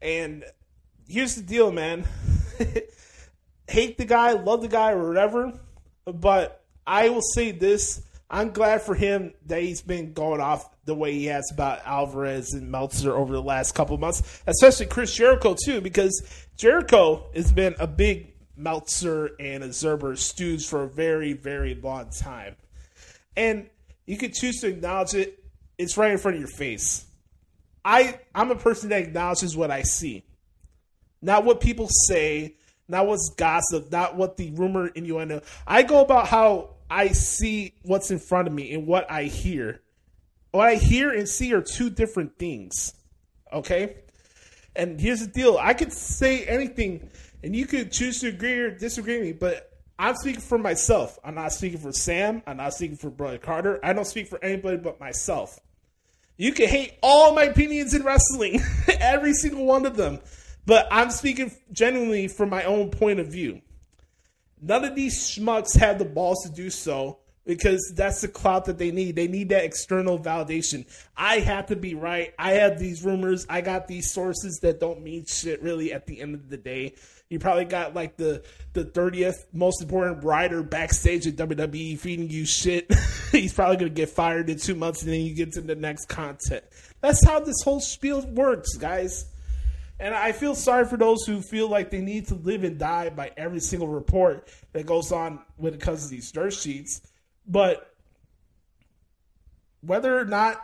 And 0.00 0.44
here's 1.08 1.34
the 1.34 1.42
deal, 1.42 1.72
man. 1.72 2.04
Hate 3.68 3.98
the 3.98 4.04
guy, 4.04 4.32
love 4.32 4.62
the 4.62 4.68
guy, 4.68 4.92
or 4.92 5.08
whatever. 5.08 5.58
But 6.04 6.64
I 6.86 7.08
will 7.08 7.22
say 7.22 7.50
this. 7.52 8.02
I'm 8.30 8.50
glad 8.50 8.82
for 8.82 8.94
him 8.94 9.34
that 9.46 9.60
he's 9.60 9.82
been 9.82 10.12
going 10.12 10.40
off 10.40 10.70
the 10.84 10.94
way 10.94 11.12
he 11.12 11.26
has 11.26 11.50
about 11.52 11.84
Alvarez 11.84 12.52
and 12.52 12.70
Meltzer 12.70 13.14
over 13.14 13.32
the 13.32 13.42
last 13.42 13.74
couple 13.74 13.98
months, 13.98 14.42
especially 14.46 14.86
Chris 14.86 15.12
Jericho 15.12 15.56
too, 15.64 15.80
because 15.80 16.22
Jericho 16.56 17.26
has 17.34 17.50
been 17.50 17.74
a 17.80 17.88
big 17.88 18.32
Meltzer 18.56 19.30
and 19.40 19.64
a 19.64 19.68
Zerber 19.68 20.16
stooge 20.16 20.66
for 20.66 20.84
a 20.84 20.88
very, 20.88 21.32
very 21.32 21.74
long 21.74 22.10
time. 22.10 22.54
And 23.36 23.68
you 24.06 24.16
can 24.16 24.32
choose 24.32 24.60
to 24.60 24.68
acknowledge 24.68 25.14
it. 25.14 25.42
It's 25.76 25.96
right 25.96 26.12
in 26.12 26.18
front 26.18 26.36
of 26.36 26.40
your 26.40 26.50
face. 26.50 27.06
I 27.84 28.20
I'm 28.34 28.50
a 28.50 28.56
person 28.56 28.90
that 28.90 29.02
acknowledges 29.02 29.56
what 29.56 29.70
I 29.70 29.82
see, 29.82 30.24
not 31.20 31.44
what 31.44 31.60
people 31.60 31.88
say, 32.06 32.56
not 32.86 33.06
what's 33.06 33.32
gossip, 33.36 33.90
not 33.90 34.16
what 34.16 34.36
the 34.36 34.50
rumor 34.50 34.88
innuendo. 34.88 35.42
I 35.66 35.82
go 35.82 36.00
about 36.00 36.28
how 36.28 36.76
I 36.90 37.08
see 37.08 37.74
what's 37.82 38.10
in 38.10 38.18
front 38.18 38.48
of 38.48 38.54
me 38.54 38.74
and 38.74 38.86
what 38.86 39.10
I 39.10 39.24
hear. 39.24 39.80
What 40.50 40.66
I 40.66 40.74
hear 40.74 41.10
and 41.10 41.28
see 41.28 41.54
are 41.54 41.62
two 41.62 41.88
different 41.88 42.36
things. 42.38 42.92
Okay? 43.52 43.96
And 44.74 45.00
here's 45.00 45.20
the 45.20 45.32
deal 45.32 45.56
I 45.58 45.74
could 45.74 45.92
say 45.92 46.44
anything, 46.46 47.08
and 47.42 47.54
you 47.54 47.66
could 47.66 47.92
choose 47.92 48.20
to 48.20 48.28
agree 48.28 48.58
or 48.58 48.70
disagree 48.70 49.18
with 49.18 49.26
me, 49.26 49.32
but 49.32 49.70
I'm 49.98 50.16
speaking 50.16 50.40
for 50.40 50.58
myself. 50.58 51.18
I'm 51.22 51.34
not 51.34 51.52
speaking 51.52 51.78
for 51.78 51.92
Sam. 51.92 52.42
I'm 52.46 52.56
not 52.56 52.74
speaking 52.74 52.96
for 52.96 53.10
Brother 53.10 53.38
Carter. 53.38 53.78
I 53.84 53.92
don't 53.92 54.06
speak 54.06 54.28
for 54.28 54.42
anybody 54.42 54.78
but 54.78 54.98
myself. 54.98 55.60
You 56.36 56.52
can 56.52 56.68
hate 56.68 56.94
all 57.02 57.34
my 57.34 57.44
opinions 57.44 57.92
in 57.92 58.02
wrestling, 58.02 58.62
every 58.98 59.34
single 59.34 59.66
one 59.66 59.84
of 59.84 59.96
them, 59.96 60.20
but 60.66 60.88
I'm 60.90 61.10
speaking 61.10 61.52
genuinely 61.70 62.28
from 62.28 62.48
my 62.48 62.64
own 62.64 62.90
point 62.90 63.20
of 63.20 63.28
view. 63.28 63.60
None 64.62 64.84
of 64.84 64.94
these 64.94 65.18
schmucks 65.18 65.76
have 65.76 65.98
the 65.98 66.04
balls 66.04 66.42
to 66.44 66.50
do 66.50 66.70
so 66.70 67.18
because 67.46 67.92
that's 67.96 68.20
the 68.20 68.28
clout 68.28 68.66
that 68.66 68.78
they 68.78 68.90
need. 68.90 69.16
They 69.16 69.26
need 69.26 69.48
that 69.48 69.64
external 69.64 70.18
validation. 70.18 70.86
I 71.16 71.40
have 71.40 71.66
to 71.66 71.76
be 71.76 71.94
right. 71.94 72.34
I 72.38 72.52
have 72.52 72.78
these 72.78 73.02
rumors. 73.02 73.46
I 73.48 73.60
got 73.60 73.88
these 73.88 74.10
sources 74.10 74.60
that 74.62 74.80
don't 74.80 75.02
mean 75.02 75.24
shit 75.26 75.62
really 75.62 75.92
at 75.92 76.06
the 76.06 76.20
end 76.20 76.34
of 76.34 76.48
the 76.48 76.56
day. 76.56 76.94
You 77.28 77.38
probably 77.38 77.64
got 77.64 77.94
like 77.94 78.16
the 78.16 78.42
the 78.72 78.84
thirtieth 78.84 79.46
most 79.52 79.80
important 79.80 80.24
writer 80.24 80.62
backstage 80.62 81.26
at 81.26 81.36
WWE 81.36 81.98
feeding 81.98 82.28
you 82.28 82.44
shit. 82.44 82.92
He's 83.32 83.54
probably 83.54 83.76
gonna 83.76 83.90
get 83.90 84.10
fired 84.10 84.50
in 84.50 84.58
two 84.58 84.74
months, 84.74 85.02
and 85.02 85.12
then 85.12 85.20
you 85.20 85.34
get 85.34 85.52
to 85.52 85.60
the 85.60 85.76
next 85.76 86.06
content. 86.06 86.64
That's 87.00 87.24
how 87.24 87.40
this 87.40 87.62
whole 87.62 87.80
spiel 87.80 88.26
works, 88.26 88.76
guys. 88.76 89.26
And 90.00 90.14
I 90.14 90.32
feel 90.32 90.54
sorry 90.54 90.86
for 90.86 90.96
those 90.96 91.26
who 91.26 91.42
feel 91.42 91.68
like 91.68 91.90
they 91.90 92.00
need 92.00 92.28
to 92.28 92.34
live 92.34 92.64
and 92.64 92.78
die 92.78 93.10
by 93.10 93.32
every 93.36 93.60
single 93.60 93.88
report 93.88 94.48
that 94.72 94.86
goes 94.86 95.12
on 95.12 95.40
when 95.56 95.74
it 95.74 95.80
comes 95.80 96.04
to 96.04 96.10
these 96.10 96.32
dirt 96.32 96.54
sheets. 96.54 97.02
But 97.46 97.94
whether 99.82 100.18
or 100.18 100.24
not 100.24 100.58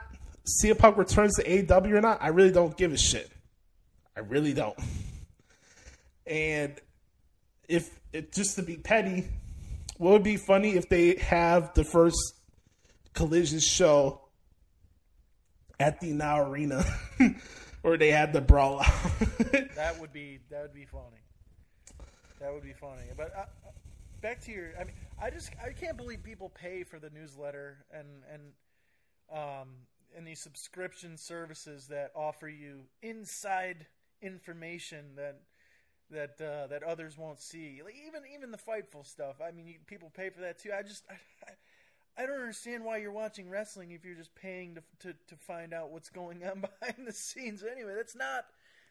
CM 0.47 0.79
Punk 0.79 0.97
returns 0.97 1.35
to 1.37 1.45
AEW 1.45 1.93
or 1.93 2.01
not, 2.01 2.23
I 2.23 2.29
really 2.29 2.51
don't 2.51 2.77
give 2.77 2.93
a 2.93 2.99
shit. 2.99 3.31
I 4.17 4.21
really 4.21 4.55
don't. 4.55 4.79
And 6.27 6.81
if 7.69 7.91
it 8.15 8.33
just 8.33 8.57
to 8.57 8.63
be 8.63 8.77
petty, 8.77 9.29
what 9.99 10.13
would 10.13 10.23
be 10.23 10.39
funny 10.39 10.77
if 10.77 10.89
they 10.89 11.17
have 11.17 11.75
the 11.75 11.85
first 11.85 12.17
collision 13.13 13.59
show 13.59 14.23
at 15.79 16.01
the 16.01 16.13
Now 16.13 16.41
Arena, 16.41 16.85
or 17.83 17.97
they 17.97 18.11
had 18.11 18.33
the 18.33 18.41
brawl 18.41 18.81
out. 18.81 18.89
that 19.75 19.99
would 20.01 20.13
be 20.13 20.39
that 20.51 20.63
would 20.63 20.75
be 20.75 20.87
funny. 20.87 21.23
That 22.41 22.53
would 22.53 22.63
be 22.63 22.73
funny. 22.73 23.03
But 23.17 23.33
uh, 23.37 23.45
back 24.21 24.41
to 24.45 24.53
your, 24.53 24.73
I 24.79 24.85
mean, 24.85 24.95
I 25.21 25.31
just 25.31 25.51
I 25.65 25.73
can't 25.73 25.97
believe 25.97 26.23
people 26.23 26.51
pay 26.51 26.83
for 26.83 26.99
the 26.99 27.11
newsletter 27.11 27.85
and 27.93 28.07
and 28.33 28.43
um 29.33 29.69
and 30.17 30.27
these 30.27 30.41
subscription 30.41 31.17
services 31.17 31.89
that 31.89 32.11
offer 32.15 32.49
you 32.49 32.83
inside 33.03 33.87
information 34.23 35.15
that 35.17 35.41
that 36.11 36.41
uh, 36.41 36.67
that 36.69 36.83
others 36.83 37.19
won't 37.19 37.41
see. 37.41 37.81
Like 37.85 37.95
even 38.07 38.23
even 38.35 38.51
the 38.51 38.59
fightful 38.59 39.05
stuff. 39.05 39.37
I 39.47 39.51
mean, 39.51 39.67
you, 39.67 39.75
people 39.87 40.11
pay 40.15 40.31
for 40.31 40.41
that 40.41 40.59
too. 40.59 40.71
I 40.77 40.83
just 40.83 41.05
I, 41.11 41.53
I, 42.19 42.27
don't 42.27 42.41
understand 42.41 42.85
why 42.85 42.99
you're 42.99 43.13
watching 43.13 43.49
wrestling 43.49 43.91
if 43.91 44.05
you're 44.05 44.15
just 44.15 44.35
paying 44.35 44.77
to, 44.77 44.83
to 45.01 45.15
to 45.29 45.37
find 45.37 45.73
out 45.73 45.91
what's 45.91 46.09
going 46.09 46.43
on 46.45 46.61
behind 46.81 47.07
the 47.07 47.13
scenes. 47.13 47.63
Anyway, 47.63 47.95
that's 47.95 48.17
not 48.17 48.47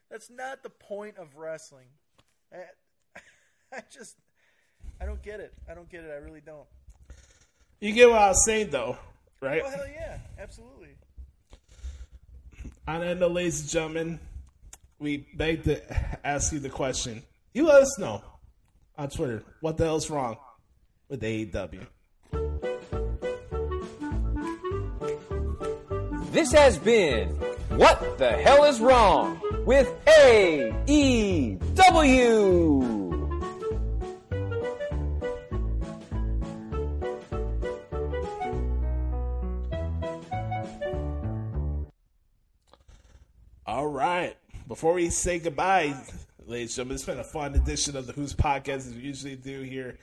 that's 0.09 0.29
not 0.29 0.63
the 0.63 0.69
point 0.69 1.17
of 1.17 1.35
wrestling. 1.35 1.87
I, 2.53 3.19
I 3.73 3.81
just 3.91 4.15
I 5.01 5.05
don't 5.05 5.21
get 5.21 5.39
it. 5.39 5.53
I 5.69 5.73
don't 5.73 5.89
get 5.89 6.03
it. 6.03 6.11
I 6.11 6.23
really 6.23 6.41
don't. 6.41 6.67
You 7.79 7.93
get 7.93 8.09
what 8.09 8.19
I 8.19 8.29
was 8.29 8.45
saying, 8.45 8.69
though, 8.69 8.97
right? 9.41 9.61
Oh 9.63 9.69
hell 9.69 9.87
yeah, 9.87 10.17
absolutely. 10.39 10.89
On 12.87 13.01
note, 13.19 13.31
ladies 13.31 13.61
and 13.61 13.69
gentlemen, 13.69 14.19
we 14.99 15.27
beg 15.33 15.63
to 15.63 15.81
ask 16.25 16.53
you 16.53 16.59
the 16.59 16.69
question. 16.69 17.23
You 17.53 17.65
let 17.65 17.81
us 17.81 17.99
know 17.99 18.23
on 18.97 19.09
Twitter 19.09 19.43
what 19.59 19.77
the 19.77 19.85
hell's 19.85 20.09
wrong 20.09 20.37
with 21.09 21.21
AEW. 21.21 21.85
This 26.35 26.51
has 26.51 26.77
been 26.77 27.29
What 27.77 28.17
the 28.17 28.29
Hell 28.29 28.65
is 28.65 28.81
Wrong 28.81 29.39
with 29.65 29.87
AEW. 30.05 30.91
All 43.65 43.87
right. 43.87 44.35
Before 44.67 44.91
we 44.91 45.09
say 45.11 45.39
goodbye, 45.39 45.95
ladies 46.45 46.77
and 46.77 46.89
gentlemen, 46.89 46.95
it's 46.95 47.05
been 47.05 47.19
a 47.19 47.23
fun 47.23 47.55
edition 47.55 47.95
of 47.95 48.07
the 48.07 48.11
Hoots 48.11 48.33
Podcast 48.33 48.79
as 48.79 48.93
we 48.93 48.99
usually 48.99 49.37
do 49.37 49.61
here. 49.61 49.97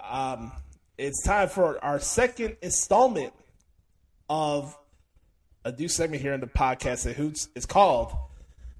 Um, 0.00 0.50
it's 0.98 1.22
time 1.22 1.48
for 1.48 1.78
our 1.84 2.00
second 2.00 2.56
installment 2.60 3.32
of 4.28 4.76
a 5.66 5.72
new 5.72 5.88
segment 5.88 6.22
here 6.22 6.32
in 6.32 6.40
the 6.40 6.46
podcast 6.46 7.10
at 7.10 7.16
Hoots. 7.16 7.48
is 7.56 7.66
called 7.66 8.14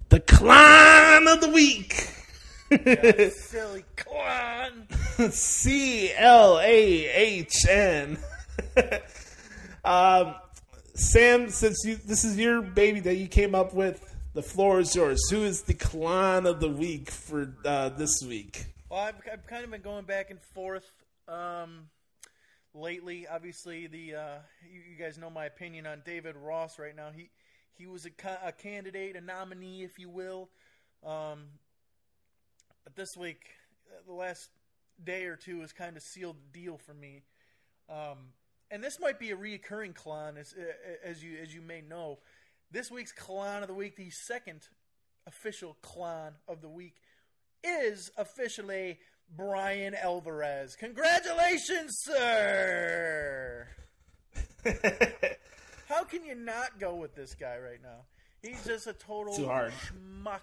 The 0.09 0.21
Clown 0.21 1.27
of 1.27 1.41
the 1.41 1.49
Week. 1.49 1.93
Silly 3.33 3.85
clown. 3.97 4.87
C 5.31 6.13
L 6.15 6.61
A 6.61 7.07
H 7.09 7.67
N. 7.69 8.19
Um, 9.85 10.35
Sam, 10.95 11.49
since 11.49 11.85
you 11.85 11.95
this 11.95 12.25
is 12.25 12.37
your 12.37 12.61
baby 12.61 12.99
that 12.99 13.15
you 13.15 13.29
came 13.29 13.55
up 13.55 13.73
with, 13.73 14.03
the 14.35 14.43
floor 14.43 14.81
is 14.81 14.97
yours. 14.97 15.21
Who 15.31 15.45
is 15.45 15.63
the 15.63 15.75
clown 15.75 16.45
of 16.45 16.59
the 16.59 16.69
week 16.69 17.09
for 17.09 17.55
uh, 17.65 17.91
this 17.91 18.21
week? 18.27 18.67
Well, 18.91 18.99
I've, 18.99 19.15
I've 19.33 19.47
kind 19.47 19.63
of 19.63 19.71
been 19.71 19.83
going 19.83 20.05
back 20.05 20.33
and 20.33 20.41
forth 20.41 20.91
um, 21.29 21.87
lately. 22.77 23.27
Obviously, 23.27 23.87
the 23.87 24.15
uh, 24.15 24.39
you, 24.71 24.81
you 24.93 24.97
guys 24.97 25.19
know 25.19 25.31
my 25.31 25.47
opinion 25.47 25.87
on 25.87 26.03
David 26.05 26.37
Ross 26.37 26.79
right 26.79 26.95
now. 26.95 27.09
He 27.15 27.31
he 27.75 27.87
was 27.87 28.07
a, 28.07 28.11
a 28.45 28.53
candidate, 28.53 29.17
a 29.17 29.21
nominee, 29.21 29.83
if 29.83 29.99
you 29.99 30.09
will. 30.09 30.49
Um, 31.05 31.45
but 32.85 32.95
this 32.95 33.17
week, 33.17 33.47
uh, 33.91 34.03
the 34.07 34.15
last 34.15 34.51
day 35.03 35.25
or 35.25 35.37
two 35.37 35.61
has 35.61 35.73
kind 35.73 35.97
of 35.97 36.03
sealed 36.03 36.37
the 36.37 36.59
deal 36.59 36.79
for 36.79 36.95
me. 36.95 37.23
Um, 37.89 38.33
and 38.71 38.83
this 38.83 38.99
might 38.99 39.19
be 39.19 39.31
a 39.31 39.37
reoccurring 39.37 39.95
clown, 39.95 40.37
as 40.37 40.55
as 41.05 41.23
you 41.23 41.39
as 41.43 41.55
you 41.55 41.63
may 41.63 41.81
know. 41.81 42.19
This 42.71 42.91
week's 42.91 43.13
clown 43.13 43.63
of 43.63 43.69
the 43.69 43.75
week, 43.75 43.97
the 43.97 44.11
second 44.11 44.69
official 45.27 45.77
clown 45.83 46.33
of 46.49 46.63
the 46.63 46.69
week, 46.69 46.97
is 47.63 48.11
officially 48.17 48.99
Bryan 49.35 49.95
Alvarez. 49.95 50.77
Congratulations, 50.77 51.97
sir! 52.05 53.67
How 55.89 56.05
can 56.05 56.25
you 56.25 56.35
not 56.35 56.79
go 56.81 56.95
with 56.97 57.15
this 57.15 57.35
guy 57.35 57.59
right 57.59 57.83
now? 57.83 58.05
He's 58.43 58.65
just 58.65 58.87
a 58.87 58.93
total 58.93 59.35
Too 59.37 59.47
hard. 59.47 59.73
schmuck. 59.73 60.41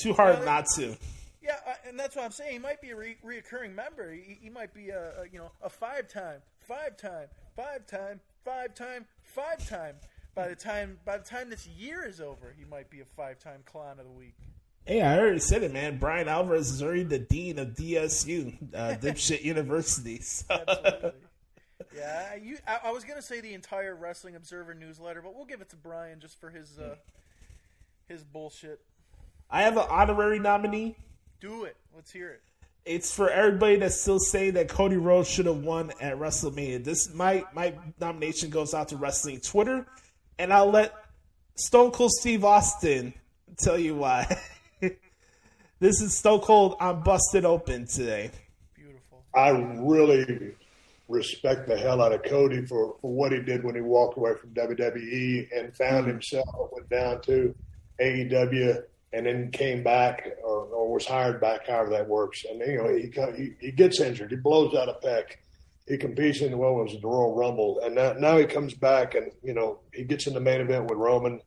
Too 0.00 0.12
hard 0.12 0.36
Well, 0.38 0.44
not 0.44 0.66
to. 0.76 0.96
Yeah, 1.42 1.56
uh, 1.66 1.74
and 1.88 1.98
that's 1.98 2.14
what 2.16 2.24
I'm 2.24 2.30
saying. 2.30 2.52
He 2.52 2.58
might 2.58 2.80
be 2.80 2.90
a 2.90 2.96
re- 2.96 3.16
reoccurring 3.24 3.74
member. 3.74 4.12
He, 4.12 4.38
he 4.40 4.48
might 4.50 4.72
be 4.72 4.90
a, 4.90 5.22
a 5.22 5.24
you 5.30 5.38
know 5.38 5.50
a 5.62 5.68
five 5.68 6.08
time, 6.08 6.40
five 6.68 6.96
time, 6.96 7.26
five 7.56 7.86
time, 7.86 8.20
five 8.44 8.74
time, 8.74 9.06
five 9.34 9.68
time. 9.68 9.96
By 10.34 10.48
the 10.48 10.54
time 10.56 10.98
by 11.04 11.18
the 11.18 11.24
time 11.24 11.50
this 11.50 11.66
year 11.66 12.06
is 12.06 12.20
over, 12.20 12.54
he 12.56 12.64
might 12.64 12.88
be 12.90 13.00
a 13.00 13.04
five 13.04 13.38
time 13.38 13.62
clown 13.66 13.98
of 13.98 14.06
the 14.06 14.12
week. 14.12 14.36
Hey, 14.84 15.00
I 15.00 15.18
already 15.18 15.38
said 15.38 15.62
it, 15.62 15.72
man. 15.72 15.98
Bryan 15.98 16.28
Alvarez 16.28 16.70
is 16.70 16.82
already 16.82 17.04
the 17.04 17.18
dean 17.18 17.58
of 17.58 17.68
DSU, 17.68 18.56
uh, 18.74 18.96
Dipshit 19.00 19.42
University. 19.44 20.18
So- 20.20 21.12
Yeah, 21.94 22.30
I- 22.32 22.36
you, 22.42 22.58
I, 22.66 22.80
I 22.84 22.90
was 22.90 23.04
gonna 23.04 23.22
say 23.22 23.40
the 23.40 23.54
entire 23.54 23.94
Wrestling 23.94 24.34
Observer 24.34 24.74
newsletter, 24.74 25.20
but 25.22 25.34
we'll 25.34 25.44
give 25.44 25.60
it 25.60 25.68
to 25.70 25.76
Bryan 25.76 26.20
just 26.20 26.40
for 26.40 26.48
his 26.50 26.78
uh, 26.78 26.96
his 28.08 28.24
bullshit. 28.24 28.80
I 29.50 29.62
have 29.62 29.76
an 29.76 29.86
honorary 29.88 30.38
nominee. 30.38 30.96
Do 31.40 31.64
it. 31.64 31.76
Let's 31.94 32.10
hear 32.10 32.30
it. 32.30 32.40
It's 32.84 33.14
for 33.14 33.28
everybody 33.30 33.76
that's 33.76 34.00
still 34.00 34.18
saying 34.18 34.54
that 34.54 34.68
Cody 34.68 34.96
Rhodes 34.96 35.28
should 35.28 35.46
have 35.46 35.58
won 35.58 35.92
at 36.00 36.18
WrestleMania. 36.18 36.82
This 36.82 37.12
my 37.14 37.44
my 37.54 37.74
nomination 38.00 38.48
goes 38.50 38.74
out 38.74 38.88
to 38.88 38.96
Wrestling 38.96 39.40
Twitter, 39.40 39.86
and 40.38 40.52
I'll 40.52 40.70
let 40.70 40.92
Stone 41.56 41.90
Cold 41.92 42.10
Steve 42.12 42.44
Austin 42.44 43.12
tell 43.58 43.78
you 43.78 43.94
why. 43.96 44.26
this 45.82 46.00
is 46.00 46.16
Stone 46.16 46.42
Cold. 46.42 46.76
I'm 46.78 47.00
busted 47.00 47.44
open 47.44 47.86
today. 47.86 48.30
Beautiful. 48.76 49.24
I 49.34 49.48
really 49.50 50.54
respect 51.08 51.66
the 51.66 51.76
hell 51.76 52.00
out 52.00 52.12
of 52.12 52.22
Cody 52.22 52.64
for, 52.64 52.94
for 53.00 53.12
what 53.12 53.32
he 53.32 53.40
did 53.40 53.64
when 53.64 53.74
he 53.74 53.80
walked 53.80 54.16
away 54.16 54.34
from 54.40 54.50
WWE 54.50 55.48
and 55.52 55.76
found 55.76 56.06
himself 56.06 56.46
went 56.70 56.88
down 56.88 57.20
to 57.22 57.52
AEW 58.00 58.80
and 59.12 59.26
then 59.26 59.50
came 59.50 59.82
back 59.82 60.28
or, 60.44 60.66
or 60.66 60.92
was 60.92 61.04
hired 61.04 61.40
back, 61.40 61.66
however 61.66 61.90
that 61.90 62.08
works. 62.08 62.44
And 62.44 62.60
you 62.60 62.78
know 62.78 62.88
he 62.88 63.10
he, 63.36 63.54
he 63.58 63.72
gets 63.72 64.00
injured, 64.00 64.30
he 64.30 64.36
blows 64.36 64.76
out 64.76 64.88
a 64.88 65.04
pec, 65.04 65.24
he 65.88 65.96
competes 65.96 66.42
in 66.42 66.56
what 66.58 66.76
was 66.76 66.92
the 66.92 67.08
Royal 67.08 67.34
Rumble, 67.34 67.80
and 67.82 67.96
now, 67.96 68.12
now 68.12 68.38
he 68.38 68.44
comes 68.44 68.72
back 68.72 69.16
and 69.16 69.32
you 69.42 69.52
know 69.52 69.80
he 69.92 70.04
gets 70.04 70.28
in 70.28 70.34
the 70.34 70.40
main 70.40 70.60
event 70.60 70.88
with 70.88 70.98
Roman, 71.00 71.40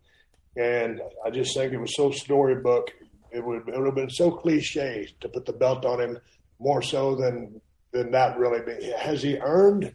and 0.58 1.00
I 1.26 1.30
just 1.30 1.56
think 1.56 1.72
it 1.72 1.80
was 1.80 1.96
so 1.96 2.12
storybook. 2.12 2.92
It 3.36 3.44
would 3.44 3.68
it 3.68 3.78
would 3.78 3.86
have 3.86 3.96
been 3.96 4.10
so 4.10 4.32
cliche 4.32 5.10
to 5.20 5.30
put 5.30 5.46
the 5.46 5.54
belt 5.54 5.86
on 5.86 6.00
him 6.00 6.20
more 6.60 6.82
so 6.82 7.16
than 7.16 7.60
than 7.92 8.12
that 8.12 8.38
really. 8.38 8.60
Has 8.98 9.22
he 9.22 9.38
earned 9.38 9.94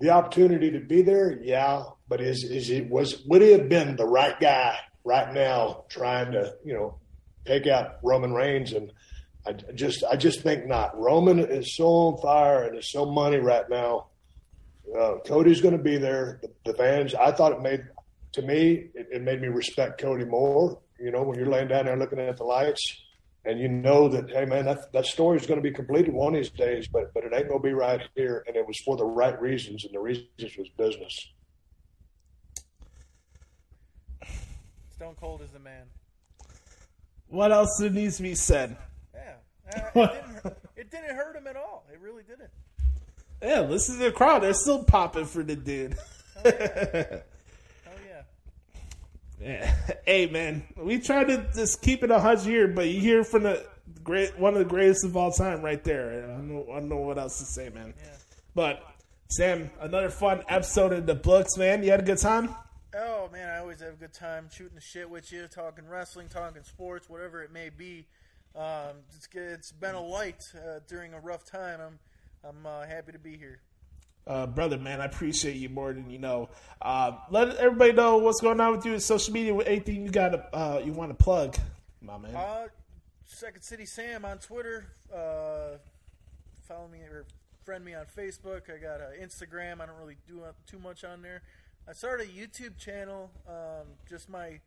the 0.00 0.10
opportunity 0.10 0.70
to 0.70 0.80
be 0.80 1.02
there? 1.02 1.38
Yeah, 1.42 1.84
but 2.08 2.20
is 2.20 2.44
is 2.44 2.68
he 2.68 2.82
was 2.82 3.22
would 3.26 3.42
he 3.42 3.52
have 3.52 3.68
been 3.68 3.96
the 3.96 4.06
right 4.06 4.38
guy 4.38 4.76
right 5.04 5.32
now 5.32 5.84
trying 5.88 6.32
to 6.32 6.54
you 6.64 6.74
know 6.74 6.98
take 7.46 7.66
out 7.66 7.96
Roman 8.02 8.32
Reigns 8.32 8.72
and 8.72 8.92
I 9.46 9.52
just 9.52 10.04
I 10.04 10.16
just 10.16 10.40
think 10.40 10.66
not. 10.66 10.98
Roman 10.98 11.38
is 11.38 11.76
so 11.76 11.86
on 11.86 12.18
fire 12.20 12.64
and 12.64 12.78
is 12.78 12.90
so 12.90 13.04
money 13.04 13.38
right 13.38 13.68
now. 13.68 14.08
Uh, 14.98 15.16
Cody's 15.26 15.60
going 15.60 15.76
to 15.76 15.82
be 15.82 15.96
there. 15.96 16.38
The, 16.42 16.72
the 16.72 16.76
fans. 16.76 17.14
I 17.14 17.32
thought 17.32 17.52
it 17.52 17.60
made 17.60 17.84
to 18.32 18.42
me 18.42 18.90
it, 18.94 19.08
it 19.12 19.22
made 19.22 19.40
me 19.40 19.48
respect 19.48 20.00
Cody 20.00 20.24
more. 20.24 20.78
You 20.98 21.10
know, 21.10 21.22
when 21.22 21.38
you're 21.38 21.48
laying 21.48 21.68
down 21.68 21.86
there 21.86 21.96
looking 21.96 22.18
at 22.18 22.36
the 22.36 22.44
lights, 22.44 22.82
and 23.44 23.58
you 23.58 23.68
know 23.68 24.08
that 24.08 24.30
hey 24.30 24.44
man, 24.44 24.64
that 24.66 24.92
that 24.92 25.06
story's 25.06 25.46
going 25.46 25.58
to 25.58 25.62
be 25.62 25.74
completed 25.74 26.14
one 26.14 26.34
of 26.34 26.40
these 26.40 26.50
days, 26.50 26.88
but 26.88 27.12
but 27.12 27.24
it 27.24 27.32
ain't 27.34 27.48
going 27.48 27.60
to 27.60 27.66
be 27.66 27.72
right 27.72 28.00
here. 28.14 28.44
And 28.46 28.56
it 28.56 28.66
was 28.66 28.78
for 28.84 28.96
the 28.96 29.04
right 29.04 29.38
reasons, 29.40 29.84
and 29.84 29.94
the 29.94 30.00
reasons 30.00 30.56
was 30.56 30.68
business. 30.78 31.32
Stone 34.94 35.16
Cold 35.20 35.42
is 35.42 35.50
the 35.50 35.58
man. 35.58 35.84
What 37.28 37.52
else 37.52 37.80
needs 37.80 38.18
to 38.18 38.22
be 38.22 38.34
said? 38.34 38.76
Yeah, 39.12 39.34
uh, 39.94 40.00
it, 40.00 40.12
didn't, 40.14 40.42
hurt- 40.42 40.58
it 40.76 40.90
didn't 40.90 41.16
hurt 41.16 41.36
him 41.36 41.46
at 41.46 41.56
all. 41.56 41.84
It 41.92 42.00
really 42.00 42.22
didn't. 42.22 42.50
Yeah, 43.42 43.60
listen 43.60 43.98
to 43.98 44.04
the 44.04 44.12
crowd. 44.12 44.42
They're 44.42 44.54
still 44.54 44.84
popping 44.84 45.26
for 45.26 45.42
the 45.42 45.56
dude. 45.56 45.96
Oh 46.36 46.42
yeah. 46.44 47.18
Yeah. 49.44 49.74
Hey 50.06 50.26
man, 50.26 50.64
we 50.76 50.98
tried 50.98 51.28
to 51.28 51.46
just 51.54 51.80
keep 51.80 52.02
it 52.02 52.10
a 52.10 52.20
hundred 52.20 52.44
here, 52.44 52.68
but 52.68 52.88
you 52.88 53.00
hear 53.00 53.24
from 53.24 53.44
the 53.44 53.66
great 54.02 54.38
one 54.38 54.52
of 54.52 54.58
the 54.58 54.64
greatest 54.66 55.02
of 55.02 55.16
all 55.16 55.32
time 55.32 55.62
right 55.62 55.82
there. 55.82 56.24
I 56.24 56.26
don't 56.32 56.48
know, 56.48 56.66
I 56.70 56.80
don't 56.80 56.90
know 56.90 56.98
what 56.98 57.16
else 57.16 57.38
to 57.38 57.46
say, 57.46 57.70
man. 57.70 57.94
But 58.54 58.82
Sam, 59.28 59.70
another 59.80 60.10
fun 60.10 60.42
episode 60.46 60.92
in 60.92 61.06
the 61.06 61.14
books, 61.14 61.56
man. 61.56 61.82
You 61.82 61.90
had 61.90 62.00
a 62.00 62.04
good 62.04 62.18
time. 62.18 62.54
Oh 62.94 63.30
man, 63.32 63.48
I 63.48 63.58
always 63.58 63.80
have 63.80 63.94
a 63.94 63.96
good 63.96 64.12
time 64.12 64.48
shooting 64.52 64.74
the 64.74 64.82
shit 64.82 65.08
with 65.08 65.32
you, 65.32 65.46
talking 65.48 65.88
wrestling, 65.88 66.28
talking 66.28 66.62
sports, 66.62 67.08
whatever 67.08 67.42
it 67.42 67.50
may 67.50 67.70
be. 67.70 68.06
Um, 68.54 69.02
it's 69.16 69.28
it's 69.32 69.72
been 69.72 69.94
a 69.94 70.02
light 70.02 70.42
uh, 70.54 70.80
during 70.86 71.14
a 71.14 71.20
rough 71.20 71.44
time. 71.44 71.80
I'm 71.80 71.98
I'm 72.46 72.66
uh, 72.66 72.86
happy 72.86 73.12
to 73.12 73.18
be 73.18 73.38
here. 73.38 73.60
Uh, 74.26 74.46
brother, 74.46 74.78
man, 74.78 75.00
I 75.00 75.04
appreciate 75.04 75.56
you 75.56 75.68
more 75.68 75.92
than 75.92 76.08
you 76.08 76.18
know. 76.18 76.48
Uh, 76.80 77.12
let 77.30 77.56
everybody 77.56 77.92
know 77.92 78.18
what's 78.18 78.40
going 78.40 78.60
on 78.60 78.72
with 78.72 78.86
you 78.86 78.94
in 78.94 79.00
social 79.00 79.34
media. 79.34 79.54
With 79.54 79.66
anything 79.66 80.04
you 80.04 80.10
got, 80.10 80.30
to 80.30 80.56
uh, 80.56 80.82
you 80.84 80.92
want 80.92 81.10
to 81.10 81.22
plug, 81.22 81.56
my 82.00 82.16
man. 82.16 82.34
Uh, 82.34 82.68
Second 83.26 83.62
City 83.62 83.84
Sam 83.84 84.24
on 84.24 84.38
Twitter. 84.38 84.86
Uh, 85.12 85.78
follow 86.66 86.88
me 86.88 87.00
or 87.00 87.26
friend 87.64 87.84
me 87.84 87.94
on 87.94 88.06
Facebook. 88.06 88.62
I 88.74 88.78
got 88.78 89.00
Instagram. 89.20 89.80
I 89.80 89.86
don't 89.86 89.98
really 89.98 90.16
do 90.26 90.42
too 90.66 90.78
much 90.78 91.04
on 91.04 91.20
there. 91.20 91.42
I 91.86 91.92
started 91.92 92.28
a 92.28 92.30
YouTube 92.30 92.78
channel. 92.78 93.30
Um, 93.46 93.88
just 94.08 94.30
my 94.30 94.60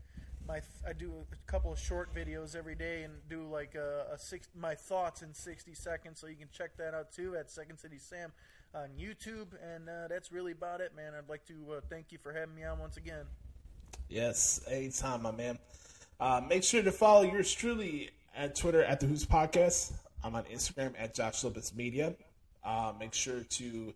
my 0.47 0.61
I 0.87 0.93
do 0.93 1.11
a 1.31 1.51
couple 1.51 1.71
of 1.71 1.79
short 1.79 2.13
videos 2.13 2.55
every 2.55 2.75
day 2.75 3.03
and 3.03 3.13
do 3.27 3.47
like 3.47 3.75
a, 3.75 4.13
a 4.13 4.19
six 4.19 4.47
my 4.55 4.75
thoughts 4.75 5.23
in 5.23 5.33
sixty 5.33 5.73
seconds. 5.73 6.19
So 6.19 6.27
you 6.27 6.35
can 6.35 6.49
check 6.51 6.77
that 6.77 6.93
out 6.93 7.11
too 7.11 7.35
at 7.35 7.49
Second 7.49 7.79
City 7.79 7.97
Sam 7.97 8.31
on 8.73 8.89
YouTube. 8.99 9.47
And 9.63 9.89
uh, 9.89 10.07
that's 10.07 10.31
really 10.31 10.51
about 10.51 10.81
it, 10.81 10.95
man. 10.95 11.13
I'd 11.17 11.29
like 11.29 11.45
to 11.47 11.53
uh, 11.73 11.81
thank 11.89 12.11
you 12.11 12.17
for 12.21 12.33
having 12.33 12.55
me 12.55 12.63
on 12.63 12.79
once 12.79 12.97
again. 12.97 13.25
Yes, 14.09 14.61
anytime, 14.69 15.21
my 15.21 15.31
man. 15.31 15.59
Uh, 16.19 16.41
make 16.47 16.63
sure 16.63 16.81
to 16.81 16.91
follow 16.91 17.21
yours 17.21 17.53
truly 17.53 18.09
at 18.35 18.55
Twitter 18.55 18.83
at 18.83 18.99
the 18.99 19.05
Hoots 19.05 19.25
Podcast. 19.25 19.93
I'm 20.23 20.35
on 20.35 20.43
Instagram 20.45 20.93
at 20.97 21.13
Josh 21.13 21.43
Lopez 21.43 21.75
Media. 21.75 22.15
Uh, 22.63 22.93
make 22.99 23.13
sure 23.13 23.41
to 23.41 23.93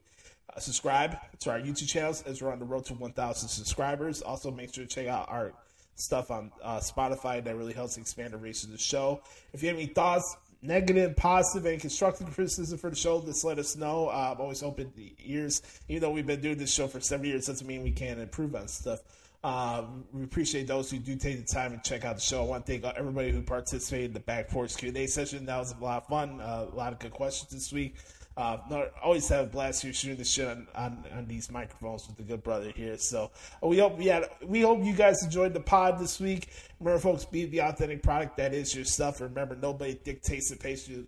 uh, 0.56 0.60
subscribe 0.60 1.18
to 1.40 1.52
our 1.52 1.60
YouTube 1.60 1.88
channels 1.88 2.24
as 2.24 2.42
we're 2.42 2.52
on 2.52 2.60
the 2.60 2.66
road 2.66 2.86
to 2.86 2.94
1,000 2.94 3.50
subscribers. 3.50 4.22
Also, 4.22 4.52
make 4.52 4.74
sure 4.74 4.86
to 4.86 4.90
check 4.90 5.08
out 5.08 5.30
our 5.30 5.54
stuff 5.96 6.32
on 6.32 6.52
uh, 6.64 6.78
Spotify 6.78 7.44
that 7.44 7.56
really 7.56 7.74
helps 7.74 7.98
expand 7.98 8.34
the 8.34 8.38
reach 8.38 8.64
of 8.64 8.72
the 8.72 8.78
show. 8.78 9.22
If 9.54 9.62
you 9.62 9.70
have 9.70 9.78
any 9.78 9.88
thoughts, 9.88 10.36
negative, 10.62 11.16
positive, 11.16 11.72
and 11.72 11.82
constructive 11.82 12.32
criticism 12.36 12.78
for 12.78 12.90
the 12.90 12.96
show, 12.96 13.22
just 13.22 13.44
let 13.44 13.60
us 13.60 13.76
know. 13.76 14.08
Uh, 14.08 14.34
I'm 14.34 14.42
always 14.42 14.64
open 14.64 14.92
to 14.92 15.12
ears. 15.20 15.62
Even 15.88 16.02
though 16.02 16.12
we've 16.12 16.28
been 16.28 16.42
doing 16.42 16.58
this 16.58 16.74
show 16.74 16.88
for 16.88 17.00
seven 17.00 17.26
years, 17.26 17.48
doesn't 17.48 17.66
mean 17.66 17.84
we 17.84 17.92
can't 17.92 18.20
improve 18.20 18.56
on 18.56 18.68
stuff. 18.68 19.00
Um, 19.44 20.06
we 20.14 20.24
appreciate 20.24 20.68
those 20.68 20.92
who 20.92 21.00
do 21.00 21.16
take 21.16 21.46
the 21.46 21.54
time 21.54 21.74
and 21.74 21.84
check 21.84 22.06
out 22.06 22.16
the 22.16 22.22
show. 22.22 22.44
I 22.44 22.46
want 22.46 22.66
to 22.66 22.72
thank 22.80 22.96
everybody 22.96 23.32
who 23.32 23.42
participated 23.42 24.08
in 24.08 24.14
the 24.14 24.20
back 24.20 24.50
porch 24.50 24.78
Q 24.78 24.90
and 24.90 24.98
A 24.98 25.08
session. 25.08 25.46
That 25.46 25.58
was 25.58 25.74
a 25.74 25.84
lot 25.84 26.04
of 26.04 26.08
fun. 26.08 26.40
Uh, 26.40 26.68
a 26.72 26.76
lot 26.76 26.94
of 26.94 27.00
good 27.00 27.12
questions 27.12 27.52
this 27.52 27.74
week. 27.74 27.96
Uh, 28.42 28.88
always 29.04 29.28
have 29.30 29.46
a 29.46 29.50
blast 29.50 29.84
here 29.84 29.94
shooting 29.94 30.18
the 30.18 30.24
shit 30.24 30.48
on, 30.48 30.68
on, 30.74 31.06
on 31.16 31.28
these 31.28 31.52
microphones 31.52 32.08
with 32.08 32.18
the 32.18 32.24
good 32.24 32.42
brother 32.42 32.72
here. 32.72 32.98
So 32.98 33.30
uh, 33.64 33.68
we 33.68 33.78
hope 33.78 34.00
we 34.00 34.08
had 34.08 34.26
we 34.44 34.62
hope 34.62 34.84
you 34.84 34.94
guys 34.94 35.24
enjoyed 35.24 35.54
the 35.54 35.60
pod 35.60 36.00
this 36.00 36.20
week. 36.20 36.50
Remember, 36.80 37.00
folks, 37.00 37.24
be 37.24 37.46
the 37.46 37.60
authentic 37.60 38.02
product 38.02 38.38
that 38.38 38.56
is 38.56 38.74
your 38.74 38.86
stuff. 38.86 39.22
Remember, 39.22 39.56
nobody 39.56 39.94
dictates 39.94 40.50
the 40.50 40.56
pace 40.56 40.90
of, 40.90 41.06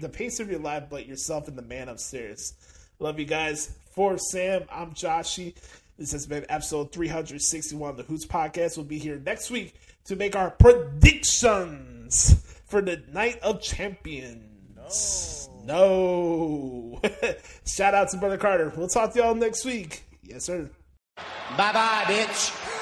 the 0.00 0.08
pace 0.08 0.40
of 0.40 0.50
your 0.50 0.60
life, 0.60 0.84
but 0.88 1.06
yourself 1.06 1.48
and 1.48 1.58
the 1.58 1.62
man 1.62 1.90
upstairs. 1.90 2.54
Love 2.98 3.18
you 3.18 3.26
guys. 3.26 3.76
For 3.90 4.16
Sam, 4.16 4.62
I'm 4.72 4.92
Joshie. 4.92 5.54
This 5.98 6.12
has 6.12 6.26
been 6.26 6.46
episode 6.48 6.92
361 6.92 7.90
of 7.90 7.96
the 7.98 8.04
Hoots 8.04 8.24
Podcast. 8.24 8.78
We'll 8.78 8.86
be 8.86 8.98
here 8.98 9.18
next 9.18 9.50
week 9.50 9.74
to 10.06 10.16
make 10.16 10.34
our 10.34 10.50
predictions 10.52 12.42
for 12.66 12.80
the 12.80 13.02
Night 13.12 13.38
of 13.40 13.60
Champions. 13.60 15.47
No. 15.68 16.98
Shout 17.66 17.92
out 17.92 18.08
to 18.10 18.16
Brother 18.16 18.38
Carter. 18.38 18.72
We'll 18.74 18.88
talk 18.88 19.12
to 19.12 19.18
y'all 19.18 19.34
next 19.34 19.66
week. 19.66 20.02
Yes, 20.22 20.44
sir. 20.44 20.70
Bye 21.56 21.72
bye, 21.72 22.04
bitch. 22.06 22.77